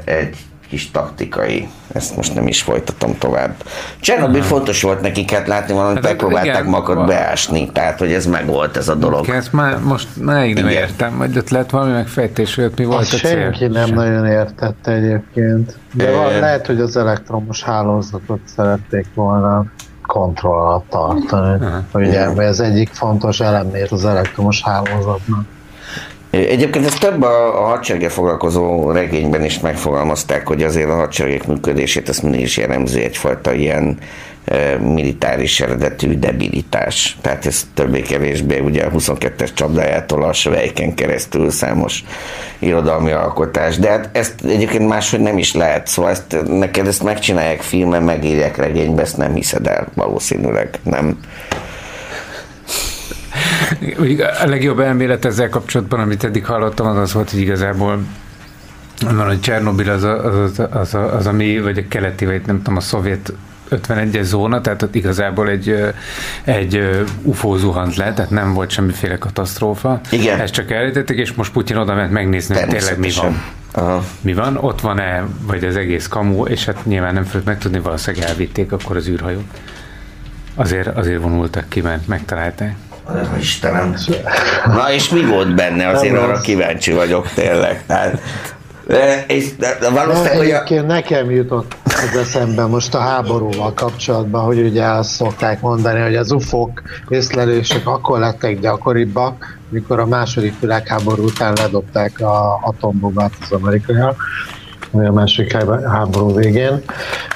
egy 0.06 0.38
kis 0.76 0.92
taktikai. 0.92 1.68
Ezt 1.94 2.16
most 2.16 2.36
nem 2.36 2.48
is 2.48 2.62
folytatom 2.62 3.18
tovább. 3.18 3.56
Csernobyl 4.00 4.42
fontos 4.42 4.82
volt 4.82 5.02
nekik, 5.02 5.32
hát 5.32 5.48
látni 5.48 5.74
valamit, 5.74 5.96
hát, 5.96 6.04
megpróbálták 6.04 6.66
magukat 6.66 7.06
beásni, 7.06 7.72
tehát 7.72 8.00
hogy 8.00 8.12
ez 8.12 8.26
meg 8.26 8.46
volt 8.46 8.78
ez 8.78 8.88
a 8.88 8.96
dolog. 8.96 9.30
Ezt 9.30 9.54
már 9.54 9.80
most 9.80 10.08
máig 10.22 10.56
nem 10.56 10.68
igen. 10.68 10.82
értem, 10.82 11.18
vagy 11.18 11.38
ott 11.38 11.50
lehet 11.50 11.70
valami 11.70 11.92
megfejtés, 11.92 12.56
hogy 12.56 12.72
mi 12.76 12.86
volt 12.86 13.00
Azt 13.00 13.14
a 13.14 13.18
cél. 13.18 13.30
Senki 13.30 13.68
nem 13.68 13.86
Sem. 13.86 13.96
nagyon 13.96 14.26
értette 14.26 14.92
egyébként. 14.92 15.78
De 15.94 16.12
van, 16.12 16.40
lehet, 16.40 16.66
hogy 16.66 16.80
az 16.80 16.98
elektromos 16.98 17.64
hálózatot 17.64 18.40
szerették 18.56 19.06
volna 19.14 19.66
kontroll 20.02 20.60
alatt 20.60 20.90
tartani. 20.90 21.66
Ugye, 21.94 22.26
ez 22.38 22.60
egyik 22.60 22.90
fontos 22.90 23.40
elemét 23.40 23.92
az 23.92 24.06
elektromos 24.06 24.62
hálózatnak. 24.62 25.46
Egyébként 26.36 26.86
ezt 26.86 27.00
több 27.00 27.22
a, 27.22 27.64
a 27.64 27.66
hadsereggel 27.66 28.10
foglalkozó 28.10 28.92
regényben 28.92 29.44
is 29.44 29.60
megfogalmazták, 29.60 30.48
hogy 30.48 30.64
azért 30.64 30.90
a 30.90 30.96
hadseregek 30.96 31.48
működését 31.48 32.10
ezt 32.10 32.24
mindig 32.24 32.42
is 32.42 32.58
jellemzi 32.58 33.04
egyfajta 33.04 33.54
ilyen 33.54 33.98
e, 34.46 34.78
militáris 34.78 35.62
eredetű 35.62 36.20
debilitás. 36.20 37.18
Tehát 37.22 37.46
ez 37.46 37.68
többé-kevésbé 37.74 38.60
ugye 38.60 38.84
a 38.84 38.92
22-es 38.92 39.54
csapdájától 39.54 40.24
a 40.24 40.34
Svejken 40.34 40.94
keresztül 40.94 41.50
számos 41.50 42.04
irodalmi 42.60 43.12
alkotás. 43.12 43.78
De 43.78 43.90
hát 43.90 44.10
ezt 44.12 44.34
egyébként 44.46 44.88
máshogy 44.88 45.20
nem 45.20 45.38
is 45.38 45.54
lehet. 45.54 45.88
Szóval 45.88 46.12
ezt, 46.12 46.38
neked 46.48 46.88
ezt 46.88 47.04
megcsinálják 47.04 47.62
filmen, 47.62 48.04
megírják 48.04 48.58
regénybe, 48.58 49.02
ezt 49.02 49.18
nem 49.18 49.34
hiszed 49.34 49.68
el 49.68 49.88
valószínűleg. 49.94 50.80
Nem, 50.84 51.18
a 54.44 54.46
legjobb 54.46 54.80
elmélet 54.80 55.26
ezzel 55.26 55.50
kapcsolatban, 55.50 56.00
amit 56.00 56.24
eddig 56.24 56.46
hallottam, 56.46 56.88
az 56.88 56.98
az 56.98 57.14
volt, 57.14 57.32
hogy 57.32 57.40
igazából 57.40 58.00
van, 59.02 59.26
hogy 59.26 59.40
Csernobil 59.40 59.90
az, 59.90 60.04
a, 60.04 60.26
az, 60.26 60.60
az, 60.60 60.68
az, 60.72 60.94
az, 60.94 61.28
ami, 61.28 61.60
vagy 61.60 61.78
a 61.78 61.84
keleti, 61.88 62.26
vagy 62.26 62.42
nem 62.46 62.58
tudom, 62.58 62.76
a 62.76 62.80
szovjet 62.80 63.34
51-es 63.72 64.22
zóna, 64.22 64.62
tehát 64.62 64.82
ott 64.82 64.96
igazából 64.96 65.50
egy, 65.50 65.94
egy 66.44 67.04
UFO 67.22 67.58
zuhant 67.58 67.96
le, 67.96 68.14
tehát 68.14 68.32
nem 68.32 68.54
volt 68.54 68.70
semmiféle 68.70 69.18
katasztrófa. 69.18 70.00
Igen. 70.12 70.40
Ezt 70.40 70.54
csak 70.54 70.72
elítették, 70.72 71.18
és 71.18 71.34
most 71.34 71.52
Putyin 71.52 71.78
oda 71.78 71.94
ment 71.94 72.12
megnézni, 72.12 72.56
hogy 72.56 72.68
tényleg 72.68 73.00
mi 73.00 73.12
van. 73.16 73.42
Aha. 73.72 74.04
Mi 74.22 74.34
van, 74.34 74.58
ott 74.58 74.82
van-e, 74.82 75.24
vagy 75.42 75.64
az 75.64 75.76
egész 75.76 76.08
kamu, 76.08 76.46
és 76.46 76.66
hát 76.66 76.86
nyilván 76.86 77.14
nem 77.14 77.24
fogjuk 77.24 77.46
megtudni, 77.46 77.80
valószínűleg 77.80 78.28
elvitték 78.28 78.72
akkor 78.72 78.96
az 78.96 79.08
űrhajót. 79.08 79.44
Azért, 80.56 80.88
azért 80.88 81.22
vonultak 81.22 81.70
ki, 81.70 81.82
mert 81.82 82.08
megtalálták. 82.08 82.76
Istenem. 83.40 83.96
Na 84.66 84.92
és 84.92 85.10
mi 85.10 85.26
volt 85.26 85.56
benne? 85.56 85.88
Azért 85.88 86.14
nem 86.14 86.24
arra 86.24 86.40
kíváncsi 86.40 86.92
vagyok 86.92 87.32
tényleg. 87.34 87.84
Tehát, 87.86 88.22
és 89.28 89.56
de, 89.56 89.78
de 89.80 89.90
valószínűleg, 89.90 90.68
hogy 90.68 90.78
a... 90.78 90.82
nekem 90.82 91.32
jutott 91.32 91.76
az 91.86 92.18
eszembe 92.18 92.66
most 92.66 92.96
a 92.96 93.00
háborúval 93.00 93.74
kapcsolatban, 93.74 94.44
hogy 94.44 94.60
ugye 94.60 94.84
azt 94.84 95.10
szokták 95.10 95.62
mondani, 95.62 96.00
hogy 96.00 96.16
az 96.16 96.32
ufok 96.32 96.82
észlelések 97.08 97.88
akkor 97.88 98.20
lettek 98.20 98.60
gyakoribbak, 98.60 99.58
mikor 99.70 100.00
a 100.00 100.06
második 100.06 100.60
világháború 100.60 101.24
után 101.24 101.54
ledobták 101.56 102.20
a 102.20 102.60
atombombát 102.62 103.32
az 103.42 103.52
amerikaiak 103.52 104.24
a 104.92 105.12
második 105.12 105.58
háború 105.88 106.36
végén. 106.36 106.82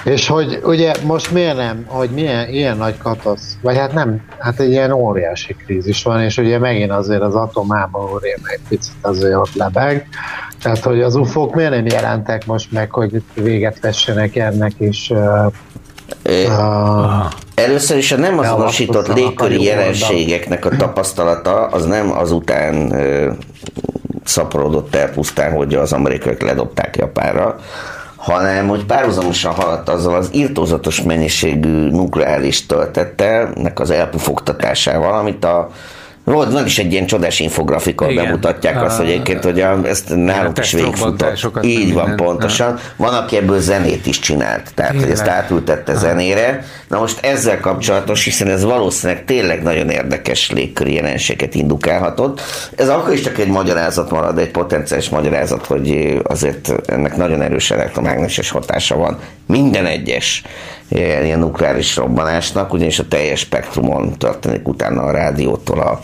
És 0.03 0.27
hogy 0.27 0.59
ugye 0.63 0.93
most 1.05 1.31
miért 1.31 1.55
nem, 1.55 1.85
hogy 1.87 2.09
milyen 2.09 2.49
ilyen 2.49 2.77
nagy 2.77 2.97
katasz, 2.97 3.57
vagy 3.61 3.77
hát 3.77 3.93
nem, 3.93 4.21
hát 4.39 4.59
egy 4.59 4.69
ilyen 4.69 4.91
óriási 4.91 5.55
krízis 5.65 6.03
van, 6.03 6.21
és 6.21 6.37
ugye 6.37 6.59
megint 6.59 6.91
azért 6.91 7.21
az 7.21 7.35
atomháború 7.35 8.17
réme 8.17 8.49
egy 8.49 8.61
picit 8.69 8.93
azért 9.01 9.35
ott 9.35 9.53
lebeg. 9.53 10.07
Tehát, 10.61 10.83
hogy 10.83 11.01
az 11.01 11.15
ufók 11.15 11.55
miért 11.55 11.71
nem 11.71 11.85
jelentek 11.85 12.45
most 12.45 12.71
meg, 12.71 12.91
hogy 12.91 13.21
véget 13.33 13.79
vessenek 13.79 14.35
ennek, 14.35 14.71
és 14.77 15.13
Uh, 16.25 17.25
Először 17.55 17.97
is 17.97 18.11
a 18.11 18.17
nem 18.17 18.37
azonosított 18.37 19.13
légköri 19.13 19.63
jelenségeknek 19.63 20.65
a 20.65 20.69
tapasztalata 20.69 21.65
az 21.65 21.85
nem 21.85 22.11
azután 22.11 22.93
szaporodott 24.29 24.95
el 24.95 25.09
pusztán, 25.09 25.51
hogy 25.51 25.73
az 25.75 25.93
amerikaiak 25.93 26.41
ledobták 26.41 26.95
Japánra, 26.95 27.55
hanem 28.15 28.67
hogy 28.67 28.85
párhuzamosan 28.85 29.53
haladt 29.53 29.89
azzal 29.89 30.15
az 30.15 30.29
írtózatos 30.33 31.01
mennyiségű 31.01 31.89
nukleáris 31.89 32.65
töltettelnek 32.65 33.79
az 33.79 33.91
elpufogtatásával, 33.91 35.13
amit 35.13 35.43
a 35.45 35.69
volt, 36.33 36.51
van 36.51 36.65
is 36.65 36.79
egy 36.79 36.91
ilyen 36.91 37.05
csodás 37.05 37.39
infografikon 37.39 38.15
bemutatják 38.15 38.83
azt, 38.83 38.97
hogy 38.97 39.09
egyébként, 39.09 39.43
hogy 39.43 39.61
a, 39.61 39.79
ezt 39.83 40.15
nálunk 40.15 40.57
is 40.57 40.71
végigfutott. 40.71 41.59
Így 41.61 41.93
van, 41.93 42.07
minden. 42.07 42.25
pontosan. 42.25 42.79
Van, 42.95 43.13
aki 43.13 43.37
ebből 43.37 43.59
zenét 43.59 44.05
is 44.05 44.19
csinált, 44.19 44.71
tehát 44.73 44.91
tényleg. 44.91 45.09
hogy 45.09 45.19
ezt 45.19 45.27
átültette 45.27 45.93
zenére. 45.93 46.65
Na 46.87 46.99
most 46.99 47.25
ezzel 47.25 47.59
kapcsolatos, 47.59 48.23
hiszen 48.23 48.47
ez 48.47 48.63
valószínűleg 48.63 49.25
tényleg 49.25 49.63
nagyon 49.63 49.89
érdekes 49.89 50.51
légköri 50.51 50.93
jelenséget 50.93 51.55
indukálhatott. 51.55 52.41
Ez 52.75 52.89
akkor 52.89 53.13
is 53.13 53.21
csak 53.21 53.39
egy 53.39 53.47
magyarázat 53.47 54.11
marad, 54.11 54.37
egy 54.37 54.51
potenciális 54.51 55.09
magyarázat, 55.09 55.65
hogy 55.65 56.19
azért 56.23 56.71
ennek 56.85 57.17
nagyon 57.17 57.41
erős 57.41 57.71
elektromágneses 57.71 58.49
hatása 58.49 58.95
van. 58.95 59.19
Minden 59.45 59.85
egyes 59.85 60.43
ilyen 60.89 61.39
nukleáris 61.39 61.95
robbanásnak, 61.95 62.73
ugyanis 62.73 62.99
a 62.99 63.07
teljes 63.07 63.39
spektrumon 63.39 64.17
történik 64.17 64.67
utána 64.67 65.01
a 65.01 65.11
rádiótól 65.11 65.79
a, 65.79 65.99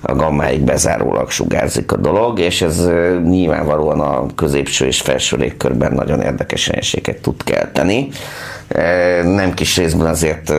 a 0.00 0.14
gammáig 0.14 0.60
bezárólag 0.60 1.30
sugárzik 1.30 1.92
a 1.92 1.96
dolog, 1.96 2.38
és 2.38 2.62
ez 2.62 2.86
nyilvánvalóan 3.24 4.00
a 4.00 4.26
középső 4.34 4.86
és 4.86 5.00
felső 5.00 5.36
légkörben 5.36 5.92
nagyon 5.92 6.20
érdekes 6.20 6.66
jelenséget 6.66 7.22
tud 7.22 7.44
kelteni. 7.44 8.08
Nem 9.22 9.54
kis 9.54 9.76
részben 9.76 10.06
azért 10.06 10.52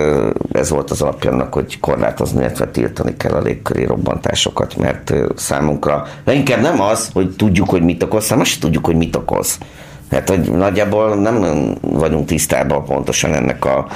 ez 0.52 0.70
volt 0.70 0.92
az 0.92 1.02
alapja 1.02 1.32
annak, 1.32 1.54
hogy 1.54 1.80
korlátozni, 1.80 2.40
illetve 2.40 2.68
tiltani 2.68 3.18
kell 3.18 3.34
a 3.34 3.42
légköri 3.42 3.86
robbantásokat, 3.86 4.78
mert 4.78 5.14
számunkra, 5.36 6.08
de 6.24 6.34
inkább 6.34 6.62
nem 6.62 6.82
az, 6.82 7.10
hogy 7.14 7.36
tudjuk, 7.36 7.70
hogy 7.70 7.82
mit 7.82 8.04
okoz, 8.04 8.28
hanem 8.28 8.44
azt 8.44 8.60
tudjuk, 8.60 8.86
hogy 8.86 8.96
mit 8.96 9.16
okoz. 9.16 9.58
Hát, 10.12 10.30
hogy 10.30 10.52
nagyjából 10.52 11.16
nem 11.16 11.68
vagyunk 11.82 12.28
tisztában 12.28 12.86
pontosan 12.86 13.34
ennek 13.34 13.66
a 13.66 13.88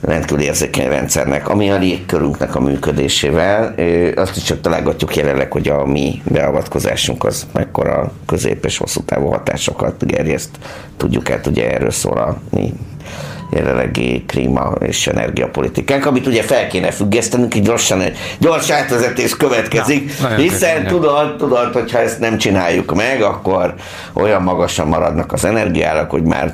rendkívül 0.00 0.42
érzékeny 0.42 0.88
rendszernek, 0.88 1.48
ami 1.48 1.70
a 1.70 1.76
légkörünknek 1.76 2.54
a 2.54 2.60
működésével. 2.60 3.74
Azt 4.16 4.36
is 4.36 4.42
csak 4.42 4.60
találgatjuk 4.60 5.16
jelenleg, 5.16 5.52
hogy 5.52 5.68
a 5.68 5.86
mi 5.86 6.22
beavatkozásunk 6.24 7.24
az 7.24 7.46
mekkora 7.52 8.12
közép 8.26 8.64
és 8.64 8.76
hosszú 8.78 9.00
távú 9.00 9.26
hatásokat 9.26 10.06
gerjeszt. 10.06 10.50
Tudjuk 10.96 11.28
hát, 11.28 11.46
ugye 11.46 11.70
erről 11.70 11.90
szól 11.90 12.18
a 12.18 12.36
mi 12.50 12.72
jelenlegi 13.50 14.24
klíma 14.26 14.72
és 14.86 15.06
energiapolitikánk, 15.06 16.06
amit 16.06 16.26
ugye 16.26 16.42
fel 16.42 16.66
kéne 16.66 16.90
függesztenünk, 16.90 17.54
így 17.54 17.62
gyorsan 17.62 18.00
egy 18.00 18.18
gyors 18.38 18.70
átvezetés 18.70 19.36
következik, 19.36 20.20
Na, 20.20 20.34
hiszen 20.34 20.86
tudod, 20.86 21.36
tudod, 21.36 21.72
hogyha 21.72 21.98
ezt 21.98 22.20
nem 22.20 22.38
csináljuk 22.38 22.94
meg, 22.94 23.22
akkor 23.22 23.74
olyan 24.12 24.42
magasan 24.42 24.88
maradnak 24.88 25.32
az 25.32 25.44
energiárak, 25.44 26.10
hogy 26.10 26.22
már, 26.22 26.52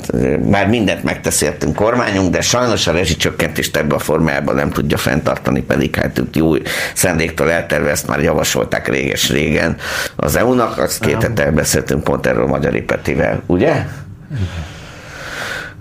már 0.51 0.69
mindent 0.69 1.05
megtesz 1.05 1.41
értünk 1.41 1.75
kormányunk, 1.75 2.31
de 2.31 2.41
sajnos 2.41 2.87
a 2.87 2.93
rezsicsökkentést 2.93 3.77
ebben 3.77 3.97
a 3.97 3.99
formában 3.99 4.55
nem 4.55 4.71
tudja 4.71 4.97
fenntartani, 4.97 5.61
pedig 5.63 5.95
hát 5.95 6.19
ők 6.19 6.37
jó 6.37 6.53
szándéktól 6.95 7.51
elterve 7.51 7.91
ezt 7.91 8.07
már 8.07 8.23
javasolták 8.23 8.89
réges-régen 8.89 9.77
az 10.17 10.37
EU-nak, 10.37 10.79
azt 10.79 11.05
két 11.05 11.23
hete 11.23 11.51
beszéltünk 11.51 12.05
pont 12.05 12.27
erről 12.27 12.47
Magyar 12.47 12.81
Petivel, 12.81 13.43
ugye? 13.47 13.71
Igen. 13.71 14.81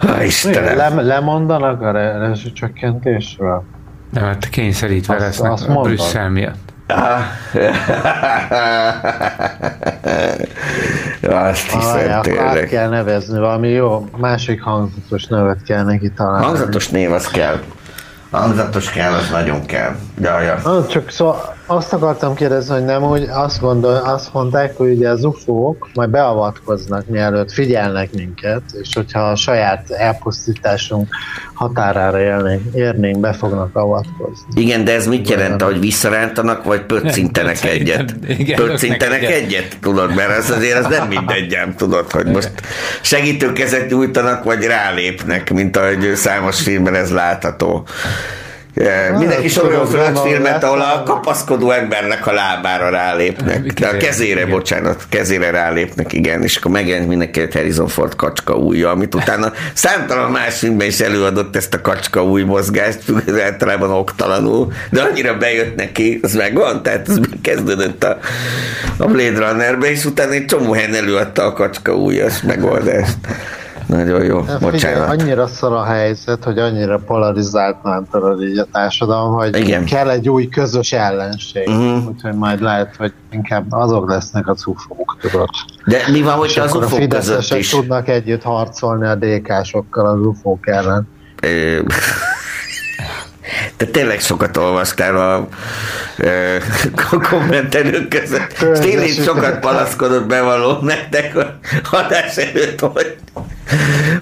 Ha, 0.02 0.24
Istenem. 0.24 0.78
Le, 0.78 1.02
lemondanak 1.02 1.82
a 1.82 1.92
rezsicsökkentésről? 1.92 3.64
Nem, 4.10 4.24
hát 4.24 4.50
kényszerítve 4.50 5.16
azt, 5.16 5.24
lesznek 5.24 5.52
azt 5.52 5.68
a 5.68 5.82
Brüsszel 5.82 6.30
miatt. 6.30 6.70
Azt 11.30 11.72
hiszem 11.72 12.12
ah, 12.12 12.22
tényleg. 12.22 12.68
kell 12.68 12.90
nevezni, 12.90 13.40
valami 13.40 13.70
jó, 13.70 14.10
másik 14.18 14.62
hangzatos 14.62 15.26
nevet 15.26 15.64
kell 15.64 15.84
neki 15.84 16.12
találni. 16.12 16.46
Hangzatos 16.46 16.90
név 16.90 17.12
az 17.12 17.28
kell. 17.28 17.60
Hangzatos 18.32 18.90
kell, 18.90 19.14
az 19.14 19.30
nagyon 19.30 19.66
kell. 19.66 19.96
Jaja. 20.22 20.56
Ah, 20.64 20.88
csak 20.88 21.10
szó, 21.10 21.36
azt 21.76 21.94
akartam 21.94 22.36
kérdezni, 22.36 22.74
hogy 22.74 22.86
nem 22.86 23.04
úgy 23.04 23.28
azt, 23.30 23.60
gondol, 23.60 23.96
azt 23.96 24.34
mondták, 24.34 24.78
hogy 24.78 24.92
ugye 24.92 25.10
az 25.10 25.24
UFO-k 25.24 25.90
majd 25.94 26.10
beavatkoznak, 26.10 27.08
mielőtt 27.08 27.52
figyelnek 27.52 28.14
minket, 28.14 28.62
és 28.82 28.90
hogyha 28.94 29.20
a 29.20 29.36
saját 29.36 29.90
elpusztításunk 29.90 31.08
határára 31.54 32.20
élnénk, 32.20 32.62
érnénk, 32.74 33.20
be 33.20 33.34
fognak 33.34 33.76
avatkozni. 33.76 34.46
Igen, 34.54 34.84
de 34.84 34.94
ez 34.94 35.08
mit 35.08 35.30
jelent, 35.30 35.62
hogy 35.62 35.80
visszarántanak, 35.80 36.64
vagy 36.64 36.82
pöccintenek 36.82 37.64
egyet? 37.76 38.16
Pöccintenek 38.56 39.24
egyet? 39.24 39.78
Tudod, 39.82 40.16
mert 40.16 40.30
ez 40.30 40.50
azért 40.50 40.86
az 40.86 40.98
nem 40.98 41.08
mindegy, 41.08 41.58
tudod, 41.78 42.12
hogy 42.12 42.26
most 42.26 42.52
segítőkezet 43.02 43.90
nyújtanak, 43.90 44.44
vagy 44.44 44.64
rálépnek, 44.64 45.54
mint 45.54 45.78
ahogy 45.78 46.16
számos 46.16 46.62
filmben 46.62 46.96
ez 46.96 47.12
látható. 47.12 47.86
Yeah, 48.74 49.18
mindenki 49.18 49.48
soroljon 49.48 50.16
filmet, 50.16 50.64
ahol 50.64 50.82
a 50.82 51.04
kapaszkodó 51.04 51.72
embernek 51.72 52.28
a 52.28 52.32
lábára 52.32 52.90
rálépnek. 52.90 53.74
De 53.74 53.88
a 53.88 53.98
kezére, 53.98 54.46
bocsánat, 54.46 55.04
kezére 55.10 55.50
rálépnek, 55.50 56.14
igen, 56.14 56.44
és 56.44 56.56
akkor 56.56 56.72
megjelent 56.72 57.08
mindenki 57.08 57.40
egy 57.40 57.54
Harrison 57.54 57.88
Ford 57.88 58.16
kacska 58.16 58.56
újja, 58.56 58.90
amit 58.90 59.16
utána 59.16 59.52
számtalan 59.74 60.32
más 60.32 60.58
filmben 60.58 60.88
is 60.88 61.00
előadott 61.00 61.56
ezt 61.56 61.74
a 61.74 61.82
kacska 61.82 62.24
új 62.24 62.44
mozgást, 62.44 63.00
általában 63.44 63.92
oktalanul, 63.92 64.72
de 64.90 65.02
annyira 65.02 65.38
bejött 65.38 65.76
neki, 65.76 66.20
az 66.22 66.34
megvan, 66.34 66.84
tehát 66.84 67.10
ez 67.10 67.20
kezdődött 67.42 68.04
a, 68.04 68.18
a 68.98 69.06
Blade 69.06 69.48
Runnerbe, 69.48 69.90
és 69.90 70.06
utána 70.06 70.32
egy 70.32 70.46
csomó 70.46 70.74
helyen 70.74 70.96
előadta 70.96 71.44
a 71.44 71.54
kacska 71.54 71.96
újas 71.96 72.42
megoldást. 72.42 73.18
Nagyon 73.92 74.24
jó, 74.24 74.42
hát 74.42 74.58
Figyelj, 74.58 74.72
bocsánat. 74.72 75.10
annyira 75.10 75.48
szar 75.48 75.74
a 75.74 75.84
helyzet, 75.84 76.44
hogy 76.44 76.60
annyira 76.60 76.98
polarizált 76.98 77.84
már 77.84 78.02
így 78.42 78.58
a 78.58 78.68
társadalom, 78.72 79.34
hogy 79.34 79.58
Igen. 79.58 79.86
kell 79.86 80.10
egy 80.10 80.30
új 80.30 80.50
közös 80.50 80.92
ellenség. 80.92 81.68
Uh-huh. 81.68 82.08
Úgyhogy 82.08 82.34
majd 82.34 82.62
lehet, 82.62 82.96
hogy 82.96 83.14
inkább 83.32 83.66
azok 83.70 84.10
lesznek 84.10 84.48
a 84.48 84.54
cufók, 84.54 85.18
tudod. 85.22 85.50
De 85.86 85.98
mi 86.12 86.22
van, 86.22 86.34
hogy 86.34 86.60
az 86.62 86.76
ufók 86.76 87.10
között 87.10 87.54
is? 87.54 87.70
tudnak 87.70 88.08
együtt 88.08 88.44
harcolni 88.44 89.08
a 89.08 89.16
DK-sokkal 89.16 90.06
az 90.06 90.20
ufók 90.26 90.68
ellen. 90.68 91.08
Te 93.78 93.86
tényleg 93.86 94.20
sokat 94.20 94.58
olvastál 94.58 95.16
a, 95.18 95.48
a 97.12 97.28
kommentelők 97.30 98.08
között. 98.08 98.80
Tényleg 98.80 99.08
sokat 99.08 99.60
palaszkodott 99.60 100.26
bevalló 100.26 100.78
nektek 100.82 101.36
a 101.36 101.60
hatás 101.84 102.38
előtt, 102.38 102.80
hogy, 102.80 103.16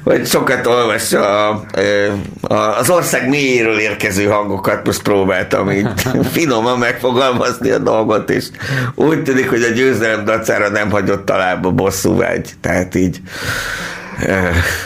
hogy 0.03 0.25
sokat 0.25 0.67
olvas 0.67 1.13
a, 1.13 1.49
a, 1.49 2.77
az 2.77 2.89
ország 2.89 3.29
mélyéről 3.29 3.79
érkező 3.79 4.25
hangokat, 4.25 4.85
most 4.85 5.01
próbáltam 5.01 5.71
így 5.71 5.87
finoman 6.33 6.77
megfogalmazni 6.77 7.69
a 7.69 7.77
dolgot, 7.77 8.29
és 8.29 8.47
úgy 8.95 9.23
tűnik, 9.23 9.49
hogy 9.49 9.63
a 9.63 9.73
győzelem 9.73 10.25
dacára 10.25 10.69
nem 10.69 10.91
hagyott 10.91 11.25
talába 11.25 11.71
bosszúvágy. 11.71 12.53
Tehát 12.61 12.95
így 12.95 13.21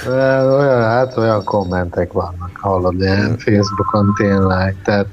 olyan, 0.07 0.81
hát 0.81 1.17
olyan 1.17 1.43
kommentek 1.43 2.11
vannak, 2.11 2.51
hallod, 2.59 3.01
ilyen 3.01 3.37
Facebookon 3.37 4.13
tényleg, 4.17 4.75
tehát 4.83 5.07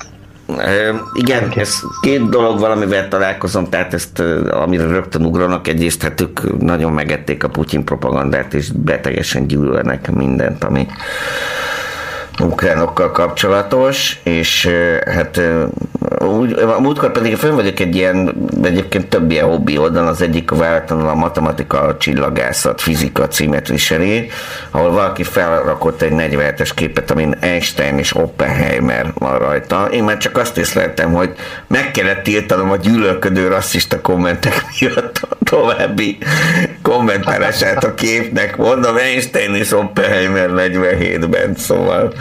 igen, 1.12 1.52
ez 1.56 1.74
két 2.00 2.28
dolog 2.28 2.58
valamivel 2.58 3.08
találkozom, 3.08 3.68
tehát 3.68 3.94
ezt, 3.94 4.22
amire 4.50 4.86
rögtön 4.86 5.24
ugranak, 5.24 5.68
egyrészt 5.68 6.02
hát 6.02 6.20
ők 6.20 6.60
nagyon 6.60 6.92
megették 6.92 7.44
a 7.44 7.48
Putyin 7.48 7.84
propagandát, 7.84 8.54
és 8.54 8.70
betegesen 8.70 9.46
gyűlölnek 9.46 10.10
mindent, 10.10 10.64
ami 10.64 10.86
ukránokkal 12.42 13.10
kapcsolatos, 13.10 14.20
és 14.22 14.70
hát 15.06 15.40
úgy, 16.18 16.52
a 16.52 16.80
múltkor 16.80 17.12
pedig 17.12 17.36
fönn 17.36 17.54
vagyok 17.54 17.80
egy 17.80 17.94
ilyen, 17.94 18.48
egyébként 18.62 19.08
több 19.08 19.30
ilyen 19.30 19.44
hobbi 19.44 19.78
oldalon, 19.78 20.08
az 20.08 20.22
egyik 20.22 20.50
vállalatlanul 20.50 21.08
a 21.08 21.14
matematika, 21.14 21.80
a 21.80 21.96
csillagászat, 21.96 22.80
fizika 22.80 23.28
címet 23.28 23.68
viseli, 23.68 24.30
ahol 24.70 24.90
valaki 24.90 25.22
felrakott 25.22 26.02
egy 26.02 26.12
47-es 26.14 26.70
képet, 26.74 27.10
amin 27.10 27.36
Einstein 27.40 27.98
és 27.98 28.16
Oppenheimer 28.16 29.12
van 29.14 29.38
rajta. 29.38 29.88
Én 29.92 30.04
már 30.04 30.16
csak 30.16 30.36
azt 30.36 30.58
észleltem, 30.58 31.12
hogy 31.12 31.34
meg 31.66 31.90
kellett 31.90 32.22
tiltanom 32.22 32.70
a 32.70 32.76
gyűlölködő 32.76 33.48
rasszista 33.48 34.00
kommentek 34.00 34.64
miatt 34.80 35.20
további 35.50 36.18
kommentálását 36.82 37.84
a 37.84 37.94
képnek. 37.94 38.56
Mondom, 38.56 38.96
Einstein 38.96 39.54
és 39.54 39.72
Oppenheimer 39.72 40.50
47-ben, 40.52 41.54
szóval 41.56 42.14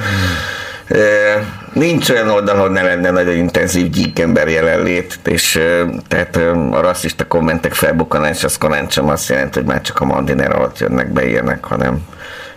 nincs 1.73 2.09
olyan 2.09 2.29
oldal, 2.29 2.55
ahol 2.55 2.69
ne 2.69 2.81
lenne 2.81 3.11
nagyon 3.11 3.35
intenzív 3.35 3.89
gyíkember 3.89 4.47
jelenlét, 4.47 5.19
és 5.25 5.59
tehát 6.07 6.35
a 6.71 6.81
rasszista 6.81 7.27
kommentek 7.27 7.73
felbukkanás 7.73 8.43
az 8.43 8.57
korán 8.57 8.89
sem 8.89 9.09
azt 9.09 9.29
jelenti, 9.29 9.59
hogy 9.59 9.67
már 9.67 9.81
csak 9.81 9.99
a 9.99 10.05
mandiner 10.05 10.55
alatt 10.55 10.79
jönnek 10.79 11.11
be 11.11 11.27
ilyenek, 11.27 11.63
hanem 11.63 12.01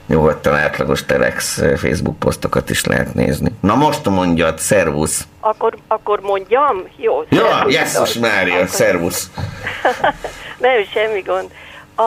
nyugodtan 0.07 0.55
átlagos 0.55 1.05
Telex 1.05 1.63
Facebook 1.77 2.19
posztokat 2.19 2.71
is 2.71 2.85
lehet 2.85 3.15
nézni. 3.15 3.51
Na 3.61 3.75
most 3.75 4.09
mondjad, 4.09 4.59
szervusz! 4.59 5.27
Akkor, 5.41 5.77
akkor 5.87 6.21
mondjam? 6.21 6.83
Jó, 6.97 7.23
Ja, 7.29 7.65
Jézus 7.69 8.15
Mária, 8.15 8.67
szervusz! 8.67 9.31
Nem, 10.59 10.85
semmi 10.93 11.21
gond. 11.21 11.51
A, 11.95 12.03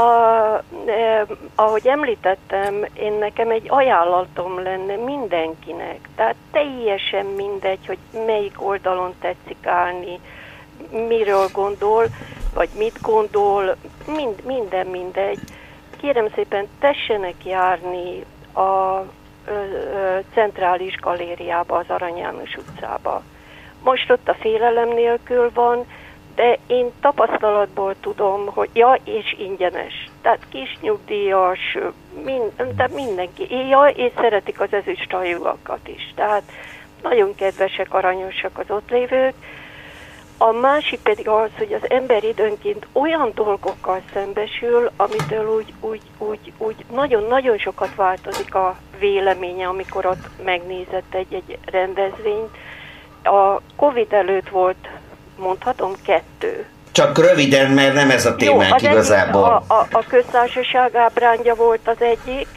eh, 0.85 1.21
ahogy 1.55 1.87
említettem, 1.87 2.85
én 2.93 3.13
nekem 3.13 3.49
egy 3.49 3.65
ajánlatom 3.67 4.63
lenne 4.63 4.95
mindenkinek. 4.95 5.99
Tehát 6.15 6.35
teljesen 6.51 7.25
mindegy, 7.25 7.85
hogy 7.87 7.97
melyik 8.25 8.65
oldalon 8.65 9.13
tetszik 9.21 9.65
állni, 9.65 10.19
miről 11.07 11.47
gondol, 11.51 12.07
vagy 12.53 12.69
mit 12.77 13.01
gondol, 13.01 13.75
mind, 14.05 14.43
minden 14.45 14.87
mindegy. 14.87 15.39
Kérem 15.97 16.27
szépen, 16.35 16.67
tessenek 16.79 17.45
járni 17.45 18.25
a 18.53 18.99
ö, 19.47 19.51
ö, 19.51 20.19
centrális 20.33 20.95
galériába, 20.95 21.77
az 21.77 21.89
Arany 21.89 22.17
János 22.17 22.55
utcába. 22.55 23.23
Most 23.83 24.11
ott 24.11 24.29
a 24.29 24.33
félelem 24.33 24.89
nélkül 24.89 25.51
van, 25.53 25.85
de 26.35 26.57
én 26.67 26.91
tapasztalatból 27.01 27.95
tudom, 27.99 28.45
hogy 28.45 28.69
ja, 28.73 28.99
és 29.03 29.35
ingyenes. 29.37 30.09
Tehát 30.21 30.39
kis 30.49 30.77
nyugdíjas, 30.81 31.77
mind, 32.23 32.51
de 32.75 32.89
mindenki. 32.93 33.67
Ja, 33.67 33.85
és 33.85 34.11
szeretik 34.15 34.59
az 34.59 34.73
ezüstajúakat 34.73 35.87
is. 35.87 36.13
Tehát 36.15 36.43
nagyon 37.01 37.35
kedvesek, 37.35 37.93
aranyosak 37.93 38.57
az 38.57 38.65
ott 38.69 38.89
lévők. 38.89 39.33
A 40.37 40.51
másik 40.51 40.99
pedig 40.99 41.27
az, 41.27 41.49
hogy 41.57 41.73
az 41.73 41.89
ember 41.89 42.23
időnként 42.23 42.87
olyan 42.91 43.31
dolgokkal 43.35 44.01
szembesül, 44.13 44.91
amitől 44.95 45.55
úgy, 45.55 45.73
úgy, 45.79 46.01
úgy, 46.17 46.53
úgy 46.57 46.85
nagyon-nagyon 46.93 47.57
sokat 47.57 47.95
változik 47.95 48.55
a 48.55 48.75
véleménye, 48.99 49.67
amikor 49.67 50.05
ott 50.05 50.43
megnézett 50.43 51.13
egy-egy 51.13 51.57
rendezvényt. 51.65 52.57
A 53.23 53.61
Covid 53.75 54.13
előtt 54.13 54.49
volt 54.49 54.87
mondhatom, 55.37 55.91
kettő. 56.05 56.65
Csak 56.91 57.17
röviden, 57.17 57.71
mert 57.71 57.93
nem 57.93 58.09
ez 58.09 58.25
a 58.25 58.35
témánk 58.35 58.81
Jó, 58.81 58.91
igazából. 58.91 59.43
A, 59.43 59.73
a, 59.73 59.87
a 59.91 60.03
köztársaság 60.07 60.95
ábrányja 60.95 61.55
volt 61.55 61.87
az 61.87 62.01
egyik, 62.01 62.47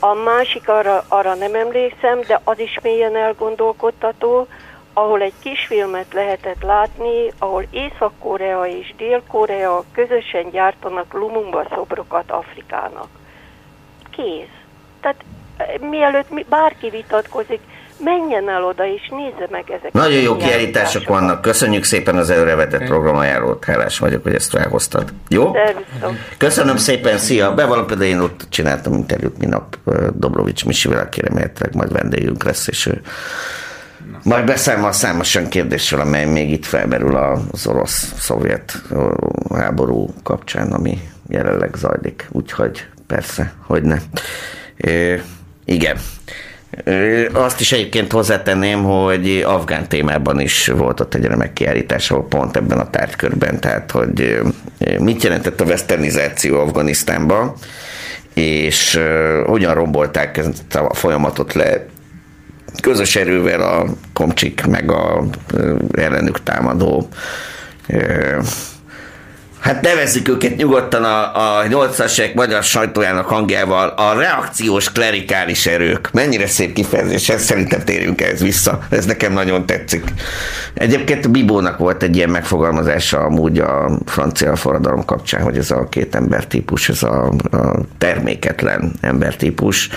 a 0.00 0.14
másik 0.14 0.68
arra, 0.68 1.04
arra 1.08 1.34
nem 1.34 1.54
emlékszem, 1.54 2.20
de 2.26 2.40
az 2.44 2.58
is 2.58 2.78
mélyen 2.82 3.16
elgondolkodtató, 3.16 4.46
ahol 4.92 5.22
egy 5.22 5.32
kisfilmet 5.42 6.12
lehetett 6.12 6.62
látni, 6.62 7.32
ahol 7.38 7.66
Észak-Korea 7.70 8.66
és 8.66 8.94
Dél-Korea 8.96 9.84
közösen 9.92 10.50
gyártanak 10.50 11.12
Lumumba 11.12 11.66
szobrokat 11.74 12.30
Afrikának. 12.30 13.08
Kész. 14.10 14.56
Tehát 15.00 15.24
eh, 15.56 15.88
mielőtt 15.88 16.46
bárki 16.48 16.90
vitatkozik, 16.90 17.60
menjen 18.04 18.48
el 18.48 18.64
oda 18.64 18.86
és 18.86 19.08
nézze 19.10 19.46
meg 19.50 19.64
ezeket. 19.70 19.92
Nagyon 19.92 20.20
jó 20.20 20.36
kiállítások 20.36 21.08
vannak. 21.08 21.40
Köszönjük 21.40 21.84
szépen 21.84 22.16
az 22.16 22.30
előrevetett 22.30 22.84
programajánlót. 22.84 23.64
Hálás 23.64 23.98
vagyok, 23.98 24.22
hogy 24.22 24.34
ezt 24.34 24.50
felhoztad. 24.50 25.12
Jó? 25.28 25.52
Köszönöm 26.38 26.76
szépen, 26.76 27.18
szia. 27.18 27.54
Bevallom 27.54 27.86
például 27.86 28.08
én 28.10 28.20
ott 28.20 28.46
csináltam 28.48 28.92
interjút 28.92 29.38
minap 29.38 29.76
Dobrovics 30.14 30.64
Misivel, 30.64 31.00
aki 31.00 31.20
remélhetőleg 31.20 31.74
majd 31.74 31.92
vendégünk 31.92 32.44
lesz, 32.44 32.68
és 32.68 32.86
ő 32.86 33.00
majd 34.22 34.44
beszámol 34.44 34.92
számosan 34.92 35.48
kérdésről, 35.48 36.00
amely 36.00 36.24
még 36.24 36.50
itt 36.50 36.64
felmerül 36.64 37.16
az 37.16 37.66
orosz-szovjet 37.66 38.82
háború 39.54 40.14
kapcsán, 40.22 40.72
ami 40.72 41.00
jelenleg 41.28 41.74
zajlik. 41.76 42.28
Úgyhogy 42.30 42.86
persze, 43.06 43.52
hogy 43.66 43.82
ne. 43.82 43.98
É, 44.76 45.22
igen. 45.64 45.96
Azt 47.32 47.60
is 47.60 47.72
egyébként 47.72 48.12
hozzátenném, 48.12 48.82
hogy 48.82 49.42
afgán 49.46 49.88
témában 49.88 50.40
is 50.40 50.66
volt 50.66 51.00
ott 51.00 51.14
egy 51.14 51.24
remek 51.24 51.52
kiállítás, 51.52 52.10
ahol 52.10 52.26
pont 52.28 52.56
ebben 52.56 52.78
a 52.78 52.90
tárgykörben, 52.90 53.60
tehát 53.60 53.90
hogy 53.90 54.40
mit 54.98 55.22
jelentett 55.22 55.60
a 55.60 55.64
westernizáció 55.64 56.60
Afganisztánban, 56.60 57.52
és 58.34 59.00
hogyan 59.46 59.74
rombolták 59.74 60.36
ezt 60.36 60.74
a 60.74 60.94
folyamatot 60.94 61.54
le 61.54 61.86
közös 62.82 63.16
erővel 63.16 63.60
a 63.60 63.84
komcsik, 64.12 64.66
meg 64.66 64.90
a 64.90 65.24
ellenük 65.92 66.42
támadó 66.42 67.08
hát 69.60 69.80
nevezzük 69.82 70.28
őket 70.28 70.56
nyugodtan 70.56 71.04
a, 71.04 71.58
a 71.58 71.62
80-as 71.62 72.34
magyar 72.34 72.62
sajtójának 72.62 73.26
hangjával, 73.26 73.88
a 73.88 74.12
reakciós 74.12 74.92
klerikális 74.92 75.66
erők. 75.66 76.10
Mennyire 76.12 76.46
szép 76.46 76.72
kifejezés, 76.72 77.28
ez 77.28 77.42
szerintem 77.42 77.84
térjünk 77.84 78.20
ehhez 78.20 78.40
vissza. 78.40 78.78
Ez 78.90 79.04
nekem 79.04 79.32
nagyon 79.32 79.66
tetszik. 79.66 80.04
Egyébként 80.74 81.30
Bibónak 81.30 81.78
volt 81.78 82.02
egy 82.02 82.16
ilyen 82.16 82.30
megfogalmazása 82.30 83.18
amúgy 83.18 83.58
a 83.58 83.98
francia 84.06 84.56
forradalom 84.56 85.04
kapcsán, 85.04 85.42
hogy 85.42 85.56
ez 85.56 85.70
a 85.70 85.88
két 85.88 86.14
embertípus, 86.14 86.88
ez 86.88 87.02
a, 87.02 87.26
a 87.50 87.80
terméketlen 87.98 88.92
embertípus 89.00 89.88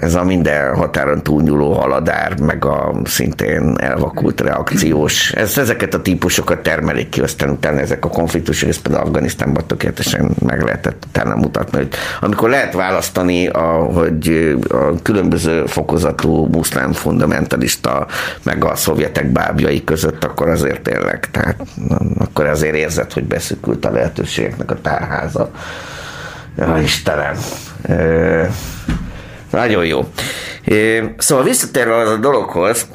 ez 0.00 0.14
a 0.14 0.24
minden 0.24 0.74
határon 0.74 1.22
túlnyúló 1.22 1.72
haladár, 1.72 2.40
meg 2.40 2.64
a 2.64 2.94
szintén 3.04 3.74
elvakult 3.78 4.40
reakciós, 4.40 5.32
ez, 5.32 5.58
ezeket 5.58 5.94
a 5.94 6.02
típusokat 6.02 6.62
termelik 6.62 7.08
ki, 7.08 7.20
aztán 7.20 7.50
utána 7.50 7.78
ezek 7.78 8.04
a 8.04 8.08
konfliktusok, 8.08 8.68
ez 8.68 8.78
például 8.78 9.06
Afganisztánban 9.06 9.66
tökéletesen 9.66 10.30
meg 10.46 10.62
lehetett 10.62 11.04
utána 11.08 11.34
mutatni, 11.34 11.78
hogy 11.78 11.88
amikor 12.20 12.48
lehet 12.48 12.74
választani, 12.74 13.46
a, 13.46 13.60
hogy 13.92 14.54
a 14.68 15.02
különböző 15.02 15.66
fokozatú 15.66 16.46
muszlám 16.46 16.92
fundamentalista, 16.92 18.06
meg 18.42 18.64
a 18.64 18.74
szovjetek 18.74 19.32
bábjai 19.32 19.84
között, 19.84 20.24
akkor 20.24 20.48
azért 20.48 20.82
tényleg, 20.82 21.28
tehát 21.30 21.56
akkor 22.18 22.46
azért 22.46 22.74
érzed, 22.74 23.12
hogy 23.12 23.24
beszükült 23.24 23.84
a 23.84 23.90
lehetőségeknek 23.90 24.70
a 24.70 24.80
tárháza. 24.80 25.50
Ja, 26.56 26.78
Istenem. 26.82 27.36
Nagyon 29.50 29.86
jó. 29.86 30.08
Szóval 31.16 31.44
visszatérve 31.44 31.96
az 31.96 32.08
a 32.08 32.16
dologhoz, 32.16 32.86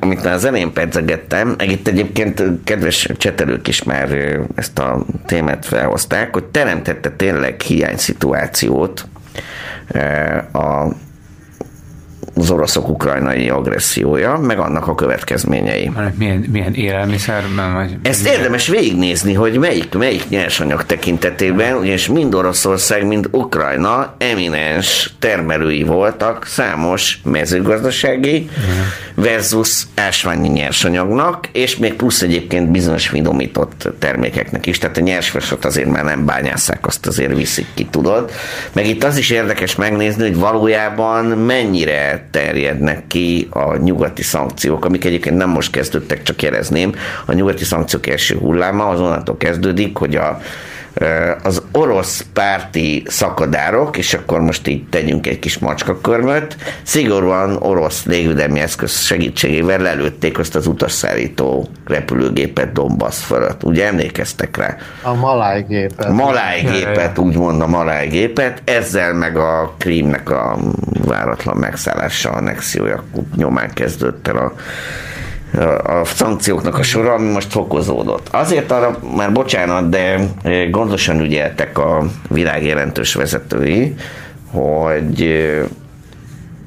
amit 0.00 0.24
már 0.24 0.34
az 0.34 0.44
elején 0.44 0.72
pedzegettem, 0.72 1.56
itt 1.58 1.88
egyébként 1.88 2.42
kedves 2.64 3.08
csetelők 3.16 3.68
is 3.68 3.82
már 3.82 4.38
ezt 4.54 4.78
a 4.78 5.04
témát 5.26 5.66
felhozták, 5.66 6.32
hogy 6.32 6.44
teremtette 6.44 7.10
tényleg 7.10 7.60
hiány 7.60 7.96
szituációt 7.96 9.04
a 10.52 10.86
az 12.34 12.50
oroszok 12.50 12.88
ukrajnai 12.88 13.48
agressziója, 13.48 14.36
meg 14.36 14.58
annak 14.58 14.86
a 14.86 14.94
következményei. 14.94 15.90
Milyen, 16.14 16.44
milyen 16.52 16.74
élelmiszerben? 16.74 17.74
Vagy 17.74 17.96
Ezt 18.02 18.26
érdemes 18.26 18.68
végignézni, 18.68 19.34
hogy 19.34 19.58
melyik, 19.58 19.94
melyik 19.94 20.28
nyersanyag 20.28 20.84
tekintetében, 20.84 21.76
ugyanis 21.76 22.08
mind 22.08 22.34
Oroszország, 22.34 23.06
mind 23.06 23.28
Ukrajna 23.30 24.14
eminens 24.18 25.14
termelői 25.18 25.82
voltak 25.82 26.46
számos 26.46 27.20
mezőgazdasági 27.24 28.48
versus 29.14 29.82
ásványi 29.94 30.48
nyersanyagnak, 30.48 31.48
és 31.52 31.76
még 31.76 31.94
plusz 31.94 32.22
egyébként 32.22 32.70
bizonyos 32.70 33.08
finomított 33.08 33.88
termékeknek 33.98 34.66
is. 34.66 34.78
Tehát 34.78 34.96
a 34.96 35.00
nyersvasot 35.00 35.64
azért 35.64 35.90
már 35.90 36.04
nem 36.04 36.24
bányászák, 36.24 36.86
azt 36.86 37.06
azért 37.06 37.36
viszik 37.36 37.66
ki, 37.74 37.86
tudod. 37.90 38.30
Meg 38.72 38.86
itt 38.86 39.04
az 39.04 39.16
is 39.16 39.30
érdekes 39.30 39.76
megnézni, 39.76 40.22
hogy 40.22 40.36
valójában 40.36 41.24
mennyire 41.24 42.21
terjednek 42.30 43.06
ki 43.06 43.48
a 43.50 43.76
nyugati 43.76 44.22
szankciók, 44.22 44.84
amik 44.84 45.04
egyébként 45.04 45.36
nem 45.36 45.50
most 45.50 45.72
kezdődtek, 45.72 46.22
csak 46.22 46.42
jelezném. 46.42 46.94
A 47.26 47.32
nyugati 47.32 47.64
szankciók 47.64 48.06
első 48.06 48.36
hulláma 48.36 48.88
azonnantól 48.88 49.36
kezdődik, 49.36 49.96
hogy 49.96 50.16
a 50.16 50.40
az 51.42 51.62
orosz 51.72 52.26
párti 52.32 53.02
szakadárok, 53.06 53.96
és 53.96 54.14
akkor 54.14 54.40
most 54.40 54.68
így 54.68 54.88
tegyünk 54.88 55.26
egy 55.26 55.38
kis 55.38 55.58
macskakörmöt, 55.58 56.56
szigorúan 56.82 57.56
orosz 57.56 58.04
légvédelmi 58.04 58.60
eszköz 58.60 58.98
segítségével 58.98 59.78
lelőtték 59.78 60.38
azt 60.38 60.54
az 60.54 60.66
utasszállító 60.66 61.68
repülőgépet 61.86 62.72
Donbass 62.72 63.24
fölött. 63.24 63.64
Ugye 63.64 63.86
emlékeztek 63.86 64.56
rá? 64.56 64.76
A 65.02 65.14
malájgépet. 65.14 66.06
A 66.06 66.12
malájgépet, 66.12 67.18
úgymond 67.18 67.60
a 67.60 67.66
malájgépet, 67.66 68.62
ezzel 68.64 69.12
meg 69.12 69.36
a 69.36 69.74
Krímnek 69.78 70.30
a 70.30 70.58
váratlan 71.04 71.56
megszállása, 71.56 72.30
annexiója 72.30 73.04
nyomán 73.36 73.70
kezdődött 73.74 74.28
el 74.28 74.36
a 74.36 74.52
a 75.84 76.04
szankcióknak 76.04 76.78
a 76.78 76.82
sora, 76.82 77.12
ami 77.12 77.30
most 77.30 77.52
fokozódott. 77.52 78.28
Azért 78.30 78.70
arra 78.70 78.98
már 79.16 79.32
bocsánat, 79.32 79.88
de 79.88 80.18
eh, 80.42 80.70
gondosan 80.70 81.20
ügyeltek 81.20 81.78
a 81.78 82.04
világ 82.28 82.64
jelentős 82.64 83.14
vezetői, 83.14 83.94
hogy 84.50 85.22
eh, 85.22 85.62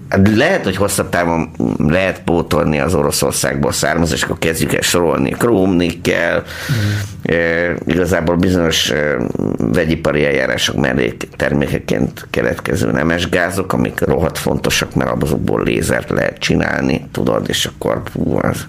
lehet, 0.10 0.64
hogy 0.64 0.76
hosszabb 0.76 1.10
távon 1.10 1.50
lehet 1.78 2.22
pótolni 2.24 2.80
az 2.80 2.94
Oroszországból 2.94 3.72
származó, 3.72 4.14
és 4.14 4.24
akkor 4.24 4.38
kezdjük 4.40 4.74
el 4.74 4.82
sorolni. 4.82 5.30
Króm, 5.30 5.72
nikkel, 5.72 6.44
mm. 6.72 7.36
e, 7.36 7.74
igazából 7.86 8.36
bizonyos 8.36 8.90
e, 8.90 9.18
vegyipari 9.58 10.26
eljárások 10.26 10.76
mellé 10.76 11.18
termékeként 11.36 12.28
keletkező 12.30 12.92
nemes 12.92 13.30
gázok, 13.30 13.74
amik 13.74 14.00
rohadt 14.00 14.38
fontosak, 14.38 14.96
mert 14.96 15.24
azokból 15.24 15.64
lézert 15.64 16.10
lehet 16.10 16.38
csinálni, 16.38 17.08
tudod, 17.12 17.46
és 17.50 17.66
akkor 17.66 18.02
hú, 18.14 18.38
az, 18.38 18.68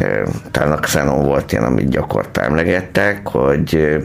e, 0.00 0.22
talán 0.50 0.72
a 0.72 0.80
Xenon 0.80 1.24
volt 1.24 1.52
ilyen, 1.52 1.64
amit 1.64 1.88
gyakorta 1.88 2.40
emlegettek, 2.40 3.28
hogy 3.28 3.98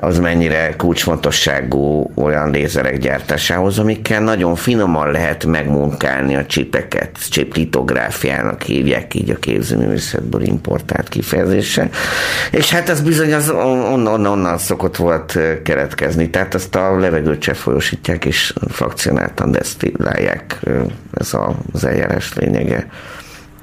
az 0.00 0.18
mennyire 0.18 0.74
kulcsfontosságú 0.76 2.10
olyan 2.14 2.50
lézerek 2.50 2.98
gyártásához, 2.98 3.78
amikkel 3.78 4.22
nagyon 4.22 4.54
finoman 4.54 5.10
lehet 5.10 5.44
megmunkálni 5.44 6.36
a 6.36 6.46
csipeket. 6.46 7.18
Chip 7.30 7.54
litográfiának 7.54 8.62
hívják 8.62 9.14
így 9.14 9.30
a 9.30 9.36
képzőművészetből 9.36 10.42
importált 10.42 11.08
kifejezése. 11.08 11.88
És 12.50 12.70
hát 12.70 12.88
ez 12.88 13.00
bizony 13.00 13.34
az 13.34 13.50
onnan, 13.50 14.06
onnan, 14.06 14.26
onnan 14.26 14.58
szokott 14.58 14.96
volt 14.96 15.38
keletkezni. 15.62 16.30
Tehát 16.30 16.54
azt 16.54 16.74
a 16.74 16.98
levegőt 16.98 17.42
se 17.42 17.54
folyosítják, 17.54 18.24
és 18.24 18.54
frakcionáltan 18.68 19.50
desztillálják. 19.50 20.60
Ez 21.12 21.30
az 21.72 21.84
eljárás 21.84 22.34
lényege 22.34 22.86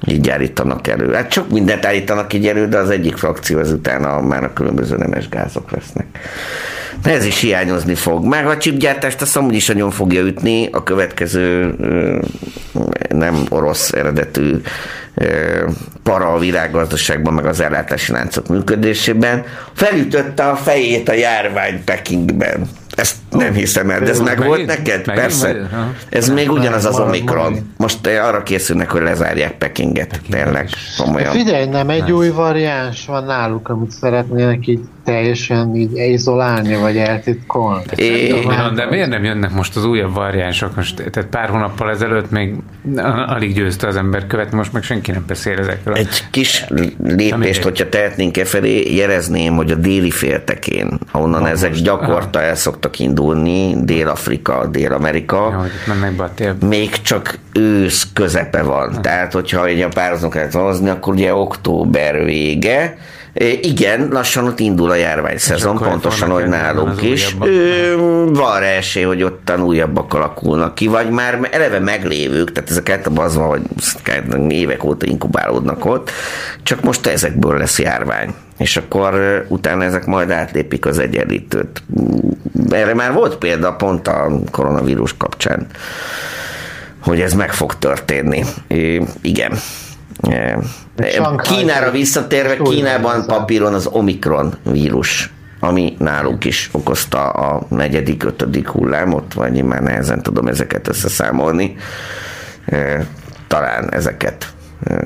így 0.06 0.30
állítanak 0.30 0.88
elő. 0.88 1.12
Hát 1.12 1.32
sok 1.32 1.50
mindent 1.50 1.84
állítanak 1.84 2.32
így 2.32 2.46
elő, 2.46 2.68
de 2.68 2.78
az 2.78 2.90
egyik 2.90 3.16
frakció 3.16 3.58
ezután 3.58 4.24
már 4.24 4.44
a 4.44 4.52
különböző 4.52 4.96
nemes 4.96 5.28
gázok 5.28 5.70
lesznek. 5.70 6.06
Ez 7.04 7.24
is 7.24 7.40
hiányozni 7.40 7.94
fog. 7.94 8.24
Már 8.24 8.46
a 8.46 8.56
csipgyártást 8.56 9.22
azt 9.22 9.36
amúgy 9.36 9.54
is 9.54 9.66
nagyon 9.66 9.90
fogja 9.90 10.20
ütni 10.20 10.68
a 10.72 10.82
következő 10.82 11.74
nem 13.08 13.44
orosz 13.48 13.92
eredetű 13.92 14.56
para 16.02 16.32
a 16.32 16.38
világgazdaságban, 16.38 17.34
meg 17.34 17.46
az 17.46 17.60
ellátási 17.60 18.12
láncok 18.12 18.48
működésében. 18.48 19.44
Felütötte 19.72 20.48
a 20.48 20.56
fejét 20.56 21.08
a 21.08 21.12
járvány 21.12 21.84
Pekingben. 21.84 22.68
Ezt 22.94 23.16
nem 23.30 23.52
hiszem 23.52 23.90
el, 23.90 24.00
de 24.00 24.10
ez 24.10 24.20
meg 24.20 24.44
volt 24.44 24.66
neked? 24.66 25.06
Megint 25.06 25.26
Persze. 25.26 25.52
Vagy? 25.52 25.66
Ez 26.08 26.28
még 26.28 26.50
ugyanaz 26.50 26.84
az 26.84 26.98
Omikron. 26.98 27.74
Most 27.76 28.06
arra 28.06 28.42
készülnek, 28.42 28.90
hogy 28.90 29.02
lezárják 29.02 29.58
Pekinget. 29.58 30.20
Tényleg, 30.30 30.68
komolyan. 30.96 31.32
Figyelj, 31.32 31.66
nem 31.66 31.90
egy 31.90 32.12
új 32.12 32.28
variáns 32.28 33.06
van 33.06 33.24
náluk, 33.24 33.68
amit 33.68 33.90
szeretnének 33.90 34.66
így 34.66 34.80
teljesen 35.04 35.74
így 35.74 35.96
izolálni, 35.96 36.74
vagy 36.74 36.96
eltitkolni. 36.96 37.82
É, 37.94 38.44
de 38.74 38.86
miért 38.90 39.08
nem 39.08 39.24
jönnek 39.24 39.52
most 39.52 39.76
az 39.76 39.84
újabb 39.84 40.14
variánsok? 40.14 40.76
Most, 40.76 40.94
tehát 40.94 41.28
pár 41.30 41.48
hónappal 41.48 41.90
ezelőtt 41.90 42.30
még 42.30 42.54
alig 43.26 43.54
győzte 43.54 43.86
az 43.86 43.96
ember 43.96 44.26
követni, 44.26 44.56
most 44.56 44.72
meg 44.72 44.82
senki 44.82 45.10
nem 45.10 45.24
beszél 45.26 45.58
ezekről. 45.58 45.94
Egy 45.94 46.24
kis 46.30 46.64
lépést, 47.02 47.62
hogyha 47.62 47.88
tehetnénk 47.88 48.36
e 48.36 48.44
felé, 48.44 48.94
jelezném, 48.94 49.56
hogy 49.56 49.70
a 49.70 49.74
déli 49.74 50.10
féltekén, 50.10 50.98
ahonnan 51.10 51.42
Na, 51.42 51.48
ezek 51.48 51.72
gyakorta 51.72 52.40
el 52.40 52.54
szoktak 52.54 52.83
indulni, 52.98 53.74
Dél-Afrika, 53.84 54.66
Dél-Amerika, 54.66 55.68
ja, 56.38 56.56
még 56.68 57.02
csak 57.02 57.38
ősz 57.52 58.06
közepe 58.12 58.62
van. 58.62 58.94
Ha. 58.94 59.00
Tehát, 59.00 59.32
hogyha 59.32 59.66
egy 59.66 59.80
a 59.80 59.88
párhuzamot 59.88 60.34
lehet 60.34 60.52
hozni, 60.52 60.88
akkor 60.88 61.14
ugye 61.14 61.34
október 61.34 62.24
vége, 62.24 62.96
igen, 63.60 64.08
lassan 64.10 64.44
ott 64.44 64.60
indul 64.60 64.90
a 64.90 64.94
járványszezon, 64.94 65.76
pontosan, 65.76 66.30
hogy 66.30 66.46
nálunk 66.46 67.02
is. 67.02 67.36
Van 68.32 68.60
rá 68.60 68.66
esély, 68.66 69.02
hogy 69.02 69.22
ottan 69.22 69.62
újabbak 69.62 70.14
alakulnak 70.14 70.74
ki, 70.74 70.86
vagy 70.86 71.10
már 71.10 71.48
eleve 71.50 71.78
meglévők, 71.78 72.52
tehát 72.52 72.70
ezek 72.70 72.90
általában 72.90 73.24
az 73.24 73.34
van, 73.34 73.48
hogy 73.48 74.52
évek 74.52 74.84
óta 74.84 75.06
inkubálódnak 75.06 75.84
ott, 75.84 76.10
csak 76.62 76.82
most 76.82 77.06
ezekből 77.06 77.58
lesz 77.58 77.78
járvány 77.78 78.34
és 78.58 78.76
akkor 78.76 79.44
utána 79.48 79.84
ezek 79.84 80.06
majd 80.06 80.30
átlépik 80.30 80.86
az 80.86 80.98
egyenlítőt. 80.98 81.82
Erre 82.70 82.94
már 82.94 83.12
volt 83.12 83.36
példa 83.36 83.72
pont 83.72 84.08
a 84.08 84.40
koronavírus 84.50 85.16
kapcsán, 85.16 85.66
hogy 87.00 87.20
ez 87.20 87.32
meg 87.32 87.52
fog 87.52 87.78
történni. 87.78 88.44
É, 88.66 89.02
igen. 89.20 89.52
Kínára 91.42 91.90
visszatérve, 91.90 92.56
Kínában 92.56 93.26
papíron 93.26 93.74
az 93.74 93.86
Omikron 93.86 94.54
vírus 94.62 95.32
ami 95.64 95.96
nálunk 95.98 96.44
is 96.44 96.68
okozta 96.72 97.28
a 97.28 97.66
negyedik, 97.68 98.24
ötödik 98.24 98.68
hullámot, 98.68 99.34
vagy 99.34 99.56
én 99.56 99.64
már 99.64 99.82
nehezen 99.82 100.22
tudom 100.22 100.46
ezeket 100.46 100.88
összeszámolni. 100.88 101.76
Talán 103.48 103.92
ezeket, 103.92 104.46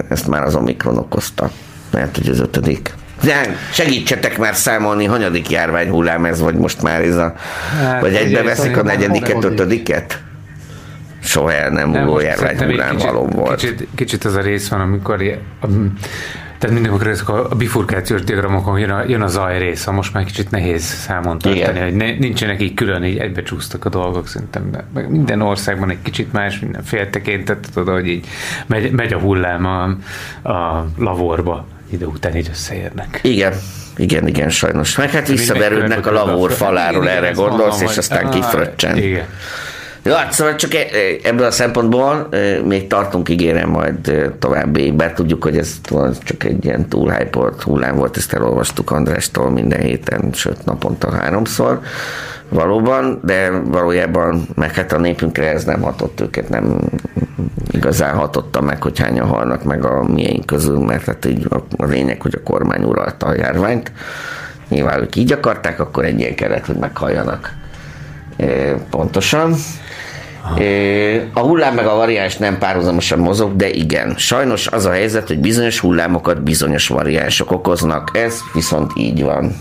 ezt 0.09 0.27
már 0.27 0.43
az 0.43 0.55
Omikron 0.55 0.97
okozta. 0.97 1.51
Lehet, 1.91 2.17
hogy 2.17 2.29
az 2.29 2.41
ötödik. 2.41 2.95
De 3.23 3.57
segítsetek 3.73 4.39
már 4.39 4.55
számolni, 4.55 5.05
hanyadik 5.05 5.51
járvány 5.51 5.89
hullám 5.89 6.25
ez, 6.25 6.41
vagy 6.41 6.55
most 6.55 6.83
már 6.83 7.01
ez 7.01 7.17
a... 7.17 7.35
Hát, 7.81 8.01
vagy 8.01 8.15
egybe 8.15 8.43
veszik 8.43 8.77
a 8.77 8.83
negyediket, 8.83 9.45
ötödiket? 9.45 10.23
Soha 11.29 11.53
el 11.53 11.71
nem 11.71 11.89
múló 11.89 12.21
járványhullám 12.21 12.97
való 12.97 13.27
volt. 13.27 13.61
Kicsit, 13.61 13.89
kicsit 13.95 14.25
az 14.25 14.35
a 14.35 14.41
rész 14.41 14.69
van, 14.69 14.81
amikor 14.81 15.23
tehát 16.59 16.75
mindenkor 16.75 17.07
ezek 17.07 17.29
a 17.29 17.49
bifurkációs 17.57 18.23
diagramokon 18.23 18.79
jön, 18.79 18.91
a, 18.91 19.05
jön 19.07 19.23
a 19.23 19.27
zaj 19.27 19.59
rész, 19.59 19.87
most 19.87 20.13
már 20.13 20.25
kicsit 20.25 20.51
nehéz 20.51 20.83
számon 20.83 21.39
tartani, 21.39 21.57
Igen. 21.57 21.83
hogy 21.83 21.95
ne, 21.95 22.17
nincsenek 22.19 22.63
így 22.63 22.75
külön, 22.75 23.05
így 23.05 23.19
egybecsúsztak 23.19 23.85
a 23.85 23.89
dolgok 23.89 24.29
szerintem, 24.29 24.71
de 24.71 25.07
minden 25.09 25.41
országban 25.41 25.91
egy 25.91 26.03
kicsit 26.03 26.33
más, 26.33 26.59
minden 26.59 26.83
féltekintet, 26.83 27.69
tudod, 27.75 27.95
hogy 27.95 28.07
így 28.07 28.27
megy, 28.67 28.93
megy 28.93 29.13
a 29.13 29.19
hullám 29.19 29.65
a, 29.65 29.83
a 30.51 30.87
lavorba 30.97 31.67
idő 31.91 32.07
után 32.07 32.37
így 32.37 32.49
összeérnek. 32.51 33.21
Igen, 33.23 33.53
igen, 33.97 34.27
igen, 34.29 34.49
sajnos. 34.49 34.97
Meg 34.97 35.11
hát 35.11 35.29
visszaverődnek 35.29 36.07
a 36.07 36.13
lavor 36.13 36.53
faláról, 36.53 37.09
erre 37.09 37.31
gondolsz, 37.31 37.81
és 37.81 37.97
aztán 37.97 38.31
kifröccsen. 38.31 38.97
Igen. 38.97 39.27
Jó, 40.03 40.15
hát 40.15 40.33
szóval 40.33 40.55
csak 40.55 40.75
e, 40.75 40.79
e, 40.79 40.85
ebből 41.23 41.47
a 41.47 41.51
szempontból 41.51 42.29
e, 42.31 42.63
még 42.63 42.87
tartunk, 42.87 43.29
ígérem 43.29 43.69
majd 43.69 44.13
további, 44.39 44.91
bár 44.91 45.13
tudjuk, 45.13 45.43
hogy 45.43 45.57
ez 45.57 45.81
csak 46.23 46.45
egy 46.45 46.65
ilyen 46.65 46.89
túlhypolt 46.89 47.63
hullám 47.63 47.97
volt, 47.97 48.17
ezt 48.17 48.33
elolvastuk 48.33 48.91
Andrástól 48.91 49.51
minden 49.51 49.81
héten, 49.81 50.31
sőt 50.33 50.65
naponta 50.65 51.11
háromszor 51.11 51.81
valóban, 52.49 53.21
de 53.25 53.51
valójában 53.51 54.49
meg 54.55 54.75
hát 54.75 54.93
a 54.93 54.99
népünkre 54.99 55.53
ez 55.53 55.65
nem 55.65 55.81
hatott 55.81 56.21
őket, 56.21 56.49
nem 56.49 56.81
igazán 57.71 58.15
hatotta 58.15 58.61
meg, 58.61 58.83
hogy 58.83 58.99
hányan 58.99 59.27
halnak 59.27 59.65
meg 59.65 59.85
a 59.85 60.03
miénk 60.03 60.47
közül, 60.47 60.79
mert 60.79 61.05
hát 61.05 61.25
így 61.25 61.47
a 61.77 61.85
lényeg, 61.85 62.23
hogy 62.23 62.35
a 62.35 62.43
kormány 62.43 62.83
uralta 62.83 63.27
a 63.27 63.35
járványt. 63.35 63.93
Nyilván 64.69 65.01
ők 65.01 65.17
így 65.17 65.33
akarták, 65.33 65.81
akkor 65.81 66.05
egy 66.05 66.21
ilyen 66.21 66.35
kellett, 66.35 66.67
hogy 66.67 66.77
meghalljanak. 66.77 67.53
Pontosan. 68.91 69.55
A 71.33 71.41
hullám 71.41 71.75
meg 71.75 71.87
a 71.87 71.97
variáns 71.97 72.37
nem 72.37 72.59
párhuzamosan 72.59 73.19
mozog, 73.19 73.57
de 73.57 73.69
igen. 73.69 74.15
Sajnos 74.17 74.67
az 74.67 74.87
a 74.87 74.91
helyzet, 74.91 75.27
hogy 75.27 75.39
bizonyos 75.39 75.81
hullámokat 75.81 76.43
bizonyos 76.43 76.89
variánsok 76.89 77.51
okoznak. 77.51 78.11
Ez 78.13 78.41
viszont 78.55 78.93
így 78.97 79.23
van. 79.23 79.53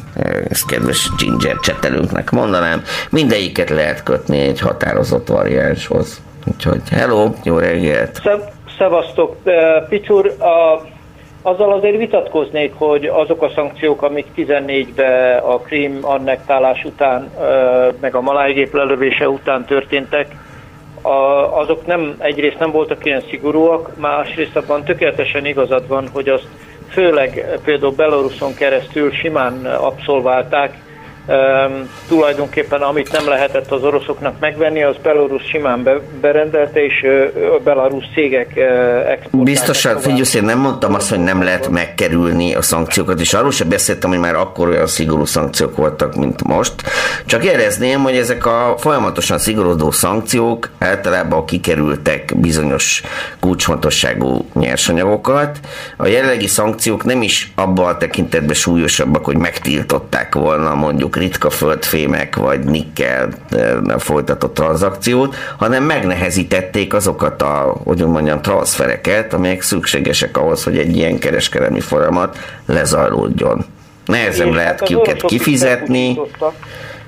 Ezt 0.50 0.66
kedves 0.66 1.10
Ginger 1.18 1.56
csetelünknek 1.60 2.32
mondanám. 2.32 2.84
Mindegyiket 3.10 3.70
lehet 3.70 4.04
kötni 4.04 4.40
egy 4.40 4.60
határozott 4.60 5.28
variánshoz. 5.28 6.22
Úgyhogy 6.46 6.82
hello, 6.92 7.30
jó 7.44 7.58
reggelt! 7.58 8.22
Szevasztok! 8.78 9.36
Picsúr, 9.90 10.36
a, 10.40 10.86
azzal 11.42 11.74
azért 11.74 11.98
vitatkoznék, 11.98 12.74
hogy 12.76 13.06
azok 13.06 13.42
a 13.42 13.52
szankciók, 13.56 14.02
amik 14.02 14.26
14-ben 14.38 15.40
a 15.40 15.58
Krím 15.58 16.00
annektálás 16.02 16.84
után, 16.84 17.32
meg 18.02 18.16
a 18.16 18.22
malájgép 18.22 18.74
lelövése 18.74 19.30
után 19.30 19.66
történtek, 19.66 20.36
a, 21.02 21.58
azok 21.60 21.86
nem, 21.86 22.16
egyrészt 22.20 22.60
nem 22.60 22.72
voltak 22.72 23.06
ilyen 23.06 23.24
szigorúak, 23.30 23.98
másrészt 23.98 24.56
abban 24.56 24.84
tökéletesen 24.84 25.46
igazad 25.46 25.88
van, 25.88 26.08
hogy 26.08 26.30
azt 26.30 26.48
főleg 26.90 27.60
például 27.64 27.92
Belaruson 27.96 28.54
keresztül 28.54 29.12
simán 29.12 29.66
abszolválták, 29.66 30.86
Um, 31.30 31.90
tulajdonképpen 32.08 32.82
amit 32.82 33.12
nem 33.12 33.28
lehetett 33.28 33.72
az 33.72 33.84
oroszoknak 33.84 34.40
megvenni, 34.40 34.84
az 34.84 34.96
Belarus 35.04 35.44
simán 35.44 35.84
be, 35.84 36.00
berendelte, 36.22 36.84
és 36.86 37.04
uh, 37.04 37.62
Belarus 37.64 38.06
cégek 38.14 38.52
uh, 38.56 38.64
exportálták. 38.64 39.44
Biztosan, 39.44 40.00
figyelj, 40.00 40.22
én 40.36 40.44
nem 40.44 40.60
mondtam 40.60 40.94
azt, 40.94 41.10
hogy 41.10 41.20
nem 41.20 41.44
lehet 41.44 41.70
megkerülni 41.70 42.56
a 42.56 42.62
szankciókat, 42.62 43.20
és 43.20 43.34
arról 43.34 43.52
sem 43.52 43.70
beszéltem, 43.70 44.10
hogy 44.10 44.20
már 44.20 44.36
akkor 44.36 44.68
olyan 44.68 44.88
szigorú 44.88 45.26
szankciók 45.26 45.76
voltak, 45.76 46.16
mint 46.16 46.44
most. 46.44 46.74
Csak 47.26 47.44
érezném, 47.44 48.02
hogy 48.02 48.16
ezek 48.16 48.46
a 48.46 48.76
folyamatosan 48.78 49.38
szigorodó 49.38 49.92
szankciók 49.92 50.70
általában 50.80 51.46
kikerültek 51.46 52.34
bizonyos 52.36 53.02
kulcsfontosságú 53.40 54.46
nyersanyagokat. 54.54 55.60
A 55.98 56.08
jelenlegi 56.08 56.48
szankciók 56.48 57.04
nem 57.04 57.22
is 57.22 57.52
abban 57.56 57.88
a 57.88 57.98
tekintetben 57.98 58.56
súlyosabbak, 58.56 59.26
hogy 59.26 59.38
megtiltották 59.38 60.36
volna 60.36 60.76
mondjuk 60.76 61.16
ritka 61.18 61.50
földfémek 61.50 62.36
vagy 62.36 62.64
nikkel 62.64 63.30
folytatott 63.98 64.54
tranzakciót, 64.54 65.36
hanem 65.58 65.84
megnehezítették 65.84 66.94
azokat 66.94 67.42
a, 67.42 67.78
hogy 67.84 68.06
mondjam, 68.06 68.42
transfereket, 68.42 69.34
amelyek 69.34 69.62
szükségesek 69.62 70.38
ahhoz, 70.38 70.64
hogy 70.64 70.78
egy 70.78 70.96
ilyen 70.96 71.20
kereskedelmi 71.20 71.80
folyamat 71.80 72.38
lezajlódjon. 72.66 73.66
Nehezen 74.06 74.50
lehet 74.50 74.80
hát 74.80 74.88
ki 74.88 74.94
őket 74.94 75.22
kifizetni. 75.22 76.20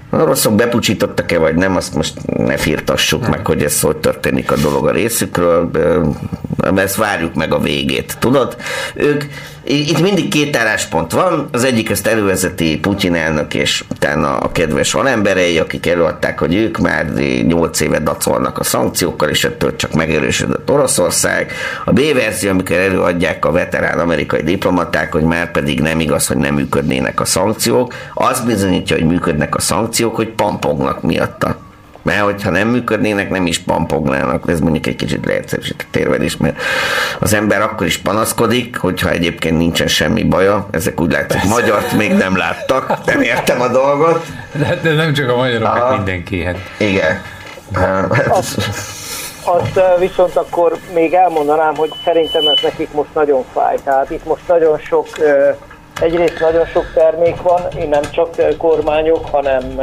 A 0.10 0.24
rosszok 0.24 0.56
bepucsítottak-e, 0.56 1.38
vagy 1.38 1.56
nem, 1.56 1.76
azt 1.76 1.96
most 1.96 2.14
ne 2.26 2.58
firtassuk 2.58 3.28
meg, 3.28 3.46
hogy 3.46 3.64
ez 3.64 3.82
hogy 3.82 3.98
történik 3.98 4.52
a 4.52 4.56
dolog 4.56 4.88
a 4.88 4.92
részükről. 4.92 5.70
Ezt 6.76 6.96
várjuk 6.96 7.34
meg 7.34 7.54
a 7.54 7.60
végét. 7.60 8.18
Tudod, 8.20 8.58
ők, 8.94 9.24
itt 9.64 10.02
mindig 10.02 10.28
két 10.28 10.56
álláspont 10.56 11.12
van, 11.12 11.48
az 11.52 11.64
egyik 11.64 11.90
ezt 11.90 12.08
elővezeti 12.08 12.80
Putyin 12.80 13.16
elnök, 13.16 13.54
és 13.54 13.84
utána 13.90 14.38
a 14.38 14.52
kedves 14.52 14.94
alemberei, 14.94 15.60
akik 15.60 15.88
előadták, 15.88 16.40
hogy 16.40 16.56
ők 16.56 16.78
már 16.78 17.14
8 17.48 17.80
éve 17.80 18.00
dacolnak 18.00 18.60
a 18.60 18.64
szankciókkal, 18.64 19.30
és 19.30 19.44
ettől 19.44 19.76
csak 19.76 19.94
megerősödött 19.94 20.72
Oroszország. 20.72 21.52
A 21.86 21.92
B 21.92 22.02
verzió, 22.14 22.50
amikor 22.50 22.76
előadják 22.76 23.46
a 23.46 23.52
veterán 23.52 24.00
amerikai 24.00 24.42
diplomaták, 24.42 25.12
hogy 25.12 25.24
már 25.24 25.52
pedig 25.52 25.82
nem 25.82 26.00
igaz, 26.00 26.28
hogy 26.28 26.38
nem 26.38 26.54
működnének 26.54 27.20
a 27.20 27.26
szankciók, 27.26 27.94
az 28.14 28.42
bizonyítja, 28.42 28.96
hogy 28.96 29.06
működnek 29.06 29.56
a 29.56 29.60
szankciók, 29.60 29.99
hogy 30.08 30.30
pampognak 30.30 31.02
miatta. 31.02 31.58
Mert 32.02 32.22
hogyha 32.22 32.50
nem 32.50 32.68
működnének, 32.68 33.30
nem 33.30 33.46
is 33.46 33.60
pampognának. 33.60 34.50
Ez 34.50 34.60
mondjuk 34.60 34.88
egy 34.88 34.96
kicsit 34.96 35.26
leegyszerűsített 35.26 35.96
érvelés, 35.96 36.38
mert 36.38 36.62
az 37.20 37.34
ember 37.34 37.62
akkor 37.62 37.88
is 37.88 37.98
panaszkodik, 37.98 38.78
hogyha 38.78 39.10
egyébként 39.10 39.58
nincsen 39.58 39.88
semmi 39.88 40.24
baja. 40.24 40.68
Ezek 40.72 41.02
úgy 41.02 41.12
látszik, 41.12 41.44
magyart 41.44 41.92
még 41.92 42.14
nem 42.14 42.38
láttak, 42.38 43.06
nem 43.06 43.22
értem 43.22 43.62
a 43.62 43.68
dolgot. 43.68 44.26
De, 44.52 44.80
de 44.82 44.94
nem 44.94 45.14
csak 45.14 45.30
a 45.30 45.36
magyarokat, 45.36 45.82
hát 45.82 45.96
mindenki. 45.96 46.44
Hát. 46.44 46.58
Igen. 46.78 47.22
Azt, 48.28 48.70
azt 49.44 49.80
viszont 50.00 50.36
akkor 50.36 50.78
még 50.94 51.14
elmondanám, 51.14 51.76
hogy 51.76 51.92
szerintem 52.06 52.48
ez 52.48 52.60
nekik 52.64 52.92
most 52.92 53.14
nagyon 53.14 53.44
fáj. 53.54 53.78
Tehát 53.84 54.10
itt 54.10 54.26
most 54.26 54.48
nagyon 54.48 54.80
sok, 54.80 55.08
egyrészt 56.02 56.40
nagyon 56.40 56.66
sok 56.66 56.86
termék 56.94 57.42
van, 57.42 57.62
nem 57.90 58.02
csak 58.12 58.58
kormányok, 58.58 59.26
hanem 59.32 59.82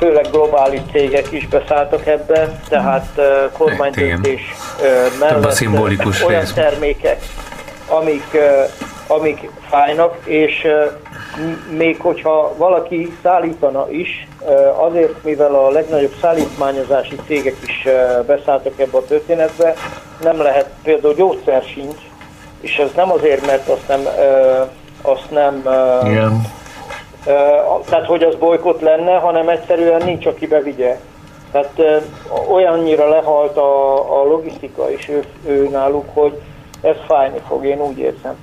főleg 0.00 0.26
globális 0.30 0.80
cégek 0.92 1.32
is 1.32 1.48
beszálltak 1.48 2.06
ebben, 2.06 2.60
tehát 2.68 3.06
uh, 3.16 3.24
kormánydöntés 3.58 4.40
uh, 4.80 5.18
mellett 5.18 5.44
a 5.44 5.50
szimbolikus 5.50 6.22
olyan 6.22 6.40
rész. 6.40 6.52
termékek, 6.52 7.22
amik, 7.88 8.36
amik 9.06 9.50
fájnak, 9.68 10.16
és 10.24 10.66
még 11.76 12.00
hogyha 12.00 12.54
valaki 12.56 13.16
szállítana 13.22 13.90
is, 13.90 14.28
azért, 14.76 15.24
mivel 15.24 15.54
a 15.54 15.70
legnagyobb 15.70 16.14
szállítmányozási 16.20 17.16
cégek 17.26 17.56
is 17.66 17.86
beszálltak 18.26 18.80
ebbe 18.80 18.98
a 18.98 19.04
történetbe, 19.04 19.74
nem 20.22 20.42
lehet, 20.42 20.70
például 20.82 21.14
gyógyszer 21.14 21.62
sincs, 21.62 21.98
és 22.60 22.76
ez 22.76 22.90
nem 22.96 23.12
azért, 23.12 23.46
mert 23.46 23.68
azt 23.68 23.88
nem, 23.88 24.00
azt 25.02 25.30
nem 25.30 25.62
Igen 26.04 26.58
tehát 27.88 28.06
hogy 28.06 28.22
az 28.22 28.34
bolykott 28.34 28.80
lenne, 28.80 29.12
hanem 29.12 29.48
egyszerűen 29.48 30.02
nincs, 30.04 30.26
aki 30.26 30.46
bevigye. 30.46 30.98
Tehát 31.52 32.02
olyannyira 32.50 33.08
lehalt 33.08 33.56
a, 33.56 34.20
a 34.20 34.24
logisztika 34.24 34.90
is 34.90 35.08
ő, 35.08 35.24
ő 35.46 35.68
náluk, 35.68 36.04
hogy 36.14 36.40
ez 36.80 36.96
fájni 37.06 37.40
fog, 37.48 37.64
én 37.64 37.80
úgy 37.80 37.98
érzem. 37.98 38.34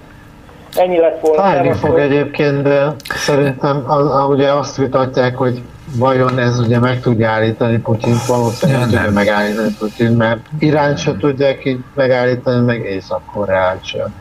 Ennyi 0.76 1.00
lett 1.00 1.20
volna. 1.20 1.42
Fájni 1.42 1.74
fog 1.74 1.92
hogy... 1.92 2.00
egyébként, 2.00 2.62
de 2.62 2.96
szerintem 3.08 3.84
az, 3.88 4.30
ugye 4.30 4.52
azt 4.52 4.78
vitatják, 4.78 5.36
hogy 5.36 5.62
vajon 5.96 6.40
ez 6.40 6.60
ugye 6.60 6.80
meg 6.80 7.02
tudja 7.02 7.30
állítani 7.30 7.78
Putyint, 7.78 8.26
valószínűleg 8.26 8.82
ja, 8.82 8.88
tudja 8.88 9.12
megállítani 9.12 9.76
Putyint, 9.80 10.18
mert 10.18 10.40
Irán 10.60 10.96
se 10.96 11.18
tudják 11.18 11.66
így 11.66 11.84
megállítani, 11.96 12.66
meg 12.66 12.86
Észak-Koreát 12.86 13.86
sem. 13.86 14.14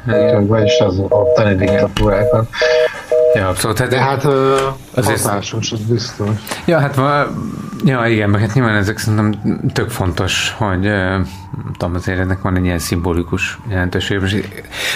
Vagyis 0.47 0.79
az 0.79 0.99
ottani 1.09 1.55
diktatúrákat. 1.55 2.49
Ja, 3.35 3.49
abszolút. 3.49 3.79
Hát, 3.79 3.95
hát 3.95 4.25
azért... 4.95 5.23
hatásos, 5.23 5.73
az 5.73 5.81
biztos. 5.81 6.29
Ja, 6.65 6.79
hát 6.79 7.01
ja, 7.85 8.07
igen, 8.07 8.35
hát 8.35 8.55
nyilván 8.55 8.77
ezek 8.77 8.99
szerintem 8.99 9.35
tök 9.73 9.91
fontos, 9.91 10.55
hogy 10.59 10.81
nem 10.81 11.27
tudom, 11.77 11.95
azért 11.95 12.19
ennek 12.19 12.43
van 12.43 12.57
egy 12.57 12.65
ilyen 12.65 12.79
szimbolikus 12.79 13.59
jelentőség. 13.69 14.21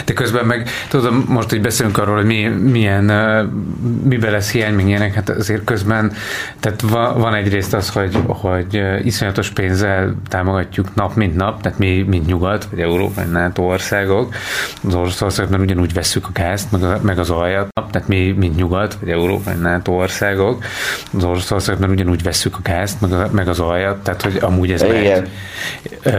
De 0.04 0.12
közben 0.12 0.46
meg, 0.46 0.68
tudom, 0.88 1.24
most, 1.28 1.50
hogy 1.50 1.60
beszélünk 1.60 1.98
arról, 1.98 2.16
hogy 2.16 2.24
mi, 2.24 2.48
milyen, 2.48 3.04
miben 4.04 4.30
lesz 4.30 4.50
hiány, 4.50 4.74
még 4.74 4.86
ilyenek, 4.86 5.14
hát 5.14 5.28
azért 5.28 5.64
közben, 5.64 6.12
tehát 6.60 6.80
va, 6.80 7.18
van 7.18 7.34
egyrészt 7.34 7.74
az, 7.74 7.88
hogy, 7.88 8.18
hogy 8.26 8.82
iszonyatos 9.04 9.50
pénzzel 9.50 10.14
támogatjuk 10.28 10.94
nap, 10.94 11.14
mint 11.14 11.36
nap, 11.36 11.62
tehát 11.62 11.78
mi, 11.78 12.04
mint 12.08 12.26
nyugat, 12.26 12.66
vagy 12.70 12.80
Európa, 12.80 13.14
vagy 13.14 13.30
NATO 13.30 13.62
országok, 13.62 14.34
az 14.88 14.94
országokban 14.94 15.60
ugyanúgy 15.60 15.92
veszük 15.92 16.26
a 16.26 16.30
gázt, 16.32 16.70
meg, 16.70 16.82
a, 16.82 16.98
meg 17.02 17.18
az 17.18 17.30
olajat, 17.30 17.68
tehát 17.90 18.08
mi, 18.08 18.34
mint 18.38 18.56
nyugat, 18.56 18.96
vagy 19.00 19.10
Európa, 19.10 19.42
vagy 19.44 19.60
NATO 19.60 19.92
országok, 19.92 20.64
az 21.16 21.52
országokban 21.52 21.90
ugyanúgy 21.90 22.22
veszük 22.22 22.56
a 22.56 22.60
gázt, 22.62 23.00
meg, 23.00 23.12
a, 23.12 23.28
meg 23.32 23.48
az 23.48 23.60
olajat, 23.60 24.02
tehát 24.02 24.22
hogy 24.22 24.38
amúgy 24.40 24.72
ez 24.72 24.82
Igen. 24.82 25.28
megy. 26.02 26.18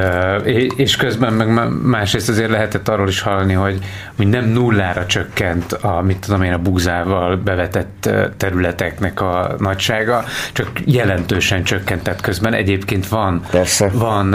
És 0.76 0.96
közben 0.96 1.34
meg 1.34 1.72
másrészt 1.84 2.30
azért 2.30 2.50
lehetett 2.50 2.88
arról 2.88 3.08
is 3.08 3.22
hallani, 3.22 3.54
hogy, 3.54 3.80
hogy 4.16 4.28
nem 4.28 4.46
nullára 4.46 5.06
csökkent 5.06 5.74
a, 5.74 6.02
mit 6.02 6.18
tudom 6.18 6.42
én, 6.42 6.54
a 6.54 6.58
bugzával 6.58 7.36
bevetett 7.36 8.10
területeknek 8.38 9.22
a 9.22 9.56
nagysága, 9.60 10.24
csak 10.52 10.70
jelentősen 10.86 11.64
csökkent, 11.64 12.04
tehát 12.04 12.22
közben 12.22 12.54
egyébként 12.54 13.08
van, 13.08 13.42
Persze. 13.52 13.90
van, 13.94 14.30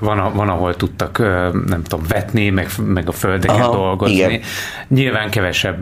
van, 0.00 0.32
van, 0.34 0.48
ahol 0.48 0.76
tudtak, 0.76 1.18
nem 1.66 1.82
tudom, 1.82 2.04
vetni, 2.08 2.50
meg, 2.50 2.68
meg 2.86 3.08
a 3.08 3.12
földeken 3.12 3.60
Aha, 3.60 3.72
dolgozni. 3.72 4.14
Igen. 4.14 4.40
Nyilván 4.88 5.30
kevesebb 5.30 5.78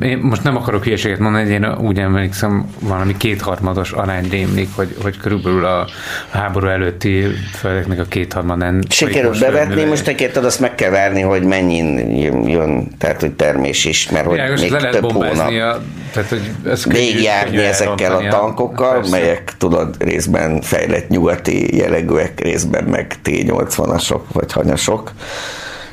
én 0.00 0.18
most 0.22 0.42
nem 0.42 0.56
akarok 0.56 0.84
hülyeséget 0.84 1.18
mondani, 1.18 1.50
én 1.50 1.74
úgy 1.80 1.98
emlékszem, 1.98 2.70
valami 2.80 3.16
kétharmados 3.16 3.92
arány 3.92 4.28
rémlik, 4.30 4.68
hogy, 4.74 4.96
hogy 5.02 5.16
körülbelül 5.16 5.64
a 5.64 5.86
háború 6.30 6.66
előtti 6.66 7.24
földeknek 7.54 7.98
a 7.98 8.04
kétharmadán. 8.04 8.84
Sikerült 8.88 9.40
bevetni, 9.40 9.84
most 9.84 10.04
tekérted, 10.04 10.44
azt 10.44 10.60
meg 10.60 10.74
kell 10.74 10.90
várni, 10.90 11.20
hogy 11.20 11.42
mennyin 11.42 12.16
jön, 12.48 12.88
tehát 12.98 13.20
hogy 13.20 13.32
termés 13.32 13.84
is, 13.84 14.10
mert 14.10 14.24
hogy 14.26 14.34
Világos, 14.34 14.60
még 14.60 14.70
le 14.70 14.88
több 14.88 15.12
hónap. 15.12 15.48
A, 15.48 15.80
tehát, 16.12 16.28
hogy 16.28 16.50
ez 16.64 16.84
Végigjárni 16.84 17.58
ezekkel 17.58 18.16
a 18.16 18.28
tankokkal, 18.28 19.02
a, 19.02 19.08
melyek 19.10 19.52
tudod 19.58 19.94
részben 19.98 20.60
fejlett 20.60 21.08
nyugati 21.08 21.76
jellegűek, 21.76 22.40
részben 22.40 22.84
meg 22.84 23.14
T-80-asok 23.24 24.20
vagy 24.32 24.52
hanyasok. 24.52 25.12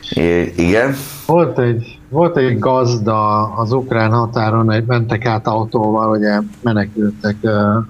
I- 0.10 0.54
igen. 0.56 0.98
Volt 1.26 1.60
egy 1.60 1.93
volt 2.14 2.38
egy 2.38 2.60
gazda 2.60 3.42
az 3.42 3.72
ukrán 3.72 4.12
határon, 4.12 4.72
egy 4.72 4.86
mentek 4.86 5.26
át 5.26 5.48
autóval, 5.48 6.10
ugye 6.10 6.40
menekültek 6.62 7.36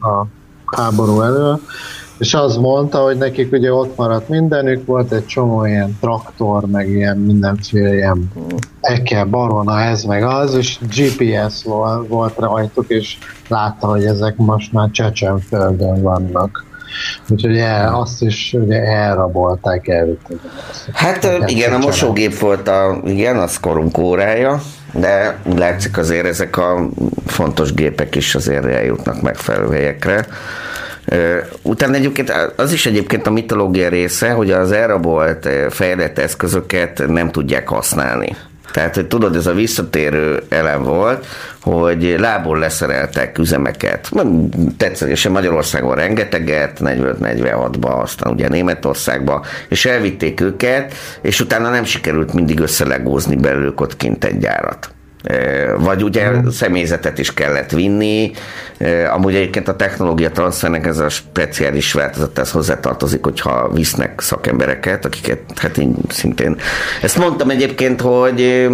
a 0.02 0.26
háború 0.66 1.22
elől, 1.22 1.60
és 2.18 2.34
az 2.34 2.58
mondta, 2.58 2.98
hogy 2.98 3.18
nekik 3.18 3.52
ugye 3.52 3.74
ott 3.74 3.98
maradt 3.98 4.30
mindenük, 4.30 4.86
volt 4.86 5.12
egy 5.12 5.26
csomó 5.26 5.66
ilyen 5.66 5.98
traktor, 6.00 6.66
meg 6.66 6.90
ilyen 6.90 7.18
mindenféle 7.18 7.94
ilyen 7.94 8.32
ekkel, 8.82 9.26
barona, 9.26 9.80
ez 9.80 10.04
meg 10.04 10.24
az, 10.24 10.56
és 10.56 10.80
GPS 10.96 11.64
volt 12.08 12.38
rajtuk, 12.38 12.86
és 12.88 13.18
látta, 13.48 13.88
hogy 13.88 14.04
ezek 14.04 14.38
most 14.38 14.74
már 14.74 14.90
Csecsenföldön 14.92 16.02
vannak. 16.02 16.66
Úgyhogy 17.30 17.58
el, 17.58 17.96
azt 17.96 18.22
is 18.22 18.54
ugye 18.54 18.82
elrabolták, 18.82 19.88
elvitték. 19.88 20.38
Hát 20.94 21.28
igen, 21.46 21.74
a 21.74 21.78
mosógép 21.78 22.40
volt 22.40 22.68
a, 22.68 23.02
igen, 23.06 23.38
az 23.38 23.60
korunk 23.60 23.98
órája, 23.98 24.62
de 24.94 25.38
látszik 25.56 25.98
azért 25.98 26.26
ezek 26.26 26.58
a 26.58 26.90
fontos 27.26 27.74
gépek 27.74 28.16
is 28.16 28.36
azért 28.36 28.66
eljutnak 28.66 29.22
megfelelő 29.22 29.72
helyekre. 29.72 30.26
Utána 31.62 31.96
egyébként 31.96 32.34
az 32.56 32.72
is 32.72 32.86
egyébként 32.86 33.28
a 33.28 33.32
mitológia 33.32 33.90
része, 33.90 34.32
hogy 34.32 34.52
az 34.52 34.72
elrabolt 34.72 35.50
fejlett 35.70 36.20
eszközöket 36.20 37.04
nem 37.08 37.32
tudják 37.32 37.68
használni. 37.68 38.36
Tehát, 38.74 38.96
hogy 38.96 39.08
tudod, 39.08 39.36
ez 39.36 39.48
a 39.48 39.54
visszatérő 39.54 40.44
elem 40.50 40.84
volt, 40.84 41.26
hogy 41.62 42.16
lából 42.20 42.60
leszereltek 42.60 43.38
üzemeket. 43.38 44.10
Tetszősen 44.78 45.32
Magyarországon 45.32 45.96
rengeteget, 45.96 46.80
45-46-ba, 46.84 48.02
aztán 48.02 48.34
ugye 48.34 48.48
Németországba, 48.48 49.46
és 49.70 49.86
elvitték 49.86 50.42
őket, 50.42 50.94
és 51.22 51.40
utána 51.40 51.70
nem 51.70 51.84
sikerült 51.84 52.34
mindig 52.34 52.60
összelegózni 52.60 53.36
belőlük 53.36 53.82
ott 53.82 53.98
kint 53.98 54.24
egy 54.24 54.38
gyárat. 54.38 54.94
Vagy 55.78 56.04
ugye 56.04 56.30
mm. 56.30 56.48
személyzetet 56.48 57.18
is 57.18 57.34
kellett 57.34 57.72
vinni, 57.72 58.32
amúgy 59.14 59.36
egyébként 59.36 59.68
a 59.68 59.76
technológia 59.76 60.32
transfernek 60.32 60.86
ez 60.86 61.00
a 61.00 61.10
speciális 61.10 61.94
változat, 61.94 62.40
ez 62.40 62.52
hozzátartozik, 62.52 63.24
hogyha 63.24 63.70
visznek 63.74 64.22
szakembereket, 64.22 65.06
akiket 65.06 65.40
hát 65.56 65.78
én 65.78 65.96
szintén... 66.10 66.58
Ezt 67.02 67.18
mondtam 67.18 67.50
egyébként, 67.50 68.02
hogy 68.02 68.68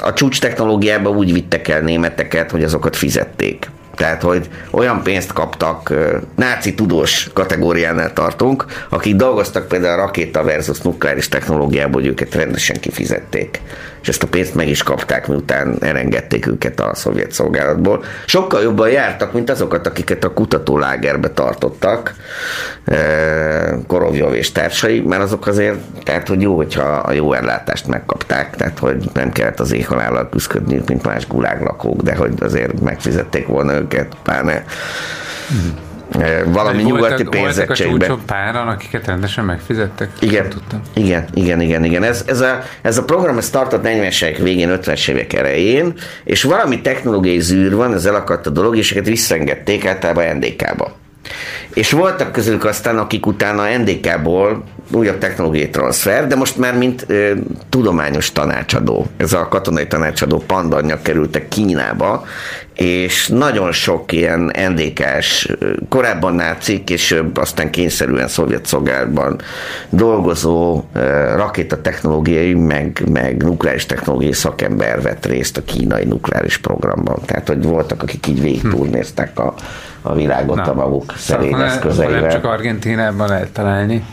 a 0.00 0.12
csúcs 0.12 0.40
technológiában 0.40 1.16
úgy 1.16 1.32
vittek 1.32 1.68
el 1.68 1.80
németeket, 1.80 2.50
hogy 2.50 2.64
azokat 2.64 2.96
fizették. 2.96 3.70
Tehát, 3.96 4.22
hogy 4.22 4.48
olyan 4.70 5.02
pénzt 5.02 5.32
kaptak, 5.32 5.92
náci 6.34 6.74
tudós 6.74 7.30
kategóriánál 7.32 8.12
tartunk, 8.12 8.64
akik 8.88 9.16
dolgoztak 9.16 9.68
például 9.68 10.00
a 10.00 10.04
rakéta 10.04 10.42
versus 10.42 10.80
nukleáris 10.80 11.28
technológiában, 11.28 11.92
hogy 11.92 12.06
őket 12.06 12.34
rendesen 12.34 12.80
kifizették 12.80 13.60
és 14.06 14.12
ezt 14.12 14.22
a 14.22 14.26
pénzt 14.26 14.54
meg 14.54 14.68
is 14.68 14.82
kapták, 14.82 15.26
miután 15.26 15.76
elengedték 15.80 16.46
őket 16.46 16.80
a 16.80 16.94
szovjet 16.94 17.32
szolgálatból. 17.32 18.04
Sokkal 18.26 18.62
jobban 18.62 18.90
jártak, 18.90 19.32
mint 19.32 19.50
azokat, 19.50 19.86
akiket 19.86 20.24
a 20.24 20.32
kutatólágerbe 20.32 21.30
tartottak, 21.30 22.14
Korovjov 23.86 24.34
és 24.34 24.52
társai, 24.52 25.00
mert 25.00 25.22
azok 25.22 25.46
azért, 25.46 25.76
tehát 26.02 26.28
hogy 26.28 26.40
jó, 26.40 26.56
hogyha 26.56 26.82
a 26.82 27.12
jó 27.12 27.32
ellátást 27.32 27.86
megkapták, 27.86 28.56
tehát 28.56 28.78
hogy 28.78 29.10
nem 29.14 29.32
kellett 29.32 29.60
az 29.60 29.72
éjhalállal 29.72 30.28
küzdködni, 30.28 30.82
mint 30.86 31.04
más 31.04 31.26
guláglakók, 31.26 32.02
de 32.02 32.14
hogy 32.14 32.32
azért 32.40 32.80
megfizették 32.80 33.46
volna 33.46 33.74
őket, 33.74 34.16
pláne 34.22 34.64
hmm 35.48 35.84
valami 36.46 36.82
voltak, 36.82 36.82
nyugati 36.82 37.24
pénzettségbe. 37.24 38.06
Voltak 38.06 38.18
a 38.18 38.22
páran, 38.26 38.68
akiket 38.68 39.06
rendesen 39.06 39.44
megfizettek? 39.44 40.10
Igen, 40.20 40.46
igen, 40.94 41.24
igen, 41.34 41.60
igen, 41.60 41.84
igen. 41.84 42.02
Ez, 42.02 42.24
ez, 42.26 42.40
a, 42.40 42.62
ez 42.82 42.98
a 42.98 43.04
program 43.04 43.38
ez 43.38 43.50
tartott 43.50 43.84
40-es 43.84 44.24
évek 44.24 44.36
végén, 44.36 44.78
50-es 44.82 45.08
évek 45.08 45.32
elején, 45.32 45.94
és 46.24 46.42
valami 46.42 46.80
technológiai 46.80 47.40
zűr 47.40 47.74
van, 47.74 47.94
ez 47.94 48.06
elakadt 48.06 48.46
a 48.46 48.50
dolog, 48.50 48.76
és 48.76 48.92
őket 48.92 49.06
visszaengedték 49.06 49.86
általában 49.86 50.36
NDK-ba. 50.36 50.94
És 51.74 51.90
voltak 51.90 52.32
közülük 52.32 52.64
aztán, 52.64 52.98
akik 52.98 53.26
utána 53.26 53.76
NDK-ból 53.78 54.64
újabb 54.92 55.18
technológiai 55.18 55.70
transfer, 55.70 56.26
de 56.26 56.36
most 56.36 56.56
már 56.56 56.76
mint 56.76 57.04
ö, 57.06 57.32
tudományos 57.68 58.32
tanácsadó, 58.32 59.06
ez 59.16 59.32
a 59.32 59.48
katonai 59.48 59.86
tanácsadó 59.86 60.42
pandanya 60.46 61.02
kerültek 61.02 61.48
Kínába, 61.48 62.24
és 62.76 63.28
nagyon 63.28 63.72
sok 63.72 64.12
ilyen 64.12 64.52
NDK-s, 64.70 65.52
korábban 65.88 66.34
nácik, 66.34 66.90
és 66.90 67.22
aztán 67.34 67.70
kényszerűen 67.70 68.28
szovjet 68.28 68.66
szolgálatban 68.66 69.40
dolgozó 69.90 70.84
rakétatechnológiai, 71.34 72.54
meg, 72.54 73.02
meg 73.12 73.42
nukleáris 73.42 73.86
technológiai 73.86 74.32
szakember 74.32 75.02
vett 75.02 75.26
részt 75.26 75.56
a 75.56 75.64
kínai 75.64 76.04
nukleáris 76.04 76.58
programban. 76.58 77.18
Tehát, 77.24 77.48
hogy 77.48 77.62
voltak, 77.62 78.02
akik 78.02 78.26
így 78.26 78.40
végigturnéztek 78.40 79.38
a, 79.38 79.54
a 80.06 80.14
világot 80.14 80.56
Na, 80.56 80.62
a 80.62 80.74
maguk 80.74 81.12
szerény 81.16 81.50
szóval 81.50 81.66
eszközeivel. 81.66 82.20
Nem 82.20 82.30
csak 82.30 82.44
Argentinában 82.44 83.28
lehet 83.28 83.52
találni. 83.52 84.04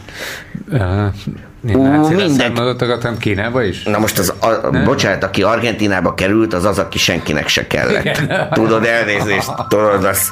Minden... 1.61 2.55
hanem 2.55 3.17
Kínába 3.17 3.63
is? 3.63 3.83
Na 3.83 3.99
most 3.99 4.19
az, 4.19 4.33
a, 4.39 4.69
bocsánat, 4.85 5.23
aki 5.23 5.43
Argentinába 5.43 6.13
került, 6.13 6.53
az 6.53 6.65
az, 6.65 6.79
aki 6.79 6.97
senkinek 6.97 7.47
se 7.47 7.67
kellett. 7.67 8.03
Igen. 8.03 8.49
Tudod, 8.49 8.85
elnézést, 8.85 9.51
tudod, 9.67 10.03
az... 10.03 10.31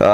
Uh, 0.00 0.06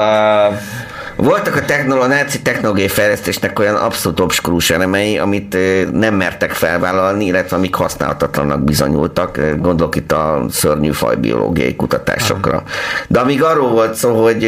voltak 1.21 1.55
a, 1.55 1.65
technoló, 1.65 2.01
a 2.01 2.07
náci 2.07 2.41
technológiai 2.41 2.87
fejlesztésnek 2.87 3.59
olyan 3.59 3.75
abszolút 3.75 4.19
obskurus 4.19 4.69
elemei, 4.69 5.17
amit 5.17 5.57
nem 5.91 6.15
mertek 6.15 6.51
felvállalni, 6.51 7.25
illetve 7.25 7.55
amik 7.55 7.75
használhatatlanak 7.75 8.63
bizonyultak. 8.63 9.39
Gondolok 9.57 9.95
itt 9.95 10.11
a 10.11 10.45
szörnyű 10.49 10.91
fajbiológiai 10.91 11.75
kutatásokra. 11.75 12.63
De 13.07 13.19
amíg 13.19 13.43
arról 13.43 13.69
volt 13.69 13.95
szó, 13.95 14.23
hogy 14.23 14.47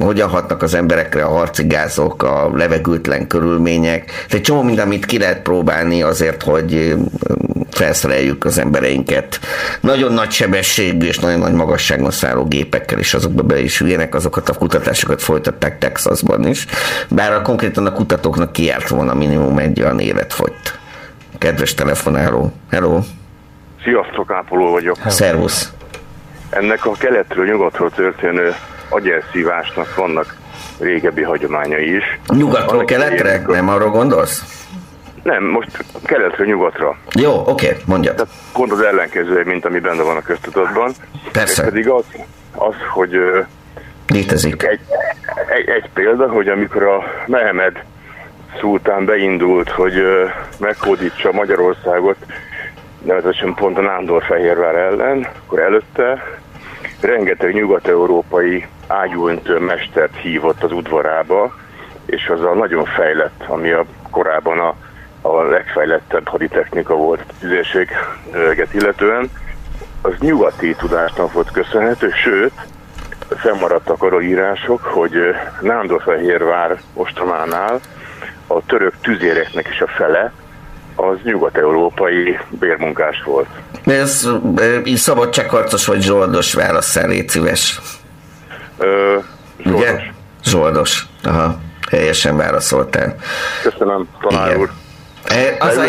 hogyan 0.00 0.28
hatnak 0.28 0.62
az 0.62 0.74
emberekre 0.74 1.24
a 1.24 1.30
harci 1.30 1.66
gázok, 1.66 2.22
a 2.22 2.50
levegőtlen 2.54 3.26
körülmények, 3.26 4.10
egy 4.30 4.40
csomó 4.40 4.62
mind, 4.62 4.78
amit 4.78 5.06
ki 5.06 5.18
lehet 5.18 5.42
próbálni 5.42 6.02
azért, 6.02 6.42
hogy 6.42 6.96
felszereljük 7.70 8.44
az 8.44 8.58
embereinket. 8.58 9.40
Nagyon 9.80 10.12
nagy 10.12 10.30
sebességű 10.30 11.06
és 11.06 11.18
nagyon 11.18 11.38
nagy 11.38 11.52
magasságon 11.52 12.10
szálló 12.10 12.44
gépekkel, 12.44 12.98
és 12.98 13.14
azokba 13.14 13.42
be 13.42 13.60
is 13.60 13.80
üljenek, 13.80 14.14
azokat 14.14 14.48
a 14.48 14.54
kutatásokat 14.54 15.22
folytatták 15.22 15.78
Texasban 15.82 16.46
is, 16.46 16.66
bár 17.10 17.32
a 17.32 17.42
konkrétan 17.42 17.86
a 17.86 17.92
kutatóknak 17.92 18.52
kiárt 18.52 18.88
volna 18.88 19.14
minimum 19.14 19.58
egy 19.58 19.82
olyan 19.82 19.98
életfogyt. 19.98 20.78
Kedves 21.38 21.74
telefonáló, 21.74 22.52
hello! 22.70 22.98
Sziasztok, 23.82 24.30
Ápoló 24.30 24.70
vagyok. 24.70 24.96
Szervusz! 25.06 25.72
Ennek 26.50 26.86
a 26.86 26.92
keletről 26.92 27.46
nyugatról 27.46 27.90
történő 27.90 28.54
agyelszívásnak 28.88 29.94
vannak 29.94 30.36
régebbi 30.78 31.22
hagyományai 31.22 31.94
is. 31.96 32.18
Nyugatról 32.28 32.84
keletre? 32.84 33.42
Nem 33.46 33.68
arról 33.68 33.90
gondolsz? 33.90 34.66
Nem, 35.22 35.44
most 35.44 35.84
keletről 36.04 36.46
nyugatra. 36.46 36.96
Jó, 37.14 37.32
oké, 37.46 37.66
okay, 37.66 37.78
mondja. 37.86 38.14
Tehát 38.14 38.32
pont 38.52 38.72
az 38.72 38.80
ellenkező, 38.80 39.42
mint 39.44 39.64
ami 39.64 39.78
benne 39.78 40.02
van 40.02 40.16
a 40.16 40.22
köztudatban. 40.22 40.92
Persze. 41.32 41.62
És 41.62 41.68
pedig 41.68 41.88
az, 41.88 42.04
az 42.54 42.74
hogy 42.92 43.16
Létezik. 44.06 44.62
Egy, 44.62 44.80
egy, 45.56 45.68
egy 45.68 45.88
példa, 45.94 46.28
hogy 46.28 46.48
amikor 46.48 46.82
a 46.82 47.02
Mehemed 47.26 47.84
szultán 48.60 49.04
beindult, 49.04 49.70
hogy 49.70 50.02
meghódítsa 50.58 51.32
Magyarországot, 51.32 52.16
nevezetesen 53.02 53.54
pont 53.54 53.78
a 53.78 53.80
Nándorfehérvár 53.80 54.74
ellen, 54.74 55.26
akkor 55.46 55.58
előtte 55.58 56.22
rengeteg 57.00 57.54
nyugat-európai 57.54 58.66
ágyúöntő 58.86 59.58
mestert 59.58 60.16
hívott 60.16 60.62
az 60.62 60.72
udvarába, 60.72 61.54
és 62.06 62.28
az 62.28 62.40
a 62.40 62.54
nagyon 62.54 62.84
fejlett, 62.84 63.44
ami 63.46 63.70
a 63.70 63.84
korábban 64.10 64.58
a, 64.58 64.74
a 65.28 65.42
legfejlettebb 65.42 66.28
haditechnika 66.28 66.94
volt 66.94 67.24
tüzérséget 67.40 68.74
illetően, 68.74 69.30
az 70.02 70.12
nyugati 70.18 70.74
tudásnak 70.74 71.32
volt 71.32 71.50
köszönhető, 71.50 72.10
sőt, 72.10 72.52
fennmaradtak 73.36 74.02
arra 74.02 74.20
írások, 74.20 74.80
hogy 74.82 75.12
Nándorfehérvár 75.60 76.80
ostrománál 76.94 77.80
a 78.46 78.66
török 78.66 78.94
tüzéreknek 79.00 79.68
is 79.68 79.80
a 79.80 79.86
fele 79.86 80.32
az 80.96 81.16
nyugat-európai 81.22 82.38
bérmunkás 82.48 83.22
volt. 83.24 83.48
Ez 83.86 84.28
így 84.84 84.96
szabadságharcos 84.96 85.86
vagy 85.86 86.02
zsoldos 86.02 86.54
válasz 86.54 87.02
légy 87.02 87.28
szíves. 87.28 87.80
Ö, 88.78 89.16
zsoldos. 89.58 89.80
Ugye? 89.80 90.00
Zsoldos. 90.44 91.06
Aha, 91.24 91.58
helyesen 91.90 92.36
válaszoltál. 92.36 93.16
Köszönöm, 93.62 94.08
tanár 94.20 94.46
Igen. 94.46 94.60
úr. 94.60 94.70
Az 95.58 95.76
a, 95.76 95.82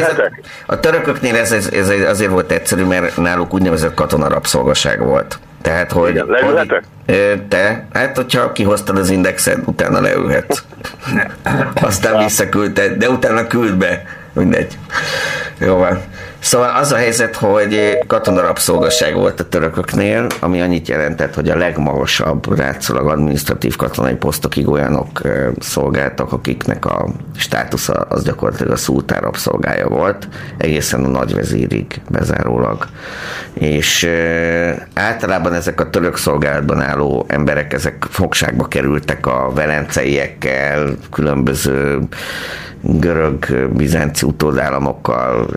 a 0.66 0.80
törököknél 0.80 1.36
ez, 1.36 1.52
ez, 1.52 1.68
ez 1.68 1.90
azért 1.90 2.32
volt 2.32 2.52
egyszerű, 2.52 2.84
mert 2.84 3.18
náluk 3.18 3.54
úgynevezett 3.54 3.94
katonarabszolgaság 3.94 5.00
volt. 5.06 5.40
Tehát, 5.64 5.92
hogy... 5.92 6.10
Igen, 6.10 6.26
leülhetek? 6.26 6.84
Te? 7.48 7.88
Hát, 7.94 8.16
hogyha 8.16 8.52
kihoztad 8.52 8.98
az 8.98 9.10
indexet, 9.10 9.58
utána 9.66 10.02
leülhetsz. 10.02 10.64
Aztán 11.82 12.18
visszaküldted, 12.18 12.98
de 12.98 13.10
utána 13.10 13.48
küld 13.48 13.76
be. 13.76 14.06
Mindegy. 14.34 14.78
Jó 15.58 15.76
van. 15.76 16.02
Szóval 16.44 16.76
az 16.76 16.92
a 16.92 16.96
helyzet, 16.96 17.36
hogy 17.36 17.98
katonarabszolgasság 18.08 19.16
volt 19.16 19.40
a 19.40 19.50
törököknél, 19.50 20.28
ami 20.40 20.62
annyit 20.62 20.88
jelentett, 20.88 21.34
hogy 21.34 21.50
a 21.50 21.58
legmagasabb 21.58 22.58
rátszolag 22.58 23.08
administratív 23.08 23.76
katonai 23.76 24.16
posztokig 24.16 24.68
olyanok 24.68 25.22
szolgáltak, 25.60 26.32
akiknek 26.32 26.86
a 26.86 27.10
státusza 27.36 27.94
az 27.94 28.24
gyakorlatilag 28.24 28.72
a 28.72 28.76
szultán 28.76 29.22
rabszolgája 29.22 29.88
volt, 29.88 30.28
egészen 30.58 31.04
a 31.04 31.08
nagyvezérig 31.08 32.02
bezárólag. 32.10 32.88
És 33.54 34.10
általában 34.94 35.54
ezek 35.54 35.82
a 35.82 35.90
török 35.90 36.18
szolgálatban 36.18 36.82
álló 36.82 37.26
emberek, 37.28 37.74
ezek 37.74 38.06
fogságba 38.10 38.68
kerültek 38.68 39.26
a 39.26 39.52
velenceiekkel, 39.54 40.96
különböző 41.12 42.00
görög-bizánci 42.84 44.26
utódállamokkal 44.26 45.48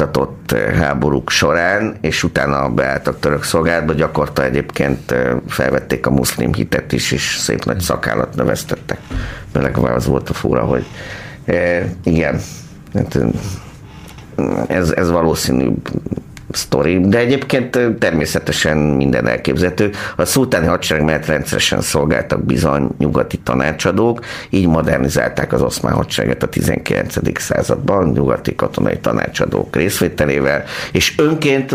folytatott 0.00 0.54
háborúk 0.78 1.30
során, 1.30 1.96
és 2.00 2.22
utána 2.22 2.68
beálltak 2.68 3.18
török 3.20 3.42
szolgálatba, 3.42 3.92
gyakorta 3.92 4.44
egyébként 4.44 5.14
felvették 5.46 6.06
a 6.06 6.10
muszlim 6.10 6.52
hitet 6.52 6.92
is, 6.92 7.12
és 7.12 7.36
szép 7.38 7.64
nagy 7.64 7.80
szakállat 7.80 8.34
növesztettek. 8.34 8.98
Beleg 9.52 9.76
az 9.76 10.06
volt 10.06 10.30
a 10.30 10.32
fura, 10.32 10.62
hogy 10.62 10.84
e, 11.44 11.84
igen, 12.04 12.40
hát, 12.94 13.18
ez, 14.66 14.90
ez 14.90 15.10
valószínű 15.10 15.70
sztori, 16.52 17.00
de 17.00 17.18
egyébként 17.18 17.78
természetesen 17.98 18.76
minden 18.76 19.28
elképzelhető. 19.28 19.90
A 20.16 20.24
szultáni 20.24 20.66
hadsereg 20.66 21.04
mellett 21.04 21.26
rendszeresen 21.26 21.80
szolgáltak 21.80 22.44
bizony 22.44 22.88
nyugati 22.98 23.38
tanácsadók, 23.38 24.24
így 24.50 24.66
modernizálták 24.66 25.52
az 25.52 25.62
oszmán 25.62 25.94
hadsereget 25.94 26.42
a 26.42 26.48
19. 26.48 27.40
században 27.40 28.08
nyugati 28.08 28.54
katonai 28.54 28.98
tanácsadók 28.98 29.76
részvételével, 29.76 30.64
és 30.92 31.18
önként 31.18 31.74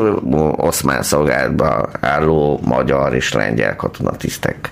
oszmán 0.55 1.03
szolgálatban 1.03 1.89
álló 1.99 2.59
magyar 2.63 3.15
és 3.15 3.33
lengyel 3.33 3.75
katonatisztek 3.75 4.71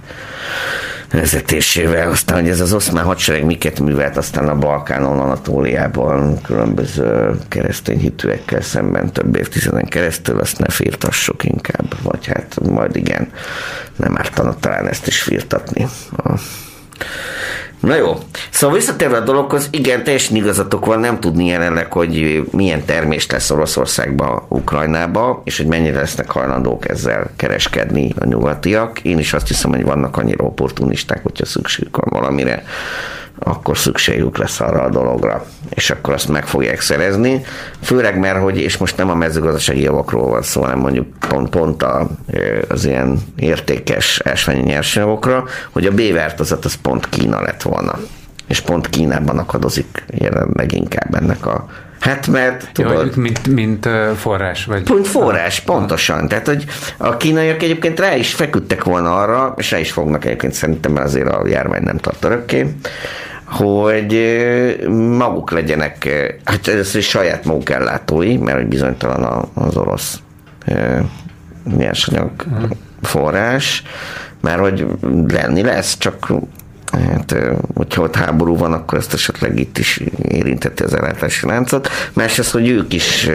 vezetésével. 1.13 2.09
Aztán, 2.09 2.39
hogy 2.39 2.49
ez 2.49 2.59
az 2.59 2.73
oszmán 2.73 3.03
hadsereg 3.03 3.45
miket 3.45 3.79
művelt, 3.79 4.17
aztán 4.17 4.49
a 4.49 4.55
Balkánon, 4.55 5.19
Anatóliában 5.19 6.41
különböző 6.41 7.39
keresztény 7.47 7.99
hitűekkel 7.99 8.61
szemben 8.61 9.11
több 9.11 9.35
évtizeden 9.35 9.85
keresztül, 9.85 10.39
azt 10.39 10.57
ne 10.57 10.69
firtassuk 10.69 11.43
inkább, 11.43 11.95
vagy 12.03 12.25
hát 12.25 12.57
majd 12.69 12.95
igen, 12.95 13.31
nem 13.95 14.17
ártana 14.17 14.55
talán 14.59 14.87
ezt 14.87 15.07
is 15.07 15.21
firtatni. 15.21 15.87
Na 17.83 17.95
jó, 17.95 18.17
szóval 18.49 18.75
visszatérve 18.75 19.17
a 19.17 19.23
dologhoz, 19.23 19.67
igen, 19.71 20.03
teljesen 20.03 20.35
igazatok 20.35 20.85
van, 20.85 20.99
nem 20.99 21.19
tudni 21.19 21.45
jelenleg, 21.45 21.91
hogy 21.91 22.43
milyen 22.51 22.85
termés 22.85 23.29
lesz 23.29 23.49
Oroszországba, 23.49 24.45
Ukrajnába, 24.49 25.41
és 25.45 25.57
hogy 25.57 25.65
mennyire 25.65 25.99
lesznek 25.99 26.31
hajlandók 26.31 26.89
ezzel 26.89 27.31
kereskedni 27.35 28.13
a 28.19 28.25
nyugatiak. 28.25 28.99
Én 28.99 29.19
is 29.19 29.33
azt 29.33 29.47
hiszem, 29.47 29.71
hogy 29.71 29.83
vannak 29.83 30.17
annyira 30.17 30.45
opportunisták, 30.45 31.23
hogyha 31.23 31.45
szükségük 31.45 31.97
van 31.97 32.21
valamire, 32.21 32.63
akkor 33.39 33.77
szükségük 33.77 34.37
lesz 34.37 34.59
arra 34.59 34.81
a 34.81 34.89
dologra, 34.89 35.45
és 35.69 35.89
akkor 35.89 36.13
azt 36.13 36.29
meg 36.29 36.47
fogják 36.47 36.81
szerezni. 36.81 37.41
Főleg 37.81 38.19
mert, 38.19 38.39
hogy, 38.39 38.57
és 38.57 38.77
most 38.77 38.97
nem 38.97 39.09
a 39.09 39.15
mezőgazdasági 39.15 39.81
javakról 39.81 40.29
van 40.29 40.41
szó, 40.41 40.61
hanem 40.61 40.79
mondjuk 40.79 41.07
pont, 41.27 41.49
pont 41.49 41.83
a, 41.83 42.07
az 42.67 42.85
ilyen 42.85 43.19
értékes 43.35 44.21
ásványi 44.23 44.61
nyersanyagokra, 44.61 45.43
hogy 45.71 45.85
a 45.85 45.91
B-vertozat 45.91 46.65
az 46.65 46.75
pont 46.75 47.09
Kína 47.09 47.41
lett 47.41 47.61
volna. 47.61 47.99
És 48.47 48.59
pont 48.59 48.89
Kínában 48.89 49.37
akadozik 49.37 50.03
jelenleg 50.07 50.71
inkább 50.71 51.15
ennek 51.15 51.45
a 51.45 51.67
Hát 52.03 52.27
mert 52.27 52.69
tudod... 52.73 53.05
Ja, 53.15 53.21
mint, 53.21 53.47
mint 53.47 53.89
forrás? 54.15 54.65
Vagy... 54.65 54.83
Pont 54.83 55.07
forrás, 55.07 55.59
pontosan. 55.59 56.27
Tehát, 56.27 56.47
hogy 56.47 56.65
a 56.97 57.17
kínaiak 57.17 57.63
egyébként 57.63 57.99
rá 57.99 58.15
is 58.15 58.33
feküdtek 58.33 58.83
volna 58.83 59.15
arra, 59.21 59.53
és 59.57 59.71
rá 59.71 59.79
is 59.79 59.91
fognak 59.91 60.25
egyébként 60.25 60.53
szerintem, 60.53 60.91
mert 60.91 61.05
azért 61.05 61.27
a 61.27 61.47
járvány 61.47 61.83
nem 61.83 61.97
tart 61.97 62.23
örökké, 62.23 62.75
hogy 63.45 64.37
maguk 65.17 65.51
legyenek, 65.51 66.09
hát 66.43 66.67
ez 66.67 66.95
is 66.95 67.07
saját 67.07 67.45
maguk 67.45 67.69
ellátói, 67.69 68.37
mert 68.37 68.57
hogy 68.57 68.67
bizonytalan 68.67 69.49
az 69.53 69.77
orosz 69.77 70.19
nyersanyag 71.77 72.31
forrás, 73.01 73.83
mert 74.41 74.59
hogy 74.59 74.85
lenni 75.27 75.61
lesz, 75.61 75.97
csak 75.97 76.31
Hát, 76.93 77.35
hogyha 77.73 78.01
ott 78.01 78.15
háború 78.15 78.57
van, 78.57 78.73
akkor 78.73 78.97
ezt 78.97 79.13
esetleg 79.13 79.59
itt 79.59 79.77
is 79.77 80.01
érinteti 80.27 80.83
az 80.83 80.93
ellátási 80.93 81.47
láncot. 81.47 81.89
Másrészt, 82.13 82.51
hogy 82.51 82.69
ők 82.69 82.93
is 82.93 83.29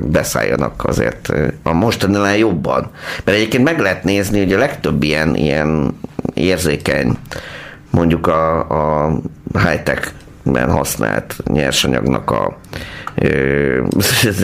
beszálljanak 0.00 0.84
azért 0.84 1.32
a 1.62 1.72
mostaninál 1.72 2.36
jobban. 2.36 2.90
Mert 3.24 3.38
egyébként 3.38 3.64
meg 3.64 3.78
lehet 3.78 4.04
nézni, 4.04 4.38
hogy 4.38 4.52
a 4.52 4.58
legtöbb 4.58 5.02
ilyen, 5.02 5.34
ilyen 5.34 5.98
érzékeny, 6.34 7.18
mondjuk 7.90 8.26
a, 8.26 8.58
a 9.04 9.20
high-tech 9.52 10.12
ben 10.44 10.70
használt 10.70 11.36
nyersanyagnak 11.44 12.30
a 12.30 12.58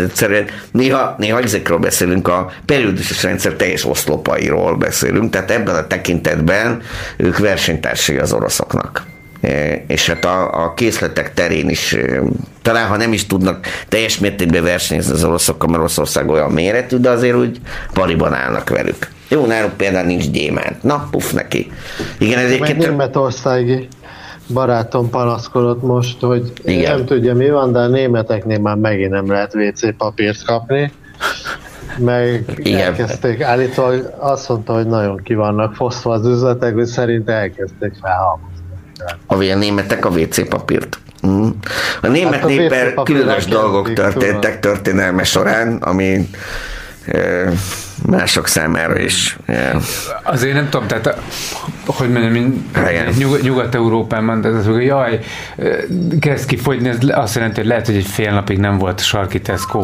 egyszerűen 0.02 0.46
néha, 0.72 1.14
néha 1.18 1.40
ezekről 1.40 1.78
beszélünk, 1.78 2.28
a 2.28 2.50
periódusos 2.64 3.22
rendszer 3.22 3.52
teljes 3.52 3.84
oszlopairól 3.84 4.76
beszélünk, 4.76 5.30
tehát 5.30 5.50
ebben 5.50 5.74
a 5.74 5.86
tekintetben 5.86 6.82
ők 7.16 7.38
versenytársai 7.38 8.16
az 8.16 8.32
oroszoknak. 8.32 9.06
És 9.86 10.06
hát 10.06 10.24
a, 10.24 10.64
a 10.64 10.74
készletek 10.74 11.34
terén 11.34 11.68
is, 11.68 11.96
talán 12.62 12.88
ha 12.88 12.96
nem 12.96 13.12
is 13.12 13.26
tudnak 13.26 13.66
teljes 13.88 14.18
mértékben 14.18 14.62
versenyezni 14.62 15.12
az 15.12 15.24
oroszokkal, 15.24 15.68
mert 15.68 15.80
Oroszország 15.80 16.28
olyan 16.28 16.50
méretű, 16.50 16.96
de 16.96 17.10
azért 17.10 17.36
úgy 17.36 17.60
pariban 17.92 18.34
állnak 18.34 18.68
velük. 18.68 19.10
Jó, 19.28 19.46
náluk 19.46 19.76
például 19.76 20.06
nincs 20.06 20.30
gyémánt. 20.30 20.82
Na, 20.82 21.08
puff 21.10 21.30
neki. 21.30 21.72
Igen, 22.18 22.38
egyébként... 22.38 22.78
Németországi 22.78 23.88
barátom 24.52 25.10
panaszkodott 25.10 25.82
most, 25.82 26.20
hogy 26.20 26.52
Igen. 26.64 26.96
nem 26.96 27.06
tudja 27.06 27.34
mi 27.34 27.50
van, 27.50 27.72
de 27.72 27.78
a 27.78 27.86
németeknél 27.86 28.58
már 28.58 28.76
megint 28.76 29.10
nem 29.10 29.30
lehet 29.30 29.54
WC 29.54 29.96
papírt 29.96 30.44
kapni. 30.44 30.92
Meg 31.98 32.44
Igen. 32.56 32.80
elkezdték, 32.80 33.42
állítólag 33.42 34.14
azt 34.18 34.48
mondta, 34.48 34.72
hogy 34.72 34.86
nagyon 34.86 35.16
ki 35.16 35.34
vannak 35.34 35.74
fosztva 35.74 36.12
az 36.12 36.26
üzletek, 36.26 36.74
hogy 36.74 36.86
szerint 36.86 37.28
elkezdték 37.28 37.92
felhalmozni. 38.02 38.48
A 39.26 39.54
németek 39.54 40.04
a 40.04 40.08
WC 40.08 40.48
papírt. 40.48 40.98
Mm. 41.26 41.48
A 42.02 42.06
német 42.06 42.34
hát 42.34 42.44
a 42.44 42.46
néppel 42.46 42.94
különös 42.94 43.44
dolgok 43.44 43.92
történtek 43.92 44.60
történelme 44.60 45.24
során, 45.24 45.76
ami 45.76 46.28
mások 48.06 48.46
számára 48.46 48.98
is. 48.98 49.38
Yeah. 49.48 49.82
Azért 50.22 50.54
nem 50.54 50.68
tudom, 50.68 50.86
tehát 50.86 51.20
hogy 51.86 52.10
mondjam, 52.10 52.64
nyug, 53.18 53.40
Nyugat-Európában, 53.42 54.40
tehát 54.40 54.64
hogy 54.64 54.84
jaj, 54.84 55.18
kezd 56.20 56.46
kifogyni, 56.46 56.88
ez 56.88 56.96
azt 57.10 57.34
jelenti, 57.34 57.60
hogy 57.60 57.68
lehet, 57.68 57.86
hogy 57.86 57.96
egy 57.96 58.06
fél 58.06 58.32
napig 58.32 58.58
nem 58.58 58.78
volt 58.78 59.00
sarki 59.00 59.40
tesco 59.40 59.80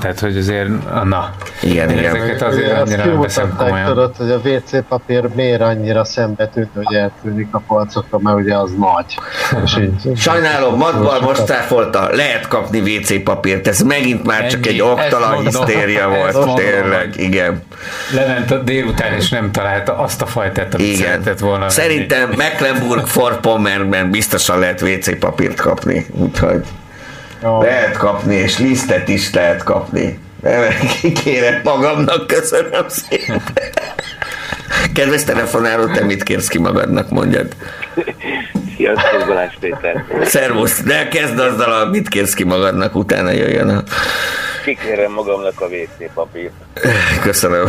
tehát 0.00 0.20
hogy 0.20 0.36
azért, 0.36 0.68
na. 1.04 1.34
Igen, 1.62 1.90
igen. 1.90 2.04
Ezeket 2.04 2.42
azért 2.42 2.66
igen, 2.66 2.80
annyira 2.80 3.04
nem 3.04 3.20
veszem 3.20 3.54
komolyan. 3.56 3.86
Tudod, 3.86 4.16
hogy 4.16 4.30
a 4.30 4.40
WC 4.48 4.86
papír 4.88 5.28
miért 5.34 5.60
annyira 5.60 6.04
szembetűnt, 6.04 6.70
hogy 6.74 6.96
eltűnik 6.96 7.48
a 7.50 7.62
polcokra, 7.66 8.18
mert 8.18 8.36
ugye 8.36 8.56
az 8.56 8.70
nagy. 8.78 9.18
Sajnálom, 10.16 10.76
Madbar 10.76 11.20
most 11.20 11.46
cáfolta, 11.46 12.08
lehet 12.10 12.48
kapni 12.48 12.80
WC 12.80 13.22
papírt, 13.22 13.66
ez 13.66 13.80
megint 13.80 14.24
már 14.24 14.46
csak 14.46 14.66
egy 14.66 14.80
oktalan 14.80 15.40
hisztéria 15.40 16.08
volt, 16.08 16.54
tényleg, 16.54 17.14
igen. 17.16 17.45
Lement 18.14 18.50
a 18.50 18.58
délután, 18.58 19.12
és 19.12 19.28
nem 19.28 19.52
találta 19.52 19.98
azt 19.98 20.22
a 20.22 20.26
fajtát, 20.26 20.74
amit 20.74 20.86
Igen. 20.86 20.98
szeretett 20.98 21.38
volna. 21.38 21.68
Szerintem 21.68 22.30
Mecklenburg-Vorpommernben 22.36 24.10
biztosan 24.10 24.58
lehet 24.58 24.82
WC 24.82 25.18
papírt 25.18 25.60
kapni, 25.60 26.06
úgyhogy 26.10 26.64
oh. 27.42 27.62
lehet 27.62 27.96
kapni, 27.96 28.34
és 28.34 28.58
lisztet 28.58 29.08
is 29.08 29.32
lehet 29.32 29.62
kapni. 29.62 30.18
Kérek 31.24 31.62
magamnak, 31.62 32.26
köszönöm 32.26 32.84
szépen. 32.88 33.42
Kedves 34.92 35.24
telefonáló, 35.24 35.86
te 35.86 36.04
mit 36.04 36.22
kérsz 36.22 36.48
ki 36.48 36.58
magadnak, 36.58 37.10
mondjad? 37.10 37.46
Sziasztok, 38.76 39.26
Balázs 39.26 39.54
Péter. 39.60 40.04
Szervusz, 40.24 40.82
de 40.82 41.08
kezd 41.08 41.38
azzal, 41.38 41.72
a 41.72 41.84
mit 41.90 42.08
kérsz 42.08 42.34
ki 42.34 42.44
magadnak, 42.44 42.96
utána 42.96 43.30
jöjjön 43.30 43.68
a 43.68 43.82
kikérem 44.66 45.12
magamnak 45.12 45.60
a 45.60 45.64
WC 45.64 46.12
papírt. 46.14 46.52
Köszönöm. 47.22 47.66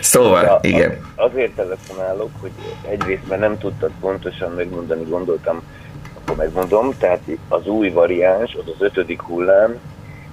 szóval, 0.00 0.42
ja, 0.42 0.58
igen. 0.60 1.00
Azért 1.14 1.52
telefonálok, 1.52 2.30
hogy 2.40 2.50
egyrészt 2.88 3.28
mert 3.28 3.40
nem 3.40 3.58
tudtad 3.58 3.90
pontosan 4.00 4.52
megmondani, 4.52 5.04
gondoltam, 5.08 5.62
akkor 6.20 6.36
megmondom, 6.36 6.94
tehát 6.98 7.20
az 7.48 7.66
új 7.66 7.90
variáns, 7.90 8.54
az 8.54 8.72
az 8.74 8.82
ötödik 8.82 9.22
hullám, 9.22 9.78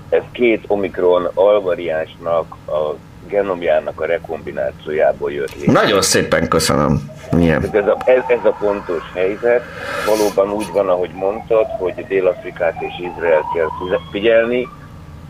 ez 0.10 0.22
két 0.32 0.64
omikron 0.68 1.30
alvariánsnak 1.34 2.56
a 2.68 2.96
genomjának 3.28 4.02
a 4.02 4.06
rekombinációjából 4.06 5.32
jött 5.32 5.56
létre. 5.56 5.72
Nagyon 5.72 6.02
szépen 6.02 6.48
köszönöm. 6.48 7.12
Milyen? 7.32 7.70
Ez 7.72 7.88
a, 7.88 7.98
ez, 8.06 8.24
ez 8.28 8.46
a 8.46 8.56
pontos 8.60 9.04
helyzet. 9.14 9.64
Valóban 10.06 10.52
úgy 10.52 10.68
van, 10.74 10.90
ahogy 10.90 11.12
mondtad, 11.14 11.66
hogy 11.80 12.06
Dél-Afrikát 12.08 12.76
és 12.82 12.94
Izrael 13.00 13.42
kell 13.54 13.68
figyelni, 14.12 14.68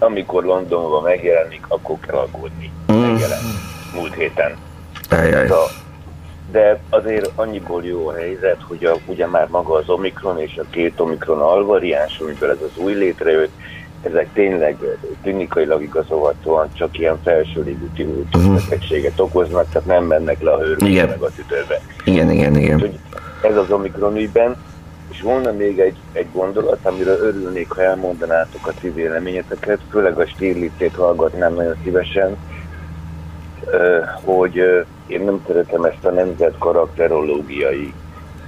amikor 0.04 0.44
Londonban 0.44 1.04
megjelenik, 1.04 1.66
akkor 1.68 1.98
kell 2.00 2.16
aggódni. 2.16 2.72
Mm. 2.92 2.96
Megjelent 2.96 3.42
múlt 3.96 4.14
héten. 4.14 4.56
Ajaj. 5.10 5.48
De, 5.48 5.54
de 6.52 6.80
azért 6.90 7.32
annyiból 7.36 7.84
jó 7.84 8.08
a 8.08 8.14
helyzet, 8.14 8.58
hogy 8.68 8.86
a, 8.86 8.96
ugye 9.06 9.28
már 9.28 9.48
maga 9.48 9.74
az 9.74 9.90
Omikron 9.90 10.40
és 10.40 10.58
a 10.58 10.66
két 10.70 11.00
Omikron 11.00 11.40
alvariáns, 11.40 12.20
amiből 12.20 12.50
ez 12.50 12.62
az 12.62 12.84
új 12.84 12.94
létrejött, 12.94 13.52
ezek 14.02 14.28
tényleg 14.34 14.78
klinikailag 15.22 15.82
igazolhatóan 15.82 16.70
csak 16.74 17.00
ilyen 17.00 17.20
felső 17.24 17.64
légúti 17.64 18.04
uh-huh. 18.04 18.54
betegséget 18.54 19.20
okoznak, 19.20 19.70
tehát 19.70 19.88
nem 19.88 20.04
mennek 20.04 20.42
le 20.42 20.52
a 20.52 20.60
hőrbe 20.60 21.06
meg 21.06 21.22
a 21.22 21.30
tüdőbe. 21.36 21.82
Igen, 22.04 22.32
igen, 22.32 22.58
igen. 22.58 23.00
Ez 23.42 23.58
az 23.58 23.72
Omikron 23.72 24.16
ügyben, 24.16 24.56
és 25.14 25.22
volna 25.22 25.52
még 25.52 25.80
egy, 25.80 25.98
egy 26.12 26.28
gondolat, 26.34 26.80
amiről 26.84 27.20
örülnék, 27.20 27.72
ha 27.72 27.82
elmondanátok 27.82 28.68
a 28.68 28.74
ti 28.80 28.90
véleményeteket, 28.90 29.80
főleg 29.90 30.20
a 30.20 30.28
stílicét 30.28 30.96
hallgatnám 30.96 31.54
nagyon 31.54 31.76
szívesen, 31.84 32.38
hogy 34.24 34.56
én 35.08 35.22
nem 35.22 35.44
szeretem 35.48 35.84
ezt 35.84 36.06
a 36.06 36.10
nemzet 36.10 36.58
karakterológiai 36.58 37.94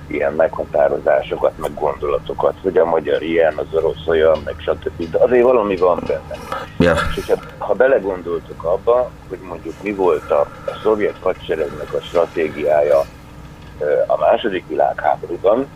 ilyen 0.07 0.33
meghatározásokat, 0.33 1.57
meg 1.57 1.73
gondolatokat, 1.73 2.55
hogy 2.61 2.77
a 2.77 2.85
magyar 2.85 3.21
ilyen, 3.21 3.53
az 3.55 3.65
orosz 3.71 4.07
olyan, 4.07 4.41
meg 4.45 4.55
stb. 4.57 5.09
De 5.11 5.17
azért 5.17 5.43
valami 5.43 5.75
van 5.75 5.99
benne. 6.07 6.37
Ja. 6.79 6.93
És 7.09 7.15
hogyha, 7.15 7.43
ha 7.57 7.73
belegondoltok 7.73 8.63
abba, 8.63 9.09
hogy 9.29 9.39
mondjuk 9.47 9.73
mi 9.81 9.93
volt 9.93 10.31
a, 10.31 10.39
a 10.65 10.79
szovjet 10.83 11.17
hadseregnek 11.21 11.93
a 11.93 12.01
stratégiája 12.01 12.99
a 14.07 14.17
második 14.19 14.67
világháborúban, 14.67 15.67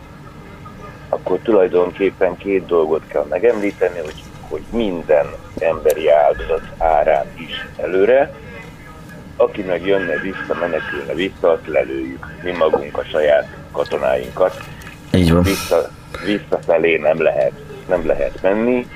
akkor 1.09 1.39
tulajdonképpen 1.43 2.37
két 2.37 2.65
dolgot 2.65 3.07
kell 3.07 3.25
megemlíteni, 3.29 3.99
hogy, 3.99 4.23
hogy 4.49 4.61
minden 4.71 5.25
emberi 5.59 6.09
áldozat 6.09 6.63
árán 6.77 7.25
is 7.37 7.67
előre, 7.77 8.33
aki 9.35 9.61
meg 9.61 9.85
jönne 9.85 10.19
vissza, 10.19 10.59
menekülne 10.59 11.13
vissza, 11.13 11.49
azt 11.49 11.67
lelőjük 11.67 12.27
mi 12.43 12.51
magunk 12.51 12.97
a 12.97 13.03
saját 13.03 13.47
katonáinkat. 13.71 14.57
Így 15.13 15.31
van. 15.31 15.43
Vissza, 15.43 15.89
visszafelé 16.25 16.97
nem 16.97 17.21
lehet, 17.21 17.51
nem 17.87 18.05
lehet 18.05 18.41
menni. 18.41 18.87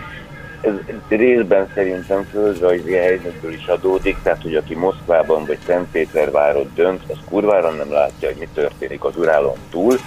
Ez 0.61 0.73
részben 1.07 1.71
szerintem 1.73 2.27
földrajzi 2.31 2.93
helyzetből 2.93 3.53
is 3.53 3.65
adódik, 3.65 4.17
tehát 4.23 4.41
hogy 4.41 4.55
aki 4.55 4.75
Moszkvában 4.75 5.45
vagy 5.45 5.57
Szentpétervárot 5.65 6.73
dönt, 6.73 7.01
az 7.07 7.17
kurvára 7.29 7.69
nem 7.69 7.91
látja, 7.91 8.27
hogy 8.27 8.37
mi 8.37 8.47
történik 8.53 9.03
az 9.03 9.17
Urálon 9.17 9.57
túl, 9.69 9.97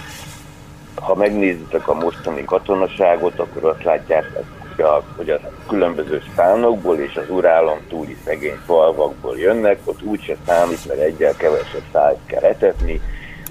ha 1.01 1.15
megnézitek 1.15 1.87
a 1.87 1.93
mostani 1.93 2.43
katonaságot, 2.43 3.39
akkor 3.39 3.63
azt 3.63 3.83
látják, 3.83 4.31
hogy 4.75 4.85
a, 4.85 5.03
hogy 5.15 5.29
a 5.29 5.39
különböző 5.67 6.21
szánokból 6.35 6.97
és 6.97 7.15
az 7.15 7.29
urálon 7.29 7.77
túli 7.89 8.17
szegény 8.25 8.59
falvakból 8.65 9.37
jönnek, 9.37 9.79
ott 9.85 10.03
úgyse 10.03 10.35
számít, 10.45 10.87
mert 10.87 10.99
egyel 10.99 11.35
kevesebb 11.35 11.83
szájt 11.91 12.19
kell 12.25 12.43
etetni, 12.43 13.01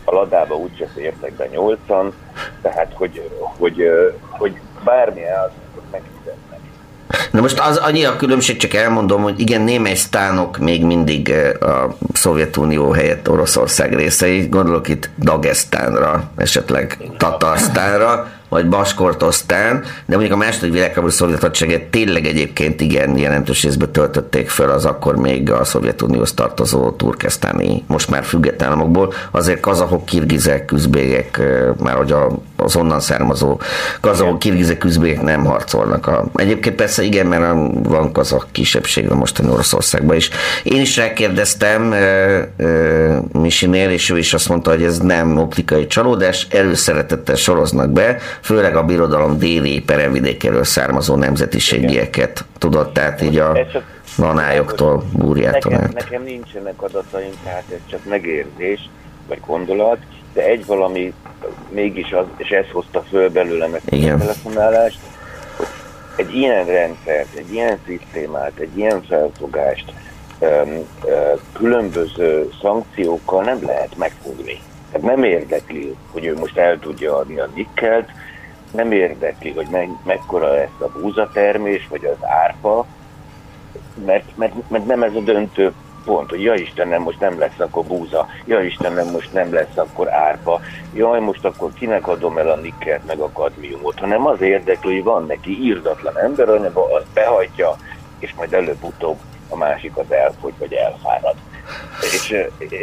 a 0.04 0.14
ladába 0.14 0.54
úgyse 0.54 0.86
fértek 0.86 1.32
be 1.32 1.46
nyolcan, 1.46 2.12
tehát 2.62 2.92
hogy, 2.94 3.30
hogy, 3.38 3.90
hogy 4.30 4.60
bármi 4.84 5.24
elszakot 5.24 5.84
megfizetnek. 5.90 6.45
Na 7.30 7.40
most 7.40 7.58
az 7.58 7.76
annyi 7.76 8.04
a 8.04 8.16
különbség, 8.16 8.56
csak 8.56 8.74
elmondom, 8.74 9.22
hogy 9.22 9.40
igen, 9.40 9.62
némely 9.62 9.94
sztánok 9.94 10.58
még 10.58 10.84
mindig 10.84 11.34
a 11.60 11.96
Szovjetunió 12.12 12.90
helyett 12.90 13.30
Oroszország 13.30 13.94
részei, 13.94 14.46
gondolok 14.48 14.88
itt 14.88 15.10
Dagestánra, 15.18 16.30
esetleg 16.36 16.98
Tatarsztánra, 17.16 18.28
vagy 18.48 18.68
Baskortosztán, 18.68 19.80
de 20.06 20.16
mondjuk 20.16 20.32
a 20.32 20.36
második 20.36 20.72
világháború 20.72 21.12
szovjet 21.12 21.40
hadsereget 21.40 21.82
tényleg 21.82 22.26
egyébként 22.26 22.80
igen 22.80 23.18
jelentős 23.18 23.62
részben 23.62 23.92
töltötték 23.92 24.48
föl 24.48 24.70
az 24.70 24.84
akkor 24.84 25.16
még 25.16 25.50
a 25.50 25.64
Szovjetunióhoz 25.64 26.32
tartozó 26.32 26.90
turkesztáni, 26.90 27.84
most 27.86 28.10
már 28.10 28.24
független 28.24 28.68
államokból, 28.68 29.12
azért 29.30 29.60
kazahok, 29.60 30.04
kirgizek, 30.04 30.72
üzbégek, 30.72 31.40
már 31.82 31.94
hogy 31.94 32.14
az 32.56 32.76
onnan 32.76 33.00
származó 33.00 33.60
kazahok, 34.00 34.38
kirgizek, 34.38 34.84
üzbégek 34.84 35.22
nem 35.22 35.44
harcolnak. 35.44 36.06
A, 36.06 36.26
egyébként 36.34 36.76
persze 36.76 37.02
igen, 37.02 37.26
mert 37.26 37.54
van 37.82 38.12
kazak 38.12 38.46
kisebbség 38.52 39.10
a 39.10 39.14
mostani 39.14 39.48
Oroszországban 39.48 40.16
is. 40.16 40.30
Én 40.62 40.80
is 40.80 40.96
rákérdeztem 40.96 41.92
e, 41.92 41.96
e, 41.96 42.46
Misinél, 43.32 43.90
és 43.90 44.10
ő 44.10 44.18
is 44.18 44.34
azt 44.34 44.48
mondta, 44.48 44.70
hogy 44.70 44.82
ez 44.82 44.98
nem 44.98 45.38
optikai 45.38 45.86
csalódás, 45.86 46.46
előszeretettel 46.50 47.34
soroznak 47.34 47.90
be, 47.90 48.18
főleg 48.42 48.76
a 48.76 48.84
birodalom 48.84 49.38
déli 49.38 49.80
peremvidékéről 49.80 50.64
származó 50.64 51.16
nemzetiségieket. 51.16 52.44
Tudott, 52.58 52.92
tehát 52.92 53.22
így 53.22 53.38
a 53.38 53.56
nanályoktól, 54.16 55.04
búrjától 55.12 55.72
nekem, 55.72 55.90
nekem 55.94 56.22
nincsenek 56.22 56.82
adataim, 56.82 57.32
tehát 57.44 57.64
ez 57.70 57.80
csak 57.90 58.04
megérzés, 58.04 58.88
vagy 59.28 59.40
gondolat, 59.46 59.98
de 60.32 60.42
egy 60.44 60.66
valami 60.66 61.12
mégis 61.68 62.12
az, 62.12 62.24
és 62.36 62.48
ez 62.48 62.64
hozta 62.72 63.02
föl 63.08 63.30
belőlem 63.30 63.74
ezt 63.74 63.86
a 63.86 64.18
telefonálást, 64.18 64.98
hogy 65.56 65.66
egy 66.16 66.34
ilyen 66.34 66.64
rendszert, 66.64 67.34
egy 67.34 67.52
ilyen 67.52 67.78
szisztémát, 67.86 68.52
egy 68.58 68.78
ilyen 68.78 69.02
felfogást 69.02 69.92
öm, 70.38 70.86
ö, 71.04 71.32
különböző 71.52 72.50
szankciókkal 72.62 73.44
nem 73.44 73.58
lehet 73.64 73.96
megfogni. 73.96 74.60
Tehát 74.92 75.16
nem 75.16 75.24
érdekli, 75.24 75.94
hogy 76.12 76.24
ő 76.24 76.36
most 76.36 76.56
el 76.56 76.78
tudja 76.78 77.16
adni 77.16 77.38
a 77.38 77.48
nikkelt, 77.54 78.08
nem 78.76 78.92
érdekli, 78.92 79.52
hogy 79.52 79.66
me 79.70 79.86
mekkora 80.04 80.52
lesz 80.52 80.80
a 80.80 80.98
búzatermés, 81.00 81.86
vagy 81.90 82.04
az 82.04 82.28
árpa, 82.28 82.86
mert, 84.04 84.36
mert, 84.36 84.70
mert 84.70 84.86
nem 84.86 85.02
ez 85.02 85.14
a 85.14 85.20
döntő 85.20 85.72
pont, 86.04 86.30
hogy 86.30 86.42
ja 86.42 86.54
Istenem, 86.54 87.02
most 87.02 87.20
nem 87.20 87.38
lesz 87.38 87.58
akkor 87.58 87.84
búza, 87.84 88.26
ja 88.44 88.60
Istenem, 88.60 89.10
most 89.10 89.32
nem 89.32 89.52
lesz 89.52 89.76
akkor 89.76 90.12
árpa, 90.12 90.60
jaj, 90.94 91.20
most 91.20 91.44
akkor 91.44 91.72
kinek 91.72 92.08
adom 92.08 92.38
el 92.38 92.50
a 92.50 92.56
nikkert, 92.56 93.06
meg 93.06 93.18
a 93.18 93.30
kadmiumot, 93.32 93.98
hanem 93.98 94.26
az 94.26 94.40
érdekli, 94.40 94.94
hogy 94.94 95.04
van 95.04 95.26
neki 95.26 95.62
írdatlan 95.62 96.18
emberanyagba, 96.18 96.94
az 96.94 97.02
behajtja, 97.14 97.76
és 98.18 98.34
majd 98.36 98.52
előbb-utóbb 98.52 99.18
a 99.48 99.56
másik 99.56 99.96
az 99.96 100.12
elfogy, 100.12 100.52
vagy 100.58 100.72
elfárad. 100.72 101.34
És 102.00 102.34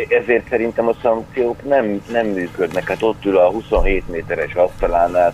ezért 0.10 0.50
szerintem 0.50 0.88
a 0.88 0.96
szankciók 1.02 1.64
nem, 1.64 2.04
nem 2.12 2.28
működnek. 2.28 2.88
Hát 2.88 3.02
ott 3.02 3.26
ül 3.26 3.38
a 3.38 3.50
27 3.50 4.10
méteres 4.10 4.54
asztalánál, 4.54 5.34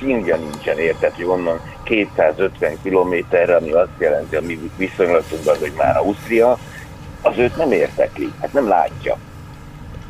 fingja 0.00 0.36
nincsen, 0.36 0.76
hogy 1.14 1.24
onnan 1.24 1.60
250 1.82 2.78
kilométerre, 2.82 3.56
ami 3.56 3.72
azt 3.72 3.98
jelenti 3.98 4.36
a 4.36 4.40
mi 4.40 4.70
viszonylatunkban, 4.76 5.58
hogy 5.58 5.72
már 5.76 5.96
Ausztria, 5.96 6.58
az 7.22 7.38
őt 7.38 7.56
nem 7.56 7.72
értekli, 7.72 8.32
hát 8.40 8.52
nem 8.52 8.68
látja. 8.68 9.16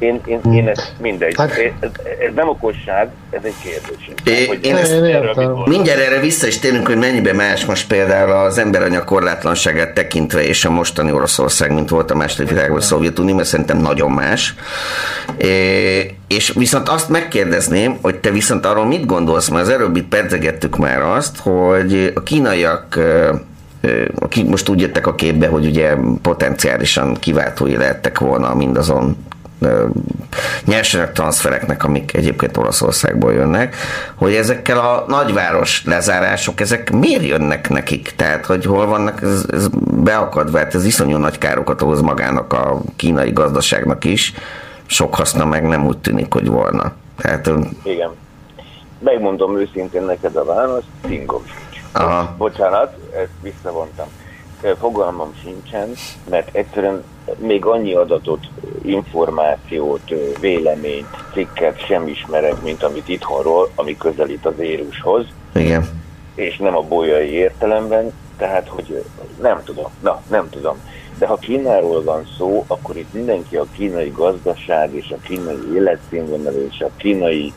Én, 0.00 0.20
én, 0.24 0.40
én 0.52 0.68
ezt 0.68 0.92
mindegy. 1.00 1.34
Hát, 1.36 1.50
ez, 1.50 1.90
ez 2.28 2.34
nem 2.34 2.48
okosság, 2.48 3.08
ez 3.30 3.40
egy 3.42 3.54
kérdés. 3.62 4.10
É, 4.24 4.46
hogy 4.46 4.64
én 4.64 4.76
ezt, 4.76 4.92
erről 4.92 5.62
mindjárt 5.66 6.00
erre 6.00 6.20
vissza 6.20 6.46
is 6.46 6.58
térünk, 6.58 6.86
hogy 6.86 6.96
mennyibe 6.96 7.32
más 7.32 7.64
most 7.64 7.86
például 7.86 8.30
az 8.30 8.58
emberanyag 8.58 9.04
korlátlanságát 9.04 9.94
tekintve 9.94 10.42
és 10.46 10.64
a 10.64 10.70
mostani 10.70 11.12
Oroszország, 11.12 11.72
mint 11.72 11.88
volt 11.88 12.10
a 12.10 12.14
második 12.14 12.48
világban 12.48 12.78
a 12.78 12.80
Szovjetunió, 12.80 13.34
mert 13.34 13.48
szerintem 13.48 13.78
nagyon 13.78 14.10
más. 14.10 14.54
É, 15.36 16.14
és 16.28 16.52
viszont 16.56 16.88
azt 16.88 17.08
megkérdezném, 17.08 17.98
hogy 18.02 18.16
te 18.16 18.30
viszont 18.30 18.66
arról 18.66 18.86
mit 18.86 19.06
gondolsz, 19.06 19.48
mert 19.48 19.66
az 19.66 19.72
előbb 19.72 19.96
itt 19.96 20.08
pedzegettük 20.08 20.76
már 20.76 21.02
azt, 21.02 21.38
hogy 21.38 22.12
a 22.14 22.22
kínaiak 22.22 22.98
akik 24.18 24.46
most 24.46 24.68
úgy 24.68 24.80
jöttek 24.80 25.06
a 25.06 25.14
képbe, 25.14 25.46
hogy 25.46 25.66
ugye 25.66 25.94
potenciálisan 26.22 27.14
kiváltói 27.14 27.76
lehettek 27.76 28.18
volna 28.18 28.54
mindazon 28.54 29.16
nyersanyag 30.64 31.12
transfereknek, 31.12 31.84
amik 31.84 32.14
egyébként 32.14 32.56
Olaszországból 32.56 33.32
jönnek, 33.32 33.76
hogy 34.14 34.34
ezekkel 34.34 34.78
a 34.78 35.04
nagyváros 35.08 35.84
lezárások, 35.84 36.60
ezek 36.60 36.90
miért 36.90 37.26
jönnek 37.26 37.68
nekik? 37.68 38.12
Tehát, 38.16 38.46
hogy 38.46 38.64
hol 38.64 38.86
vannak 38.86 39.22
ez, 39.22 39.44
ez 39.52 39.68
beakadva, 39.90 40.58
hát 40.58 40.74
ez 40.74 40.84
iszonyú 40.84 41.16
nagy 41.16 41.38
károkat 41.38 41.82
okoz 41.82 42.00
magának 42.00 42.52
a 42.52 42.80
kínai 42.96 43.30
gazdaságnak 43.30 44.04
is, 44.04 44.34
sok 44.86 45.14
haszna 45.14 45.44
meg 45.44 45.66
nem 45.66 45.86
úgy 45.86 45.98
tűnik, 45.98 46.32
hogy 46.32 46.46
volna. 46.46 46.92
Tehát, 47.16 47.50
Igen. 47.82 48.10
Megmondom 48.98 49.58
őszintén 49.58 50.02
neked 50.02 50.36
a 50.36 50.44
választ, 50.44 50.86
sincs. 51.06 51.32
Aha. 51.92 52.34
Bocsánat, 52.38 52.94
ezt 53.14 53.30
visszavontam. 53.42 54.06
Fogalmam 54.78 55.34
sincsen, 55.42 55.88
mert 56.30 56.54
egyszerűen 56.54 57.04
még 57.38 57.64
annyi 57.64 57.94
adatot, 57.94 58.46
információt, 58.82 60.14
véleményt, 60.40 61.06
cikket 61.32 61.86
sem 61.86 62.08
ismerek, 62.08 62.62
mint 62.62 62.82
amit 62.82 63.08
itthonról, 63.08 63.70
ami 63.74 63.96
közelít 63.96 64.46
az 64.46 64.58
érushoz. 64.58 65.26
Igen. 65.54 66.02
És 66.34 66.56
nem 66.56 66.76
a 66.76 66.82
bolyai 66.82 67.30
értelemben, 67.30 68.12
tehát, 68.36 68.68
hogy 68.68 69.04
nem 69.40 69.62
tudom, 69.64 69.90
na, 70.00 70.22
nem 70.28 70.48
tudom. 70.50 70.76
De 71.18 71.26
ha 71.26 71.36
Kínáról 71.36 72.02
van 72.02 72.26
szó, 72.38 72.64
akkor 72.66 72.96
itt 72.96 73.12
mindenki 73.12 73.56
a 73.56 73.66
kínai 73.76 74.12
gazdaság 74.16 74.94
és 74.94 75.10
a 75.10 75.20
kínai 75.22 75.74
életszínvonal 75.74 76.52
és 76.52 76.80
a 76.80 76.90
kínai 76.96 77.52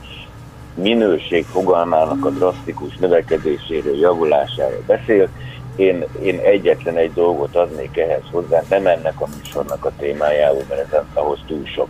minőség 0.75 1.45
fogalmának 1.45 2.25
a 2.25 2.29
drasztikus 2.29 2.97
növekedéséről, 2.97 3.99
javulásáról 3.99 4.83
beszél, 4.85 5.29
én, 5.75 6.05
én 6.21 6.39
egyetlen 6.39 6.97
egy 6.97 7.13
dolgot 7.13 7.55
adnék 7.55 7.97
ehhez 7.97 8.23
hozzá, 8.31 8.61
nem 8.69 8.87
ennek 8.87 9.21
a 9.21 9.27
műsornak 9.37 9.85
a 9.85 9.91
témájából, 9.97 10.63
mert 10.69 10.93
ez 10.93 11.01
ahhoz 11.13 11.39
túl 11.47 11.65
sok. 11.65 11.87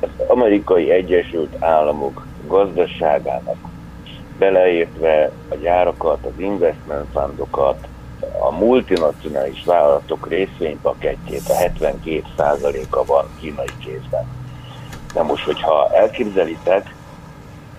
Az 0.00 0.08
amerikai 0.26 0.90
Egyesült 0.90 1.62
Államok 1.62 2.26
gazdaságának 2.46 3.56
beleértve 4.38 5.30
a 5.48 5.54
gyárakat, 5.54 6.24
az 6.24 6.40
investment 6.40 7.06
fundokat, 7.12 7.88
a 8.40 8.50
multinacionális 8.50 9.64
vállalatok 9.64 10.28
részvénypakettjét, 10.28 11.48
a 11.48 11.52
72%-a 11.52 13.04
van 13.04 13.26
kínai 13.40 13.70
kézben. 13.84 14.24
Na 15.14 15.22
most, 15.22 15.44
hogyha 15.44 15.90
elképzelitek, 15.94 16.94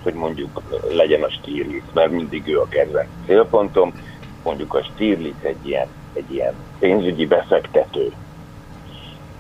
hogy 0.04 0.14
mondjuk 0.14 0.62
legyen 0.90 1.24
a 1.24 1.30
Stiglitz, 1.30 1.94
mert 1.94 2.12
mindig 2.12 2.48
ő 2.48 2.60
a 2.60 2.68
kedvenc 2.68 3.10
célpontom, 3.26 3.94
mondjuk 4.48 4.74
a 4.74 4.84
Stiglitz 4.84 5.44
egy 5.44 5.68
ilyen, 5.68 5.88
egy 6.14 6.34
ilyen 6.34 6.54
pénzügyi 6.80 7.26
befektető, 7.26 8.12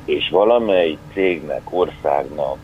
és 0.05 0.29
valamely 0.29 0.97
cégnek, 1.13 1.61
országnak, 1.69 2.57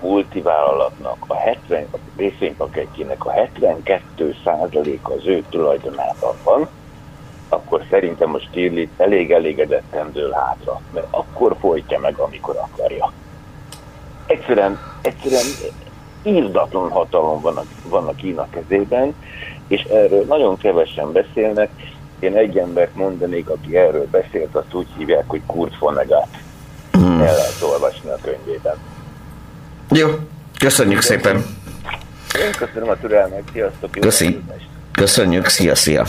multivállalatnak 0.00 1.16
a 1.26 1.34
70, 1.34 1.86
a 1.92 1.96
részvénypakettjének 2.16 3.26
a 3.26 3.32
72% 3.32 5.02
az 5.02 5.26
ő 5.26 5.44
tulajdonában 5.50 6.34
van, 6.44 6.68
akkor 7.48 7.82
szerintem 7.90 8.34
a 8.34 8.38
Stiglitz 8.38 9.00
elég 9.00 9.32
elégedetten 9.32 10.12
dől 10.12 10.32
hátra, 10.32 10.80
mert 10.92 11.06
akkor 11.10 11.56
folytja 11.60 11.98
meg, 11.98 12.18
amikor 12.18 12.56
akarja. 12.56 13.12
Egyszerűen, 14.26 14.78
egyszerűen 15.02 15.46
írdatlan 16.22 16.90
hatalom 16.90 17.40
van 17.40 17.56
a, 17.56 17.62
van 17.88 18.08
a 18.08 18.14
Kína 18.14 18.46
kezében, 18.50 19.14
és 19.68 19.82
erről 19.82 20.24
nagyon 20.28 20.56
kevesen 20.56 21.12
beszélnek. 21.12 21.68
Én 22.18 22.36
egy 22.36 22.58
embert 22.58 22.94
mondanék, 22.94 23.48
aki 23.48 23.76
erről 23.76 24.06
beszélt, 24.10 24.54
azt 24.54 24.74
úgy 24.74 24.86
hívják, 24.96 25.24
hogy 25.26 25.40
Kurt 25.46 25.78
Vonnegut. 25.78 26.28
Hmm. 26.92 27.20
El 27.20 27.34
lehet 27.34 27.62
olvasni 27.62 28.10
a 28.10 28.18
könyvében. 28.22 28.76
Jó, 29.90 30.08
köszönjük 30.58 31.00
szépen. 31.00 31.36
Én 32.44 32.52
köszönöm 32.58 32.88
a 32.88 32.96
türelmet, 32.96 33.42
sziasztok. 33.52 33.90
Köszi. 33.90 34.42
Köszönjük, 34.92 35.46
szia, 35.46 35.74
szia. 35.74 36.06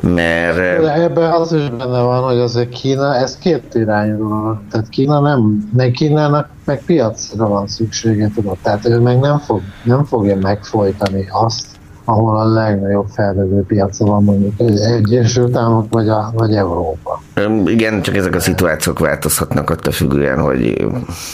mert... 0.00 0.56
De 0.56 0.92
ebben 0.92 1.32
az 1.32 1.52
is 1.52 1.68
benne 1.68 2.02
van, 2.02 2.22
hogy 2.22 2.38
azért 2.38 2.68
Kína, 2.68 3.14
ez 3.14 3.38
két 3.38 3.74
irányú 3.74 4.58
Tehát 4.70 4.88
Kína 4.88 5.20
nem, 5.20 5.70
meg 5.76 5.90
Kínának 5.90 6.48
meg 6.64 6.82
piacra 6.84 7.48
van 7.48 7.68
szüksége, 7.68 8.30
tudod. 8.34 8.56
Tehát 8.62 8.86
ő 8.86 8.98
meg 8.98 9.18
nem, 9.18 9.38
fog, 9.38 9.60
nem 9.82 10.04
fogja 10.04 10.36
megfojtani 10.36 11.28
azt, 11.30 11.66
ahol 12.10 12.36
a 12.36 12.44
legnagyobb 12.44 13.06
fejlődő 13.08 13.64
piaca 13.66 14.04
van 14.04 14.24
mondjuk 14.24 14.54
Egyesült 14.96 15.56
Államok 15.56 15.86
vagy, 15.90 16.08
a, 16.08 16.30
vagy 16.34 16.54
Európa. 16.54 17.22
Igen, 17.64 18.02
csak 18.02 18.16
ezek 18.16 18.34
a 18.34 18.40
szituációk 18.40 18.98
változhatnak 18.98 19.70
attól 19.70 19.92
függően, 19.92 20.40
hogy 20.40 20.86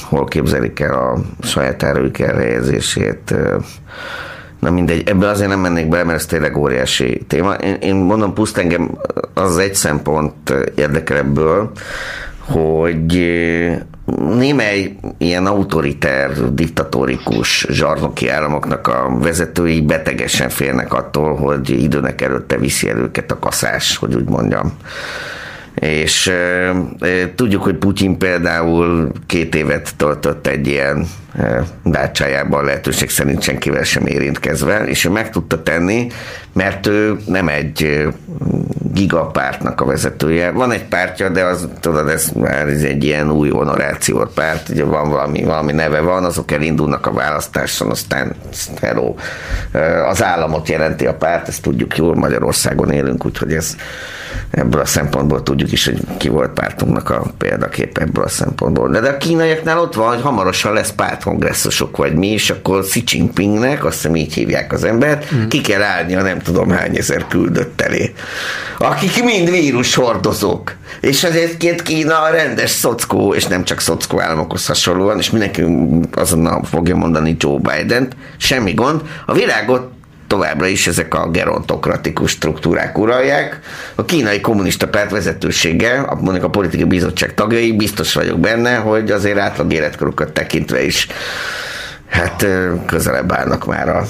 hol 0.08 0.24
képzelik 0.24 0.80
el 0.80 0.94
a 0.94 1.18
saját 1.40 1.82
erők 1.82 2.18
elhelyezését. 2.18 3.34
Na 4.60 4.70
mindegy, 4.70 5.08
ebből 5.08 5.28
azért 5.28 5.48
nem 5.48 5.60
mennék 5.60 5.88
bele, 5.88 6.04
mert 6.04 6.18
ez 6.18 6.26
tényleg 6.26 6.56
óriási 6.56 7.24
téma. 7.28 7.52
Én, 7.52 7.74
én 7.74 7.94
mondom, 7.94 8.32
puszt 8.32 8.58
engem 8.58 8.90
az 9.34 9.58
egy 9.58 9.74
szempont 9.74 10.54
érdekel 10.74 11.16
ebből, 11.16 11.70
hogy 12.46 13.14
némely 14.38 14.96
ilyen 15.18 15.46
autoriter, 15.46 16.52
diktatórikus 16.54 17.66
zsarnoki 17.70 18.28
államoknak 18.28 18.86
a 18.86 19.18
vezetői 19.20 19.80
betegesen 19.80 20.48
félnek 20.48 20.92
attól, 20.92 21.34
hogy 21.36 21.70
időnek 21.70 22.20
előtte 22.20 22.56
viszi 22.58 22.88
el 22.88 22.98
őket 22.98 23.30
a 23.30 23.38
kaszás, 23.38 23.96
hogy 23.96 24.14
úgy 24.14 24.28
mondjam. 24.28 24.72
És 25.74 26.26
e, 26.26 26.72
tudjuk, 27.34 27.62
hogy 27.62 27.74
Putyin 27.74 28.18
például 28.18 29.10
két 29.26 29.54
évet 29.54 29.96
töltött 29.96 30.46
egy 30.46 30.66
ilyen 30.66 31.06
dácsájában 31.82 32.64
lehetőség 32.64 33.10
szerint 33.10 33.42
senkivel 33.42 33.82
sem 33.82 34.06
érintkezve, 34.06 34.84
és 34.84 35.04
ő 35.04 35.10
meg 35.10 35.30
tudta 35.30 35.62
tenni, 35.62 36.06
mert 36.52 36.86
ő 36.86 37.16
nem 37.26 37.48
egy 37.48 38.08
gigapártnak 38.92 39.80
a 39.80 39.84
vezetője. 39.84 40.50
Van 40.50 40.72
egy 40.72 40.84
pártja, 40.84 41.28
de 41.28 41.44
az, 41.44 41.68
tudod, 41.80 42.08
ez 42.08 42.28
már 42.28 42.68
ez 42.68 42.82
egy 42.82 43.04
ilyen 43.04 43.30
új 43.30 43.50
honorációt 43.50 44.32
párt, 44.32 44.68
ugye 44.68 44.84
van 44.84 45.10
valami, 45.10 45.44
valami 45.44 45.72
neve 45.72 46.00
van, 46.00 46.24
azok 46.24 46.50
elindulnak 46.50 47.06
a 47.06 47.12
választáson, 47.12 47.90
aztán 47.90 48.34
hello. 48.80 49.14
Az 50.08 50.22
államot 50.22 50.68
jelenti 50.68 51.06
a 51.06 51.14
párt, 51.14 51.48
ezt 51.48 51.62
tudjuk 51.62 51.96
jól, 51.96 52.14
Magyarországon 52.14 52.90
élünk, 52.90 53.24
úgyhogy 53.24 53.52
ez 53.52 53.76
ebből 54.50 54.80
a 54.80 54.86
szempontból 54.86 55.42
tudjuk 55.42 55.72
is, 55.72 55.84
hogy 55.84 56.00
ki 56.16 56.28
volt 56.28 56.50
pártunknak 56.50 57.10
a 57.10 57.22
példakép 57.38 57.98
ebből 57.98 58.24
a 58.24 58.28
szempontból. 58.28 58.88
De, 58.88 59.00
de 59.00 59.08
a 59.08 59.16
kínaiaknál 59.16 59.78
ott 59.78 59.94
van, 59.94 60.08
hogy 60.08 60.22
hamarosan 60.22 60.72
lesz 60.72 60.90
pártkongresszusok, 61.26 61.96
vagy 61.96 62.14
mi, 62.14 62.26
és 62.26 62.50
akkor 62.50 62.82
Xi 62.82 63.02
Jinpingnek, 63.06 63.84
azt 63.84 63.94
hiszem 63.94 64.16
így 64.16 64.34
hívják 64.34 64.72
az 64.72 64.84
embert, 64.84 65.34
mm. 65.34 65.48
ki 65.48 65.60
kell 65.60 65.82
állni 65.82 66.14
a 66.14 66.22
nem 66.22 66.38
tudom 66.38 66.70
hány 66.70 66.96
ezer 66.96 67.26
küldött 67.26 67.80
elé, 67.80 68.12
akik 68.78 69.24
mind 69.24 69.50
vírus 69.50 69.94
hordozók. 69.94 70.74
És 71.00 71.24
ezért 71.24 71.56
két 71.56 71.82
Kína 71.82 72.22
a 72.22 72.30
rendes 72.30 72.70
szockó, 72.70 73.34
és 73.34 73.44
nem 73.44 73.64
csak 73.64 73.80
szockó 73.80 74.20
államokhoz 74.20 74.66
hasonlóan, 74.66 75.18
és 75.18 75.30
mindenki 75.30 75.64
azonnal 76.12 76.64
fogja 76.64 76.96
mondani 76.96 77.36
Joe 77.38 77.58
Biden-t, 77.58 78.16
semmi 78.36 78.72
gond. 78.72 79.00
A 79.26 79.32
világot 79.32 79.95
továbbra 80.26 80.66
is 80.66 80.86
ezek 80.86 81.14
a 81.14 81.30
gerontokratikus 81.30 82.30
struktúrák 82.30 82.98
uralják. 82.98 83.60
A 83.94 84.04
kínai 84.04 84.40
kommunista 84.40 84.88
párt 84.88 85.10
vezetősége, 85.10 86.04
mondjuk 86.20 86.44
a 86.44 86.50
politikai 86.50 86.84
bizottság 86.86 87.34
tagjai, 87.34 87.72
biztos 87.72 88.14
vagyok 88.14 88.40
benne, 88.40 88.76
hogy 88.76 89.10
azért 89.10 89.38
átlag 89.38 89.72
életkorukat 89.72 90.32
tekintve 90.32 90.84
is 90.84 91.06
hát 92.08 92.46
közelebb 92.86 93.32
állnak 93.32 93.66
már 93.66 93.88
a 93.88 94.04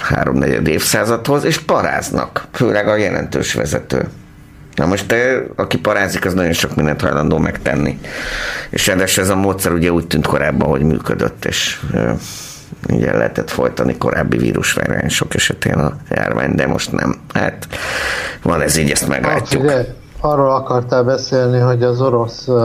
háromnegyed 0.00 0.66
évszázadhoz, 0.66 1.44
és 1.44 1.58
paráznak, 1.58 2.46
főleg 2.52 2.88
a 2.88 2.96
jelentős 2.96 3.54
vezető. 3.54 4.08
Na 4.74 4.86
most, 4.86 5.14
aki 5.56 5.78
parázik, 5.78 6.24
az 6.24 6.34
nagyon 6.34 6.52
sok 6.52 6.74
mindent 6.74 7.00
hajlandó 7.00 7.38
megtenni. 7.38 7.98
És 8.70 8.86
ráadásul 8.86 9.22
ez 9.22 9.28
a 9.28 9.36
módszer 9.36 9.72
ugye 9.72 9.92
úgy 9.92 10.06
tűnt 10.06 10.26
korábban, 10.26 10.68
hogy 10.68 10.82
működött, 10.82 11.44
és 11.44 11.80
ugye 12.88 13.16
lehetett 13.16 13.50
folytani 13.50 13.96
korábbi 13.96 14.36
vírusvariánsok 14.36 15.34
esetén 15.34 15.74
a 15.74 15.96
járvány, 16.10 16.54
de 16.54 16.66
most 16.66 16.92
nem. 16.92 17.14
Hát 17.32 17.66
van 18.42 18.60
ez 18.60 18.76
így, 18.76 18.90
ezt 18.90 19.08
meglátjuk. 19.08 19.70
Hát, 19.70 19.94
arról 20.20 20.54
akartál 20.54 21.02
beszélni, 21.02 21.58
hogy 21.58 21.82
az 21.82 22.00
orosz 22.00 22.46
uh, 22.46 22.56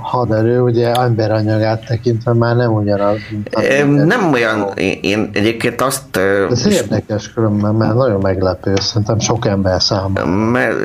haderő 0.00 0.60
ugye 0.60 0.92
emberanyagát 0.92 1.84
tekintve 1.86 2.32
már 2.32 2.56
nem 2.56 2.72
ugyanaz. 2.72 3.16
Mint 3.30 3.54
a 3.54 3.84
nem 3.84 4.32
olyan, 4.32 4.72
én, 4.74 4.98
én 5.02 5.30
egyébként 5.32 5.80
azt... 5.80 6.16
Uh, 6.16 6.50
Ez 6.50 6.66
érdekes 6.66 7.32
különben, 7.32 7.74
mert 7.74 7.94
nagyon 7.94 8.20
meglepő, 8.20 8.74
szerintem 8.80 9.18
sok 9.18 9.46
ember 9.46 9.82
számára. 9.82 10.26
Mert 10.26 10.76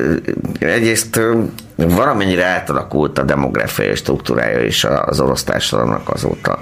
egyrészt 0.59 1.15
uh, 1.15 1.43
valamennyire 1.75 2.45
átalakult 2.45 3.17
a 3.17 3.23
demográfiai 3.23 3.95
struktúrája 3.95 4.63
is 4.63 4.87
az 5.05 5.19
orosz 5.19 5.43
társadalomnak 5.43 6.09
azóta. 6.09 6.59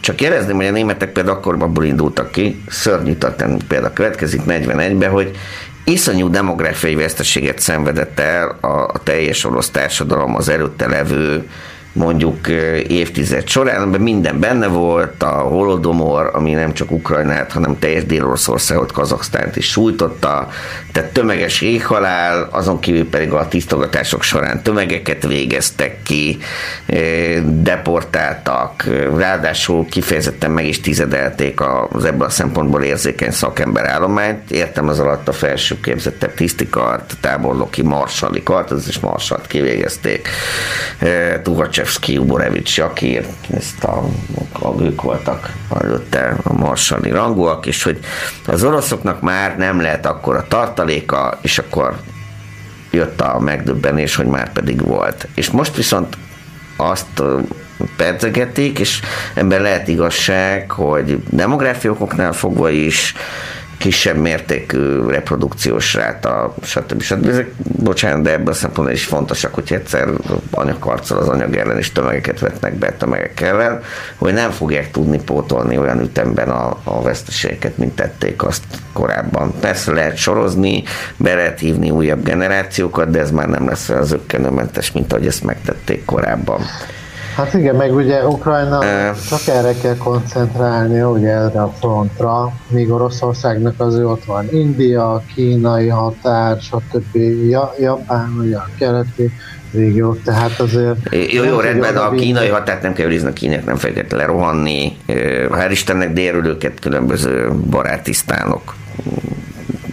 Csak 0.00 0.20
jelezném, 0.20 0.56
hogy 0.56 0.66
a 0.66 0.70
németek 0.70 1.12
például 1.12 1.36
akkor 1.36 1.56
abból 1.58 1.84
indultak 1.84 2.30
ki, 2.30 2.62
szörnyű 2.68 3.14
például 3.68 3.92
következik 3.92 4.40
41-ben, 4.46 5.10
hogy 5.10 5.30
iszonyú 5.84 6.30
demográfiai 6.30 6.94
veszteséget 6.94 7.58
szenvedett 7.58 8.20
el 8.20 8.58
a, 8.60 8.66
a 8.66 9.00
teljes 9.02 9.44
orosz 9.44 9.70
társadalom 9.70 10.34
az 10.34 10.48
előtte 10.48 10.86
levő 10.86 11.48
mondjuk 11.96 12.48
évtized 12.88 13.48
során, 13.48 13.82
amiben 13.82 14.00
minden 14.00 14.40
benne 14.40 14.66
volt, 14.66 15.22
a 15.22 15.26
holodomor, 15.26 16.30
ami 16.32 16.52
nem 16.52 16.72
csak 16.72 16.90
Ukrajnát, 16.90 17.52
hanem 17.52 17.78
teljes 17.78 18.04
Dél-Oroszországot, 18.04 18.92
Kazaksztánt 18.92 19.56
is 19.56 19.70
sújtotta, 19.70 20.48
tehát 20.92 21.12
tömeges 21.12 21.60
éhhalál, 21.60 22.48
azon 22.50 22.80
kívül 22.80 23.08
pedig 23.08 23.32
a 23.32 23.48
tisztogatások 23.48 24.22
során 24.22 24.62
tömegeket 24.62 25.26
végeztek 25.26 26.02
ki, 26.02 26.38
deportáltak, 27.44 28.84
ráadásul 29.16 29.86
kifejezetten 29.86 30.50
meg 30.50 30.66
is 30.66 30.80
tizedelték 30.80 31.60
az 31.90 32.04
ebből 32.04 32.26
a 32.26 32.30
szempontból 32.30 32.82
érzékeny 32.82 33.30
szakember 33.30 33.86
állományt. 33.86 34.50
Értem 34.50 34.88
az 34.88 35.00
alatt 35.00 35.28
a 35.28 35.32
felső 35.32 35.80
képzettebb 35.80 36.34
tisztikart, 36.34 37.16
tábornoki 37.20 37.82
marsali 37.82 38.42
kart, 38.42 38.70
az 38.70 38.88
is 38.88 38.98
marsalt 38.98 39.46
kivégezték. 39.46 40.28
Tuhacsev 41.42 41.85
Krajewski, 41.86 42.18
Uborevics, 42.18 42.76
Jakir, 42.76 43.26
ezt 43.50 43.84
a, 43.84 44.04
a, 44.52 44.82
ők 44.82 45.02
voltak 45.02 45.52
előtte 45.80 46.36
a 46.42 46.52
marsali 46.52 47.10
rangúak, 47.10 47.66
és 47.66 47.82
hogy 47.82 47.98
az 48.46 48.64
oroszoknak 48.64 49.20
már 49.20 49.56
nem 49.56 49.80
lehet 49.80 50.06
akkor 50.06 50.36
a 50.36 50.46
tartaléka, 50.48 51.38
és 51.42 51.58
akkor 51.58 51.96
jött 52.90 53.20
a 53.20 53.38
megdöbbenés, 53.38 54.16
hogy 54.16 54.26
már 54.26 54.52
pedig 54.52 54.86
volt. 54.86 55.28
És 55.34 55.50
most 55.50 55.76
viszont 55.76 56.16
azt 56.76 57.22
percegetik, 57.96 58.78
és 58.78 59.00
ebben 59.34 59.62
lehet 59.62 59.88
igazság, 59.88 60.70
hogy 60.70 61.22
demográfiókoknál 61.30 62.32
fogva 62.32 62.70
is 62.70 63.14
kisebb 63.78 64.16
mértékű 64.16 65.06
reprodukciós 65.06 65.94
ráta, 65.94 66.54
stb. 66.62 67.02
stb. 67.02 67.28
Ezek, 67.28 67.50
bocsánat, 67.58 68.22
de 68.22 68.32
ebből 68.32 68.52
a 68.52 68.56
szempontból 68.56 68.94
is 68.94 69.04
fontosak, 69.04 69.54
hogy 69.54 69.72
egyszer 69.72 70.08
anyagkarccal 70.50 71.18
az 71.18 71.28
anyag 71.28 71.56
ellen 71.56 71.78
is 71.78 71.92
tömegeket 71.92 72.40
vetnek 72.40 72.74
be 72.74 72.92
tömegek 72.92 73.40
ellen, 73.40 73.82
hogy 74.16 74.32
nem 74.32 74.50
fogják 74.50 74.90
tudni 74.90 75.20
pótolni 75.22 75.78
olyan 75.78 76.00
ütemben 76.00 76.48
a, 76.48 76.78
a 76.84 77.02
veszteségeket, 77.02 77.78
mint 77.78 77.94
tették 77.94 78.42
azt 78.42 78.64
korábban. 78.92 79.52
Persze 79.60 79.92
lehet 79.92 80.16
sorozni, 80.16 80.82
be 81.16 81.34
lehet 81.34 81.58
hívni 81.58 81.90
újabb 81.90 82.24
generációkat, 82.24 83.10
de 83.10 83.20
ez 83.20 83.30
már 83.30 83.48
nem 83.48 83.68
lesz 83.68 83.88
az 83.88 84.12
ökkenőmentes, 84.12 84.92
mint 84.92 85.12
ahogy 85.12 85.26
ezt 85.26 85.44
megtették 85.44 86.04
korábban. 86.04 86.60
Hát 87.36 87.54
igen, 87.54 87.74
meg 87.74 87.94
ugye 87.94 88.26
Ukrajna 88.26 88.78
uh, 88.78 89.16
csak 89.28 89.54
erre 89.54 89.72
kell 89.82 89.96
koncentrálni, 89.96 91.02
ugye 91.02 91.28
erre 91.28 91.62
a 91.62 91.72
frontra, 91.78 92.52
míg 92.68 92.90
Oroszországnak 92.90 93.80
az 93.80 93.98
ott 93.98 94.24
van 94.24 94.48
India, 94.50 95.22
kínai 95.34 95.88
határ, 95.88 96.60
stb. 96.60 97.16
Ja, 97.48 97.74
Japán, 97.78 98.36
ugye 98.38 98.56
a 98.56 98.68
keleti 98.78 99.30
régió, 99.72 100.14
tehát 100.14 100.60
azért... 100.60 101.14
Jó, 101.32 101.44
jó, 101.44 101.60
rendben, 101.60 101.96
a 101.96 102.10
kínai 102.10 102.48
határt 102.48 102.82
nem 102.82 102.92
kell 102.92 103.06
őrizni, 103.06 103.28
a 103.28 103.32
kínák 103.32 103.64
nem 103.64 103.76
fogják 103.76 104.12
lerohanni, 104.12 104.96
hál' 105.50 105.70
Istennek 105.70 106.12
délről 106.12 106.46
őket 106.46 106.80
különböző 106.80 107.52
barátisztánok 107.70 108.74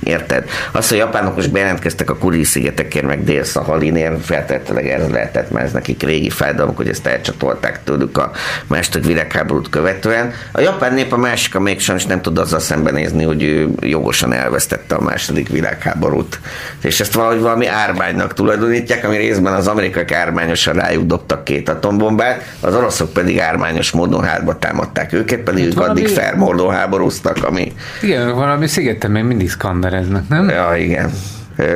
Érted? 0.03 0.49
Az, 0.71 0.89
hogy 0.89 0.97
a 0.97 1.01
japánok 1.01 1.35
most 1.35 1.51
bejelentkeztek 1.51 2.09
a 2.09 2.17
Kuri 2.17 2.43
szigetekért, 2.43 3.05
meg 3.05 3.23
Dél-Szahalinél, 3.23 4.19
feltétlenül 4.21 4.91
erre 4.91 5.07
lehetett, 5.07 5.51
mert 5.51 5.65
ez 5.65 5.71
nekik 5.71 6.03
régi 6.03 6.29
fájdalmak, 6.29 6.77
hogy 6.77 6.89
ezt 6.89 7.07
elcsatolták 7.07 7.83
tőlük 7.83 8.17
a 8.17 8.31
második 8.67 9.05
világháborút 9.05 9.69
követően. 9.69 10.33
A 10.51 10.59
japán 10.59 10.93
nép 10.93 11.13
a 11.13 11.17
másik, 11.17 11.55
amelyik 11.55 11.79
sajnos 11.79 12.05
nem 12.05 12.21
tud 12.21 12.37
azzal 12.37 12.59
szembenézni, 12.59 13.23
hogy 13.23 13.43
ő 13.43 13.69
jogosan 13.79 14.33
elvesztette 14.33 14.95
a 14.95 15.01
második 15.01 15.49
világháborút. 15.49 16.39
És 16.81 16.99
ezt 16.99 17.13
valahogy 17.13 17.39
valami 17.39 17.67
ármánynak 17.67 18.33
tulajdonítják, 18.33 19.05
ami 19.05 19.17
részben 19.17 19.53
az 19.53 19.67
amerikai 19.67 20.15
ármányosan 20.15 20.73
rájuk 20.73 21.05
dobtak 21.05 21.43
két 21.43 21.69
atombombát, 21.69 22.55
az 22.59 22.75
oroszok 22.75 23.13
pedig 23.13 23.39
ármányos 23.39 23.91
módon 23.91 24.23
hátba 24.23 24.59
támadták 24.59 25.13
őket, 25.13 25.39
pedig 25.39 25.63
hát 25.63 25.71
ők 25.71 25.77
valami... 25.77 25.99
addig 25.99 26.13
felmordó 26.13 26.67
háborúztak, 26.67 27.43
ami... 27.43 27.73
Igen, 28.01 28.35
valami 28.35 28.67
szigeten 28.67 29.11
még 29.11 29.23
mindig 29.23 29.49
szkander 29.49 29.92
manővereznek, 29.93 30.27
nem? 30.27 30.49
Ja, 30.49 30.75
igen. 30.75 31.11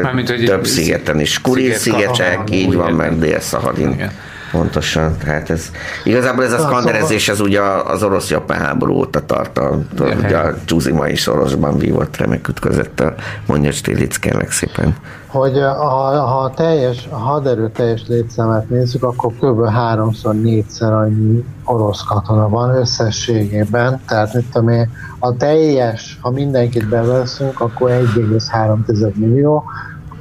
Mármint, 0.01 0.29
hogy 0.29 0.45
Több 0.45 0.65
szigeten 0.65 1.19
is. 1.19 1.41
Kuril 1.41 1.73
szigetek, 1.73 2.39
így 2.51 2.73
van, 2.73 2.93
meg 2.93 3.19
Dél-Szaharin. 3.19 4.11
Pontosan, 4.51 5.17
tehát 5.17 5.49
ez 5.49 5.71
igazából 6.03 6.43
ez 6.43 6.53
a 6.53 6.59
szkanderezés, 6.59 7.29
ez 7.29 7.39
ugye 7.39 7.61
az 7.61 8.03
orosz-japán 8.03 8.59
háború 8.59 8.93
óta 8.93 9.25
tart, 9.25 9.57
a, 9.57 9.79
ugye 9.99 10.37
a 10.37 10.53
Csuzima 10.65 11.07
is 11.07 11.27
orosban 11.27 11.77
vívott 11.77 12.17
remek 12.17 12.47
ütközettel, 12.47 13.15
mondja 13.45 13.71
Stilic, 13.71 14.17
kérlek 14.17 14.51
szépen. 14.51 14.95
Hogy 15.27 15.59
ha, 15.59 16.19
ha 16.25 16.39
a 16.39 16.53
teljes, 16.53 17.07
a 17.09 17.15
haderő 17.15 17.69
teljes 17.69 18.03
létszámát 18.07 18.69
nézzük, 18.69 19.03
akkor 19.03 19.33
kb. 19.39 19.69
háromszor, 19.69 20.35
négyszer 20.35 20.93
annyi 20.93 21.45
orosz 21.63 22.03
katona 22.03 22.49
van 22.49 22.75
összességében, 22.75 24.01
tehát 24.07 24.33
mit 24.33 24.45
tudom 24.51 24.69
én, 24.69 24.89
a 25.19 25.35
teljes, 25.37 26.17
ha 26.21 26.29
mindenkit 26.29 26.89
beveszünk, 26.89 27.59
akkor 27.59 27.89
1,3 27.89 29.13
millió, 29.13 29.63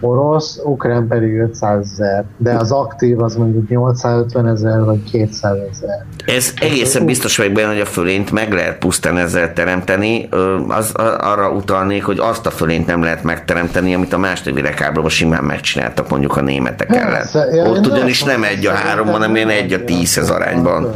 orosz, 0.00 0.60
ukrán 0.64 1.06
pedig 1.06 1.38
500 1.38 1.90
ezer, 1.92 2.24
de 2.36 2.54
az 2.54 2.70
aktív 2.70 3.22
az 3.22 3.36
mondjuk 3.36 3.68
850 3.68 4.46
ezer 4.46 4.84
vagy 4.84 5.02
200 5.10 5.56
ezer. 5.70 6.04
Ez 6.26 6.52
egészen 6.60 7.04
biztos 7.04 7.36
vagyok 7.36 7.52
benne, 7.52 7.68
hogy 7.68 7.80
a 7.80 7.84
fölényt 7.84 8.30
meg 8.30 8.52
lehet 8.52 8.78
pusztán 8.78 9.18
ezzel 9.18 9.52
teremteni, 9.52 10.28
az, 10.68 10.92
arra 11.18 11.50
utalnék, 11.50 12.04
hogy 12.04 12.18
azt 12.18 12.46
a 12.46 12.50
fölényt 12.50 12.86
nem 12.86 13.02
lehet 13.02 13.22
megteremteni, 13.22 13.94
amit 13.94 14.12
a 14.12 14.18
második 14.18 14.54
világháborúban 14.54 15.10
simán 15.10 15.44
megcsináltak 15.44 16.10
mondjuk 16.10 16.36
a 16.36 16.40
németek 16.40 16.94
ellen. 16.94 17.26
Ja, 17.52 17.64
Ott 17.64 17.86
ugyanis 17.86 18.22
nem 18.22 18.42
egy 18.42 18.66
a 18.66 18.72
három, 18.72 19.06
hanem 19.06 19.34
én 19.34 19.48
egy 19.48 19.72
a 19.72 19.84
tízhez 19.84 20.30
arányban 20.30 20.92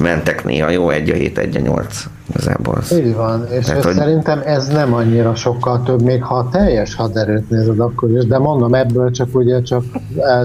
mentek 0.00 0.44
néha. 0.44 0.70
Jó, 0.70 0.90
egy 0.90 1.10
a 1.10 1.14
hét, 1.14 1.38
egy 1.38 1.56
a 1.56 1.60
nyolc. 1.60 2.04
Igazából 2.30 2.74
az. 2.74 2.92
Így 2.92 3.14
van, 3.14 3.46
és 3.50 3.64
Tehát, 3.64 3.84
hogy... 3.84 3.94
szerintem 3.94 4.42
ez 4.44 4.66
nem 4.66 4.94
annyira 4.94 5.34
sokkal 5.34 5.82
több, 5.82 6.02
még 6.02 6.22
ha 6.22 6.34
a 6.34 6.48
teljes 6.48 6.94
haderőt 6.94 7.50
nézed 7.50 7.80
akkor 7.80 8.10
is, 8.10 8.26
de 8.26 8.38
mondom, 8.38 8.74
ebből 8.74 9.10
csak 9.10 9.28
ugye 9.32 9.62
csak 9.62 9.84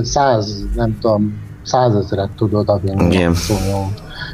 száz, 0.01 0.65
nem 0.75 0.97
tudom, 1.01 1.41
százezeret 1.63 2.29
tudod 2.37 2.69
adni. 2.69 3.05
Igen. 3.05 3.33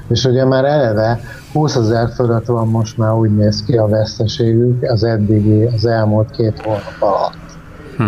És 0.09 0.25
ugye 0.25 0.45
már 0.45 0.65
eleve 0.65 1.19
20 1.51 1.75
ezer 1.75 2.09
fölött 2.15 2.45
van 2.45 2.67
most 2.67 2.97
már 2.97 3.13
úgy 3.13 3.35
néz 3.35 3.63
ki 3.63 3.77
a 3.77 3.87
veszteségük 3.87 4.83
az 4.83 5.03
eddigi, 5.03 5.63
az 5.63 5.85
elmúlt 5.85 6.31
két 6.31 6.61
hónap 6.61 6.95
alatt. 6.99 7.37
Hm. 7.97 8.03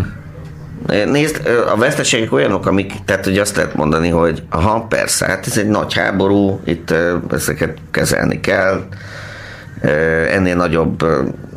Nézd, 1.11 1.41
a 1.73 1.77
veszteségek 1.77 2.33
olyanok, 2.33 2.65
amik, 2.65 2.93
tehát 3.05 3.25
hogy 3.25 3.37
azt 3.37 3.55
lehet 3.55 3.75
mondani, 3.75 4.09
hogy 4.09 4.43
ha 4.49 4.85
persze, 4.89 5.25
hát 5.25 5.47
ez 5.47 5.57
egy 5.57 5.67
nagy 5.67 5.93
háború, 5.93 6.59
itt 6.63 6.93
ezeket 7.31 7.77
kezelni 7.91 8.39
kell, 8.39 8.81
Ennél 10.31 10.55
nagyobb 10.55 11.05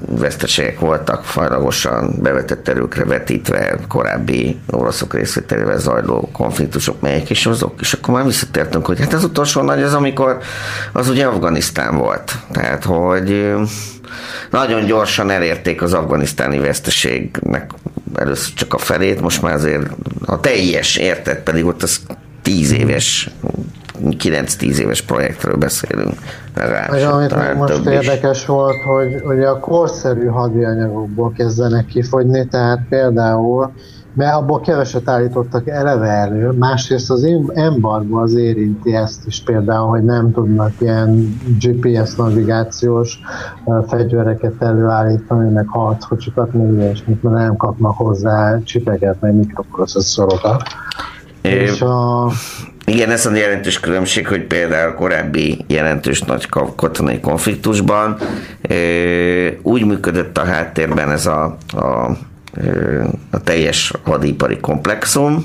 veszteségek 0.09 0.79
voltak 0.79 1.25
fajlagosan 1.25 2.15
bevetett 2.23 2.69
erőkre 2.69 3.05
vetítve 3.05 3.77
korábbi 3.89 4.59
oroszok 4.71 5.15
részvételével 5.15 5.79
zajló 5.79 6.29
konfliktusok, 6.33 7.01
melyek 7.01 7.31
is 7.31 7.47
azok, 7.47 7.81
és 7.81 7.93
akkor 7.93 8.15
már 8.15 8.25
visszatértünk, 8.25 8.87
hogy 8.87 9.01
hát 9.01 9.13
az 9.13 9.25
utolsó 9.25 9.63
nagy 9.63 9.83
az, 9.83 9.95
amikor 9.95 10.39
az 10.93 11.09
ugye 11.09 11.27
Afganisztán 11.27 11.97
volt. 11.97 12.33
Tehát, 12.51 12.85
hogy 12.85 13.55
nagyon 14.51 14.85
gyorsan 14.85 15.31
elérték 15.31 15.83
az 15.83 15.93
afganisztáni 15.93 16.59
veszteségnek 16.59 17.71
először 18.15 18.55
csak 18.55 18.75
a 18.75 18.79
felét, 18.79 19.21
most 19.21 19.43
már 19.43 19.55
azért 19.55 19.87
a 20.27 20.41
teljes 20.41 20.97
érted, 20.97 21.39
pedig 21.39 21.65
ott 21.65 21.83
az 21.83 22.01
tíz 22.43 22.73
éves 22.73 23.31
9-10 24.01 24.77
éves 24.77 25.03
projektről 25.03 25.57
beszélünk. 25.57 26.15
Legalábbis 26.55 27.03
amit 27.03 27.57
most 27.57 27.87
érdekes 27.87 28.41
is. 28.41 28.47
volt, 28.47 28.77
hogy, 28.83 29.21
hogy 29.25 29.43
a 29.43 29.59
korszerű 29.59 30.27
hadianyagokból 30.27 31.33
kezdenek 31.33 31.87
kifogyni, 31.87 32.47
tehát 32.47 32.81
például 32.89 33.73
mert 34.15 34.35
abból 34.35 34.61
keveset 34.61 35.09
állítottak 35.09 35.69
eleve 35.69 36.09
elő, 36.09 36.51
másrészt 36.51 37.11
az 37.11 37.27
embargo 37.55 38.19
az 38.19 38.35
érinti 38.35 38.95
ezt 38.95 39.27
is 39.27 39.43
például, 39.43 39.89
hogy 39.89 40.05
nem 40.05 40.33
tudnak 40.33 40.73
ilyen 40.79 41.39
GPS 41.61 42.15
navigációs 42.15 43.19
fegyvereket 43.87 44.63
előállítani, 44.63 45.53
meg 45.53 45.67
harckocsikat, 45.69 46.53
meg 46.53 46.73
ilyesmit, 46.73 47.23
mert 47.23 47.37
nem 47.37 47.57
kapnak 47.57 47.97
hozzá 47.97 48.59
csipeket, 48.63 49.21
meg 49.21 49.35
mikroprocesszorokat. 49.35 50.63
É, 51.41 51.51
és 51.51 51.83
a, 51.83 52.31
igen, 52.87 53.11
ez 53.11 53.27
a 53.27 53.35
jelentős 53.35 53.81
különbség, 53.81 54.29
hogy 54.29 54.43
például 54.43 54.95
korábbi 54.95 55.65
jelentős 55.67 56.23
nagy 56.23 56.49
katonai 56.77 57.21
konfliktusban 57.21 58.17
úgy 59.63 59.85
működött 59.85 60.39
a 60.39 60.45
háttérben 60.45 61.11
ez 61.11 61.27
a, 61.27 61.57
a, 61.77 61.87
a 63.31 63.41
teljes 63.45 63.93
hadipari 64.05 64.59
komplexum, 64.61 65.45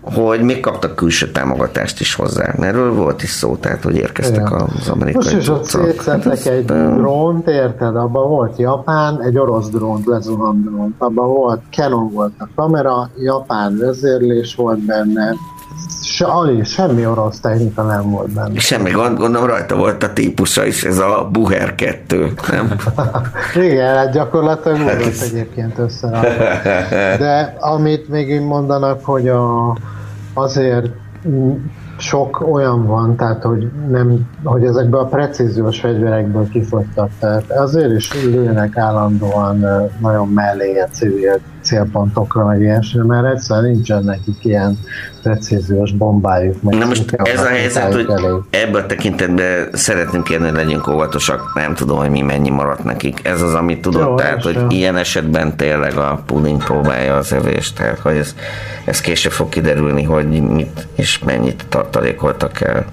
hogy 0.00 0.42
még 0.42 0.60
kaptak 0.60 0.96
külső 0.96 1.30
támogatást 1.30 2.00
is 2.00 2.14
hozzá. 2.14 2.54
Erről 2.60 2.94
volt 2.94 3.22
is 3.22 3.30
szó, 3.30 3.56
tehát 3.56 3.82
hogy 3.82 3.96
érkeztek 3.96 4.46
Igen. 4.46 4.52
az 4.52 4.88
amerikai 4.88 5.22
Most 5.24 5.36
is 5.36 5.48
ott 5.48 5.64
szétszettek 5.64 6.42
hát 6.42 6.46
egy 6.46 6.64
drónt, 6.64 7.48
érted? 7.48 7.96
Abban 7.96 8.28
volt 8.28 8.58
Japán, 8.58 9.22
egy 9.22 9.38
orosz 9.38 9.68
drónt, 9.68 10.06
lezuhant 10.06 10.64
drónt. 10.64 10.94
Abban 10.98 11.28
volt, 11.28 11.60
Canon 11.70 12.12
volt 12.12 12.32
a 12.38 12.48
kamera, 12.54 13.10
Japán 13.18 13.78
vezérlés 13.78 14.54
volt 14.54 14.78
benne, 14.78 15.34
Se, 16.14 16.24
alig, 16.24 16.64
semmi 16.64 17.06
orosz 17.06 17.40
technika 17.40 17.82
nem 17.82 18.10
volt 18.10 18.30
benne. 18.30 18.58
Semmi, 18.58 18.90
gondolom 18.90 19.44
rajta 19.46 19.76
volt 19.76 20.02
a 20.02 20.12
típusa 20.12 20.64
is, 20.64 20.84
ez 20.84 20.98
a 20.98 21.28
Buher 21.32 21.74
2, 21.74 22.32
nem? 22.50 22.74
Igen, 23.70 23.94
hát 23.94 24.12
gyakorlatilag 24.12 24.78
úgy 24.78 24.84
volt 24.84 25.20
egyébként 25.22 25.78
össze. 25.78 26.08
De 27.18 27.56
amit 27.60 28.08
még 28.08 28.40
mondanak, 28.40 29.04
hogy 29.04 29.28
a, 29.28 29.76
azért 30.34 30.86
sok 31.98 32.52
olyan 32.52 32.86
van, 32.86 33.16
tehát 33.16 33.42
hogy, 33.42 33.70
nem, 33.90 34.20
hogy 34.44 34.64
ezekből 34.64 35.00
a 35.00 35.04
precíziós 35.04 35.80
fegyverekből 35.80 36.48
kifogytak, 36.48 37.10
tehát 37.18 37.50
azért 37.50 37.92
is 37.92 38.24
lőnek 38.24 38.76
állandóan 38.76 39.66
nagyon 40.00 40.28
mellé 40.28 40.78
a 40.78 40.86
civil 40.92 41.40
célpontokra, 41.64 42.44
meg 42.44 42.60
ilyesmi, 42.60 43.06
mert 43.06 43.26
egyszerűen 43.26 43.72
nincsen 43.72 44.04
nekik 44.04 44.44
ilyen 44.44 44.78
precíziós 45.22 45.92
bombájuk. 45.92 46.62
Meg 46.62 46.78
Na 46.78 46.86
most 46.86 47.12
ez 47.12 47.40
a 47.40 47.46
helyzet, 47.46 47.94
hogy 47.94 48.06
ebben 48.50 48.82
a 48.82 48.86
tekintetben 48.86 49.68
szeretnünk 49.72 50.24
kérni, 50.24 50.48
hogy 50.48 50.56
legyünk 50.56 50.88
óvatosak, 50.88 51.54
nem 51.54 51.74
tudom, 51.74 51.98
hogy 51.98 52.10
mi 52.10 52.20
mennyi 52.20 52.50
maradt 52.50 52.84
nekik. 52.84 53.20
Ez 53.22 53.42
az, 53.42 53.54
amit 53.54 53.80
tudod, 53.80 54.08
Jó, 54.08 54.14
tehát, 54.14 54.42
hogy 54.42 54.54
jó. 54.54 54.66
ilyen 54.68 54.96
esetben 54.96 55.56
tényleg 55.56 55.96
a 55.96 56.22
puding 56.26 56.64
próbálja 56.64 57.16
az 57.16 57.32
evést, 57.32 57.76
tehát 57.76 57.98
hogy 57.98 58.16
ez, 58.16 58.34
ez 58.84 59.00
később 59.00 59.32
fog 59.32 59.48
kiderülni, 59.48 60.02
hogy 60.02 60.28
mit 60.28 60.86
és 60.94 61.18
mennyit 61.18 61.64
tartalékoltak 61.68 62.60
el 62.60 62.84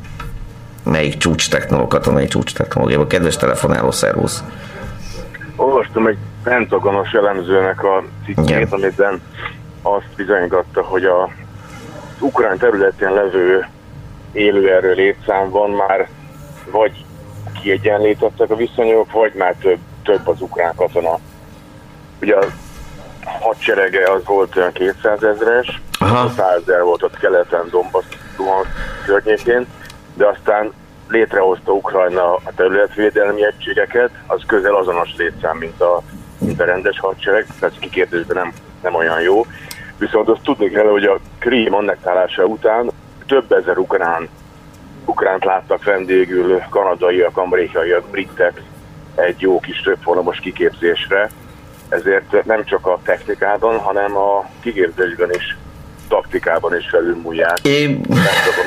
melyik 0.84 1.18
csúcs 1.18 1.49
technológia, 1.49 1.88
katonai 1.88 2.27
csúcs 2.27 2.53
technológiában. 2.53 3.07
Kedves 3.07 3.38
telefonáló, 3.38 3.91
szervusz! 3.91 4.43
Olvastam 5.56 6.07
egy 6.07 6.18
pentagonos 6.43 7.11
elemzőnek 7.11 7.84
a 7.84 8.03
cikkét, 8.26 8.72
amiben 8.72 9.22
azt 9.81 10.07
bizonyította, 10.15 10.81
hogy 10.81 11.05
a 11.05 11.30
ukrán 12.19 12.57
területén 12.57 13.13
levő 13.13 13.68
élőerő 14.31 14.93
létszámban 14.93 15.69
már 15.69 16.07
vagy 16.72 17.05
kiegyenlítettek 17.61 18.49
a 18.49 18.55
viszonyok, 18.55 19.11
vagy 19.11 19.34
már 19.34 19.55
több, 19.61 19.80
több 20.03 20.27
az 20.27 20.41
ukrán 20.41 20.76
katona. 20.76 21.19
Ugye 22.22 22.35
a 22.35 22.45
hadserege 23.23 24.11
az 24.11 24.26
volt 24.26 24.55
olyan 24.55 24.72
200 24.72 25.23
ezres, 25.23 25.81
100 26.35 26.61
ezer 26.61 26.84
volt 26.84 27.03
ott 27.03 27.18
keleten, 27.18 27.68
Donbass 27.69 28.05
környékén, 29.05 29.68
de 30.13 30.27
aztán 30.27 30.73
létrehozta 31.07 31.72
Ukrajna 31.72 32.34
a 32.34 32.51
területvédelmi 32.55 33.45
egységeket, 33.45 34.09
az 34.27 34.41
közel 34.47 34.76
azonos 34.76 35.15
létszám, 35.18 35.57
mint 35.57 35.81
a, 35.81 36.01
mint 36.41 36.61
a 36.61 36.65
rendes 36.65 36.99
hadsereg, 36.99 37.45
tehát 37.59 37.80
kikérdezve 37.80 38.34
nem, 38.34 38.53
nem 38.81 38.95
olyan 38.95 39.22
jó. 39.22 39.45
Viszont 39.97 40.27
azt 40.27 40.41
tudni 40.43 40.69
kell, 40.69 40.88
hogy 40.88 41.03
a 41.03 41.19
Krím 41.39 41.73
annektálása 41.73 42.45
után 42.45 42.91
több 43.26 43.51
ezer 43.51 43.77
ukrán, 43.77 44.30
ukránt 45.05 45.43
láttak 45.43 45.84
vendégül 45.84 46.61
kanadaiak, 46.69 47.38
amerikaiak, 47.38 48.09
britek 48.09 48.61
egy 49.15 49.41
jó 49.41 49.59
kis 49.59 49.81
többfónamos 49.81 50.39
kiképzésre, 50.39 51.30
ezért 51.89 52.45
nem 52.45 52.63
csak 52.63 52.88
a 52.88 52.99
technikában, 53.03 53.77
hanem 53.77 54.18
a 54.18 54.49
kiképzésben 54.61 55.31
is 55.31 55.57
taktikában 56.11 56.77
is 56.77 56.89
felülmúlják. 56.89 57.57
Én... 57.61 58.01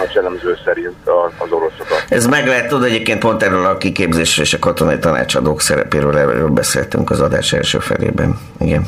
a 0.04 0.08
cselemző 0.12 0.58
szerint 0.64 0.96
az 1.38 1.50
oroszokat. 1.50 2.04
Ez 2.08 2.26
meg 2.26 2.46
lehet 2.46 2.68
tudni, 2.68 2.86
egyébként 2.86 3.18
pont 3.18 3.42
erről 3.42 3.66
a 3.66 3.76
kiképzésről 3.76 4.44
és 4.44 4.54
a 4.54 4.58
katonai 4.58 4.98
tanácsadók 4.98 5.60
szerepéről 5.60 6.18
erről 6.18 6.48
beszéltünk 6.48 7.10
az 7.10 7.20
adás 7.20 7.52
első 7.52 7.78
felében. 7.78 8.38
Igen. 8.60 8.86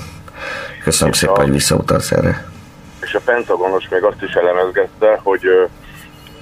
Köszönöm 0.84 1.12
és 1.12 1.18
szépen, 1.18 1.34
a, 1.34 1.40
hogy 1.40 1.50
visszautalsz 1.50 2.12
erre. 2.12 2.44
És 3.00 3.14
a 3.14 3.20
Pentagonos 3.24 3.88
még 3.88 4.02
azt 4.02 4.22
is 4.22 4.32
elemezgette, 4.32 5.20
hogy 5.22 5.42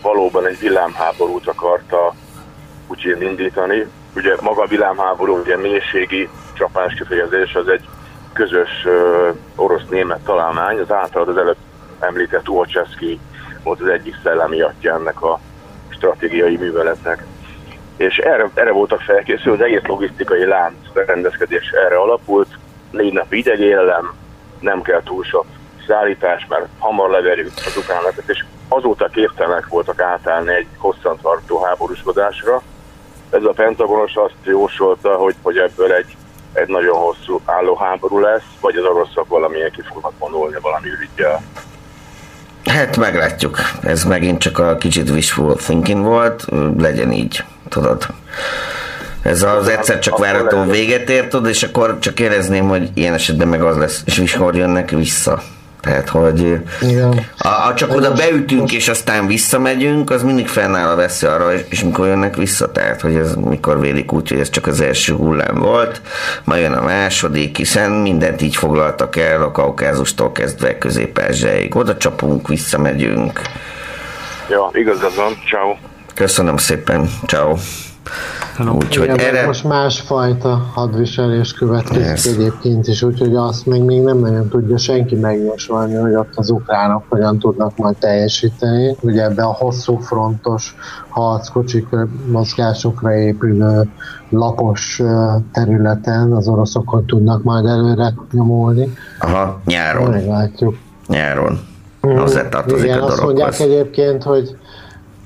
valóban 0.02 0.46
egy 0.46 0.58
villámháborút 0.58 1.46
akarta 1.46 2.14
Putyin 2.86 3.22
indítani. 3.22 3.86
Ugye 4.16 4.34
maga 4.40 4.62
a 4.62 4.66
villámháború, 4.66 5.36
ugye 5.36 5.56
mélységi 5.56 6.28
csapás 6.52 6.94
kifejezés, 6.94 7.54
az 7.54 7.68
egy 7.68 7.88
közös 8.32 8.86
orosz-német 9.56 10.20
találmány, 10.24 10.78
az 10.78 10.92
általad 10.92 11.28
az 11.28 11.36
előbb 11.36 11.56
említett 12.00 12.48
Uocseszki 12.48 13.20
volt 13.62 13.80
az 13.80 13.88
egyik 13.88 14.16
szellemi 14.22 14.60
atya 14.60 14.94
ennek 14.94 15.22
a 15.22 15.40
stratégiai 15.88 16.56
műveletnek. 16.56 17.24
És 17.96 18.18
erre, 18.18 18.50
erre 18.54 18.72
voltak 18.72 19.00
felkészülve, 19.00 19.64
az 19.64 19.70
egész 19.70 19.86
logisztikai 19.86 20.44
lánc 20.44 20.92
berendezkedés 20.92 21.70
erre 21.70 21.96
alapult, 21.96 22.48
négy 22.90 23.12
nap 23.12 23.32
idegélelem, 23.32 24.14
nem 24.60 24.82
kell 24.82 25.02
túl 25.02 25.24
sok 25.24 25.44
szállítás, 25.86 26.46
mert 26.48 26.66
hamar 26.78 27.10
leverjük 27.10 27.52
az 27.56 27.76
ukránlapot, 27.76 28.28
és 28.28 28.44
azóta 28.68 29.08
képtelenek 29.08 29.66
voltak 29.68 30.00
átállni 30.00 30.54
egy 30.54 30.66
hosszantartó 30.76 31.62
háborúskodásra. 31.62 32.62
Ez 33.30 33.44
a 33.44 33.52
Pentagonos 33.52 34.14
azt 34.14 34.34
jósolta, 34.44 35.16
hogy, 35.16 35.34
hogy 35.42 35.58
ebből 35.58 35.92
egy, 35.92 36.16
egy 36.52 36.68
nagyon 36.68 36.96
hosszú 36.96 37.40
álló 37.44 37.74
háború 37.74 38.18
lesz, 38.18 38.44
vagy 38.60 38.76
az 38.76 38.84
oroszok 38.84 39.28
valamilyen 39.28 39.70
ki 39.70 39.82
fognak 39.82 40.12
vonulni 40.18 40.56
valami 40.60 40.88
ürügyel. 40.88 41.42
Hát 42.64 42.96
meglátjuk. 42.96 43.58
Ez 43.82 44.04
megint 44.04 44.38
csak 44.38 44.58
a 44.58 44.76
kicsit 44.76 45.10
wishful 45.10 45.56
thinking 45.56 46.04
volt, 46.04 46.44
legyen 46.78 47.12
így, 47.12 47.44
tudod. 47.68 48.06
Ez 49.22 49.42
az 49.42 49.68
egyszer 49.68 49.98
csak 49.98 50.18
váratlan 50.18 50.68
véget 50.68 51.10
ért, 51.10 51.28
tudod, 51.28 51.48
és 51.48 51.62
akkor 51.62 51.98
csak 51.98 52.20
érezném, 52.20 52.68
hogy 52.68 52.90
ilyen 52.94 53.14
esetben 53.14 53.48
meg 53.48 53.62
az 53.62 53.76
lesz, 53.76 54.02
és 54.04 54.14
mikor 54.14 54.56
jönnek 54.56 54.90
vissza. 54.90 55.42
Tehát, 55.84 56.08
hogy 56.08 56.60
Igen. 56.80 57.26
A, 57.38 57.48
a 57.48 57.74
csak 57.74 57.94
oda 57.94 58.12
beütünk, 58.12 58.72
és 58.72 58.88
aztán 58.88 59.26
visszamegyünk, 59.26 60.10
az 60.10 60.22
mindig 60.22 60.48
fennáll 60.48 60.88
a 60.88 60.96
veszély 60.96 61.30
arra, 61.30 61.54
és 61.54 61.84
mikor 61.84 62.06
jönnek 62.06 62.36
vissza, 62.36 62.72
tehát, 62.72 63.00
hogy 63.00 63.14
ez 63.14 63.34
mikor 63.34 63.80
vélik 63.80 64.12
úgy, 64.12 64.28
hogy 64.28 64.38
ez 64.38 64.50
csak 64.50 64.66
az 64.66 64.80
első 64.80 65.14
hullám 65.14 65.58
volt, 65.58 66.00
majd 66.44 66.62
jön 66.62 66.72
a 66.72 66.82
második, 66.82 67.56
hiszen 67.56 67.90
mindent 67.90 68.42
így 68.42 68.56
foglaltak 68.56 69.16
el, 69.16 69.42
a 69.42 69.50
kaukázustól 69.50 70.32
kezdve 70.32 70.78
közép 70.78 71.20
oda 71.72 71.96
csapunk, 71.96 72.48
visszamegyünk. 72.48 73.40
Ja, 74.50 74.70
igazad 74.72 75.16
van, 75.16 75.32
ciao. 75.48 75.76
Köszönöm 76.14 76.56
szépen, 76.56 77.10
ciao. 77.26 77.56
Úgyhogy 78.72 79.08
erre... 79.08 79.46
most 79.46 79.64
másfajta 79.64 80.70
hadviselés 80.74 81.52
következik 81.52 82.04
yes. 82.04 82.26
egyébként 82.26 82.86
is, 82.86 83.02
úgyhogy 83.02 83.36
azt 83.36 83.66
még, 83.66 83.82
még 83.82 84.02
nem 84.02 84.18
nagyon 84.18 84.48
tudja 84.48 84.76
senki 84.76 85.14
megjósolni, 85.14 85.94
hogy 85.94 86.14
ott 86.14 86.32
az 86.34 86.50
ukránok 86.50 87.04
hogyan 87.08 87.38
tudnak 87.38 87.76
majd 87.76 87.96
teljesíteni. 87.96 88.96
Ugye 89.00 89.22
ebbe 89.22 89.42
a 89.42 89.52
hosszú 89.52 89.96
frontos 89.96 90.76
harckocsik 91.08 91.86
mozgásokra 92.30 93.14
épülő 93.14 93.88
lapos 94.28 95.02
területen 95.52 96.32
az 96.32 96.48
oroszok 96.48 97.02
tudnak 97.06 97.42
majd 97.42 97.64
előre 97.64 98.14
nyomulni. 98.32 98.92
Aha, 99.18 99.60
nyáron. 99.64 100.10
Meglátjuk. 100.10 100.76
Nyáron. 101.08 101.60
Mm. 102.06 102.16
Azért 102.16 102.50
tartozik 102.50 102.84
Igen, 102.84 102.98
a 102.98 103.06
azt 103.06 103.22
mondják 103.22 103.60
egyébként, 103.60 104.22
hogy 104.22 104.56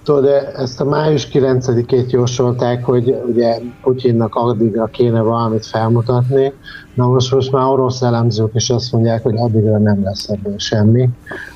Tudod, 0.09 0.31
ezt 0.57 0.81
a 0.81 0.85
május 0.85 1.29
9-ét 1.33 2.11
jósolták, 2.11 2.85
hogy 2.85 3.17
ugye 3.27 3.59
Putyinnak 3.83 4.35
addigra 4.35 4.87
kéne 4.87 5.21
valamit 5.21 5.67
felmutatni, 5.67 6.53
na 6.95 7.07
most, 7.07 7.33
most 7.33 7.53
már 7.53 7.67
orosz 7.67 8.03
elemzők 8.03 8.55
is 8.55 8.71
azt 8.71 8.93
mondják, 8.93 9.23
hogy 9.23 9.35
addigra 9.37 9.79
nem 9.79 10.03
lesz 10.03 10.29
ebből 10.29 10.59
semmi, 10.59 11.09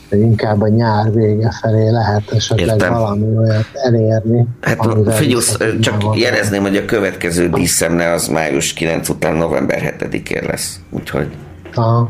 de 0.09 0.17
inkább 0.17 0.61
a 0.61 0.69
nyár 0.69 1.13
vége 1.13 1.51
felé 1.61 1.91
lehet 1.91 2.31
esetleg 2.31 2.69
Értem. 2.69 2.93
valami 2.93 3.37
olyat 3.37 3.67
elérni. 3.73 4.47
Hát 4.61 4.89
figyelsz, 5.07 5.59
csak 5.81 6.19
jelezném, 6.19 6.63
hogy 6.63 6.77
a 6.77 6.85
következő 6.85 7.49
díszemne 7.49 8.13
az 8.13 8.29
május 8.29 8.73
9 8.73 9.09
után 9.09 9.37
november 9.37 9.97
7-én 9.99 10.43
lesz, 10.47 10.81
úgyhogy... 10.91 11.29
Aha. 11.75 12.09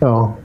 Jó. 0.00 0.36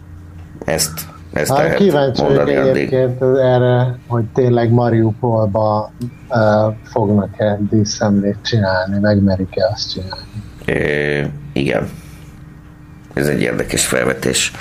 Ezt 0.65 1.08
ezt 1.33 1.51
hát 1.51 1.75
kíváncsi 1.75 2.21
vagyok 2.21 2.49
egyébként 2.49 3.21
erre, 3.21 3.97
hogy 4.07 4.23
tényleg 4.33 4.71
Mariupolba 4.71 5.91
uh, 6.29 6.75
fognak-e 6.83 7.59
díszemlét 7.69 8.37
csinálni, 8.43 8.99
megmerik-e 8.99 9.69
azt 9.73 9.91
csinálni. 9.91 10.27
É, 10.65 11.27
igen. 11.53 11.89
Ez 13.13 13.27
egy 13.27 13.41
érdekes 13.41 13.85
felvetés. 13.85 14.51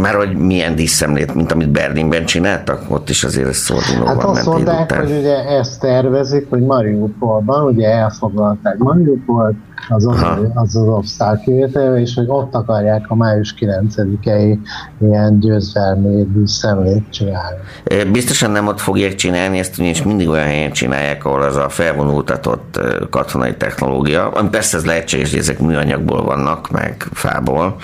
Már 0.00 0.14
hogy 0.14 0.36
milyen 0.36 0.74
díszemlét, 0.74 1.34
mint 1.34 1.52
amit 1.52 1.68
Berlinben 1.68 2.24
csináltak, 2.24 2.82
ott 2.88 3.08
is 3.08 3.24
azért 3.24 3.48
ez 3.48 3.56
Szordinóban 3.56 4.16
Hát 4.16 4.24
azt 4.24 4.46
mondták, 4.46 4.92
hogy 4.92 5.10
ugye 5.10 5.44
ezt 5.44 5.80
tervezik, 5.80 6.46
hogy 6.48 6.60
Mariupolban, 6.60 7.64
ugye 7.64 7.88
elfoglalták 7.88 8.76
Mariupolt, 8.76 9.56
az 9.88 10.06
az, 10.06 10.22
az, 10.54 10.76
az 10.76 10.76
obsztál 10.76 11.40
kivételve, 11.44 12.00
és 12.00 12.14
hogy 12.14 12.26
ott 12.28 12.54
akarják 12.54 13.04
a 13.08 13.14
május 13.14 13.54
9-i 13.60 14.58
ilyen 15.00 15.40
győzelmi 15.40 16.26
szemlét 16.44 17.04
csinálni. 17.10 17.58
Biztosan 18.12 18.50
nem 18.50 18.66
ott 18.66 18.80
fogják 18.80 19.14
csinálni, 19.14 19.58
ezt 19.58 19.78
ugyanis 19.78 20.02
mindig 20.02 20.28
olyan 20.28 20.46
helyen 20.46 20.72
csinálják, 20.72 21.24
ahol 21.24 21.42
az 21.42 21.56
a 21.56 21.68
felvonultatott 21.68 22.80
katonai 23.10 23.56
technológia, 23.56 24.28
ami 24.28 24.48
persze 24.48 24.76
ez 24.76 24.84
lehetséges, 24.84 25.30
hogy 25.30 25.38
ezek 25.38 25.58
műanyagból 25.58 26.24
vannak, 26.24 26.70
meg 26.70 27.06
fából, 27.12 27.76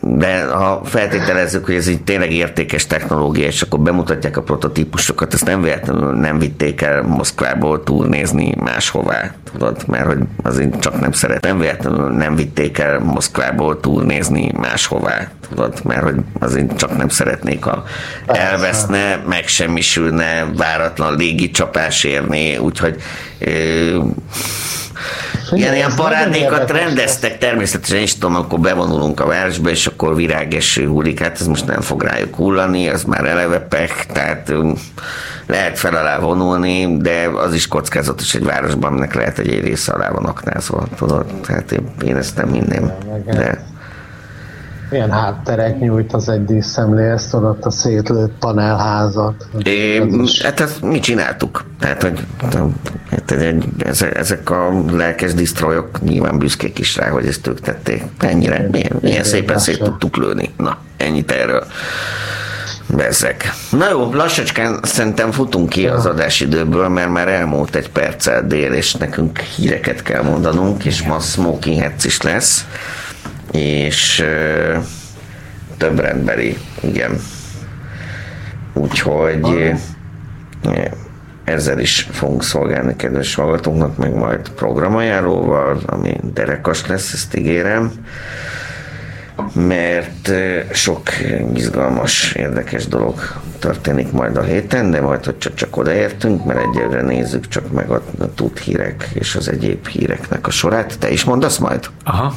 de 0.00 0.44
ha 0.44 0.80
feltételezzük, 0.84 1.64
hogy 1.64 1.74
ez 1.74 1.86
egy 1.86 2.02
tényleg 2.02 2.32
értékes 2.32 2.86
technológia, 2.86 3.46
és 3.46 3.62
akkor 3.62 3.80
bemutatják 3.80 4.36
a 4.36 4.42
prototípusokat, 4.42 5.34
ezt 5.34 5.44
nem 5.44 5.62
véletlenül 5.62 6.14
nem 6.14 6.38
vitték 6.38 6.82
el 6.82 7.02
Moszkvából 7.02 7.82
túlnézni 7.82 8.54
máshová, 8.58 9.34
tudod, 9.52 9.82
mert 9.86 10.06
hogy 10.06 10.18
azért 10.42 10.80
csak 10.80 11.00
nem 11.00 11.12
szeret. 11.12 11.42
Nem 11.42 11.58
véletlenül 11.58 12.10
nem 12.10 12.34
vitték 12.34 12.78
el 12.78 12.98
Moszkvából 12.98 13.80
túlnézni 13.80 14.50
máshová, 14.56 15.28
tudod, 15.48 15.80
mert 15.84 16.02
hogy 16.02 16.16
azért 16.40 16.76
csak 16.76 16.96
nem 16.96 17.08
szeretnék, 17.08 17.64
ha 17.64 17.84
elveszne, 18.26 19.22
megsemmisülne, 19.28 20.46
váratlan 20.56 21.16
légicsapás 21.16 22.04
érni, 22.04 22.56
úgyhogy 22.56 22.96
ilyen, 25.50 25.74
ilyen 25.74 25.92
parádékat 25.96 26.70
rendeztek 26.70 27.38
természetesen, 27.38 27.98
is 27.98 28.14
tudom, 28.14 28.36
akkor 28.36 28.60
bevonulunk 28.60 29.20
a 29.20 29.26
városba, 29.26 29.70
és 29.70 29.86
akkor 29.86 30.16
virágeső 30.16 30.86
hullik, 30.86 31.20
hát 31.20 31.40
ez 31.40 31.46
most 31.46 31.66
nem 31.66 31.80
fog 31.80 32.02
rájuk 32.02 32.34
hullani, 32.34 32.88
az 32.88 33.04
már 33.04 33.24
eleve 33.24 33.58
pek, 33.58 34.06
tehát 34.12 34.48
um, 34.48 34.74
lehet 35.46 35.78
fel 35.78 35.94
alá 35.94 36.18
vonulni, 36.18 36.96
de 36.96 37.28
az 37.34 37.54
is 37.54 37.68
kockázatos 37.68 38.34
egy 38.34 38.44
városban, 38.44 38.90
aminek 38.90 39.14
lehet, 39.14 39.36
hogy 39.36 39.48
egy 39.48 39.64
része 39.64 39.92
alá 39.92 40.10
van 40.10 40.24
aknázva, 40.24 40.86
tudod, 40.96 41.26
tehát 41.46 41.72
én, 41.72 41.90
én 42.04 42.16
ezt 42.16 42.36
nem 42.36 42.52
hinném, 42.52 42.92
de 43.26 43.73
milyen 44.90 45.10
hátteret 45.10 45.80
nyújt 45.80 46.12
az 46.12 46.28
egy 46.28 46.44
díszemlé, 46.44 47.10
ezt 47.10 47.34
adott 47.34 47.64
a 47.64 47.70
szétlőtt 47.70 48.38
panelházat. 48.38 49.46
É, 49.62 50.02
hát 50.42 50.60
ezt 50.60 50.82
mi 50.82 51.00
csináltuk. 51.00 51.64
Tehát, 51.80 52.02
hogy 52.02 52.26
hát 53.10 53.34
ezek, 53.78 54.16
ezek 54.16 54.50
a 54.50 54.84
lelkes 54.90 55.34
disztrojok 55.34 56.02
nyilván 56.02 56.38
büszkék 56.38 56.78
is 56.78 56.96
rá, 56.96 57.08
hogy 57.08 57.26
ezt 57.26 57.46
ők 57.46 57.60
tették. 57.60 58.02
Ennyire, 58.18 58.68
milyen, 58.70 58.98
milyen 59.00 59.24
szépen 59.24 59.58
szét 59.58 59.82
tudtuk 59.82 60.16
lőni. 60.16 60.50
Na, 60.56 60.78
ennyit 60.96 61.30
erről. 61.30 61.66
Bezzek. 62.86 63.52
Na 63.70 63.90
jó, 63.90 64.12
lassacskán 64.12 64.78
szerintem 64.82 65.30
futunk 65.30 65.68
ki 65.68 65.86
az 65.86 66.06
adásidőből, 66.06 66.88
mert 66.88 67.10
már 67.10 67.28
elmúlt 67.28 67.74
egy 67.74 67.90
perccel 67.90 68.46
dél, 68.46 68.72
és 68.72 68.94
nekünk 68.94 69.38
híreket 69.38 70.02
kell 70.02 70.22
mondanunk, 70.22 70.84
és 70.84 71.02
ma 71.02 71.18
Smoking 71.20 71.80
Heads 71.80 72.04
is 72.04 72.22
lesz 72.22 72.66
és 73.54 74.20
ö, 74.20 74.76
több 75.76 76.00
rendbeli, 76.00 76.56
igen. 76.80 77.18
Úgyhogy 78.72 79.72
ezzel 81.44 81.78
is 81.78 82.08
fogunk 82.10 82.42
szolgálni 82.42 82.96
kedves 82.96 83.34
hallgatóknak, 83.34 83.96
meg 83.96 84.14
majd 84.14 84.48
programajánlóval, 84.48 85.80
ami 85.86 86.20
derekas 86.32 86.86
lesz, 86.86 87.12
ezt 87.12 87.36
ígérem 87.36 87.92
mert 89.52 90.32
sok 90.72 91.02
izgalmas, 91.54 92.32
érdekes 92.32 92.86
dolog 92.86 93.20
történik 93.58 94.12
majd 94.12 94.36
a 94.36 94.42
héten, 94.42 94.90
de 94.90 95.00
majd, 95.00 95.24
hogy 95.24 95.38
csak, 95.38 95.54
csak 95.54 95.76
odaértünk, 95.76 96.44
mert 96.44 96.60
egyelőre 96.60 97.02
nézzük 97.02 97.48
csak 97.48 97.70
meg 97.70 97.90
a, 97.90 98.02
a 98.18 98.34
tud 98.34 98.58
hírek 98.58 99.08
és 99.12 99.34
az 99.34 99.48
egyéb 99.48 99.86
híreknek 99.86 100.46
a 100.46 100.50
sorát. 100.50 100.98
Te 100.98 101.10
is 101.10 101.24
mondasz 101.24 101.58
majd? 101.58 101.90
Aha. 102.04 102.34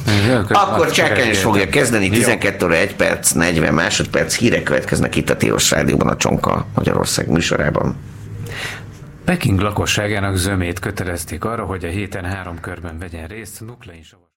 Akkor 0.50 0.92
Csákány 0.92 1.30
is 1.30 1.40
fogja 1.40 1.70
kezdeni, 1.70 2.10
12 2.10 2.66
óra 2.66 2.76
1 2.76 2.96
perc, 2.96 3.32
40 3.32 3.74
másodperc, 3.74 4.36
hírek 4.36 4.64
következnek 4.64 5.16
itt 5.16 5.30
a 5.30 5.38
Tilos 5.38 5.72
Rádióban, 5.72 6.08
a 6.08 6.16
Csonka 6.16 6.66
Magyarország 6.76 7.30
műsorában. 7.30 7.96
Peking 9.26 9.60
lakosságának 9.60 10.36
zömét 10.36 10.80
kötelezték 10.80 11.46
arra, 11.46 11.66
hogy 11.66 11.86
a 11.86 11.88
héten 11.88 12.26
három 12.26 12.60
körben 12.60 13.00
vegyen 13.00 13.28
részt. 13.28 13.62
Nuklein 13.66 14.04